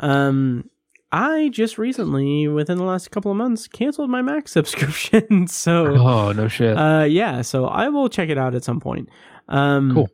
Um, 0.00 0.68
I 1.16 1.48
just 1.50 1.78
recently, 1.78 2.48
within 2.48 2.78
the 2.78 2.84
last 2.84 3.10
couple 3.10 3.30
of 3.30 3.36
months, 3.36 3.68
canceled 3.68 4.10
my 4.10 4.20
Max 4.22 4.50
subscription. 4.58 5.46
so, 5.46 5.86
Oh 5.96 6.32
no 6.32 6.48
shit! 6.48 6.76
uh, 6.76 7.04
yeah, 7.08 7.42
so 7.42 7.66
I 7.66 7.88
will 7.88 8.08
check 8.08 8.28
it 8.30 8.38
out 8.38 8.54
at 8.54 8.64
some 8.64 8.80
point. 8.80 9.08
Um, 9.48 9.92
Cool. 9.94 10.08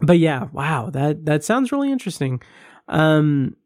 But 0.00 0.18
yeah, 0.18 0.48
wow, 0.52 0.90
that 0.90 1.24
that 1.26 1.44
sounds 1.44 1.72
really 1.72 1.90
interesting. 1.90 2.40
Um, 2.88 3.56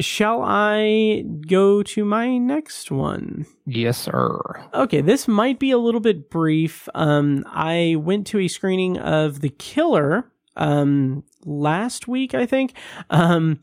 shall 0.00 0.42
I 0.42 1.22
go 1.46 1.82
to 1.82 2.04
my 2.04 2.38
next 2.38 2.90
one? 2.90 3.46
yes, 3.66 3.98
sir. 3.98 4.40
Okay, 4.74 5.00
this 5.00 5.28
might 5.28 5.58
be 5.58 5.70
a 5.70 5.78
little 5.78 6.00
bit 6.00 6.28
brief. 6.30 6.88
Um, 6.94 7.44
I 7.46 7.96
went 7.98 8.26
to 8.28 8.38
a 8.40 8.48
screening 8.48 8.98
of 8.98 9.40
The 9.42 9.50
Killer 9.50 10.30
um, 10.56 11.22
last 11.44 12.08
week, 12.08 12.34
I 12.34 12.46
think. 12.46 12.74
Um, 13.10 13.60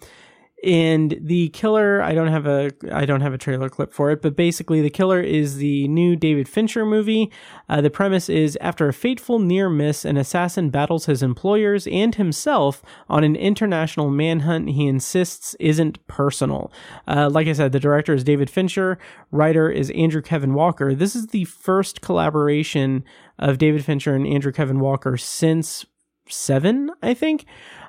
and 0.63 1.19
the 1.21 1.49
killer 1.49 2.01
i 2.01 2.15
don't 2.15 2.29
have 2.29 2.47
a 2.47 2.71
i 2.91 3.05
don't 3.05 3.21
have 3.21 3.33
a 3.33 3.37
trailer 3.37 3.69
clip 3.69 3.93
for 3.93 4.09
it 4.09 4.23
but 4.23 4.35
basically 4.35 4.81
the 4.81 4.89
killer 4.89 5.21
is 5.21 5.57
the 5.57 5.87
new 5.87 6.15
david 6.15 6.47
fincher 6.49 6.85
movie. 6.85 7.31
Uh, 7.69 7.81
the 7.81 7.89
premise 7.89 8.29
is 8.29 8.57
after 8.61 8.87
a 8.87 8.93
fateful 8.93 9.39
near 9.39 9.69
miss 9.69 10.03
an 10.03 10.17
assassin 10.17 10.69
battles 10.69 11.05
his 11.05 11.21
employers 11.21 11.85
and 11.87 12.15
himself 12.15 12.81
on 13.09 13.23
an 13.23 13.35
international 13.35 14.09
manhunt. 14.09 14.69
He 14.69 14.87
insists 14.87 15.55
isn't 15.59 16.05
personal. 16.07 16.71
Uh, 17.07 17.29
like 17.31 17.47
i 17.47 17.53
said 17.53 17.71
the 17.71 17.79
director 17.79 18.13
is 18.13 18.23
david 18.23 18.49
fincher. 18.49 18.97
Writer 19.31 19.69
is 19.69 19.91
andrew 19.91 20.21
kevin 20.21 20.53
walker. 20.53 20.95
This 20.95 21.15
is 21.15 21.27
the 21.27 21.45
first 21.45 22.01
collaboration 22.01 23.03
of 23.37 23.57
david 23.57 23.85
fincher 23.85 24.15
and 24.15 24.25
andrew 24.25 24.51
kevin 24.51 24.79
walker 24.79 25.17
since 25.17 25.85
seven 26.29 26.89
i 27.01 27.13
think 27.13 27.45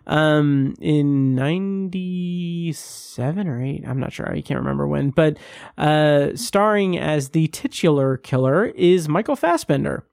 um 0.09 0.75
in 0.81 1.35
97 1.35 3.47
or 3.47 3.63
8 3.63 3.85
i'm 3.87 4.01
not 4.01 4.13
sure 4.13 4.31
i 4.31 4.41
can't 4.41 4.61
remember 4.61 4.87
when 4.87 5.11
but 5.11 5.37
uh 5.77 6.29
starring 6.35 6.99
as 6.99 7.31
the 7.31 7.49
titular 7.49 8.17
killer 8.17 8.67
is 8.67 9.09
michael 9.09 9.37
fassbender 9.37 10.05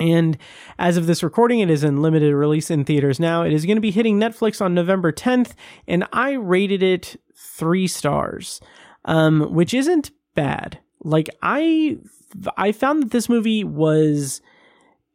and 0.00 0.38
as 0.78 0.96
of 0.96 1.06
this 1.06 1.22
recording, 1.22 1.60
it 1.60 1.68
is 1.68 1.84
in 1.84 2.00
limited 2.00 2.34
release 2.34 2.70
in 2.70 2.84
theaters 2.84 3.20
now. 3.20 3.42
It 3.42 3.52
is 3.52 3.66
going 3.66 3.76
to 3.76 3.82
be 3.82 3.90
hitting 3.90 4.18
Netflix 4.18 4.60
on 4.60 4.72
November 4.72 5.12
10th, 5.12 5.52
and 5.86 6.06
I 6.12 6.32
rated 6.32 6.82
it 6.82 7.20
three 7.36 7.86
stars, 7.86 8.60
um, 9.04 9.52
which 9.52 9.74
isn't 9.74 10.10
bad. 10.34 10.78
Like 11.04 11.28
I, 11.42 11.98
I 12.56 12.72
found 12.72 13.02
that 13.02 13.10
this 13.10 13.28
movie 13.28 13.62
was 13.62 14.40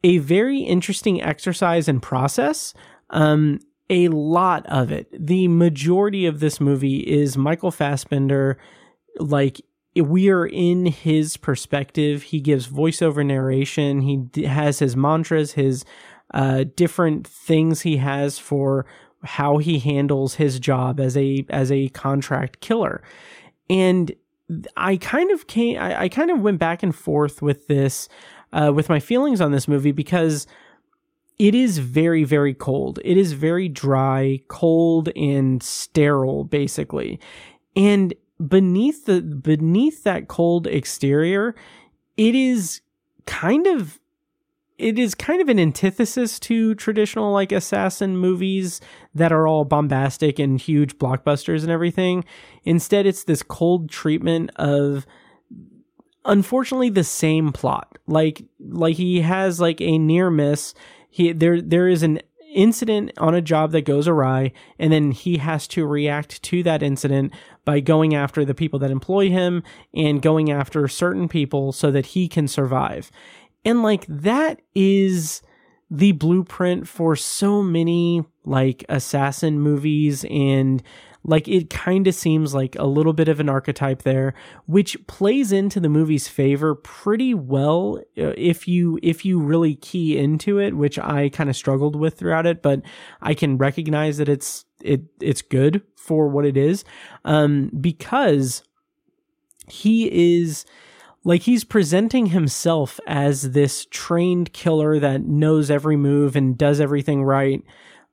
a 0.04 0.18
very 0.18 0.60
interesting 0.60 1.20
exercise 1.20 1.88
and 1.88 2.00
process. 2.00 2.72
Um, 3.10 3.60
a 3.88 4.08
lot 4.08 4.66
of 4.66 4.90
it, 4.90 5.08
the 5.12 5.48
majority 5.48 6.26
of 6.26 6.40
this 6.40 6.60
movie 6.60 6.98
is 6.98 7.36
Michael 7.36 7.70
Fassbender, 7.70 8.58
like 9.18 9.60
we 9.94 10.28
are 10.28 10.46
in 10.46 10.86
his 10.86 11.36
perspective. 11.36 12.24
He 12.24 12.40
gives 12.40 12.68
voiceover 12.68 13.24
narration. 13.24 14.00
He 14.02 14.16
d- 14.16 14.44
has 14.44 14.80
his 14.80 14.96
mantras, 14.96 15.52
his 15.52 15.84
uh, 16.34 16.64
different 16.74 17.26
things 17.26 17.82
he 17.82 17.98
has 17.98 18.38
for 18.38 18.86
how 19.22 19.58
he 19.58 19.78
handles 19.78 20.34
his 20.34 20.58
job 20.58 21.00
as 21.00 21.16
a 21.16 21.46
as 21.48 21.70
a 21.72 21.88
contract 21.90 22.60
killer, 22.60 23.02
and 23.70 24.12
I 24.76 24.96
kind 24.96 25.30
of 25.30 25.46
came. 25.46 25.78
I, 25.78 26.02
I 26.02 26.08
kind 26.08 26.30
of 26.30 26.40
went 26.40 26.58
back 26.58 26.82
and 26.82 26.94
forth 26.94 27.42
with 27.42 27.66
this, 27.68 28.08
uh, 28.52 28.72
with 28.74 28.88
my 28.88 29.00
feelings 29.00 29.40
on 29.40 29.52
this 29.52 29.66
movie 29.66 29.92
because 29.92 30.46
it 31.38 31.54
is 31.54 31.78
very 31.78 32.24
very 32.24 32.54
cold. 32.54 32.98
It 33.04 33.16
is 33.16 33.32
very 33.32 33.68
dry, 33.68 34.40
cold, 34.48 35.10
and 35.16 35.62
sterile, 35.62 36.44
basically, 36.44 37.20
and 37.74 38.14
beneath 38.46 39.06
the 39.06 39.22
beneath 39.22 40.04
that 40.04 40.28
cold 40.28 40.66
exterior 40.66 41.54
it 42.16 42.34
is 42.34 42.80
kind 43.26 43.66
of 43.66 44.00
it 44.78 44.98
is 44.98 45.14
kind 45.14 45.40
of 45.40 45.48
an 45.48 45.58
antithesis 45.58 46.38
to 46.38 46.74
traditional 46.74 47.32
like 47.32 47.50
assassin 47.50 48.16
movies 48.16 48.80
that 49.14 49.32
are 49.32 49.46
all 49.46 49.64
bombastic 49.64 50.38
and 50.38 50.60
huge 50.60 50.98
blockbusters 50.98 51.62
and 51.62 51.70
everything. 51.70 52.24
Instead 52.64 53.06
it's 53.06 53.24
this 53.24 53.42
cold 53.42 53.88
treatment 53.88 54.50
of 54.56 55.06
unfortunately 56.26 56.90
the 56.90 57.04
same 57.04 57.52
plot. 57.52 57.98
Like 58.06 58.44
like 58.60 58.96
he 58.96 59.22
has 59.22 59.60
like 59.60 59.80
a 59.80 59.98
near 59.98 60.30
miss 60.30 60.74
he 61.16 61.32
there 61.32 61.62
there 61.62 61.88
is 61.88 62.02
an 62.02 62.20
incident 62.54 63.10
on 63.16 63.34
a 63.34 63.40
job 63.40 63.72
that 63.72 63.86
goes 63.86 64.06
awry 64.06 64.52
and 64.78 64.92
then 64.92 65.12
he 65.12 65.38
has 65.38 65.66
to 65.66 65.86
react 65.86 66.42
to 66.42 66.62
that 66.62 66.82
incident 66.82 67.32
by 67.64 67.80
going 67.80 68.14
after 68.14 68.44
the 68.44 68.54
people 68.54 68.78
that 68.78 68.90
employ 68.90 69.30
him 69.30 69.62
and 69.94 70.20
going 70.20 70.50
after 70.50 70.86
certain 70.86 71.26
people 71.26 71.72
so 71.72 71.90
that 71.90 72.06
he 72.06 72.28
can 72.28 72.46
survive. 72.46 73.10
And 73.64 73.82
like 73.82 74.04
that 74.08 74.60
is 74.74 75.40
the 75.90 76.12
blueprint 76.12 76.86
for 76.86 77.16
so 77.16 77.62
many 77.62 78.22
like 78.44 78.84
assassin 78.90 79.58
movies 79.58 80.22
and 80.28 80.82
like 81.26 81.48
it 81.48 81.68
kind 81.68 82.06
of 82.06 82.14
seems 82.14 82.54
like 82.54 82.76
a 82.76 82.86
little 82.86 83.12
bit 83.12 83.28
of 83.28 83.40
an 83.40 83.48
archetype 83.48 84.02
there 84.02 84.32
which 84.66 84.96
plays 85.06 85.52
into 85.52 85.80
the 85.80 85.88
movie's 85.88 86.28
favor 86.28 86.74
pretty 86.74 87.34
well 87.34 87.98
uh, 88.18 88.32
if 88.36 88.66
you 88.66 88.98
if 89.02 89.24
you 89.24 89.38
really 89.38 89.74
key 89.74 90.16
into 90.16 90.58
it 90.58 90.74
which 90.74 90.98
i 90.98 91.28
kind 91.28 91.50
of 91.50 91.56
struggled 91.56 91.96
with 91.96 92.18
throughout 92.18 92.46
it 92.46 92.62
but 92.62 92.80
i 93.20 93.34
can 93.34 93.58
recognize 93.58 94.16
that 94.18 94.28
it's 94.28 94.64
it 94.80 95.02
it's 95.20 95.42
good 95.42 95.82
for 95.96 96.28
what 96.28 96.46
it 96.46 96.56
is 96.56 96.84
um 97.24 97.70
because 97.80 98.62
he 99.68 100.38
is 100.38 100.64
like 101.24 101.42
he's 101.42 101.64
presenting 101.64 102.26
himself 102.26 103.00
as 103.06 103.50
this 103.50 103.86
trained 103.90 104.52
killer 104.52 105.00
that 105.00 105.22
knows 105.22 105.70
every 105.70 105.96
move 105.96 106.36
and 106.36 106.56
does 106.56 106.80
everything 106.80 107.24
right 107.24 107.64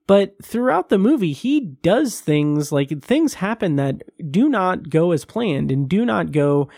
but 0.07 0.35
throughout 0.43 0.89
the 0.89 0.97
movie 0.97 1.33
he 1.33 1.59
does 1.59 2.19
things 2.19 2.71
like 2.71 3.01
things 3.01 3.35
happen 3.35 3.75
that 3.77 4.01
do 4.31 4.49
not 4.49 4.89
go 4.89 5.11
as 5.11 5.25
planned 5.25 5.71
and 5.71 5.87
do 5.89 6.05
not 6.05 6.31
go 6.31 6.69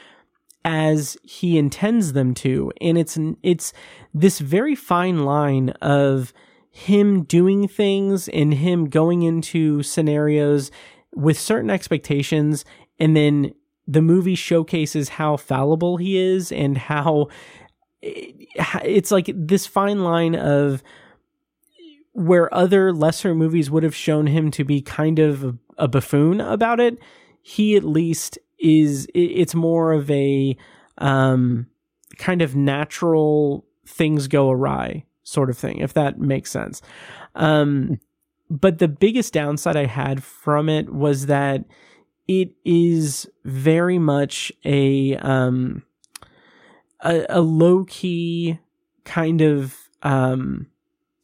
as 0.65 1.15
he 1.21 1.59
intends 1.59 2.13
them 2.13 2.33
to. 2.33 2.71
And 2.81 2.97
it's 2.97 3.17
it's 3.43 3.71
this 4.13 4.39
very 4.39 4.75
fine 4.75 5.23
line 5.23 5.69
of 5.81 6.33
him 6.71 7.23
doing 7.23 7.67
things 7.67 8.27
and 8.29 8.55
him 8.55 8.89
going 8.89 9.21
into 9.21 9.83
scenarios 9.83 10.71
with 11.13 11.39
certain 11.39 11.69
expectations 11.69 12.65
and 12.99 13.15
then 13.15 13.53
the 13.87 14.01
movie 14.01 14.35
showcases 14.35 15.07
how 15.07 15.37
fallible 15.37 15.95
he 15.95 16.17
is 16.17 16.51
and 16.51 16.77
how 16.77 17.27
eh, 18.03 18.31
it's 18.83 19.11
like 19.11 19.29
this 19.33 19.65
fine 19.65 20.03
line 20.03 20.35
of 20.35 20.83
where 22.15 22.53
other 22.53 22.93
lesser 22.93 23.35
movies 23.35 23.69
would 23.69 23.83
have 23.83 23.95
shown 23.95 24.27
him 24.27 24.49
to 24.49 24.63
be 24.63 24.81
kind 24.81 25.19
of 25.19 25.57
a 25.77 25.87
buffoon 25.87 26.39
about 26.39 26.79
it 26.79 26.97
he 27.47 27.75
at 27.75 27.83
least 27.83 28.39
is 28.57 29.07
it's 29.13 29.53
more 29.53 29.91
of 29.91 30.09
a 30.09 30.57
um 30.97 31.67
kind 32.17 32.41
of 32.41 32.55
natural 32.55 33.63
things 33.85 34.27
go 34.27 34.49
awry 34.49 35.05
sort 35.21 35.51
of 35.51 35.57
thing 35.57 35.77
if 35.77 35.93
that 35.93 36.17
makes 36.17 36.49
sense. 36.49 36.81
Um 37.35 37.99
but 38.49 38.79
the 38.79 38.87
biggest 38.87 39.33
downside 39.33 39.75
I 39.75 39.85
had 39.85 40.23
from 40.23 40.69
it 40.69 40.91
was 40.91 41.27
that 41.27 41.65
it 42.27 42.49
is 42.63 43.29
very 43.43 43.99
much 43.99 44.51
a 44.63 45.17
um 45.17 45.83
a, 47.01 47.27
a 47.29 47.41
low 47.41 47.83
key 47.83 48.57
kind 49.03 49.41
of 49.41 49.77
um 50.01 50.65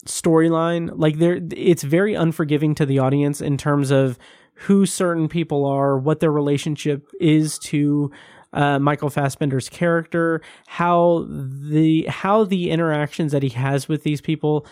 storyline 0.05 0.91
like 0.95 1.19
there 1.19 1.39
it's 1.51 1.83
very 1.83 2.15
unforgiving 2.15 2.73
to 2.73 2.85
the 2.85 2.97
audience 2.97 3.39
in 3.39 3.57
terms 3.57 3.91
of 3.91 4.17
who 4.55 4.85
certain 4.85 5.27
people 5.27 5.65
are 5.65 5.97
what 5.97 6.19
their 6.19 6.31
relationship 6.31 7.07
is 7.19 7.59
to 7.59 8.11
uh, 8.53 8.79
Michael 8.79 9.09
Fassbender's 9.09 9.69
character, 9.69 10.41
how 10.67 11.25
the 11.29 12.05
how 12.09 12.43
the 12.43 12.69
interactions 12.69 13.31
that 13.31 13.43
he 13.43 13.49
has 13.49 13.87
with 13.87 14.03
these 14.03 14.21
people 14.21 14.65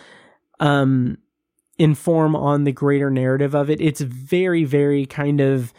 um, 0.58 1.18
inform 1.78 2.36
on 2.36 2.64
the 2.64 2.72
greater 2.72 3.10
narrative 3.10 3.54
of 3.54 3.70
it. 3.70 3.80
It's 3.80 4.00
very 4.00 4.64
very 4.64 5.06
kind 5.06 5.40
of 5.40 5.72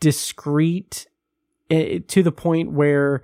discreet 0.00 1.06
eh, 1.70 2.00
to 2.08 2.22
the 2.22 2.32
point 2.32 2.72
where 2.72 3.22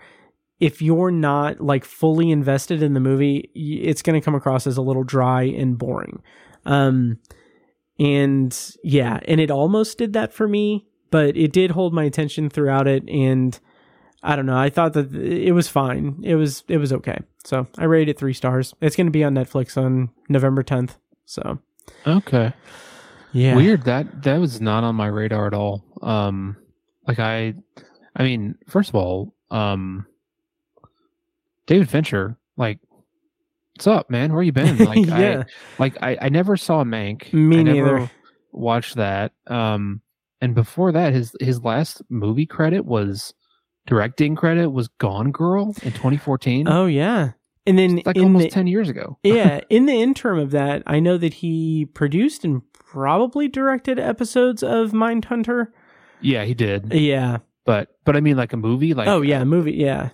if 0.60 0.80
you're 0.82 1.10
not 1.10 1.60
like 1.60 1.84
fully 1.84 2.30
invested 2.30 2.82
in 2.82 2.94
the 2.94 3.00
movie, 3.00 3.50
it's 3.54 4.02
going 4.02 4.20
to 4.20 4.24
come 4.24 4.34
across 4.34 4.66
as 4.66 4.76
a 4.76 4.82
little 4.82 5.02
dry 5.04 5.42
and 5.42 5.78
boring. 5.78 6.22
Um, 6.66 7.18
and 7.98 8.56
yeah, 8.82 9.20
and 9.26 9.40
it 9.40 9.50
almost 9.50 9.98
did 9.98 10.12
that 10.14 10.32
for 10.32 10.48
me, 10.48 10.86
but 11.10 11.36
it 11.36 11.52
did 11.52 11.72
hold 11.72 11.92
my 11.92 12.04
attention 12.04 12.48
throughout 12.48 12.86
it. 12.86 13.08
And 13.08 13.58
I 14.22 14.36
don't 14.36 14.46
know, 14.46 14.56
I 14.56 14.70
thought 14.70 14.92
that 14.94 15.14
it 15.14 15.52
was 15.52 15.68
fine. 15.68 16.20
It 16.22 16.34
was 16.34 16.62
it 16.68 16.78
was 16.78 16.92
okay. 16.92 17.18
So 17.44 17.66
I 17.78 17.84
rated 17.84 18.10
it 18.10 18.18
three 18.18 18.34
stars. 18.34 18.74
It's 18.80 18.96
going 18.96 19.06
to 19.06 19.10
be 19.10 19.24
on 19.24 19.34
Netflix 19.34 19.76
on 19.82 20.10
November 20.28 20.62
10th. 20.62 20.96
So 21.24 21.58
Okay. 22.06 22.52
yeah, 23.32 23.54
Weird 23.54 23.84
that 23.84 24.22
that 24.22 24.38
was 24.38 24.60
not 24.60 24.84
on 24.84 24.94
my 24.94 25.06
radar 25.06 25.46
at 25.46 25.54
all. 25.54 25.84
Um 26.02 26.56
like 27.06 27.18
I 27.18 27.54
I 28.14 28.22
mean, 28.22 28.56
first 28.68 28.90
of 28.90 28.94
all, 28.94 29.34
um 29.50 30.06
David 31.70 31.88
Fincher, 31.88 32.36
like 32.56 32.80
what's 33.76 33.86
up, 33.86 34.10
man? 34.10 34.32
Where 34.32 34.42
you 34.42 34.50
been? 34.50 34.76
Like 34.84 35.06
yeah, 35.06 35.44
I 35.46 35.52
like 35.78 35.96
I, 36.02 36.18
I 36.22 36.28
never 36.28 36.56
saw 36.56 36.82
Mank. 36.82 37.32
Me 37.32 37.60
I 37.60 37.62
never 37.62 37.98
neither. 38.00 38.10
watched 38.50 38.96
that. 38.96 39.30
Um 39.46 40.00
and 40.40 40.52
before 40.56 40.90
that 40.90 41.12
his 41.12 41.32
his 41.38 41.62
last 41.62 42.02
movie 42.08 42.44
credit 42.44 42.84
was 42.84 43.34
directing 43.86 44.34
credit 44.34 44.70
was 44.70 44.88
Gone 44.98 45.30
Girl 45.30 45.68
in 45.82 45.92
2014. 45.92 46.66
oh 46.66 46.86
yeah, 46.86 47.32
and 47.66 47.78
then 47.78 47.98
It's 47.98 48.06
like 48.08 48.16
in 48.16 48.24
almost 48.24 48.46
the, 48.46 48.50
10 48.50 48.66
years 48.66 48.88
ago. 48.88 49.18
yeah, 49.22 49.60
in 49.70 49.86
the 49.86 50.02
interim 50.02 50.40
of 50.40 50.50
that, 50.50 50.82
I 50.88 50.98
know 50.98 51.18
that 51.18 51.34
he 51.34 51.86
produced 51.86 52.44
and 52.44 52.62
probably 52.72 53.46
directed 53.46 54.00
episodes 54.00 54.64
of 54.64 54.90
Mindhunter. 54.90 55.68
Yeah, 56.20 56.44
he 56.44 56.54
did. 56.54 56.92
Yeah. 56.92 57.38
But 57.64 57.90
but 58.04 58.16
I 58.16 58.20
mean 58.20 58.36
like 58.36 58.52
a 58.52 58.56
movie 58.56 58.92
like 58.92 59.06
oh 59.06 59.22
yeah, 59.22 59.44
movie. 59.44 59.74
Yeah, 59.74 60.10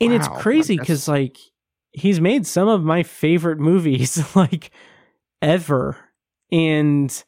and 0.00 0.12
it's 0.12 0.28
crazy 0.28 0.76
because 0.78 1.08
like 1.08 1.38
he's 1.92 2.20
made 2.20 2.46
some 2.46 2.68
of 2.68 2.82
my 2.84 3.02
favorite 3.02 3.58
movies 3.58 4.22
like 4.36 4.70
ever, 5.42 5.96
and 6.50 7.24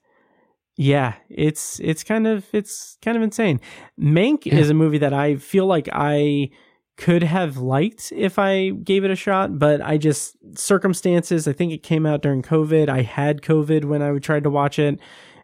yeah, 0.76 1.14
it's 1.30 1.80
it's 1.80 2.04
kind 2.04 2.26
of 2.26 2.46
it's 2.52 2.98
kind 3.02 3.16
of 3.16 3.22
insane. 3.22 3.60
Mank 4.00 4.44
Yeah. 4.46 4.56
is 4.56 4.70
a 4.70 4.74
movie 4.74 4.98
that 4.98 5.12
I 5.14 5.36
feel 5.36 5.66
like 5.66 5.88
I 5.92 6.50
could 6.98 7.22
have 7.22 7.58
liked 7.58 8.10
if 8.14 8.38
I 8.38 8.70
gave 8.70 9.04
it 9.04 9.10
a 9.10 9.16
shot, 9.16 9.58
but 9.58 9.80
I 9.82 9.98
just 9.98 10.36
circumstances. 10.58 11.46
I 11.46 11.52
think 11.52 11.72
it 11.72 11.82
came 11.82 12.06
out 12.06 12.22
during 12.22 12.42
COVID. 12.42 12.88
I 12.88 13.02
had 13.02 13.42
COVID 13.42 13.84
when 13.84 14.02
I 14.02 14.18
tried 14.18 14.44
to 14.44 14.50
watch 14.50 14.78
it, 14.78 14.98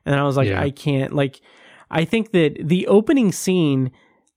and 0.05 0.15
I 0.15 0.23
was 0.25 0.37
like, 0.37 0.49
Yeah. 0.49 0.63
I 0.63 0.71
can't. 0.71 1.13
Like, 1.15 1.41
I 1.91 2.05
think 2.05 2.33
that 2.33 2.57
the 2.61 2.87
opening 2.87 3.33
scene, 3.33 3.91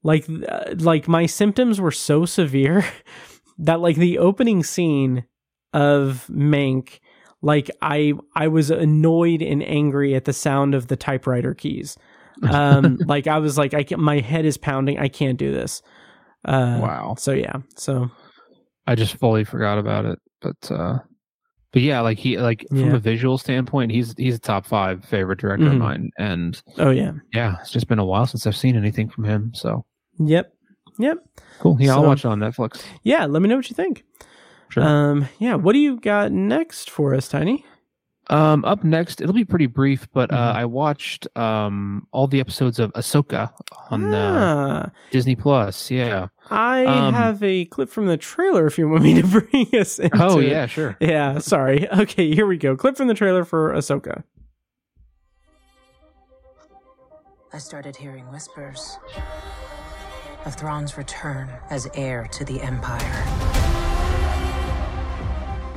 like, 0.05 0.25
uh, 0.47 0.75
like 0.77 1.07
my 1.07 1.25
symptoms 1.25 1.81
were 1.81 1.91
so 1.91 2.25
severe 2.25 2.85
that 3.57 3.81
like 3.81 3.95
the 3.95 4.19
opening 4.19 4.61
scene 4.63 5.25
of 5.73 6.27
Mank, 6.31 6.99
like 7.41 7.69
I 7.81 8.13
I 8.35 8.47
was 8.47 8.69
annoyed 8.71 9.41
and 9.41 9.61
angry 9.63 10.13
at 10.15 10.25
the 10.25 10.33
sound 10.33 10.75
of 10.75 10.87
the 10.87 10.95
typewriter 10.95 11.53
keys. 11.53 11.97
Um, 12.49 12.97
like 13.07 13.27
I 13.27 13.39
was 13.39 13.57
like, 13.57 13.73
I 13.73 13.83
can, 13.83 13.99
my 14.01 14.19
head 14.19 14.45
is 14.45 14.57
pounding. 14.57 14.99
I 14.99 15.07
can't 15.07 15.37
do 15.39 15.51
this. 15.51 15.81
Uh, 16.45 16.79
Wow. 16.81 17.15
So 17.17 17.31
yeah. 17.33 17.57
So 17.75 18.09
I 18.87 18.93
just 18.95 19.15
fully 19.17 19.43
forgot 19.43 19.77
about 19.79 20.05
it. 20.05 20.19
But 20.41 20.71
uh 20.71 20.99
but 21.71 21.81
yeah, 21.81 21.99
like 22.01 22.17
he 22.19 22.37
like 22.37 22.65
from 22.69 22.93
a 22.93 22.99
visual 22.99 23.37
standpoint, 23.37 23.91
he's 23.91 24.13
he's 24.17 24.35
a 24.35 24.39
top 24.39 24.65
five 24.65 25.03
favorite 25.03 25.39
director 25.39 25.65
Mhm. 25.65 25.71
of 25.73 25.77
mine. 25.79 26.09
And 26.17 26.61
oh 26.77 26.91
yeah. 26.91 27.13
yeah, 27.33 27.55
it's 27.61 27.71
just 27.71 27.87
been 27.87 27.99
a 27.99 28.05
while 28.05 28.25
since 28.27 28.45
I've 28.47 28.55
seen 28.55 28.77
anything 28.77 29.09
from 29.09 29.25
him. 29.25 29.51
So 29.53 29.85
Yep. 30.19 30.53
Yep. 30.97 31.17
cool. 31.59 31.77
Yeah, 31.79 31.93
I'll 31.95 32.03
watch 32.05 32.19
it 32.23 32.27
on 32.27 32.39
Netflix. 32.39 32.83
Yeah. 33.03 33.25
Let 33.25 33.41
me 33.41 33.49
know 33.49 33.57
what 33.57 33.69
you 33.69 33.75
think. 33.75 34.03
Sure. 34.69 34.83
Um. 34.83 35.27
Yeah. 35.39 35.55
What 35.55 35.73
do 35.73 35.79
you 35.79 35.99
got 35.99 36.31
next 36.31 36.89
for 36.89 37.13
us, 37.13 37.27
Tiny? 37.27 37.65
Um, 38.27 38.65
up 38.65 38.83
next, 38.83 39.21
it'll 39.21 39.35
be 39.35 39.45
pretty 39.45 39.67
brief, 39.67 40.07
but 40.11 40.31
uh, 40.31 40.53
Mhm. 40.53 40.55
I 40.55 40.65
watched 40.65 41.27
um 41.37 42.07
all 42.11 42.25
the 42.25 42.39
episodes 42.39 42.79
of 42.79 42.91
Ahsoka 42.93 43.51
on 43.91 44.11
uh, 44.15 44.87
ah, 44.87 44.91
Disney 45.11 45.35
Plus. 45.35 45.91
Yeah. 45.91 46.29
I 46.49 46.85
um, 46.85 47.13
have 47.13 47.43
a 47.43 47.65
clip 47.65 47.87
from 47.89 48.07
the 48.07 48.17
trailer. 48.17 48.65
If 48.65 48.79
you 48.79 48.89
want 48.89 49.03
me 49.03 49.21
to 49.21 49.27
bring 49.41 49.67
us 49.79 49.99
into 49.99 50.17
Oh 50.19 50.39
it. 50.39 50.47
yeah, 50.47 50.65
sure. 50.65 50.97
Yeah, 50.99 51.37
sorry. 51.37 51.87
Okay, 51.99 52.33
here 52.33 52.47
we 52.47 52.57
go. 52.57 52.75
Clip 52.75 52.97
from 52.97 53.07
the 53.09 53.13
trailer 53.13 53.45
for 53.45 53.73
Ahsoka. 53.73 54.23
I 57.53 57.57
started 57.59 57.95
hearing 57.95 58.29
whispers 58.31 58.97
of 60.45 60.55
Thrawn's 60.55 60.97
return 60.97 61.49
as 61.69 61.87
heir 61.95 62.27
to 62.31 62.45
the 62.45 62.61
Empire. 62.61 63.23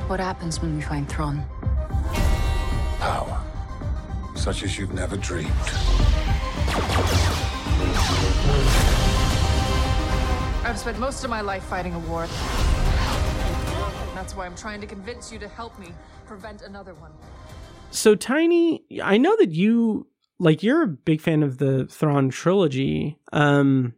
What 0.07 0.19
happens 0.19 0.61
when 0.61 0.75
we 0.75 0.81
find 0.81 1.07
Thrawn? 1.09 1.43
Power. 2.99 3.43
Such 4.35 4.63
as 4.63 4.77
you've 4.77 4.93
never 4.93 5.17
dreamed. 5.17 5.51
I've 10.63 10.77
spent 10.77 10.99
most 10.99 11.23
of 11.23 11.29
my 11.29 11.41
life 11.41 11.63
fighting 11.63 11.93
a 11.93 11.99
war. 11.99 12.27
That's 14.13 14.35
why 14.35 14.45
I'm 14.45 14.55
trying 14.55 14.81
to 14.81 14.87
convince 14.87 15.31
you 15.31 15.39
to 15.39 15.47
help 15.47 15.77
me 15.79 15.87
prevent 16.25 16.61
another 16.61 16.93
one. 16.93 17.11
So 17.91 18.15
Tiny, 18.15 18.83
I 19.01 19.17
know 19.17 19.35
that 19.37 19.51
you 19.51 20.07
like 20.37 20.61
you're 20.61 20.83
a 20.83 20.87
big 20.87 21.21
fan 21.21 21.41
of 21.41 21.57
the 21.57 21.85
Thrawn 21.87 22.29
trilogy. 22.29 23.17
Um 23.33 23.93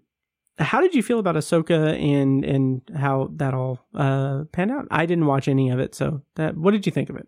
how 0.63 0.81
did 0.81 0.93
you 0.95 1.03
feel 1.03 1.19
about 1.19 1.35
Ahsoka 1.35 1.99
and 1.99 2.43
and 2.45 2.81
how 2.95 3.29
that 3.35 3.53
all 3.53 3.79
uh 3.95 4.43
panned 4.51 4.71
out? 4.71 4.87
I 4.91 5.05
didn't 5.05 5.25
watch 5.25 5.47
any 5.47 5.69
of 5.69 5.79
it, 5.79 5.95
so 5.95 6.21
that 6.35 6.57
what 6.57 6.71
did 6.71 6.85
you 6.85 6.91
think 6.91 7.09
of 7.09 7.15
it? 7.17 7.27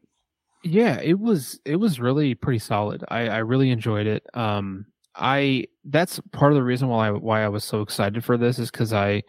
Yeah, 0.64 1.00
it 1.02 1.20
was 1.20 1.60
it 1.66 1.76
was 1.78 2.00
really 2.00 2.36
pretty 2.36 2.60
solid. 2.60 3.04
I 3.10 3.28
I 3.30 3.38
really 3.40 3.70
enjoyed 3.70 4.08
it. 4.08 4.26
Um 4.34 4.86
I 5.16 5.66
that's 5.86 6.20
part 6.32 6.52
of 6.52 6.56
the 6.56 6.64
reason 6.64 6.88
why 6.88 7.08
I 7.08 7.12
why 7.12 7.44
I 7.44 7.50
was 7.50 7.64
so 7.64 7.82
excited 7.82 8.24
for 8.24 8.38
this 8.38 8.60
is 8.60 8.72
cuz 8.72 8.94
I 8.94 9.22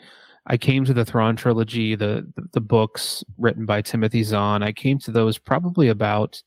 I 0.47 0.57
came 0.59 0.85
to 0.85 0.93
the 0.95 1.05
Thrawn 1.07 1.37
trilogy, 1.37 1.95
the, 1.95 2.27
the 2.37 2.43
the 2.53 2.61
books 2.61 3.25
written 3.39 3.65
by 3.67 3.83
Timothy 3.83 4.23
Zahn. 4.23 4.63
I 4.63 4.73
came 4.73 4.99
to 5.01 5.11
those 5.11 5.39
probably 5.39 5.89
about 5.89 6.43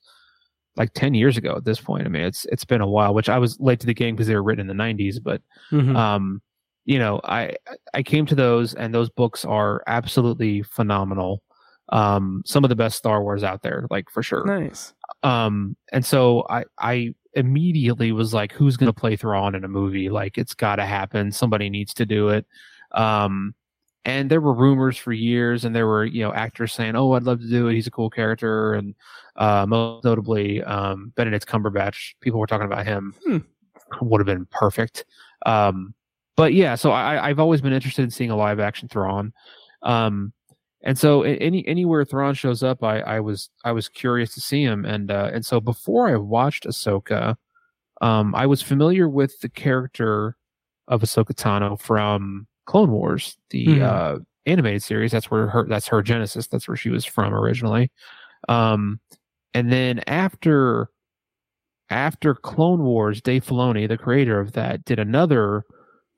like 0.75 0.93
10 0.93 1.15
years 1.15 1.37
ago 1.37 1.55
at 1.57 1.65
this 1.65 1.81
point. 1.81 2.05
I 2.05 2.09
mean, 2.09 2.21
it's 2.21 2.45
it's 2.45 2.63
been 2.65 2.81
a 2.81 2.87
while, 2.87 3.13
which 3.15 3.29
I 3.29 3.39
was 3.39 3.59
late 3.59 3.79
to 3.79 3.87
the 3.87 3.95
game 3.95 4.15
because 4.15 4.27
they 4.27 4.35
were 4.35 4.43
written 4.43 4.69
in 4.69 4.77
the 4.77 4.83
90s, 4.83 5.19
but 5.19 5.41
Mhm. 5.71 5.95
um 5.95 6.41
you 6.87 6.97
know 6.97 7.19
i 7.25 7.53
i 7.93 8.01
came 8.01 8.25
to 8.25 8.33
those 8.33 8.73
and 8.73 8.95
those 8.95 9.09
books 9.09 9.45
are 9.45 9.83
absolutely 9.85 10.63
phenomenal. 10.63 11.43
Um 11.89 12.41
some 12.45 12.63
of 12.65 12.69
the 12.69 12.75
best 12.75 12.97
star 12.97 13.21
wars 13.21 13.43
out 13.43 13.61
there 13.61 13.85
like 13.91 14.09
for 14.09 14.23
sure. 14.23 14.43
Nice. 14.45 14.93
um 15.21 15.75
and 15.91 16.03
so 16.05 16.45
i 16.49 16.63
i 16.79 17.13
immediately 17.33 18.11
was 18.11 18.33
like 18.33 18.51
who's 18.53 18.77
going 18.77 18.91
to 18.91 18.99
play 18.99 19.15
Thrawn 19.15 19.53
in 19.53 19.63
a 19.63 19.67
movie? 19.67 20.09
Like 20.09 20.37
it's 20.39 20.55
got 20.55 20.77
to 20.77 20.85
happen. 20.85 21.31
Somebody 21.31 21.69
needs 21.69 21.93
to 21.95 22.05
do 22.05 22.29
it. 22.29 22.45
Um 22.93 23.53
and 24.05 24.31
there 24.31 24.39
were 24.41 24.53
rumors 24.53 24.97
for 24.97 25.11
years 25.11 25.65
and 25.65 25.75
there 25.75 25.87
were 25.87 26.05
you 26.05 26.23
know 26.23 26.31
actors 26.33 26.71
saying 26.71 26.95
oh 26.95 27.11
i'd 27.13 27.23
love 27.23 27.41
to 27.41 27.49
do 27.49 27.67
it. 27.67 27.73
He's 27.75 27.87
a 27.87 27.91
cool 27.91 28.09
character 28.09 28.73
and 28.75 28.95
uh 29.35 29.65
most 29.67 30.05
notably 30.05 30.63
um 30.63 31.11
benedict 31.17 31.47
cumberbatch. 31.47 32.15
People 32.21 32.39
were 32.39 32.47
talking 32.47 32.65
about 32.71 32.85
him. 32.87 33.13
Hmm. 33.25 33.37
would 34.01 34.19
have 34.21 34.25
been 34.25 34.47
perfect. 34.51 35.03
Um 35.45 35.93
but 36.37 36.53
yeah 36.53 36.75
so 36.75 36.91
i 36.91 37.27
i've 37.27 37.39
always 37.39 37.59
been 37.59 37.73
interested 37.73 38.03
in 38.03 38.09
seeing 38.09 38.31
a 38.31 38.35
live 38.37 38.59
action 38.61 38.87
Thrawn 38.87 39.33
um 39.83 40.31
and 40.83 40.97
so 40.97 41.23
any 41.23 41.67
anywhere 41.67 42.05
Thrawn 42.05 42.35
shows 42.35 42.61
up, 42.61 42.83
I, 42.83 42.99
I 42.99 43.19
was 43.19 43.49
I 43.65 43.71
was 43.71 43.89
curious 43.89 44.35
to 44.35 44.39
see 44.41 44.61
him, 44.63 44.85
and 44.85 45.09
uh, 45.09 45.31
and 45.33 45.43
so 45.43 45.59
before 45.59 46.07
I 46.07 46.15
watched 46.15 46.65
Ahsoka, 46.65 47.35
um, 47.99 48.35
I 48.35 48.45
was 48.45 48.61
familiar 48.61 49.09
with 49.09 49.37
the 49.41 49.49
character 49.49 50.37
of 50.87 51.01
Ahsoka 51.01 51.33
Tano 51.33 51.77
from 51.81 52.47
Clone 52.67 52.91
Wars, 52.91 53.37
the 53.49 53.65
Mhm. 53.67 53.81
uh, 53.81 54.19
animated 54.45 54.83
series. 54.83 55.11
That's 55.11 55.31
where 55.31 55.47
her 55.47 55.65
that's 55.67 55.87
her 55.87 56.03
genesis. 56.03 56.47
That's 56.47 56.67
where 56.67 56.77
she 56.77 56.91
was 56.91 57.03
from 57.05 57.33
originally. 57.33 57.91
Um, 58.47 58.99
and 59.55 59.71
then 59.71 60.01
after 60.07 60.89
after 61.89 62.35
Clone 62.35 62.83
Wars, 62.83 63.19
Dave 63.19 63.45
Filoni, 63.45 63.87
the 63.87 63.97
creator 63.97 64.39
of 64.39 64.53
that, 64.53 64.85
did 64.85 64.99
another 64.99 65.63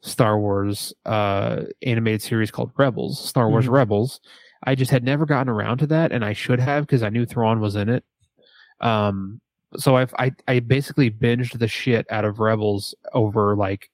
Star 0.02 0.40
Wars 0.40 0.94
uh, 1.06 1.64
animated 1.84 2.22
series 2.22 2.52
called 2.52 2.72
Rebels, 2.78 3.20
Star 3.24 3.50
Wars 3.50 3.66
Mhm. 3.66 3.72
Rebels. 3.72 4.22
I 4.64 4.76
just 4.76 4.92
had 4.92 5.04
never 5.04 5.26
gotten 5.26 5.50
around 5.50 5.78
to 5.80 5.88
that, 5.88 6.12
and 6.12 6.24
I 6.24 6.34
should 6.34 6.60
have 6.60 6.86
because 6.86 7.04
I 7.04 7.10
knew 7.10 7.26
Thrawn 7.26 7.60
was 7.62 7.76
in 7.76 7.90
it. 7.90 8.04
Um, 8.82 9.42
so 9.78 9.96
I've, 9.98 10.14
I 10.18 10.32
I 10.48 10.60
basically 10.60 11.12
binged 11.12 11.60
the 11.60 11.68
shit 11.68 12.06
out 12.10 12.26
of 12.26 12.40
Rebels 12.40 12.96
over 13.14 13.56
like 13.56 13.90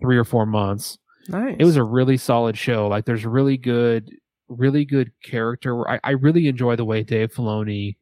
three 0.00 0.16
or 0.18 0.24
four 0.24 0.44
months. 0.46 0.98
Nice. 1.28 1.56
It 1.58 1.64
was 1.64 1.76
a 1.76 1.82
really 1.84 2.16
solid 2.16 2.58
show. 2.58 2.86
Like 2.88 3.04
there's 3.06 3.24
really 3.24 3.56
good, 3.56 4.10
really 4.48 4.84
good 4.84 5.12
character. 5.22 5.88
I, 5.88 5.98
I 6.04 6.10
really 6.10 6.48
enjoy 6.48 6.76
the 6.76 6.84
way 6.84 7.02
Dave 7.02 7.32
Filoni 7.32 7.96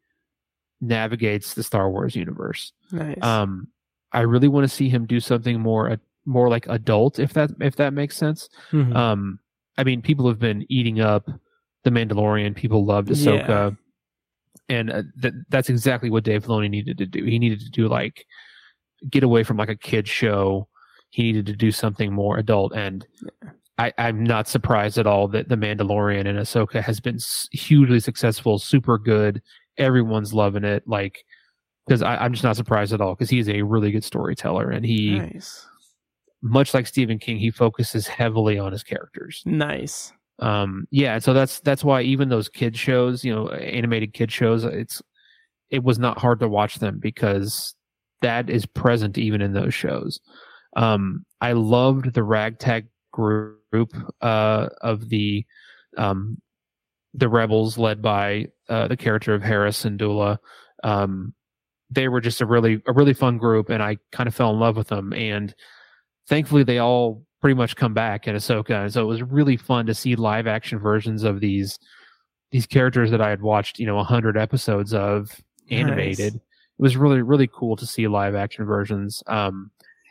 navigates 0.81 1.55
the 1.55 1.63
Star 1.63 1.91
Wars 1.91 2.17
universe. 2.17 2.73
nice. 2.91 3.23
Um, 3.23 3.69
I 4.13 4.21
really 4.23 4.49
want 4.49 4.65
to 4.65 4.75
see 4.75 4.89
him 4.89 5.07
do 5.07 5.21
something 5.21 5.61
more, 5.61 5.97
more 6.25 6.49
like 6.49 6.67
adult, 6.69 7.19
if 7.19 7.33
that 7.35 7.51
if 7.61 7.77
that 7.77 7.93
makes 7.93 8.17
sense. 8.17 8.49
Mhm. 8.73 8.95
Um, 8.95 9.39
I 9.79 9.85
mean, 9.85 10.03
people 10.03 10.29
have 10.29 10.39
been 10.39 10.65
eating 10.69 11.01
up 11.01 11.29
the 11.85 11.91
Mandalorian. 11.91 12.55
People 12.55 12.85
loved 12.85 13.09
Ahsoka, 13.09 13.49
Yeah. 13.49 13.71
and 14.69 14.91
uh, 14.93 15.03
th- 15.21 15.35
that's 15.49 15.69
exactly 15.71 16.11
what 16.11 16.25
Dave 16.25 16.45
Filoni 16.45 16.71
needed 16.71 16.99
to 16.99 17.07
do. 17.07 17.25
He 17.25 17.39
needed 17.39 17.61
to 17.61 17.71
do 17.71 17.89
like 17.89 18.25
get 19.11 19.23
away 19.25 19.43
from 19.43 19.57
like 19.57 19.69
a 19.71 19.77
kid 19.77 20.07
show. 20.07 20.69
He 21.11 21.25
needed 21.25 21.47
to 21.47 21.57
do 21.57 21.73
something 21.73 22.13
more 22.13 22.39
adult, 22.39 22.73
and 22.75 23.05
I, 23.79 23.93
I'm 23.99 24.23
not 24.23 24.49
surprised 24.49 24.97
at 24.99 25.07
all 25.07 25.29
that 25.29 25.49
the 25.49 25.57
Mandalorian 25.57 26.27
and 26.29 26.39
Ahsoka 26.39 26.83
has 26.83 27.01
been 27.01 27.17
s- 27.17 27.49
hugely 27.53 28.01
successful, 28.01 28.59
super 28.59 28.97
good. 28.99 29.43
Everyone's 29.79 30.33
loving 30.33 30.65
it, 30.65 30.87
like 30.87 31.25
because 31.87 32.01
I'm 32.03 32.33
just 32.33 32.45
not 32.45 32.57
surprised 32.57 32.93
at 32.93 33.01
all 33.01 33.15
because 33.15 33.29
he's 33.31 33.49
a 33.49 33.63
really 33.63 33.91
good 33.91 34.05
storyteller, 34.05 34.71
and 34.71 34.85
he 34.87 35.19
nice. 35.19 35.67
Much 36.43 36.75
like 36.75 36.87
Stephen 36.87 37.19
King, 37.19 37.39
he 37.39 37.51
focuses 37.51 38.07
heavily 38.07 38.59
on 38.59 38.73
his 38.73 38.83
characters. 38.83 39.43
Nice. 39.47 40.13
Um, 40.39 40.87
yeah, 40.91 41.19
so 41.21 41.33
that's 41.33 41.61
that's 41.61 41.85
why 41.85 42.03
even 42.03 42.29
those 42.29 42.49
kid 42.49 42.77
shows, 42.77 43.25
you 43.25 43.33
know, 43.33 43.49
animated 43.49 44.13
kid 44.13 44.33
shows, 44.33 44.65
it's 44.65 45.01
it 45.71 45.85
was 45.85 45.99
not 45.99 46.19
hard 46.19 46.41
to 46.41 46.49
watch 46.49 46.77
them 46.77 46.99
because 46.99 47.75
that 48.23 48.51
is 48.51 48.67
present 48.67 49.19
even 49.19 49.41
in 49.41 49.53
those 49.53 49.75
shows. 49.75 50.21
Um, 50.77 51.25
I 51.41 51.53
loved 51.53 52.15
the 52.15 52.23
ragtag 52.23 52.89
group 53.13 53.95
uh, 54.21 54.69
of 54.81 55.09
the 55.09 55.45
um, 55.97 56.41
the 57.15 57.29
rebels 57.29 57.79
led 57.79 58.01
by 58.01 58.47
uh, 58.69 58.89
the 58.89 58.97
character 58.97 59.35
of 59.35 59.43
Hera 59.43 59.71
Syndulla. 59.71 60.39
Um, 60.83 61.35
they 61.91 62.09
were 62.09 62.21
just 62.21 62.41
a 62.41 62.47
really 62.47 62.83
a 62.87 62.93
really 62.93 63.15
fun 63.15 63.39
group, 63.39 63.69
and 63.69 63.83
I 63.83 63.99
kind 64.13 64.27
of 64.27 64.35
fell 64.35 64.51
in 64.51 64.59
love 64.59 64.77
with 64.77 64.89
them. 64.89 65.13
And 65.13 65.55
thankfully, 66.29 66.63
they 66.65 66.79
all 66.79 67.23
pretty 67.41 67.55
much 67.55 67.75
come 67.77 67.93
back 67.95 68.29
in 68.29 68.37
Ahsoka, 68.37 68.83
and 68.85 68.93
so 68.93 69.03
it 69.03 69.07
was 69.07 69.23
really 69.23 69.57
fun 69.57 69.87
to 69.87 69.95
see 69.95 70.15
live 70.17 70.47
action 70.47 70.79
versions 70.79 71.23
of 71.25 71.41
these 71.41 71.79
these 72.51 72.67
characters 72.67 73.11
that 73.11 73.21
I 73.23 73.31
had 73.31 73.41
watched, 73.41 73.79
you 73.79 73.87
know, 73.87 73.99
a 73.99 74.05
hundred 74.05 74.37
episodes 74.37 74.93
of 74.93 75.31
animated. 75.71 76.35
Nice. 76.35 76.35
It 76.35 76.43
was 76.83 76.97
really 76.97 77.23
really 77.23 77.49
cool 77.53 77.77
to 77.77 77.87
see 77.87 78.07
live 78.09 78.35
action 78.35 78.65
versions. 78.65 79.23
Um, 79.27 79.71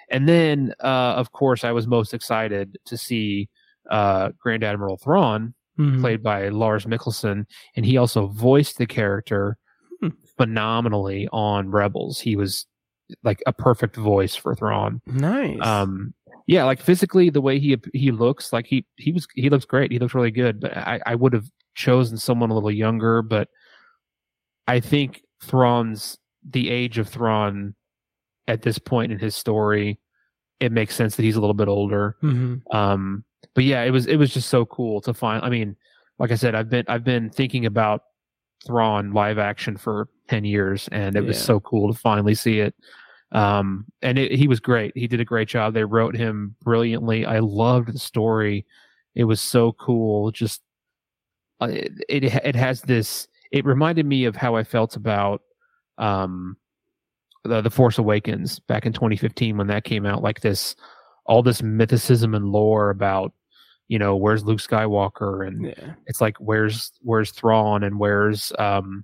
and 0.10 0.28
then, 0.28 0.74
uh, 0.84 1.14
of 1.16 1.32
course, 1.32 1.64
I 1.64 1.72
was 1.72 1.88
most 1.88 2.14
excited 2.14 2.78
to 2.86 2.98
see 2.98 3.48
uh, 3.90 4.30
Grand 4.40 4.64
Admiral 4.64 4.98
Thrawn, 4.98 5.54
Mhm. 5.80 6.02
played 6.02 6.22
by 6.24 6.50
Lars 6.50 6.86
Mikkelsen, 6.86 7.46
and 7.76 7.86
he 7.86 7.98
also 7.98 8.28
voiced 8.28 8.78
the 8.78 8.86
character 8.86 9.58
Hmm. 10.02 10.10
phenomenally 10.38 11.28
on 11.32 11.70
Rebels. 11.72 12.20
He 12.20 12.36
was 12.36 12.66
like 13.24 13.42
a 13.48 13.54
perfect 13.54 13.96
voice 13.96 14.36
for 14.36 14.56
Thrawn. 14.56 15.02
Nice. 15.06 15.60
Um, 15.62 16.14
yeah, 16.48 16.64
like 16.66 16.82
physically, 16.82 17.30
the 17.30 17.42
way 17.42 17.60
he 17.60 17.78
he 17.94 18.12
looks, 18.12 18.52
like 18.52 18.66
he 18.66 18.86
he 18.98 19.12
was 19.12 19.28
he 19.36 19.50
looks 19.50 19.66
great. 19.66 19.92
He 19.92 20.00
looks 20.00 20.14
really 20.14 20.32
good. 20.32 20.60
But 20.60 20.76
I 20.76 21.00
I 21.06 21.16
would 21.16 21.34
have 21.34 21.46
chosen 21.76 22.18
someone 22.18 22.50
a 22.50 22.54
little 22.54 22.72
younger, 22.72 23.22
but 23.22 23.50
I 24.68 24.80
think 24.80 25.24
Thrawn's 25.44 26.18
the 26.50 26.70
age 26.70 26.98
of 26.98 27.08
Thrawn 27.08 27.76
at 28.48 28.64
this 28.64 28.80
point 28.80 29.12
in 29.12 29.20
his 29.20 29.36
story. 29.36 30.00
It 30.60 30.72
makes 30.72 30.96
sense 30.96 31.16
that 31.16 31.24
he's 31.24 31.36
a 31.36 31.42
little 31.42 31.54
bit 31.54 31.68
older. 31.68 32.18
Mhm. 32.22 32.62
Um, 32.74 33.24
but 33.54 33.64
yeah, 33.64 33.84
it 33.84 33.92
was 33.92 34.06
it 34.08 34.18
was 34.18 34.34
just 34.34 34.50
so 34.50 34.66
cool 34.66 35.02
to 35.02 35.14
find. 35.14 35.44
I 35.44 35.50
mean, 35.50 35.76
like 36.20 36.32
I 36.32 36.36
said, 36.36 36.56
I've 36.56 36.70
been 36.70 36.86
I've 36.88 37.04
been 37.04 37.30
thinking 37.30 37.66
about 37.66 38.02
Thrawn 38.66 39.12
live 39.14 39.40
action 39.40 39.78
for 39.78 40.08
ten 40.28 40.44
years, 40.44 40.88
and 40.92 41.16
it 41.16 41.22
was 41.22 41.42
so 41.44 41.60
cool 41.60 41.92
to 41.92 41.98
finally 42.00 42.36
see 42.36 42.60
it. 42.60 42.76
Um, 43.32 43.86
and 44.02 44.18
it, 44.20 44.34
he 44.34 44.48
was 44.48 44.60
great. 44.60 44.92
He 44.96 45.08
did 45.08 45.22
a 45.22 45.26
great 45.26 45.48
job. 45.48 45.74
They 45.74 45.86
wrote 45.86 46.16
him 46.16 46.56
brilliantly. 46.62 47.26
I 47.26 47.40
loved 47.40 47.94
the 47.94 48.00
story. 48.00 48.66
It 49.16 49.24
was 49.24 49.40
so 49.42 49.72
cool. 49.74 50.32
Just 50.32 50.62
uh, 51.62 51.68
it, 51.72 51.92
it 52.10 52.24
it 52.24 52.56
has 52.56 52.82
this. 52.82 53.28
It 53.52 53.66
reminded 53.66 54.06
me 54.06 54.26
of 54.26 54.36
how 54.36 54.56
I 54.56 54.64
felt 54.64 54.96
about 54.96 55.42
um 55.98 56.58
the, 57.44 57.62
the 57.62 57.70
Force 57.70 57.98
Awakens 57.98 58.60
back 58.60 58.86
in 58.86 58.94
2015 58.94 59.58
when 59.58 59.68
that 59.68 59.84
came 59.84 60.06
out. 60.06 60.22
Like 60.22 60.42
this, 60.42 60.76
all 61.26 61.42
this 61.44 61.62
mythicism 61.62 62.36
and 62.36 62.46
lore 62.46 62.90
about 62.90 63.34
you 63.88 64.00
know 64.00 64.16
where's 64.16 64.44
Luke 64.46 64.60
Skywalker 64.60 65.46
and 65.48 65.66
Yeah. 65.66 65.94
it's 66.08 66.22
like 66.22 66.38
where's 66.38 66.92
where's 67.02 67.32
Thrawn 67.32 67.84
and 67.84 68.00
where's 68.00 68.52
um 68.60 69.04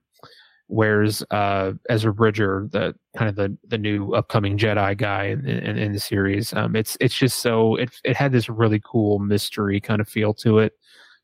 where's 0.67 1.23
uh 1.31 1.71
Ezra 1.89 2.13
Bridger 2.13 2.67
the 2.71 2.93
kind 3.15 3.29
of 3.29 3.35
the 3.35 3.57
the 3.67 3.77
new 3.77 4.13
upcoming 4.13 4.57
Jedi 4.57 4.97
guy 4.97 5.25
in, 5.25 5.47
in, 5.47 5.77
in 5.77 5.93
the 5.93 5.99
series 5.99 6.53
um 6.53 6.75
it's 6.75 6.97
it's 6.99 7.15
just 7.15 7.39
so 7.39 7.75
it 7.77 7.89
it 8.03 8.15
had 8.17 8.31
this 8.33 8.49
really 8.49 8.81
cool 8.83 9.19
mystery 9.19 9.79
kind 9.79 10.01
of 10.01 10.09
feel 10.09 10.33
to 10.35 10.59
it 10.59 10.73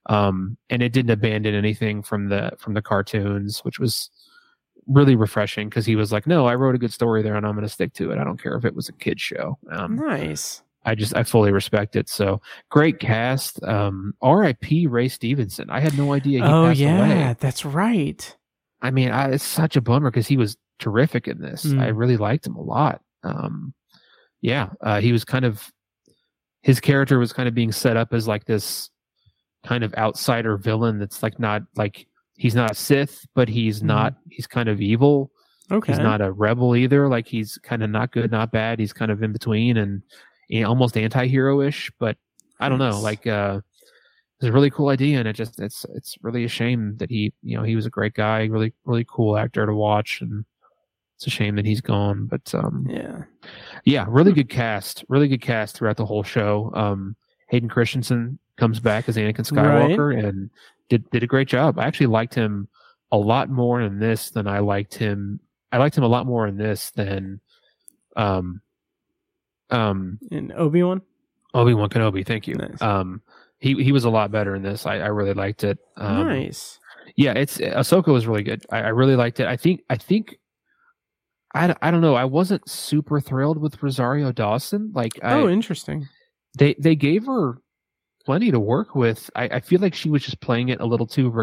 um 0.08 0.58
and 0.70 0.82
it 0.82 0.94
didn't 0.94 1.12
abandon 1.12 1.56
anything 1.56 2.02
from 2.02 2.30
the 2.30 2.52
from 2.58 2.74
the 2.74 2.82
cartoons 2.82 3.60
which 3.66 3.80
was 3.80 4.10
really 4.88 5.16
refreshing 5.16 5.68
because 5.70 5.86
he 5.86 5.96
was 5.96 6.12
like 6.12 6.26
no 6.26 6.46
I 6.46 6.56
wrote 6.56 6.76
a 6.76 6.80
good 6.80 6.94
story 6.94 7.22
there 7.22 7.36
and 7.36 7.46
I'm 7.46 7.54
going 7.54 7.68
to 7.68 7.74
stick 7.74 7.94
to 7.96 8.12
it 8.12 8.20
I 8.20 8.24
don't 8.24 8.41
care 8.41 8.56
if 8.56 8.64
it 8.64 8.76
was 8.76 8.88
a 8.88 8.94
kid 8.94 9.20
show 9.20 9.58
um 9.72 9.98
Nice. 9.98 10.62
I 10.86 10.96
just 10.96 11.16
I 11.16 11.24
fully 11.24 11.54
respect 11.54 11.96
it. 11.96 12.10
So 12.10 12.41
great 12.70 13.00
cast. 13.00 13.64
Um, 13.64 14.16
R.I.P. 14.22 14.88
Ray 14.88 15.08
Stevenson. 15.08 15.70
I 15.70 15.80
had 15.80 15.98
no 15.98 16.12
idea 16.12 16.39
he 16.39 16.46
Oh 16.46 16.70
yeah, 16.72 16.98
away. 16.98 17.36
that's 17.39 17.64
right. 17.64 18.36
I 18.84 18.91
mean, 18.91 19.09
I, 19.09 19.29
it's 19.31 19.43
such 19.43 19.75
a 19.75 19.81
bummer 19.81 20.11
because 20.11 20.27
he 20.27 20.38
was 20.38 20.55
terrific 20.77 21.27
in 21.27 21.39
this. 21.41 21.65
Mm. 21.65 21.81
I 21.81 21.88
really 21.88 22.17
liked 22.17 22.45
him 22.45 22.55
a 22.55 22.61
lot. 22.61 23.01
Um, 23.23 23.73
yeah, 24.41 24.69
uh, 24.81 24.99
he 25.01 25.11
was 25.11 25.23
kind 25.25 25.45
of 25.45 25.71
his 26.61 26.79
character 26.79 27.17
was 27.17 27.34
kind 27.34 27.47
of 27.47 27.55
being 27.55 27.71
set 27.71 27.97
up 27.97 28.13
as 28.13 28.27
like 28.27 28.45
this 28.45 28.89
kind 29.65 29.84
of 29.84 29.93
outsider 29.95 30.57
villain 30.57 30.99
that's 30.99 31.23
like 31.23 31.39
not 31.39 31.61
like 31.75 32.05
he's 32.36 32.55
not 32.55 32.71
a 32.71 32.75
Sith, 32.75 33.25
but 33.34 33.47
he's 33.49 33.79
Mhm. 33.81 33.86
not 33.86 34.15
he's 34.29 34.47
kind 34.47 34.67
of 34.69 34.81
evil. 34.81 35.31
Okay. 35.71 35.93
He's 35.93 35.99
not 35.99 36.19
a 36.21 36.31
rebel 36.31 36.75
either. 36.75 37.07
Like 37.07 37.25
he's 37.27 37.57
kind 37.63 37.84
of 37.84 37.89
not 37.89 38.11
good, 38.11 38.31
not 38.31 38.51
bad. 38.51 38.79
He's 38.79 38.91
kind 38.93 39.11
of 39.11 39.23
in 39.23 39.31
between 39.31 39.77
and 39.77 40.01
almost 40.65 40.97
anti-hero 40.97 41.61
ish. 41.61 41.89
But 41.99 42.17
I 42.59 42.67
don't 42.67 42.79
know. 42.79 42.99
Like 42.99 43.25
uh, 43.25 43.61
it's 44.44 44.50
a 44.50 44.52
really 44.52 44.70
cool 44.70 44.89
idea, 44.89 45.20
and 45.20 45.28
it 45.28 45.38
just 45.38 45.58
it's 45.62 45.86
it's 45.96 46.18
really 46.22 46.44
a 46.44 46.50
shame 46.50 46.98
that 46.98 47.10
he 47.10 47.32
you 47.44 47.56
know 47.56 47.64
he 47.64 47.78
was 47.78 47.86
a 47.86 47.89
great 47.89 48.14
guy, 48.14 48.44
really 48.48 48.74
really 48.84 49.06
cool 49.08 49.38
actor 49.38 49.66
to 49.66 49.74
watch, 49.74 50.20
and 50.20 50.44
it's 51.16 51.26
a 51.28 51.30
shame 51.30 51.56
that 51.56 51.66
he's 51.66 51.80
gone. 51.80 52.26
But 52.26 52.54
um, 52.54 52.86
yeah. 52.89 53.24
yeah, 53.86 54.06
really 54.10 54.34
good 54.34 54.50
cast, 54.50 55.06
really 55.08 55.30
good 55.30 55.41
cast 55.41 55.78
throughout 55.78 55.96
the 55.96 56.06
whole 56.06 56.24
show. 56.24 56.72
Um, 56.76 57.16
Hayden 57.48 57.70
Christensen 57.70 58.38
comes 58.58 58.82
back 58.82 59.08
as 59.08 59.16
Anakin 59.16 59.50
Skywalker 59.50 60.20
and 60.22 60.50
did 60.89 61.10
did 61.12 61.24
a 61.24 61.28
great 61.28 61.48
job. 61.48 61.80
I 61.80 61.86
actually 61.86 62.08
liked 62.08 62.36
him 62.36 62.68
a 63.14 63.18
lot 63.18 63.50
more 63.50 63.80
in 63.80 64.00
this 64.00 64.30
than 64.30 64.46
I 64.46 64.60
liked 64.60 64.94
him. 64.94 65.39
I 65.72 65.78
liked 65.78 65.98
him 65.98 66.04
a 66.04 66.10
lot 66.10 66.26
more 66.26 66.48
in 66.48 66.58
this 66.58 66.91
than 66.91 67.39
um 68.18 68.60
um 69.70 70.20
In 70.32 70.52
Obi 70.52 70.84
Wan. 70.84 71.02
Obi 71.54 71.74
Wan 71.74 71.88
Kenobi. 71.88 72.28
Thank 72.28 72.46
you. 72.46 72.56
Nice. 72.56 72.82
Um, 72.82 73.22
he 73.64 73.82
he 73.82 73.93
was 73.93 74.03
a 74.03 74.09
lot 74.09 74.30
better 74.30 74.55
in 74.55 74.61
this. 74.61 74.86
I, 74.86 74.95
I 74.97 75.07
really 75.07 75.34
liked 75.34 75.64
it. 75.64 75.80
Um, 75.95 76.28
nice. 76.28 76.80
yeah, 77.16 77.32
it's 77.32 77.59
Ahsoka 77.59 78.11
was 78.11 78.28
really 78.28 78.43
good. 78.43 78.66
I, 78.70 78.80
I 78.80 78.88
really 78.89 79.16
liked 79.16 79.39
it. 79.39 79.47
I 79.47 79.55
think 79.55 79.84
I 79.89 79.95
think 79.95 80.38
I, 81.55 81.74
I 81.82 81.89
don't 81.89 82.01
know. 82.01 82.16
I 82.16 82.26
wasn't 82.26 82.70
super 82.70 83.22
thrilled 83.22 83.57
with 83.57 83.82
Rosario 83.82 84.34
Dawson. 84.34 84.91
Like 84.93 85.14
I, 85.24 85.36
oh, 85.36 85.47
interesting. 85.47 86.09
they 86.57 86.76
they 86.78 86.93
gave 86.93 87.26
her 87.26 87.61
plenty 88.26 88.51
to 88.51 88.59
work 88.59 88.95
with. 88.95 89.32
I, 89.34 89.45
I 89.45 89.59
feel 89.61 89.80
like 89.80 89.95
she 89.95 90.09
was 90.09 90.24
just 90.24 90.41
playing 90.41 90.68
it 90.68 90.82
a 90.82 90.86
little 90.86 91.07
too 91.07 91.34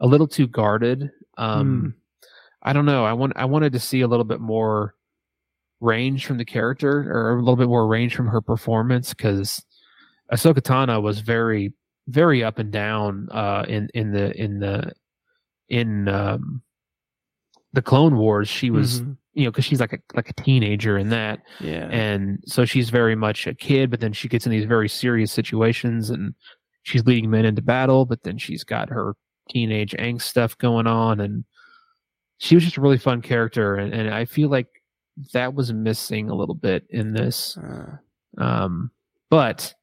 a 0.00 0.06
little 0.06 0.26
too 0.26 0.48
guarded. 0.48 1.12
Um, 1.38 1.94
I 2.64 2.72
don't 2.72 2.86
know. 2.86 3.04
I 3.04 3.12
want 3.12 3.34
I 3.36 3.44
wanted 3.44 3.72
to 3.74 3.78
see 3.78 4.00
a 4.00 4.08
little 4.08 4.24
bit 4.24 4.40
more 4.40 4.96
range 5.80 6.26
from 6.26 6.38
the 6.38 6.44
character 6.44 7.08
or 7.08 7.38
a 7.38 7.38
little 7.38 7.54
bit 7.54 7.68
more 7.68 7.86
range 7.86 8.16
from 8.16 8.26
her 8.26 8.40
performance 8.40 9.14
because 9.14 9.64
Ahsoka 10.32 10.60
Tano 10.60 11.02
was 11.02 11.20
very 11.20 11.72
very 12.08 12.42
up 12.42 12.58
and 12.58 12.72
down 12.72 13.28
uh, 13.30 13.64
in 13.68 13.88
in 13.94 14.12
the 14.12 14.32
in 14.40 14.58
the 14.58 14.92
in 15.68 16.08
um, 16.08 16.62
the 17.72 17.82
Clone 17.82 18.16
Wars, 18.16 18.48
she 18.48 18.70
was 18.70 19.00
Mhm. 19.02 19.16
you 19.34 19.44
know 19.44 19.50
because 19.50 19.64
she's 19.64 19.80
like 19.80 19.92
a 19.92 19.98
like 20.14 20.28
a 20.28 20.34
teenager 20.34 20.98
in 20.98 21.10
that, 21.10 21.40
Yeah. 21.60 21.88
and 21.90 22.42
so 22.46 22.64
she's 22.64 22.90
very 22.90 23.14
much 23.14 23.46
a 23.46 23.54
kid, 23.54 23.90
but 23.90 24.00
then 24.00 24.12
she 24.12 24.28
gets 24.28 24.46
in 24.46 24.52
these 24.52 24.64
very 24.66 24.88
serious 24.88 25.32
situations, 25.32 26.10
and 26.10 26.34
she's 26.82 27.06
leading 27.06 27.30
men 27.30 27.44
into 27.44 27.62
battle, 27.62 28.04
but 28.04 28.22
then 28.24 28.36
she's 28.38 28.64
got 28.64 28.88
her 28.88 29.14
teenage 29.48 29.92
angst 29.98 30.22
stuff 30.22 30.58
going 30.58 30.86
on, 30.86 31.20
and 31.20 31.44
she 32.38 32.56
was 32.56 32.64
just 32.64 32.76
a 32.76 32.80
really 32.80 32.98
fun 32.98 33.22
character, 33.22 33.76
and, 33.76 33.94
and 33.94 34.12
I 34.12 34.24
feel 34.24 34.48
like 34.48 34.66
that 35.32 35.54
was 35.54 35.72
missing 35.72 36.28
a 36.30 36.34
little 36.34 36.54
bit 36.56 36.84
in 36.90 37.12
this. 37.12 37.56
Uh, 37.58 37.96
Um, 38.38 38.90
but 39.30 39.74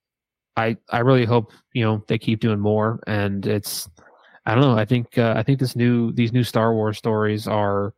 I 0.59 0.77
I 0.89 0.99
really 0.99 1.25
hope 1.25 1.51
you 1.73 1.83
know 1.85 2.03
they 2.07 2.17
keep 2.17 2.39
doing 2.41 2.59
more, 2.59 3.01
and 3.07 3.45
it's 3.47 3.89
I 4.45 4.55
don't 4.55 4.63
know. 4.63 4.77
I 4.77 4.85
think 4.85 5.17
uh, 5.17 5.33
I 5.37 5.43
think 5.43 5.59
this 5.59 5.75
new 5.75 6.11
these 6.13 6.33
new 6.33 6.43
Star 6.43 6.73
Wars 6.73 6.97
stories 6.97 7.47
are 7.47 7.93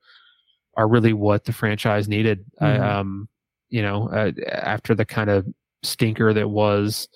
are 0.78 0.88
really 0.88 1.14
what 1.14 1.46
the 1.46 1.54
franchise 1.54 2.08
needed. 2.08 2.46
I, 2.62 2.78
Mhm. 2.78 3.00
um, 3.00 3.30
you 3.70 3.82
know, 3.82 4.10
uh, 4.10 4.32
after 4.52 4.96
the 4.96 5.06
kind 5.06 5.30
of 5.30 5.48
stinker 5.84 6.34
that 6.34 6.50
was 6.50 7.08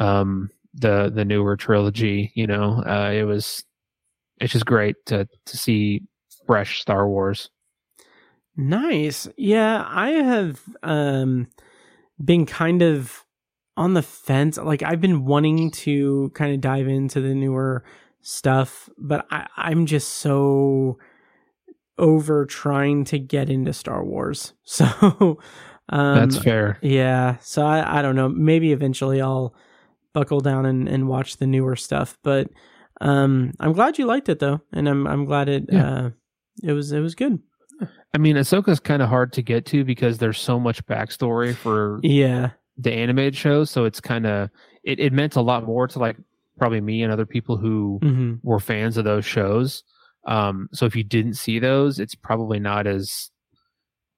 um 0.00 0.50
the 0.74 1.10
the 1.14 1.24
newer 1.24 1.56
trilogy, 1.56 2.32
you 2.34 2.46
know, 2.46 2.82
uh, 2.86 3.10
it 3.12 3.24
was 3.24 3.64
it's 4.40 4.52
just 4.52 4.66
great 4.66 4.96
to 5.06 5.28
to 5.46 5.56
see 5.56 6.02
fresh 6.46 6.80
Star 6.80 7.08
Wars. 7.08 7.50
Nice. 8.56 9.28
Yeah, 9.36 9.84
I 9.88 10.10
have 10.10 10.60
um 10.82 11.48
been 12.24 12.46
kind 12.46 12.82
of 12.82 13.24
on 13.80 13.94
the 13.94 14.02
fence. 14.02 14.58
Like 14.58 14.82
I've 14.82 15.00
been 15.00 15.24
wanting 15.24 15.70
to 15.86 16.30
kind 16.34 16.52
of 16.54 16.60
dive 16.60 16.86
into 16.86 17.20
the 17.20 17.34
newer 17.34 17.82
stuff, 18.20 18.88
but 18.98 19.26
I, 19.30 19.46
I'm 19.56 19.86
just 19.86 20.08
so 20.18 20.98
over 21.98 22.46
trying 22.46 23.04
to 23.04 23.18
get 23.18 23.48
into 23.50 23.72
Star 23.72 24.04
Wars. 24.04 24.52
So 24.64 25.38
um 25.92 26.14
That's 26.14 26.38
fair. 26.38 26.78
Yeah. 26.82 27.36
So 27.40 27.66
I, 27.66 27.98
I 27.98 28.02
don't 28.02 28.14
know. 28.14 28.28
Maybe 28.28 28.70
eventually 28.72 29.20
I'll 29.20 29.54
buckle 30.12 30.40
down 30.40 30.64
and, 30.66 30.88
and 30.88 31.08
watch 31.08 31.38
the 31.38 31.46
newer 31.46 31.74
stuff. 31.74 32.16
But 32.22 32.48
um 33.00 33.52
I'm 33.58 33.72
glad 33.72 33.98
you 33.98 34.06
liked 34.06 34.28
it 34.28 34.38
though. 34.38 34.60
And 34.72 34.88
I'm 34.88 35.06
I'm 35.06 35.24
glad 35.24 35.48
it 35.48 35.64
Yeah. 35.72 35.90
uh 35.90 36.10
it 36.62 36.72
was 36.72 36.92
it 36.92 37.00
was 37.00 37.14
good. 37.16 37.40
I 38.14 38.18
mean, 38.18 38.36
Ahsoka's 38.36 38.78
kind 38.80 39.00
of 39.02 39.08
hard 39.08 39.32
to 39.34 39.42
get 39.42 39.64
to 39.66 39.84
because 39.84 40.18
there's 40.18 40.38
so 40.38 40.60
much 40.60 40.84
backstory 40.86 41.54
for 41.54 41.98
Yeah. 42.02 42.50
The 42.80 42.92
animated 42.92 43.36
shows, 43.36 43.70
so 43.70 43.84
it's 43.84 44.00
kind 44.00 44.26
of 44.26 44.48
it, 44.84 44.98
it 44.98 45.12
meant 45.12 45.36
a 45.36 45.40
lot 45.40 45.64
more 45.64 45.86
to 45.88 45.98
like 45.98 46.16
probably 46.58 46.80
me 46.80 47.02
and 47.02 47.12
other 47.12 47.26
people 47.26 47.56
who 47.56 47.98
hmm 48.02 48.34
were 48.42 48.60
fans 48.60 48.96
of 48.96 49.04
those 49.04 49.24
shows. 49.24 49.82
Um, 50.26 50.68
so 50.72 50.86
if 50.86 50.94
you 50.94 51.02
didn't 51.04 51.34
see 51.34 51.58
those, 51.58 51.98
it's 51.98 52.14
probably 52.14 52.58
not 52.60 52.86
as 52.86 53.30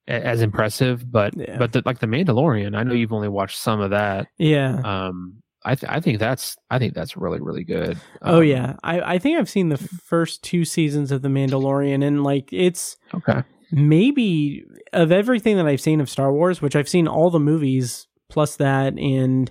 as 0.09 0.43
impressive. 0.43 1.11
But 1.11 1.37
Yeah. 1.37 1.59
but 1.59 1.73
the, 1.73 1.83
like 1.85 2.01
the 2.01 2.07
Mandalorian, 2.07 2.77
I 2.77 2.83
know 2.83 2.95
you've 2.95 3.13
only 3.13 3.29
watched 3.29 3.59
some 3.59 3.81
of 3.81 3.91
that. 3.91 4.27
Yeah. 4.39 4.81
Um, 4.85 5.43
I 5.65 5.77
th- 5.77 5.91
I 5.93 6.01
think 6.01 6.19
that's 6.19 6.57
I 6.71 6.79
think 6.81 6.93
that's 6.95 7.17
really 7.17 7.41
really 7.41 7.63
good. 7.65 7.97
oh 8.23 8.39
Um, 8.39 8.45
yeah. 8.45 8.75
I, 8.83 9.15
I 9.15 9.19
think 9.19 9.39
I've 9.39 9.49
seen 9.49 9.69
the 9.69 9.77
first 9.79 10.43
two 10.43 10.65
seasons 10.65 11.13
of 11.13 11.23
The 11.23 11.29
Mandalorian 11.29 12.05
and 12.05 12.25
like 12.25 12.53
it's 12.53 12.97
Okay. 13.15 13.43
maybe 13.71 14.65
of 14.93 15.13
everything 15.13 15.57
that 15.57 15.67
I've 15.67 15.81
seen 15.81 16.01
of 16.01 16.11
Star 16.11 16.33
Wars, 16.33 16.61
which 16.61 16.75
I've 16.75 16.89
seen 16.89 17.07
all 17.07 17.31
the 17.31 17.39
movies 17.41 18.09
plus 18.33 18.57
that 18.57 18.99
and 18.99 19.51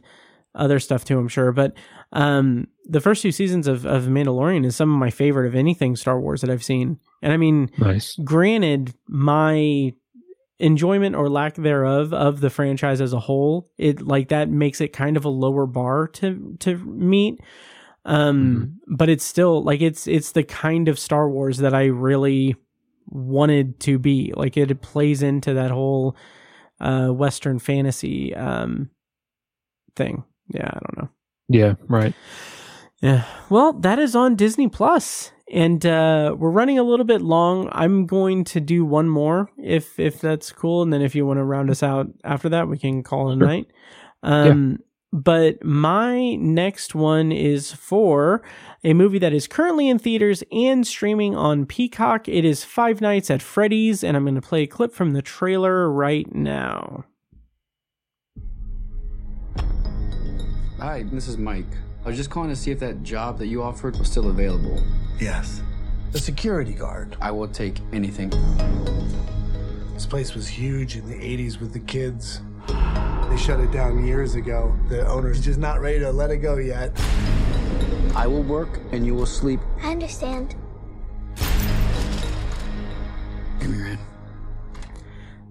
other 0.56 0.80
stuff 0.80 1.06
too, 1.06 1.18
I'm 1.20 1.30
sure. 1.30 1.52
But 1.52 1.74
um 2.12 2.68
the 2.86 3.00
first 3.00 3.22
two 3.22 3.32
seasons 3.32 3.68
of, 3.68 3.86
of 3.86 4.04
Mandalorian 4.04 4.66
is 4.66 4.76
some 4.76 4.92
of 4.92 5.00
my 5.00 5.12
favorite 5.12 5.48
of 5.48 5.56
anything 5.56 5.96
Star 5.96 6.20
Wars 6.20 6.42
that 6.42 6.50
I've 6.50 6.64
seen. 6.64 7.00
And 7.22 7.32
I 7.32 7.38
mean 7.38 7.70
Nice. 7.78 8.18
granted 8.24 8.94
my 9.08 9.94
enjoyment 10.60 11.16
or 11.16 11.30
lack 11.30 11.56
thereof 11.56 12.14
of 12.14 12.40
the 12.42 12.50
franchise 12.50 13.02
as 13.02 13.14
a 13.14 13.20
whole 13.20 13.72
it 13.78 14.00
like 14.02 14.28
that 14.30 14.48
makes 14.48 14.80
it 14.80 14.94
kind 14.94 15.18
of 15.18 15.26
a 15.26 15.30
lower 15.30 15.66
bar 15.66 16.08
to 16.08 16.56
to 16.60 16.78
meet 16.78 17.40
um 18.06 18.80
but 18.88 19.10
it's 19.10 19.24
still 19.24 19.64
like 19.64 19.82
it's 19.82 20.06
it's 20.06 20.34
the 20.34 20.44
kind 20.44 20.88
of 20.88 21.00
star 21.00 21.28
wars 21.28 21.58
that 21.58 21.74
i 21.74 21.86
really 21.86 22.56
wanted 23.08 23.80
to 23.80 23.98
be 23.98 24.34
like 24.36 24.56
it 24.56 24.82
plays 24.82 25.24
into 25.24 25.56
that 25.56 25.72
whole 25.72 26.16
uh 26.82 27.10
western 27.10 27.60
fantasy 27.60 28.36
um 28.36 28.90
thing 29.96 30.24
yeah 30.50 30.68
i 30.68 30.80
don't 30.80 30.98
know 30.98 31.10
Yeah. 31.50 31.74
Right. 31.90 32.14
yeah. 33.02 33.24
Well, 33.50 33.74
that 33.82 34.00
is 34.00 34.16
on 34.16 34.36
Disney 34.38 34.70
Plus, 34.70 35.32
and 35.52 35.86
uh, 35.86 36.34
we're 36.38 36.50
running 36.52 36.80
a 36.80 36.84
little 36.84 37.06
bit 37.06 37.22
long. 37.22 37.68
I'm 37.74 38.06
going 38.06 38.46
to 38.46 38.62
do 38.62 38.86
one 38.86 39.10
more 39.10 39.50
if 39.58 40.00
if 40.00 40.22
that's 40.22 40.52
cool, 40.54 40.82
and 40.82 40.94
then 40.94 41.02
if 41.02 41.14
you 41.14 41.26
want 41.26 41.40
to 41.40 41.44
round 41.44 41.70
us 41.70 41.84
out 41.84 42.08
after 42.24 42.48
that, 42.50 42.70
we 42.70 42.78
can 42.78 43.04
call 43.04 43.30
it 43.32 43.34
a 43.34 43.38
Sure. 43.40 43.48
night. 43.48 43.68
Um, 44.24 44.80
But 45.14 45.64
my 45.64 46.36
next 46.36 46.96
one 46.96 47.34
is 47.34 47.74
for 47.74 48.42
a 48.84 48.94
movie 48.94 49.20
that 49.20 49.34
is 49.34 49.46
currently 49.46 49.90
in 49.90 50.00
theaters 50.00 50.42
and 50.54 50.88
streaming 50.88 51.36
on 51.36 51.66
Peacock. 51.66 52.30
It 52.30 52.46
is 52.46 52.64
Five 52.64 53.02
Nights 53.02 53.30
at 53.30 53.42
Freddy's, 53.42 54.06
and 54.06 54.16
I'm 54.16 54.24
going 54.24 54.36
to 54.36 54.42
play 54.42 54.64
a 54.64 54.68
clip 54.68 54.94
from 54.94 55.12
the 55.12 55.22
trailer 55.22 55.92
right 55.92 56.34
now. 56.34 57.04
Hi, 60.80 61.04
this 61.12 61.28
is 61.28 61.38
Mike. 61.38 61.68
I 62.06 62.08
was 62.08 62.18
just 62.18 62.30
calling 62.30 62.50
to 62.50 62.56
see 62.56 62.72
if 62.72 62.80
that 62.80 63.04
job 63.04 63.38
that 63.40 63.48
you 63.48 63.62
offered 63.62 63.98
was 64.00 64.10
still 64.10 64.30
available. 64.30 64.82
Yes. 65.20 65.62
The 66.14 66.20
security 66.20 66.74
guard. 66.74 67.18
I 67.22 67.32
will 67.32 67.48
take 67.50 67.80
anything. 67.92 68.32
This 69.94 70.06
place 70.06 70.34
was 70.34 70.48
huge 70.48 70.96
in 70.96 71.08
the 71.08 71.16
80s 71.16 71.60
with 71.60 71.74
the 71.74 71.80
kids. 71.82 72.42
They 73.32 73.38
shut 73.38 73.62
it 73.62 73.72
down 73.72 74.06
years 74.06 74.36
ago. 74.36 74.78
The 74.90 75.08
owner's 75.08 75.40
just 75.40 75.58
not 75.58 75.80
ready 75.80 76.00
to 76.00 76.12
let 76.12 76.32
it 76.32 76.40
go 76.40 76.58
yet. 76.58 76.92
I 78.14 78.28
will 78.28 78.44
work 78.44 78.82
and 78.92 79.06
you 79.06 79.16
will 79.16 79.26
sleep. 79.26 79.62
I 79.82 79.92
understand. 79.92 80.56
Give 83.62 83.70
me 83.70 83.78
your 83.78 83.88
hand. 83.88 84.00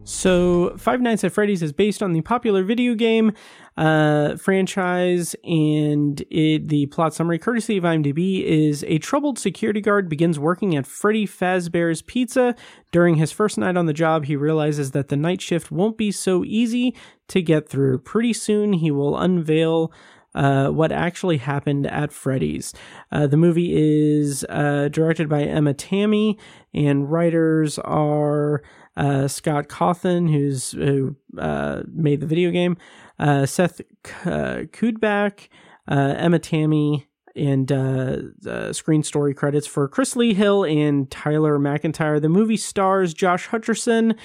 So, 0.04 0.76
Five 0.76 1.00
Nights 1.00 1.24
at 1.24 1.32
Freddy's 1.32 1.62
is 1.62 1.72
based 1.72 2.02
on 2.02 2.12
the 2.12 2.20
popular 2.20 2.64
video 2.64 2.94
game 2.94 3.32
uh, 3.76 4.36
franchise, 4.36 5.34
and 5.44 6.20
it, 6.30 6.68
the 6.68 6.86
plot 6.86 7.14
summary, 7.14 7.38
courtesy 7.38 7.76
of 7.76 7.84
IMDb, 7.84 8.42
is 8.44 8.84
a 8.88 8.98
troubled 8.98 9.38
security 9.38 9.80
guard 9.80 10.08
begins 10.08 10.38
working 10.38 10.76
at 10.76 10.86
Freddy 10.86 11.26
Fazbear's 11.26 12.02
Pizza. 12.02 12.54
During 12.92 13.16
his 13.16 13.32
first 13.32 13.58
night 13.58 13.76
on 13.76 13.86
the 13.86 13.92
job, 13.92 14.24
he 14.24 14.36
realizes 14.36 14.90
that 14.90 15.08
the 15.08 15.16
night 15.16 15.40
shift 15.40 15.70
won't 15.70 15.96
be 15.96 16.12
so 16.12 16.44
easy 16.44 16.94
to 17.28 17.40
get 17.42 17.68
through. 17.68 17.98
Pretty 17.98 18.32
soon, 18.32 18.74
he 18.74 18.90
will 18.90 19.16
unveil 19.16 19.92
uh, 20.34 20.68
what 20.68 20.92
actually 20.92 21.38
happened 21.38 21.86
at 21.86 22.12
Freddy's. 22.12 22.72
Uh, 23.10 23.26
the 23.26 23.36
movie 23.36 23.72
is 23.74 24.44
uh, 24.48 24.88
directed 24.88 25.28
by 25.28 25.42
Emma 25.42 25.74
Tammi, 25.74 26.38
and 26.72 27.10
writers 27.10 27.78
are 27.80 28.62
uh, 28.96 29.28
Scott 29.28 29.68
Cawthon, 29.68 30.30
who's 30.30 30.72
who 30.72 31.16
uh, 31.38 31.82
made 31.92 32.20
the 32.20 32.26
video 32.26 32.50
game, 32.50 32.76
uh, 33.20 33.46
Seth 33.46 33.80
uh, 34.24 34.64
Cuddeback, 34.72 35.48
uh, 35.88 36.14
Emma 36.16 36.38
Tammi, 36.38 37.06
and 37.36 37.70
uh, 37.70 38.72
screen 38.72 39.02
story 39.04 39.34
credits 39.34 39.66
for 39.66 39.86
Chris 39.86 40.16
Lee 40.16 40.34
Hill 40.34 40.64
and 40.64 41.08
Tyler 41.10 41.58
McIntyre. 41.58 42.20
The 42.20 42.28
movie 42.28 42.56
stars 42.56 43.14
Josh 43.14 43.48
Hutcherson, 43.48 44.18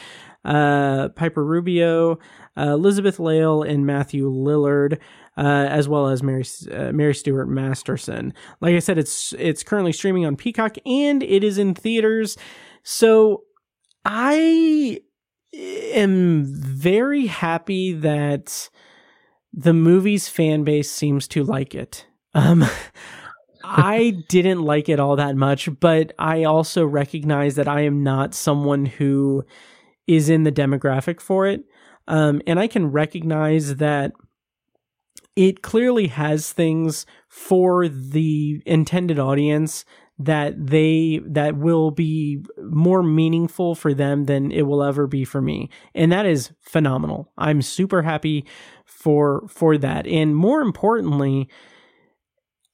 uh, 0.43 1.09
Piper 1.09 1.45
Rubio, 1.45 2.17
uh, 2.57 2.71
Elizabeth 2.71 3.19
Lail, 3.19 3.63
and 3.63 3.85
Matthew 3.85 4.29
Lillard. 4.29 4.99
Uh, 5.37 5.67
as 5.69 5.89
well 5.89 6.07
as 6.07 6.23
Mary 6.23 6.45
Mary 6.93 7.13
Stuart 7.13 7.47
Masterson. 7.47 8.33
Like 8.61 8.73
I 8.73 8.79
said, 8.79 8.97
it's 8.97 9.33
it's 9.37 9.63
currently 9.63 9.91
streaming 9.91 10.25
on 10.25 10.37
Peacock 10.37 10.77
and 10.85 11.21
it 11.21 11.43
is 11.43 11.57
in 11.57 11.73
theaters. 11.75 12.37
So 12.83 13.43
I 14.05 15.01
am 15.53 16.45
very 16.45 17.25
happy 17.25 17.91
that 17.91 18.69
the 19.55 19.73
movie's 19.73 20.27
fan 20.27 20.63
base 20.63 20.91
seems 20.91 21.27
to 21.29 21.43
like 21.43 21.73
it. 21.73 22.05
Um, 22.33 22.65
I 23.63 24.11
didn't 24.27 24.61
like 24.61 24.89
it 24.89 24.99
all 24.99 25.15
that 25.15 25.35
much, 25.35 25.69
but 25.79 26.13
I 26.19 26.43
also 26.43 26.85
recognize 26.85 27.55
that 27.55 27.67
I 27.67 27.81
am 27.81 28.03
not 28.03 28.35
someone 28.35 28.85
who 28.85 29.43
is 30.05 30.29
in 30.29 30.43
the 30.43 30.51
demographic 30.51 31.19
for 31.19 31.47
it. 31.47 31.63
Um, 32.07 32.41
and 32.45 32.59
I 32.59 32.67
can 32.67 32.91
recognize 32.91 33.77
that 33.77 34.11
it 35.35 35.63
clearly 35.63 36.07
has 36.07 36.51
things 36.53 37.05
for 37.27 37.87
the 37.87 38.61
intended 38.65 39.17
audience 39.17 39.83
that 40.17 40.53
they 40.67 41.19
that 41.25 41.57
will 41.57 41.91
be 41.91 42.43
more 42.59 43.03
meaningful 43.03 43.75
for 43.75 43.93
them 43.93 44.25
than 44.25 44.51
it 44.51 44.63
will 44.63 44.83
ever 44.83 45.07
be 45.07 45.25
for 45.25 45.41
me 45.41 45.69
and 45.93 46.11
that 46.11 46.25
is 46.25 46.51
phenomenal 46.61 47.31
i'm 47.37 47.61
super 47.61 48.01
happy 48.01 48.45
for 48.85 49.45
for 49.49 49.77
that 49.77 50.07
and 50.07 50.35
more 50.35 50.61
importantly 50.61 51.49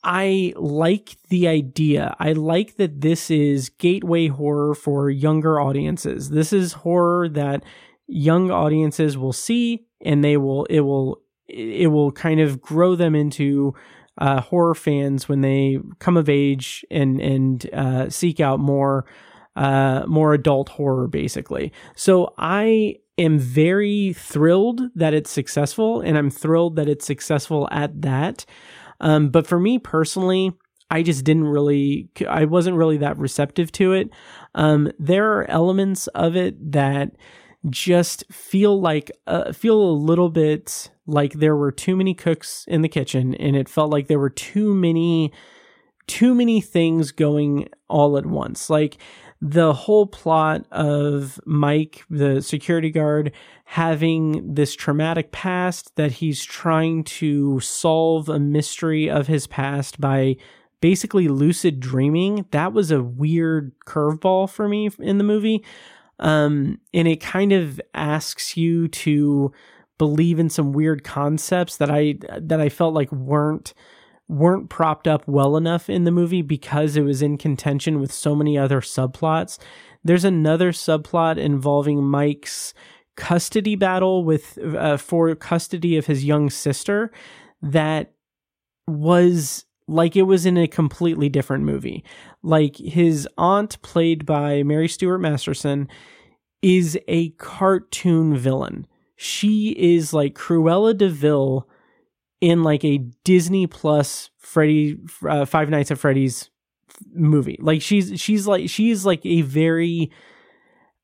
I 0.03 0.53
like 0.55 1.17
the 1.29 1.47
idea. 1.47 2.15
I 2.19 2.31
like 2.31 2.77
that 2.77 3.01
this 3.01 3.29
is 3.29 3.69
gateway 3.69 4.27
horror 4.27 4.73
for 4.73 5.11
younger 5.11 5.59
audiences. 5.59 6.31
This 6.31 6.51
is 6.51 6.73
horror 6.73 7.29
that 7.29 7.63
young 8.07 8.49
audiences 8.49 9.17
will 9.17 9.33
see 9.33 9.85
and 10.01 10.23
they 10.23 10.37
will 10.37 10.65
it 10.65 10.81
will 10.81 11.21
it 11.47 11.87
will 11.87 12.11
kind 12.11 12.39
of 12.39 12.61
grow 12.61 12.95
them 12.95 13.13
into 13.13 13.73
uh, 14.17 14.41
horror 14.41 14.75
fans 14.75 15.27
when 15.29 15.41
they 15.41 15.79
come 15.99 16.17
of 16.17 16.29
age 16.29 16.85
and 16.91 17.19
and 17.21 17.69
uh, 17.73 18.09
seek 18.09 18.39
out 18.39 18.59
more 18.59 19.05
uh, 19.55 20.03
more 20.07 20.33
adult 20.33 20.69
horror, 20.69 21.07
basically. 21.07 21.71
So 21.95 22.33
I 22.37 22.97
am 23.17 23.37
very 23.37 24.13
thrilled 24.13 24.81
that 24.95 25.13
it's 25.13 25.29
successful, 25.29 26.01
and 26.01 26.17
I'm 26.17 26.29
thrilled 26.29 26.75
that 26.77 26.89
it's 26.89 27.05
successful 27.05 27.67
at 27.71 28.01
that. 28.01 28.45
Um, 28.99 29.29
but 29.29 29.47
for 29.47 29.59
me 29.59 29.79
personally, 29.79 30.53
I 30.89 31.03
just 31.03 31.23
didn't 31.23 31.45
really, 31.45 32.09
I 32.27 32.45
wasn't 32.45 32.77
really 32.77 32.97
that 32.97 33.17
receptive 33.17 33.71
to 33.73 33.93
it. 33.93 34.09
Um, 34.55 34.91
there 34.99 35.33
are 35.33 35.49
elements 35.49 36.07
of 36.07 36.35
it 36.35 36.71
that 36.73 37.11
just 37.69 38.23
feel 38.31 38.79
like, 38.79 39.11
uh, 39.27 39.51
feel 39.53 39.81
a 39.81 39.93
little 39.93 40.29
bit 40.29 40.89
like 41.05 41.33
there 41.33 41.55
were 41.55 41.71
too 41.71 41.95
many 41.95 42.13
cooks 42.13 42.65
in 42.67 42.81
the 42.81 42.89
kitchen 42.89 43.35
and 43.35 43.55
it 43.55 43.69
felt 43.69 43.91
like 43.91 44.07
there 44.07 44.19
were 44.19 44.29
too 44.29 44.73
many, 44.73 45.31
too 46.07 46.33
many 46.33 46.61
things 46.61 47.11
going 47.11 47.69
all 47.87 48.17
at 48.17 48.25
once. 48.25 48.69
Like, 48.69 48.97
the 49.41 49.73
whole 49.73 50.05
plot 50.05 50.67
of 50.71 51.39
Mike, 51.45 52.03
the 52.11 52.41
security 52.41 52.91
guard, 52.91 53.31
having 53.65 54.53
this 54.53 54.75
traumatic 54.75 55.31
past 55.31 55.95
that 55.95 56.11
he's 56.13 56.45
trying 56.45 57.03
to 57.03 57.59
solve 57.59 58.29
a 58.29 58.39
mystery 58.39 59.09
of 59.09 59.25
his 59.25 59.47
past 59.47 59.99
by 59.99 60.35
basically 60.79 61.27
lucid 61.27 61.79
dreaming. 61.79 62.45
That 62.51 62.73
was 62.73 62.91
a 62.91 63.01
weird 63.01 63.71
curveball 63.85 64.49
for 64.49 64.67
me 64.67 64.91
in 64.99 65.17
the 65.17 65.23
movie. 65.23 65.63
Um, 66.21 66.79
and 66.93 67.07
it 67.07 67.19
kind 67.19 67.51
of 67.51 67.81
asks 67.93 68.55
you 68.55 68.87
to 68.87 69.51
believe 69.97 70.39
in 70.39 70.49
some 70.49 70.71
weird 70.71 71.03
concepts 71.03 71.77
that 71.77 71.91
I 71.91 72.15
that 72.39 72.59
I 72.61 72.69
felt 72.69 72.93
like 72.93 73.11
weren't 73.11 73.73
weren't 74.27 74.69
propped 74.69 75.07
up 75.07 75.27
well 75.27 75.57
enough 75.57 75.89
in 75.89 76.05
the 76.05 76.11
movie 76.11 76.41
because 76.41 76.95
it 76.95 77.01
was 77.01 77.21
in 77.21 77.37
contention 77.37 77.99
with 77.99 78.11
so 78.11 78.33
many 78.33 78.57
other 78.57 78.79
subplots. 78.79 79.59
There's 80.03 80.23
another 80.23 80.71
subplot 80.71 81.37
involving 81.37 82.03
Mike's 82.03 82.73
custody 83.17 83.75
battle 83.75 84.23
with 84.23 84.57
uh, 84.75 84.97
for 84.97 85.35
custody 85.35 85.97
of 85.97 86.05
his 86.05 86.23
young 86.23 86.49
sister 86.49 87.11
that 87.61 88.13
was 88.87 89.65
like 89.87 90.15
it 90.15 90.23
was 90.23 90.45
in 90.45 90.57
a 90.57 90.67
completely 90.67 91.29
different 91.29 91.63
movie. 91.63 92.03
Like 92.43 92.77
his 92.77 93.27
aunt 93.37 93.81
played 93.81 94.25
by 94.25 94.63
Mary 94.63 94.87
Stuart 94.87 95.19
Masterson 95.19 95.87
is 96.61 96.97
a 97.07 97.29
cartoon 97.31 98.35
villain. 98.35 98.87
She 99.15 99.75
is 99.77 100.13
like 100.13 100.33
Cruella 100.33 100.97
de 100.97 101.09
Vil 101.09 101.67
in 102.39 102.63
like 102.63 102.83
a 102.83 102.99
Disney 103.23 103.67
Plus 103.67 104.29
Freddy 104.37 104.97
uh, 105.27 105.45
Five 105.45 105.69
Nights 105.69 105.91
at 105.91 105.99
Freddy's 105.99 106.49
movie. 107.13 107.57
Like 107.61 107.81
she's 107.81 108.19
she's 108.19 108.47
like 108.47 108.69
she's 108.69 109.05
like 109.05 109.25
a 109.25 109.41
very 109.41 110.11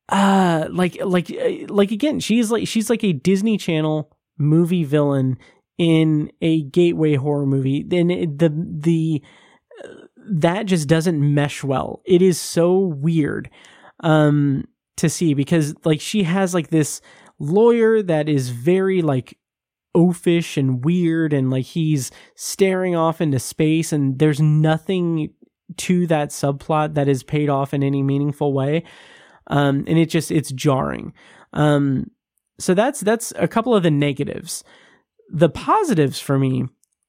uh 0.09 0.67
like 0.71 0.97
like 1.03 1.29
uh, 1.31 1.67
like 1.67 1.91
again 1.91 2.19
she's 2.19 2.51
like 2.51 2.67
she's 2.67 2.89
like 2.89 3.03
a 3.03 3.13
Disney 3.13 3.57
Channel 3.57 4.11
movie 4.37 4.83
villain 4.83 5.37
in 5.77 6.31
a 6.41 6.63
gateway 6.63 7.15
horror 7.15 7.45
movie. 7.45 7.83
Then 7.83 8.07
the 8.07 8.49
the 8.49 9.23
that 10.29 10.65
just 10.65 10.87
doesn't 10.87 11.33
mesh 11.33 11.63
well. 11.63 12.01
It 12.05 12.21
is 12.21 12.39
so 12.39 12.77
weird 12.77 13.49
um 14.01 14.65
to 14.97 15.09
see 15.09 15.33
because 15.33 15.73
like 15.85 16.01
she 16.01 16.23
has 16.23 16.53
like 16.53 16.69
this 16.69 17.01
lawyer 17.39 18.01
that 18.01 18.27
is 18.27 18.49
very 18.49 19.01
like 19.01 19.37
oafish 19.95 20.57
and 20.57 20.83
weird 20.83 21.33
and 21.33 21.49
like 21.49 21.65
he's 21.65 22.11
staring 22.35 22.95
off 22.95 23.21
into 23.21 23.39
space 23.39 23.91
and 23.91 24.19
there's 24.19 24.39
nothing 24.39 25.33
to 25.75 26.05
that 26.07 26.29
subplot 26.29 26.93
that 26.93 27.07
is 27.07 27.23
paid 27.23 27.49
off 27.49 27.73
in 27.73 27.83
any 27.83 28.03
meaningful 28.03 28.53
way 28.53 28.83
um, 29.47 29.83
and 29.87 29.97
it 29.97 30.07
just 30.07 30.31
it's 30.31 30.51
jarring 30.51 31.13
um, 31.53 32.09
so 32.59 32.73
that's 32.73 32.99
that's 33.01 33.33
a 33.37 33.47
couple 33.47 33.75
of 33.75 33.83
the 33.83 33.91
negatives 33.91 34.63
the 35.29 35.49
positives 35.49 36.19
for 36.19 36.37
me 36.37 36.65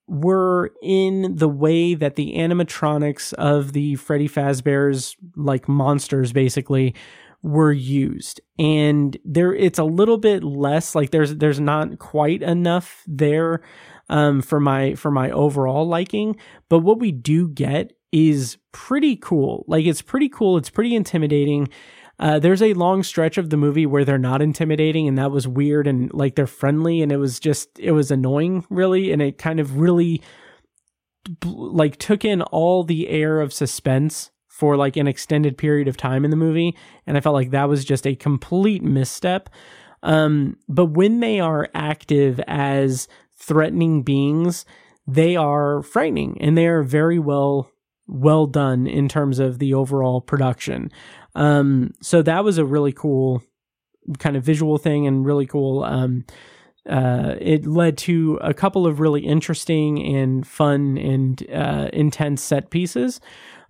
were 0.07 0.73
in 0.83 1.37
the 1.37 1.49
way 1.49 1.95
that 1.95 2.17
the 2.17 2.35
animatronics 2.35 3.35
of 3.35 3.73
the 3.73 3.95
Freddy 3.97 4.29
Fazbear's 4.29 5.17
like 5.37 5.69
monsters 5.69 6.33
basically 6.33 6.95
were 7.43 7.73
used. 7.73 8.41
And 8.59 9.17
there 9.25 9.55
it's 9.55 9.79
a 9.79 9.85
little 9.85 10.19
bit 10.19 10.43
less 10.43 10.95
like 10.95 11.11
there's 11.11 11.37
there's 11.37 11.61
not 11.61 11.99
quite 11.99 12.43
enough 12.43 13.05
there 13.07 13.63
um 14.09 14.41
for 14.41 14.59
my 14.59 14.95
for 14.95 15.11
my 15.11 15.31
overall 15.31 15.87
liking. 15.87 16.37
But 16.69 16.81
what 16.81 16.99
we 16.99 17.13
do 17.13 17.49
get 17.49 17.93
is 18.11 18.57
pretty 18.73 19.17
cool. 19.17 19.65
Like 19.69 19.85
it's 19.85 20.03
pretty 20.03 20.31
cool. 20.31 20.57
It's 20.57 20.71
pretty 20.71 20.95
intimidating 20.97 21.69
uh, 22.21 22.39
there's 22.39 22.63
a 22.63 22.75
long 22.75 23.03
stretch 23.03 23.39
of 23.39 23.51
the 23.51 23.57
movie 23.57 23.87
where 23.87 24.05
they're 24.05 24.19
not 24.19 24.43
intimidating 24.43 25.07
and 25.07 25.17
that 25.19 25.31
was 25.31 25.47
weird 25.47 25.87
and 25.87 26.13
like 26.13 26.35
they're 26.35 26.47
friendly 26.47 27.01
and 27.01 27.13
it 27.13 27.17
was 27.17 27.39
just 27.39 27.79
it 27.79 27.93
was 27.93 28.11
annoying 28.11 28.65
really 28.71 29.13
and 29.13 29.23
it 29.23 29.39
kind 29.39 29.61
of 29.61 29.79
really 29.79 30.21
like 31.45 31.97
took 31.97 32.25
in 32.25 32.43
all 32.43 32.83
the 32.83 33.09
air 33.09 33.41
of 33.41 33.53
suspense 33.53 34.31
for 34.49 34.77
like 34.77 34.97
an 34.97 35.07
extended 35.07 35.57
period 35.57 35.87
of 35.87 35.97
time 35.97 36.25
in 36.25 36.31
the 36.31 36.37
movie 36.37 36.77
and 37.07 37.17
i 37.17 37.21
felt 37.21 37.35
like 37.35 37.51
that 37.51 37.69
was 37.69 37.85
just 37.85 38.07
a 38.07 38.17
complete 38.17 38.83
misstep. 38.83 39.49
Um, 40.01 40.59
but 40.69 40.87
when 40.87 41.19
they 41.19 41.41
are 41.41 41.69
active 41.75 42.41
as 42.47 43.09
threatening 43.37 44.03
beings 44.03 44.65
they 45.09 45.37
are 45.37 45.83
frightening 45.83 46.37
and 46.41 46.57
they 46.57 46.67
are 46.67 46.83
very 46.83 47.19
well 47.19 47.71
well 48.07 48.47
done 48.47 48.87
in 48.87 49.09
terms 49.09 49.39
of 49.39 49.59
the 49.59 49.75
overall 49.75 50.21
production 50.21 50.91
um, 51.35 51.93
so 52.01 52.23
that 52.23 52.45
was 52.45 52.59
a 52.59 52.65
really 52.65 52.93
cool 52.93 53.43
kind 54.19 54.37
of 54.37 54.43
visual 54.43 54.79
thing 54.79 55.07
and 55.07 55.27
really 55.27 55.47
cool 55.47 55.85
um, 55.85 56.25
uh, 56.89 57.35
it 57.41 57.67
led 57.67 57.99
to 57.99 58.39
a 58.43 58.55
couple 58.55 58.87
of 58.87 59.01
really 59.01 59.21
interesting 59.21 60.03
and 60.17 60.47
fun 60.47 60.97
and 60.97 61.45
uh, 61.53 61.89
intense 61.93 62.43
set 62.43 62.71
pieces 62.71 63.21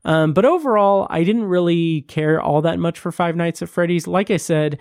um, 0.04 0.32
but 0.32 0.44
overall, 0.44 1.06
I 1.10 1.24
didn't 1.24 1.44
really 1.44 2.02
care 2.02 2.40
all 2.40 2.62
that 2.62 2.78
much 2.78 2.98
for 2.98 3.12
Five 3.12 3.36
Nights 3.36 3.62
at 3.62 3.68
Freddy's. 3.68 4.06
Like 4.06 4.30
I 4.30 4.36
said, 4.36 4.78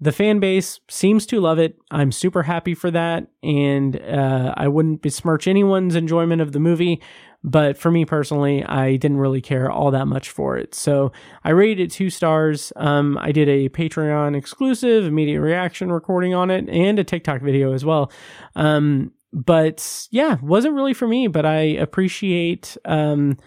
the 0.00 0.12
fan 0.12 0.38
base 0.40 0.80
seems 0.88 1.26
to 1.26 1.40
love 1.40 1.58
it. 1.58 1.76
I'm 1.90 2.12
super 2.12 2.42
happy 2.42 2.74
for 2.74 2.90
that, 2.90 3.26
and 3.42 4.00
uh, 4.00 4.54
I 4.56 4.68
wouldn't 4.68 5.02
besmirch 5.02 5.48
anyone's 5.48 5.96
enjoyment 5.96 6.40
of 6.40 6.52
the 6.52 6.60
movie. 6.60 7.02
But 7.42 7.78
for 7.78 7.90
me 7.90 8.04
personally, 8.04 8.62
I 8.64 8.96
didn't 8.96 9.16
really 9.16 9.40
care 9.40 9.70
all 9.70 9.90
that 9.92 10.06
much 10.06 10.30
for 10.30 10.58
it. 10.58 10.74
So 10.74 11.10
I 11.42 11.50
rated 11.50 11.86
it 11.86 11.90
two 11.90 12.10
stars. 12.10 12.70
Um, 12.76 13.16
I 13.18 13.32
did 13.32 13.48
a 13.48 13.70
Patreon 13.70 14.36
exclusive 14.36 15.04
immediate 15.04 15.40
reaction 15.40 15.90
recording 15.90 16.34
on 16.34 16.50
it 16.50 16.68
and 16.68 16.98
a 16.98 17.04
TikTok 17.04 17.40
video 17.40 17.72
as 17.72 17.84
well. 17.84 18.12
Um, 18.56 19.12
but 19.32 20.06
yeah, 20.10 20.36
wasn't 20.42 20.74
really 20.74 20.92
for 20.92 21.08
me, 21.08 21.28
but 21.28 21.46
I 21.46 21.60
appreciate. 21.60 22.76
Um, 22.84 23.38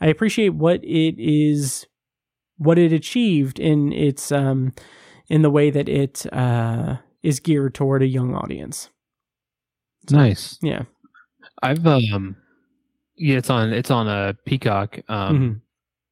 I 0.00 0.06
appreciate 0.06 0.50
what 0.50 0.84
it 0.84 1.16
is, 1.18 1.86
what 2.56 2.78
it 2.78 2.92
achieved 2.92 3.58
in 3.58 3.92
its 3.92 4.30
um, 4.30 4.72
in 5.28 5.42
the 5.42 5.50
way 5.50 5.70
that 5.70 5.88
it 5.88 6.24
uh, 6.32 6.96
is 7.22 7.40
geared 7.40 7.74
toward 7.74 8.02
a 8.02 8.06
young 8.06 8.34
audience. 8.34 8.90
So, 10.08 10.16
nice. 10.16 10.58
Yeah. 10.62 10.82
I've 11.62 11.86
um 11.86 12.36
yeah, 13.20 13.36
it's 13.36 13.50
on 13.50 13.72
it's 13.72 13.90
on 13.90 14.08
a 14.08 14.10
uh, 14.10 14.32
Peacock 14.46 14.98
um 15.08 15.36
mm-hmm. 15.36 15.58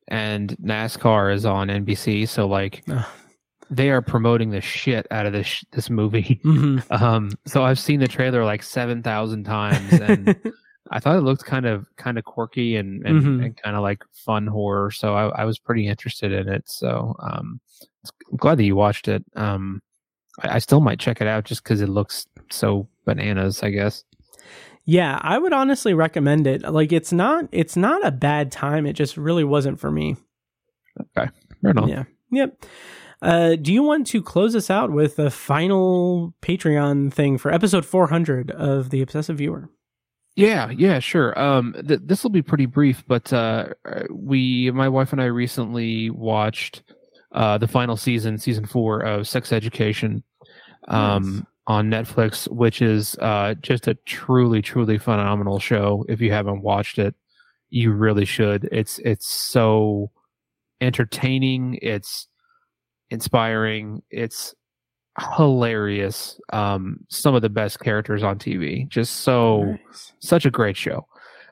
and 0.09 0.56
NASCAR 0.62 1.35
is 1.35 1.47
on 1.47 1.68
NBC, 1.68 2.28
so 2.28 2.47
like 2.47 2.85
they 3.70 3.90
are 3.90 4.02
promoting 4.02 4.51
the 4.51 4.60
shit 4.60 5.06
out 5.10 5.24
of 5.24 5.32
this 5.32 5.64
this 5.72 5.89
movie. 5.89 6.40
Mm-hmm. 6.44 6.78
Um 7.02 7.30
so 7.47 7.64
I've 7.64 7.78
seen 7.78 8.01
the 8.01 8.09
trailer 8.09 8.44
like 8.44 8.62
7,000 8.62 9.44
times 9.44 9.93
and 9.94 10.36
I 10.90 11.01
thought 11.01 11.16
it 11.16 11.22
looked 11.22 11.44
kind 11.44 11.66
of 11.66 11.86
kind 11.97 12.18
of 12.18 12.24
quirky 12.24 12.76
and 12.76 13.05
and, 13.06 13.22
mm-hmm. 13.22 13.43
and 13.43 13.56
kind 13.56 13.76
of 13.76 13.82
like 13.82 14.05
fun 14.12 14.47
horror. 14.47 14.90
So 14.90 15.14
I, 15.14 15.28
I, 15.28 15.44
was 15.44 15.59
pretty 15.59 15.86
interested 15.86 16.32
in 16.32 16.48
it. 16.48 16.68
So 16.68 17.14
um, 17.20 17.60
I'm 18.30 18.36
glad 18.36 18.59
that 18.59 18.64
you 18.64 18.74
watched 18.74 19.06
it. 19.06 19.22
Um, 19.36 19.82
I, 20.40 20.56
I 20.56 20.59
still 20.59 20.80
might 20.80 20.98
check 20.98 21.20
it 21.20 21.26
out 21.26 21.44
just 21.44 21.62
because 21.62 21.82
it 21.82 21.90
looks 21.90 22.26
so 22.51 22.89
bananas. 23.05 23.62
I 23.62 23.70
guess. 23.70 24.05
Yeah, 24.90 25.19
I 25.20 25.36
would 25.36 25.52
honestly 25.52 25.93
recommend 25.93 26.47
it. 26.47 26.62
Like 26.62 26.93
it's 26.93 27.12
not 27.12 27.44
it's 27.52 27.77
not 27.77 28.06
a 28.06 28.10
bad 28.10 28.51
time. 28.51 28.86
It 28.86 28.94
just 28.94 29.19
really 29.19 29.44
wasn't 29.44 29.78
for 29.78 29.90
me. 29.90 30.16
Okay. 30.98 31.31
Right 31.62 31.77
on. 31.77 31.89
Yeah. 31.89 32.05
Yep. 32.31 32.65
Uh, 33.20 33.56
do 33.56 33.70
you 33.70 33.82
want 33.82 34.06
to 34.06 34.23
close 34.23 34.56
us 34.56 34.70
out 34.70 34.90
with 34.90 35.16
the 35.16 35.31
final 35.31 36.32
Patreon 36.40 37.12
thing 37.12 37.36
for 37.36 37.52
episode 37.52 37.85
400 37.85 38.51
of 38.51 38.89
the 38.89 39.02
Obsessive 39.02 39.36
Viewer? 39.36 39.69
Yeah, 40.36 40.70
yeah, 40.70 41.01
sure. 41.01 41.39
Um, 41.39 41.74
th- 41.86 42.01
this 42.05 42.23
will 42.23 42.31
be 42.31 42.40
pretty 42.40 42.66
brief, 42.66 43.05
but 43.06 43.31
uh, 43.31 43.74
we, 44.10 44.70
my 44.70 44.89
wife 44.89 45.12
and 45.12 45.20
I, 45.20 45.27
recently 45.27 46.09
watched 46.09 46.82
uh, 47.32 47.59
the 47.59 47.69
final 47.69 47.98
season, 47.98 48.39
season 48.39 48.65
four 48.65 49.01
of 49.01 49.28
Sex 49.28 49.52
Education, 49.52 50.23
um, 50.86 51.35
Nice. 51.35 51.44
On 51.69 51.90
Netflix, 51.90 52.51
which 52.51 52.81
is 52.81 53.15
uh, 53.20 53.55
just 53.61 53.86
a 53.86 53.95
truly, 54.07 54.62
truly 54.62 54.97
phenomenal 54.97 55.61
show. 55.61 56.05
If 56.09 56.20
you 56.20 56.32
haven't 56.32 56.62
watched 56.62 56.99
it, 56.99 57.15
you 57.69 57.93
really 57.93 58.24
should. 58.24 58.69
It's 58.73 58.99
it's 59.01 59.28
so 59.28 60.11
entertaining. 60.81 61.78
It's 61.82 62.27
inspiring. 63.11 64.03
It's 64.11 64.55
hilarious. 65.36 66.40
Um, 66.53 67.05
some 67.09 67.35
of 67.35 67.43
the 67.43 67.51
best 67.51 67.81
characters 67.81 68.23
on 68.23 68.39
TV. 68.39 68.89
Just 68.89 69.16
so 69.16 69.77
Nice. 69.89 70.12
such 70.20 70.47
a 70.47 70.51
great 70.51 70.77
show. 70.77 71.07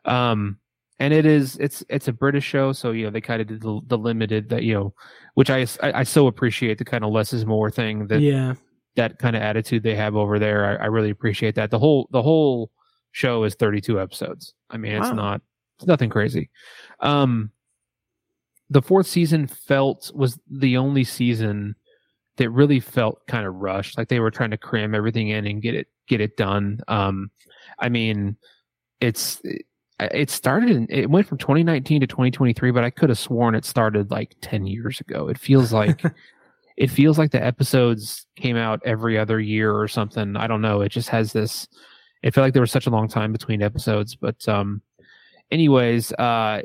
Um, 0.07 0.59
and 0.99 1.13
it 1.13 1.27
is 1.27 1.59
it's 1.59 1.85
it's 1.91 2.09
a 2.09 2.13
British 2.13 2.45
show, 2.45 2.73
so 2.73 2.93
you 2.93 3.05
know 3.05 3.11
they 3.11 3.21
kind 3.21 3.43
of 3.43 3.49
did 3.49 3.61
the, 3.61 3.81
the 3.87 3.99
limited 3.99 4.49
that 4.49 4.63
you 4.63 4.73
know, 4.73 4.95
which 5.35 5.51
I, 5.51 5.67
I 5.83 5.93
I 5.93 6.03
so 6.05 6.27
appreciate 6.27 6.79
the 6.79 6.87
kind 6.87 7.05
of 7.05 7.13
less 7.13 7.35
is 7.35 7.45
more 7.45 7.71
thing 7.71 8.07
that 8.07 8.23
yeah. 8.23 8.55
That 8.97 9.19
kind 9.19 9.37
of 9.37 9.43
attitude 9.43 9.83
they 9.83 9.95
have 9.95 10.17
over 10.17 10.39
there. 10.39 10.79
I, 10.81 10.85
I 10.85 10.87
really 10.87 11.11
appreciate 11.11 11.55
that. 11.55 11.71
The 11.71 11.79
whole 11.79 12.09
the 12.11 12.23
whole 12.23 12.71
show 13.13 13.45
is 13.45 13.55
32 13.55 14.01
episodes. 14.01 14.55
I 14.71 14.77
mean, 14.77 14.93
it's 14.93 15.09
Wow. 15.09 15.15
not 15.15 15.41
it's 15.79 15.87
nothing 15.87 16.11
crazy. 16.11 16.51
Um, 17.01 17.51
the 18.71 18.83
fourth 18.83 19.07
season 19.07 19.47
felt 19.47 20.11
was 20.15 20.39
the 20.51 20.77
only 20.77 21.05
season 21.05 21.77
that 22.37 22.51
really 22.51 22.81
felt 22.81 23.27
kind 23.27 23.47
of 23.47 23.55
rushed, 23.55 23.97
like 23.97 24.09
they 24.09 24.21
were 24.21 24.31
trying 24.31 24.51
to 24.51 24.59
cram 24.59 24.95
everything 24.95 25.29
in 25.29 25.47
and 25.47 25.63
get 25.63 25.75
it 25.75 25.87
get 26.09 26.21
it 26.21 26.37
done. 26.37 26.81
Um, 26.89 27.31
I 27.79 27.89
mean, 27.89 28.37
it's 29.01 29.41
it 29.99 30.29
started 30.31 30.71
in, 30.71 30.87
it 30.91 31.09
went 31.09 31.27
from 31.27 31.39
2019 31.39 32.03
to 32.03 32.07
2023, 32.07 32.71
but 32.71 32.85
I 32.85 32.91
could 32.91 33.09
have 33.09 33.19
sworn 33.19 33.55
it 33.55 33.65
started 33.65 34.11
like 34.11 34.37
10 34.43 34.67
years 34.67 35.01
ago. 35.01 35.29
It 35.29 35.39
feels 35.39 35.73
like 35.73 36.03
it 36.77 36.91
feels 36.91 37.19
like 37.19 37.31
the 37.31 37.43
episodes 37.45 38.27
came 38.37 38.57
out 38.57 38.81
every 38.85 39.19
other 39.19 39.41
year 39.41 39.75
or 39.75 39.89
something. 39.89 40.37
I 40.37 40.47
don't 40.47 40.61
know. 40.61 40.81
It 40.83 40.91
just 40.91 41.09
has 41.09 41.33
this. 41.33 41.67
It 42.23 42.35
felt 42.35 42.45
like 42.45 42.53
there 42.53 42.63
was 42.63 42.73
such 42.73 42.87
a 42.87 42.91
long 42.91 43.09
time 43.09 43.33
between 43.33 43.63
episodes, 43.63 44.15
but 44.15 44.47
um, 44.49 44.83
anyways, 45.51 46.13
uh, 46.15 46.63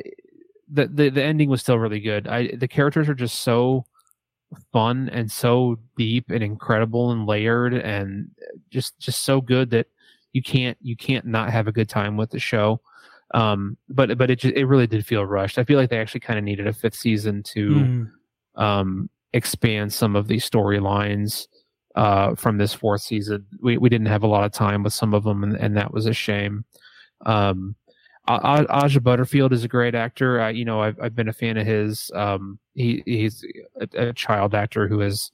the 0.71 0.87
the 0.87 1.09
the 1.09 1.23
ending 1.23 1.49
was 1.49 1.61
still 1.61 1.77
really 1.79 1.99
good. 1.99 2.27
I 2.27 2.55
the 2.55 2.67
characters 2.67 3.07
are 3.09 3.13
just 3.13 3.39
so 3.41 3.85
fun 4.73 5.09
and 5.13 5.31
so 5.31 5.79
deep 5.97 6.29
and 6.29 6.43
incredible 6.43 7.11
and 7.11 7.25
layered 7.25 7.73
and 7.73 8.29
just 8.69 8.99
just 8.99 9.23
so 9.23 9.39
good 9.39 9.69
that 9.69 9.87
you 10.33 10.41
can't 10.41 10.77
you 10.81 10.95
can't 10.95 11.25
not 11.25 11.49
have 11.51 11.67
a 11.67 11.71
good 11.71 11.89
time 11.89 12.17
with 12.17 12.31
the 12.31 12.39
show. 12.39 12.81
Um, 13.33 13.77
but 13.87 14.17
but 14.17 14.29
it 14.29 14.39
just, 14.39 14.55
it 14.55 14.65
really 14.65 14.87
did 14.87 15.05
feel 15.05 15.25
rushed. 15.25 15.57
I 15.57 15.63
feel 15.63 15.79
like 15.79 15.89
they 15.89 15.99
actually 15.99 16.19
kind 16.21 16.37
of 16.37 16.43
needed 16.43 16.67
a 16.67 16.73
fifth 16.73 16.95
season 16.95 17.43
to 17.43 17.69
Mhm. 17.69 18.11
um, 18.61 19.09
expand 19.33 19.93
some 19.93 20.15
of 20.15 20.27
these 20.27 20.49
storylines 20.49 21.47
uh, 21.95 22.35
from 22.35 22.57
this 22.57 22.73
fourth 22.73 23.01
season. 23.01 23.45
We 23.61 23.77
we 23.77 23.89
didn't 23.89 24.07
have 24.07 24.23
a 24.23 24.27
lot 24.27 24.43
of 24.43 24.51
time 24.51 24.83
with 24.83 24.93
some 24.93 25.13
of 25.13 25.23
them, 25.23 25.43
and, 25.43 25.55
and 25.55 25.77
that 25.77 25.93
was 25.93 26.05
a 26.05 26.13
shame. 26.13 26.65
Um, 27.25 27.75
Asa 28.27 29.01
Butterfield 29.01 29.51
is 29.51 29.63
a 29.63 29.67
great 29.67 29.95
actor. 29.95 30.39
I, 30.39 30.51
you 30.51 30.65
know, 30.65 30.81
I've 30.81 30.99
I've 31.01 31.15
been 31.15 31.29
a 31.29 31.33
fan 31.33 31.57
of 31.57 31.65
his. 31.65 32.11
Um, 32.13 32.59
he 32.73 33.03
he's 33.05 33.43
a, 33.79 34.09
a 34.09 34.13
child 34.13 34.53
actor 34.55 34.87
who 34.87 35.01
is 35.01 35.31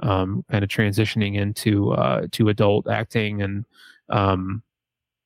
um, 0.00 0.44
kind 0.50 0.64
of 0.64 0.70
transitioning 0.70 1.36
into 1.36 1.92
uh, 1.92 2.26
to 2.32 2.48
adult 2.48 2.88
acting, 2.88 3.42
and 3.42 3.64
um, 4.08 4.62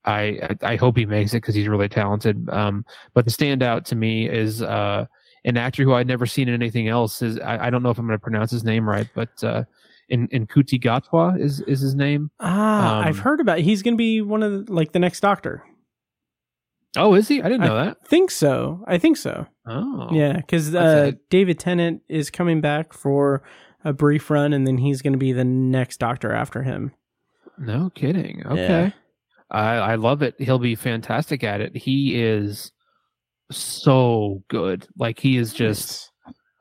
I 0.04 0.56
I 0.62 0.72
I 0.72 0.76
hope 0.76 0.96
he 0.96 1.06
makes 1.06 1.34
it 1.34 1.42
because 1.42 1.54
he's 1.54 1.68
really 1.68 1.88
talented. 1.88 2.48
Um, 2.48 2.84
but 3.12 3.24
the 3.24 3.30
standout 3.30 3.84
to 3.86 3.96
me 3.96 4.28
is 4.28 4.62
uh, 4.62 5.06
an 5.44 5.56
actor 5.56 5.82
who 5.84 5.92
I'd 5.94 6.06
never 6.06 6.26
seen 6.26 6.48
in 6.48 6.54
anything 6.54 6.88
else. 6.88 7.22
Is 7.22 7.38
I, 7.40 7.66
I 7.66 7.70
don't 7.70 7.82
know 7.82 7.90
if 7.90 7.98
I'm 7.98 8.06
going 8.06 8.18
to 8.18 8.22
pronounce 8.22 8.50
his 8.50 8.64
name 8.64 8.88
right, 8.88 9.08
but 9.14 9.42
uh, 9.44 9.64
in 10.08 10.28
Ncuti 10.28 10.82
Gatwa 10.82 11.38
is 11.40 11.60
is 11.62 11.80
his 11.80 11.94
name. 11.94 12.30
Ah, 12.40 12.98
Um, 13.00 13.04
I've 13.06 13.18
heard 13.18 13.40
about. 13.40 13.58
He's 13.58 13.82
going 13.82 13.94
to 13.94 13.98
be 13.98 14.20
one 14.20 14.42
of 14.42 14.66
the, 14.66 14.72
like 14.72 14.92
the 14.92 14.98
next 14.98 15.20
Doctor. 15.20 15.62
Oh, 16.96 17.14
is 17.14 17.26
he? 17.26 17.40
I 17.42 17.48
didn't 17.48 17.66
know 17.66 17.76
I 17.76 17.84
that. 17.86 18.06
think 18.06 18.30
so. 18.30 18.84
I 18.86 18.98
think 18.98 19.16
so. 19.16 19.46
Oh, 19.66 20.08
Yeah, 20.12 20.36
because 20.36 20.72
uh. 20.74 21.12
David 21.28 21.58
Tennant 21.58 22.02
is 22.08 22.30
coming 22.30 22.60
back 22.60 22.92
for 22.92 23.42
a 23.84 23.92
brief 23.92 24.30
run, 24.30 24.52
and 24.52 24.64
then 24.66 24.78
he's 24.78 25.02
going 25.02 25.12
to 25.12 25.18
be 25.18 25.32
the 25.32 25.44
next 25.44 25.98
Doctor 25.98 26.32
after 26.32 26.62
him. 26.62 26.92
No 27.58 27.90
kidding. 27.94 28.42
Yeah. 28.44 28.52
Okay. 28.52 28.94
I, 29.50 29.74
I 29.76 29.94
love 29.96 30.22
it. 30.22 30.34
He'll 30.38 30.58
be 30.58 30.74
fantastic 30.74 31.42
at 31.44 31.60
it. 31.60 31.76
He 31.76 32.20
is 32.20 32.70
so 33.50 34.42
good. 34.48 34.86
Like 34.98 35.18
he 35.18 35.36
is 35.36 35.52
just 35.52 36.10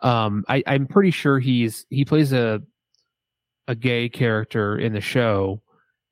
um 0.02 0.44
I, 0.50 0.64
I'm 0.68 0.86
pretty 0.88 1.12
sure 1.12 1.40
he's 1.40 1.86
he 1.90 2.06
plays 2.06 2.34
a 2.34 2.62
a 3.68 3.76
gay 3.76 4.10
character 4.10 4.78
in 4.78 4.94
the 4.94 5.02
show. 5.02 5.62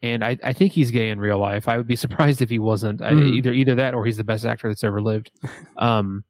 And 0.03 0.23
I, 0.23 0.35
I 0.43 0.53
think 0.53 0.72
he's 0.73 0.89
gay 0.89 1.10
in 1.10 1.19
real 1.19 1.38
life. 1.38 1.68
I 1.68 1.77
would 1.77 1.85
be 1.88 1.95
surprised 2.06 2.41
if 2.41 2.49
he 2.49 2.57
wasn't. 2.60 3.02
I, 3.02 3.11
Hmm. 3.11 3.34
either 3.34 3.53
either 3.53 3.76
that 3.76 3.93
or 3.93 4.06
he's 4.06 4.18
the 4.18 4.23
best 4.23 4.45
actor 4.45 4.68
that's 4.69 4.84
ever 4.84 5.02
lived. 5.02 5.31
Um, 5.77 6.23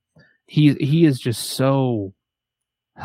he 0.48 0.74
he 0.74 1.06
is 1.06 1.20
just 1.20 1.52
so 1.52 2.14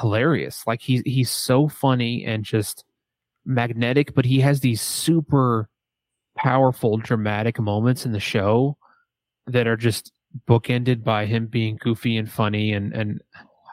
hilarious. 0.01 0.67
Like 0.67 0.81
he's 0.83 1.03
he's 1.07 1.31
so 1.31 1.69
funny 1.69 2.25
and 2.25 2.45
just 2.45 2.85
magnetic, 3.45 4.15
but 4.15 4.25
he 4.25 4.41
has 4.41 4.61
these 4.61 4.81
super 4.81 5.69
powerful 6.37 6.97
dramatic 6.97 7.61
moments 7.61 8.05
in 8.05 8.13
the 8.13 8.21
show 8.21 8.77
that 9.47 9.67
are 9.69 9.77
just 9.77 10.13
bookended 10.49 11.03
by 11.05 11.27
him 11.27 11.47
being 11.47 11.77
goofy 11.81 12.17
and 12.17 12.31
funny 12.31 12.73
and 12.73 12.93
and 12.93 13.21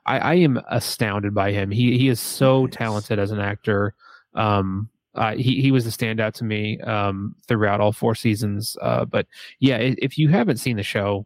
I, 0.06 0.20
I 0.20 0.34
am 0.36 0.60
astounded 0.70 1.34
by 1.34 1.52
him. 1.54 1.72
He 1.72 1.98
he 1.98 2.08
is 2.10 2.20
so 2.20 2.66
Nice. 2.66 2.74
talented 2.76 3.20
as 3.20 3.32
an 3.32 3.40
actor. 3.40 3.94
Um 4.36 4.90
uh, 5.16 5.36
he 5.36 5.62
he 5.62 5.72
was 5.72 5.86
a 5.86 5.92
standout 5.92 6.34
to 6.34 6.44
me 6.44 6.80
um 6.82 7.36
throughout 7.48 7.80
all 7.80 7.92
four 7.94 8.16
seasons. 8.16 8.76
Uh 8.82 9.06
but 9.06 9.28
yeah, 9.60 9.78
if 9.78 10.18
you 10.18 10.30
haven't 10.30 10.58
seen 10.58 10.76
the 10.78 10.84
show, 10.84 11.26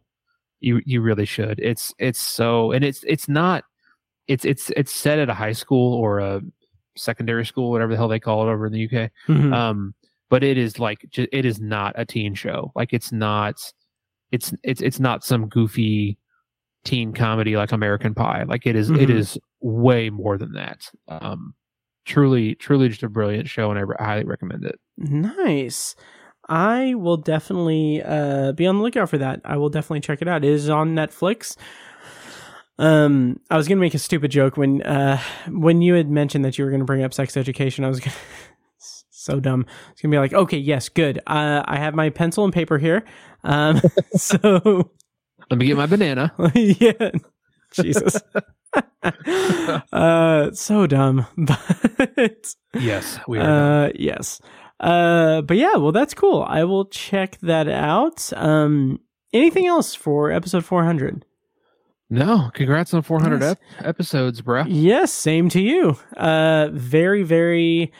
you 0.60 0.80
you 0.84 1.00
really 1.00 1.24
should. 1.24 1.58
It's 1.60 1.94
it's 1.98 2.20
so 2.20 2.72
and 2.72 2.84
it's 2.84 3.02
it's 3.06 3.28
not 3.28 3.64
it's 4.26 4.44
it's 4.44 4.70
it's 4.76 4.92
set 4.94 5.18
at 5.18 5.30
a 5.30 5.34
high 5.34 5.52
school 5.52 5.94
or 5.94 6.18
a 6.18 6.42
secondary 6.96 7.46
school, 7.46 7.70
whatever 7.70 7.92
the 7.92 7.96
hell 7.96 8.08
they 8.08 8.20
call 8.20 8.46
it 8.46 8.52
over 8.52 8.66
in 8.66 8.72
the 8.72 8.84
UK. 8.84 9.10
Mhm. 9.28 9.54
Um, 9.54 9.94
but 10.30 10.44
it 10.44 10.58
is 10.58 10.78
like 10.78 10.98
it 11.14 11.44
is 11.46 11.58
not 11.60 11.94
a 11.96 12.04
teen 12.04 12.34
show. 12.34 12.70
Like 12.76 12.92
it's 12.92 13.10
not 13.12 13.56
it's 14.32 14.52
it's 14.62 14.80
it's 14.80 15.00
not 15.00 15.24
some 15.24 15.48
goofy 15.48 16.18
teen 16.84 17.12
comedy 17.12 17.56
like 17.56 17.72
American 17.72 18.14
Pie. 18.14 18.44
Like 18.46 18.66
it 18.66 18.76
is- 18.76 18.90
it 18.90 19.08
Mhm. 19.08 19.16
is 19.18 19.38
way 19.60 20.10
more 20.10 20.38
than 20.38 20.52
that. 20.52 20.90
Um, 21.08 21.54
truly 22.06 22.54
truly 22.54 22.88
just 22.88 23.02
a 23.02 23.08
brilliant 23.08 23.48
show, 23.48 23.70
and 23.70 23.78
I 23.78 23.82
re- 23.82 23.96
highly 23.98 24.24
recommend 24.24 24.64
it. 24.64 24.78
Nice. 24.96 25.94
I 26.48 26.94
will 26.94 27.18
definitely 27.18 28.02
uh, 28.02 28.52
be 28.52 28.66
on 28.66 28.76
the 28.78 28.82
lookout 28.82 29.10
for 29.10 29.18
that. 29.18 29.40
I 29.44 29.56
will 29.58 29.68
definitely 29.68 30.00
check 30.00 30.22
it 30.22 30.28
out. 30.28 30.44
It 30.44 30.50
is 30.50 30.70
on 30.70 30.94
Netflix. 30.94 31.56
Um, 32.78 33.40
I 33.50 33.56
was 33.56 33.66
gonna 33.66 33.80
make 33.80 33.94
a 33.94 33.98
stupid 33.98 34.30
joke 34.30 34.56
when 34.56 34.82
uh 34.82 35.20
when 35.48 35.82
you 35.82 35.94
had 35.94 36.08
mentioned 36.08 36.44
that 36.44 36.56
you 36.58 36.64
were 36.64 36.70
gonna 36.70 36.84
bring 36.84 37.02
up 37.02 37.12
sex 37.12 37.36
education. 37.36 37.84
I 37.84 37.88
was 37.88 37.98
gonna 38.00 38.16
so 39.28 39.40
dumb. 39.40 39.66
It's 39.92 40.00
gonna 40.02 40.12
be 40.12 40.18
like, 40.18 40.32
okay, 40.32 40.58
yes, 40.58 40.88
good. 40.88 41.18
Uh, 41.26 41.62
I 41.64 41.76
have 41.76 41.94
my 41.94 42.10
pencil 42.10 42.44
and 42.44 42.52
paper 42.52 42.78
here. 42.78 43.04
Um, 43.44 43.80
so 44.16 44.90
Let 45.50 45.58
me 45.58 45.66
get 45.66 45.76
my 45.76 45.86
banana. 45.86 46.32
yeah, 46.54 47.10
Jesus. 47.72 48.20
uh, 49.92 50.50
so 50.52 50.86
dumb, 50.86 51.26
but 51.36 52.54
Yes, 52.74 53.18
we 53.28 53.38
are. 53.38 53.86
uh, 53.86 53.90
yes. 53.94 54.40
Uh, 54.80 55.42
but 55.42 55.56
yeah, 55.56 55.74
well, 55.76 55.92
that's 55.92 56.14
cool. 56.14 56.44
I 56.48 56.64
will 56.64 56.84
check 56.86 57.38
that 57.42 57.68
out. 57.68 58.32
Um, 58.36 59.00
anything 59.32 59.66
else 59.66 59.94
for 59.94 60.30
episode 60.30 60.64
400? 60.64 61.24
no, 62.10 62.50
congrats 62.54 62.94
on 62.94 63.02
400 63.02 63.40
Yes. 63.42 63.50
ep- 63.80 63.86
episodes, 63.86 64.40
bro. 64.40 64.64
Yes, 64.66 65.12
same 65.12 65.48
to 65.50 65.60
you. 65.60 65.96
Uh, 66.16 66.68
very, 66.72 67.22
very 67.22 67.92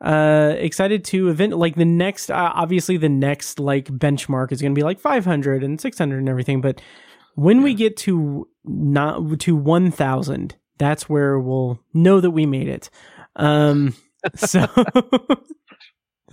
uh 0.00 0.54
excited 0.58 1.04
to 1.04 1.28
event 1.28 1.56
like 1.56 1.76
the 1.76 1.84
next 1.84 2.30
uh, 2.30 2.52
obviously 2.54 2.96
the 2.96 3.08
next 3.08 3.58
like 3.60 3.86
benchmark 3.86 4.50
is 4.50 4.60
going 4.60 4.74
to 4.74 4.78
be 4.78 4.82
like 4.82 4.98
500 4.98 5.62
and 5.62 5.80
600 5.80 6.18
and 6.18 6.28
everything 6.28 6.60
but 6.60 6.80
when 7.36 7.62
we 7.62 7.74
get 7.74 7.96
to 7.98 8.48
not 8.64 9.40
to 9.40 9.56
1000 9.56 10.56
that's 10.78 11.08
where 11.08 11.38
we'll 11.38 11.78
know 11.92 12.20
that 12.20 12.30
we 12.30 12.46
made 12.46 12.68
it. 12.68 12.90
Um 13.36 13.94
so 14.36 14.66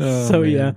Oh, 0.01 0.27
so 0.29 0.41
man. 0.41 0.51
yeah. 0.51 0.71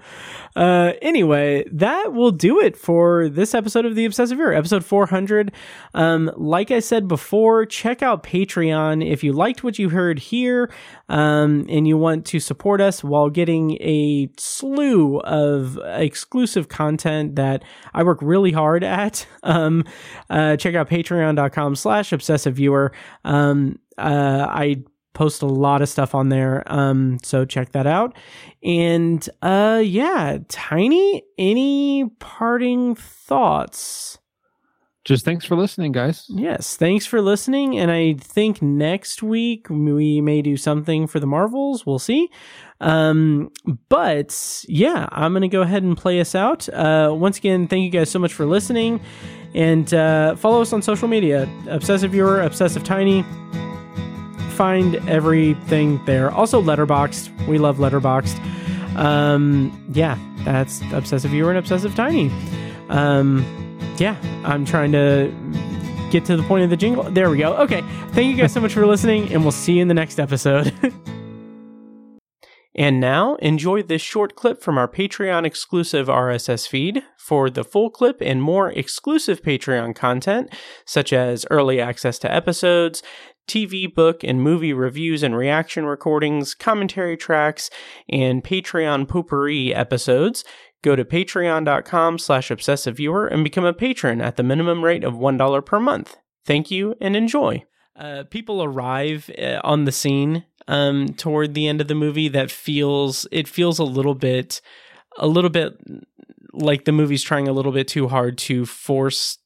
Uh, 0.56 0.92
anyway, 1.02 1.64
that 1.72 2.12
will 2.12 2.30
do 2.30 2.60
it 2.60 2.76
for 2.76 3.28
this 3.28 3.54
episode 3.54 3.84
of 3.84 3.96
the 3.96 4.04
Obsessive 4.04 4.38
Viewer, 4.38 4.52
episode 4.52 4.84
400. 4.84 5.50
Um, 5.94 6.30
like 6.36 6.70
I 6.70 6.78
said 6.78 7.08
before, 7.08 7.66
check 7.66 8.02
out 8.02 8.22
Patreon 8.22 9.04
if 9.04 9.24
you 9.24 9.32
liked 9.32 9.64
what 9.64 9.80
you 9.80 9.88
heard 9.88 10.20
here, 10.20 10.70
um, 11.08 11.66
and 11.68 11.88
you 11.88 11.96
want 11.98 12.24
to 12.26 12.38
support 12.38 12.80
us 12.80 13.02
while 13.02 13.30
getting 13.30 13.72
a 13.82 14.28
slew 14.38 15.18
of 15.20 15.78
exclusive 15.82 16.68
content 16.68 17.34
that 17.34 17.64
I 17.92 18.04
work 18.04 18.18
really 18.22 18.52
hard 18.52 18.84
at. 18.84 19.26
Um, 19.44 19.84
uh, 20.30 20.56
check 20.56 20.74
out 20.74 20.88
patreon.com 20.88 21.76
slash 21.76 22.12
obsessive 22.12 22.54
viewer. 22.54 22.92
Um, 23.26 23.78
uh, 23.98 24.46
I 24.48 24.82
post 25.14 25.40
a 25.42 25.46
lot 25.46 25.80
of 25.80 25.88
stuff 25.88 26.14
on 26.14 26.28
there 26.28 26.62
um 26.66 27.18
so 27.22 27.44
check 27.44 27.72
that 27.72 27.86
out. 27.86 28.14
And 28.62 29.26
uh 29.40 29.80
yeah 29.82 30.38
tiny 30.48 31.22
any 31.38 32.10
parting 32.18 32.94
thoughts? 32.94 34.18
Just 35.04 35.24
thanks 35.26 35.44
for 35.44 35.54
listening, 35.54 35.92
guys. 35.92 36.24
yes 36.30 36.76
thanks 36.76 37.04
for 37.06 37.20
listening 37.20 37.78
and 37.78 37.90
i 37.90 38.14
think 38.14 38.62
next 38.62 39.22
week 39.22 39.66
we 39.68 40.20
may 40.22 40.40
do 40.42 40.56
something 40.56 41.06
for 41.06 41.20
the 41.20 41.26
marvels. 41.26 41.84
We'll 41.86 41.98
see. 41.98 42.28
Um 42.80 43.50
but 43.88 44.64
yeah 44.68 45.08
i'm 45.12 45.32
gonna 45.32 45.48
go 45.48 45.62
ahead 45.62 45.82
and 45.82 45.96
play 45.96 46.20
us 46.20 46.34
out. 46.34 46.68
Uh 46.68 47.14
once 47.16 47.38
again 47.38 47.68
thank 47.68 47.84
you 47.84 47.90
guys 47.90 48.10
so 48.10 48.18
much 48.18 48.32
for 48.32 48.46
listening 48.46 49.00
and 49.54 49.92
uh 49.94 50.34
follow 50.36 50.62
us 50.62 50.72
on 50.72 50.82
social 50.82 51.06
media. 51.06 51.48
Obsessive 51.68 52.10
viewer 52.10 52.40
obsessive 52.40 52.82
tiny 52.82 53.22
find 54.54 54.96
everything 55.08 56.04
there. 56.04 56.30
Also, 56.30 56.62
Letterboxd. 56.62 57.46
We 57.46 57.58
love 57.58 57.78
Letterboxd. 57.78 58.38
Um, 58.96 59.84
yeah, 59.92 60.18
that's 60.44 60.80
Obsessive 60.92 61.30
Viewer 61.30 61.50
and 61.50 61.58
Obsessive 61.58 61.94
Tiny. 61.94 62.30
Um, 62.88 63.44
yeah, 63.98 64.16
I'm 64.44 64.64
trying 64.64 64.92
to 64.92 65.32
get 66.10 66.24
to 66.26 66.36
the 66.36 66.42
point 66.44 66.64
of 66.64 66.70
the 66.70 66.76
jingle. 66.76 67.04
There 67.04 67.28
we 67.30 67.38
go. 67.38 67.54
Okay. 67.56 67.82
Thank 68.12 68.28
you 68.28 68.40
guys 68.40 68.52
so 68.52 68.60
much 68.60 68.72
for 68.72 68.86
listening, 68.86 69.32
and 69.32 69.42
we'll 69.42 69.52
see 69.52 69.74
you 69.74 69.82
in 69.82 69.88
the 69.88 69.94
next 69.94 70.20
episode. 70.20 70.72
And 72.76 72.98
now, 72.98 73.36
enjoy 73.36 73.82
this 73.82 74.02
short 74.02 74.34
clip 74.34 74.60
from 74.60 74.78
our 74.78 74.88
Patreon 74.88 75.46
exclusive 75.46 76.08
RSS 76.08 76.66
feed. 76.66 77.02
For 77.16 77.48
the 77.48 77.64
full 77.64 77.88
clip 77.88 78.18
and 78.20 78.42
more 78.42 78.70
exclusive 78.70 79.42
Patreon 79.42 79.94
content, 79.94 80.52
such 80.84 81.12
as 81.12 81.46
early 81.50 81.80
access 81.80 82.18
to 82.18 82.32
episodes, 82.32 83.02
TV, 83.46 83.92
book, 83.92 84.24
and 84.24 84.42
movie 84.42 84.72
reviews 84.72 85.22
and 85.22 85.36
reaction 85.36 85.86
recordings, 85.86 86.54
commentary 86.54 87.16
tracks, 87.16 87.70
and 88.08 88.42
Patreon 88.42 89.06
poopery 89.06 89.76
episodes, 89.76 90.44
go 90.82 90.94
to 90.94 91.04
patreon.com 91.04 92.18
slash 92.18 92.48
obsessiveviewer 92.48 93.32
and 93.32 93.44
become 93.44 93.64
a 93.64 93.72
patron 93.72 94.20
at 94.20 94.36
the 94.36 94.42
minimum 94.42 94.84
rate 94.84 95.04
of 95.04 95.14
$1 95.14 95.66
per 95.66 95.80
month. 95.80 96.16
Thank 96.44 96.70
you 96.70 96.94
and 97.00 97.16
enjoy. 97.16 97.64
Uh, 97.96 98.24
people 98.28 98.62
arrive 98.62 99.30
uh, 99.38 99.60
on 99.64 99.84
the 99.84 99.92
scene 99.92 100.44
um, 100.66 101.08
toward 101.08 101.54
the 101.54 101.68
end 101.68 101.80
of 101.80 101.88
the 101.88 101.94
movie 101.94 102.28
that 102.28 102.50
feels 102.50 103.26
it 103.30 103.46
feels 103.46 103.78
a 103.78 103.84
little 103.84 104.14
bit 104.14 104.60
a 105.18 105.26
little 105.26 105.50
bit 105.50 105.76
like 106.52 106.84
the 106.84 106.92
movie's 106.92 107.22
trying 107.22 107.48
a 107.48 107.52
little 107.52 107.72
bit 107.72 107.86
too 107.86 108.08
hard 108.08 108.38
to 108.38 108.66
force 108.66 109.38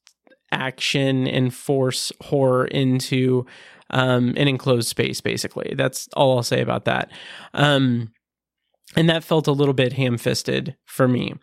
action 0.51 1.27
and 1.27 1.53
force 1.53 2.11
horror 2.21 2.65
into 2.65 3.45
um, 3.89 4.29
an 4.37 4.47
enclosed 4.47 4.87
space 4.87 5.21
basically. 5.21 5.73
That's 5.75 6.07
all 6.15 6.35
i'll 6.35 6.43
say 6.43 6.61
about 6.61 6.85
that. 6.85 7.11
Um, 7.53 8.11
and 8.95 9.07
that 9.07 9.23
felt 9.23 9.45
a 9.45 9.51
little 9.51 9.75
bit 9.75 9.93
ham-fisted 9.93 10.75
for 10.85 11.07
me. 11.07 11.35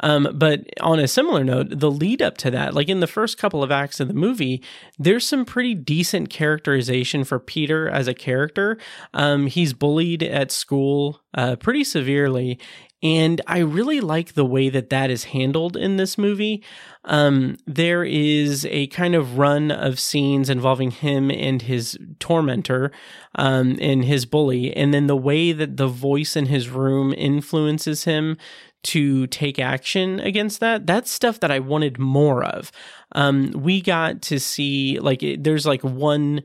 Um, 0.00 0.28
but 0.34 0.66
on 0.82 0.98
a 0.98 1.08
similar 1.08 1.42
note 1.42 1.68
the 1.70 1.90
lead 1.90 2.20
up 2.20 2.36
to 2.38 2.50
that 2.50 2.74
like 2.74 2.88
in 2.88 3.00
the 3.00 3.06
first 3.06 3.38
couple 3.38 3.62
of 3.62 3.70
acts 3.70 4.00
of 4.00 4.08
the 4.08 4.14
movie 4.14 4.62
there's 4.98 5.26
some 5.26 5.44
pretty 5.44 5.74
decent 5.74 6.28
characterization 6.28 7.24
for 7.24 7.38
peter 7.38 7.88
as 7.88 8.06
a 8.08 8.14
character. 8.14 8.78
Um, 9.14 9.46
he's 9.46 9.72
bullied 9.72 10.22
at 10.22 10.50
school 10.50 11.22
uh, 11.34 11.56
pretty 11.56 11.84
severely 11.84 12.58
and 13.02 13.40
I 13.46 13.58
really 13.58 14.00
like 14.00 14.34
the 14.34 14.44
way 14.44 14.68
that 14.68 14.90
that 14.90 15.10
is 15.10 15.24
handled 15.24 15.76
in 15.76 15.96
this 15.96 16.18
movie. 16.18 16.62
Um, 17.04 17.56
there 17.66 18.04
is 18.04 18.66
a 18.66 18.88
kind 18.88 19.14
of 19.14 19.38
run 19.38 19.70
of 19.70 19.98
scenes 19.98 20.50
involving 20.50 20.90
him 20.90 21.30
and 21.30 21.62
his 21.62 21.98
tormentor 22.18 22.92
um, 23.36 23.78
and 23.80 24.04
his 24.04 24.26
bully, 24.26 24.76
and 24.76 24.92
then 24.92 25.06
the 25.06 25.16
way 25.16 25.52
that 25.52 25.76
the 25.78 25.88
voice 25.88 26.36
in 26.36 26.46
his 26.46 26.68
room 26.68 27.14
influences 27.14 28.04
him 28.04 28.36
to 28.82 29.26
take 29.26 29.58
action 29.58 30.20
against 30.20 30.60
that. 30.60 30.86
That's 30.86 31.10
stuff 31.10 31.40
that 31.40 31.50
I 31.50 31.58
wanted 31.58 31.98
more 31.98 32.44
of. 32.44 32.72
Um, 33.12 33.52
we 33.52 33.80
got 33.80 34.22
to 34.22 34.38
see 34.38 34.98
like 35.00 35.22
it, 35.22 35.44
there's 35.44 35.66
like 35.66 35.82
one 35.82 36.42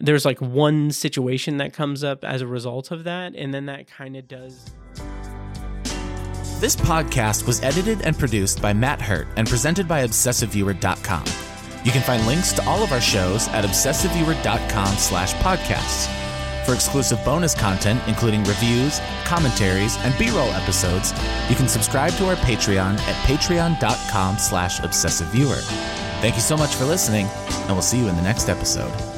there's 0.00 0.24
like 0.24 0.40
one 0.40 0.90
situation 0.92 1.56
that 1.56 1.72
comes 1.72 2.04
up 2.04 2.22
as 2.24 2.42
a 2.42 2.46
result 2.46 2.90
of 2.90 3.04
that, 3.04 3.34
and 3.34 3.54
then 3.54 3.66
that 3.66 3.86
kind 3.86 4.16
of 4.16 4.28
does. 4.28 4.70
This 6.58 6.74
podcast 6.74 7.46
was 7.46 7.62
edited 7.62 8.02
and 8.02 8.18
produced 8.18 8.60
by 8.60 8.72
Matt 8.72 9.00
Hurt 9.00 9.28
and 9.36 9.46
presented 9.46 9.86
by 9.86 10.04
ObsessiveViewer.com. 10.04 11.24
You 11.84 11.92
can 11.92 12.02
find 12.02 12.26
links 12.26 12.52
to 12.54 12.64
all 12.64 12.82
of 12.82 12.90
our 12.90 13.00
shows 13.00 13.46
at 13.48 13.64
ObsessiveViewer.com 13.64 14.96
slash 14.96 15.34
podcasts. 15.34 16.12
For 16.66 16.74
exclusive 16.74 17.24
bonus 17.24 17.54
content, 17.54 18.02
including 18.08 18.42
reviews, 18.42 19.00
commentaries, 19.24 19.96
and 19.98 20.18
B-roll 20.18 20.50
episodes, 20.50 21.12
you 21.48 21.54
can 21.54 21.68
subscribe 21.68 22.12
to 22.14 22.28
our 22.28 22.36
Patreon 22.36 22.98
at 22.98 23.14
patreon.com 23.28 24.38
slash 24.38 24.80
ObsessiveViewer. 24.80 25.60
Thank 26.20 26.34
you 26.34 26.42
so 26.42 26.56
much 26.56 26.74
for 26.74 26.86
listening, 26.86 27.26
and 27.26 27.70
we'll 27.70 27.82
see 27.82 28.00
you 28.00 28.08
in 28.08 28.16
the 28.16 28.22
next 28.22 28.48
episode. 28.48 29.17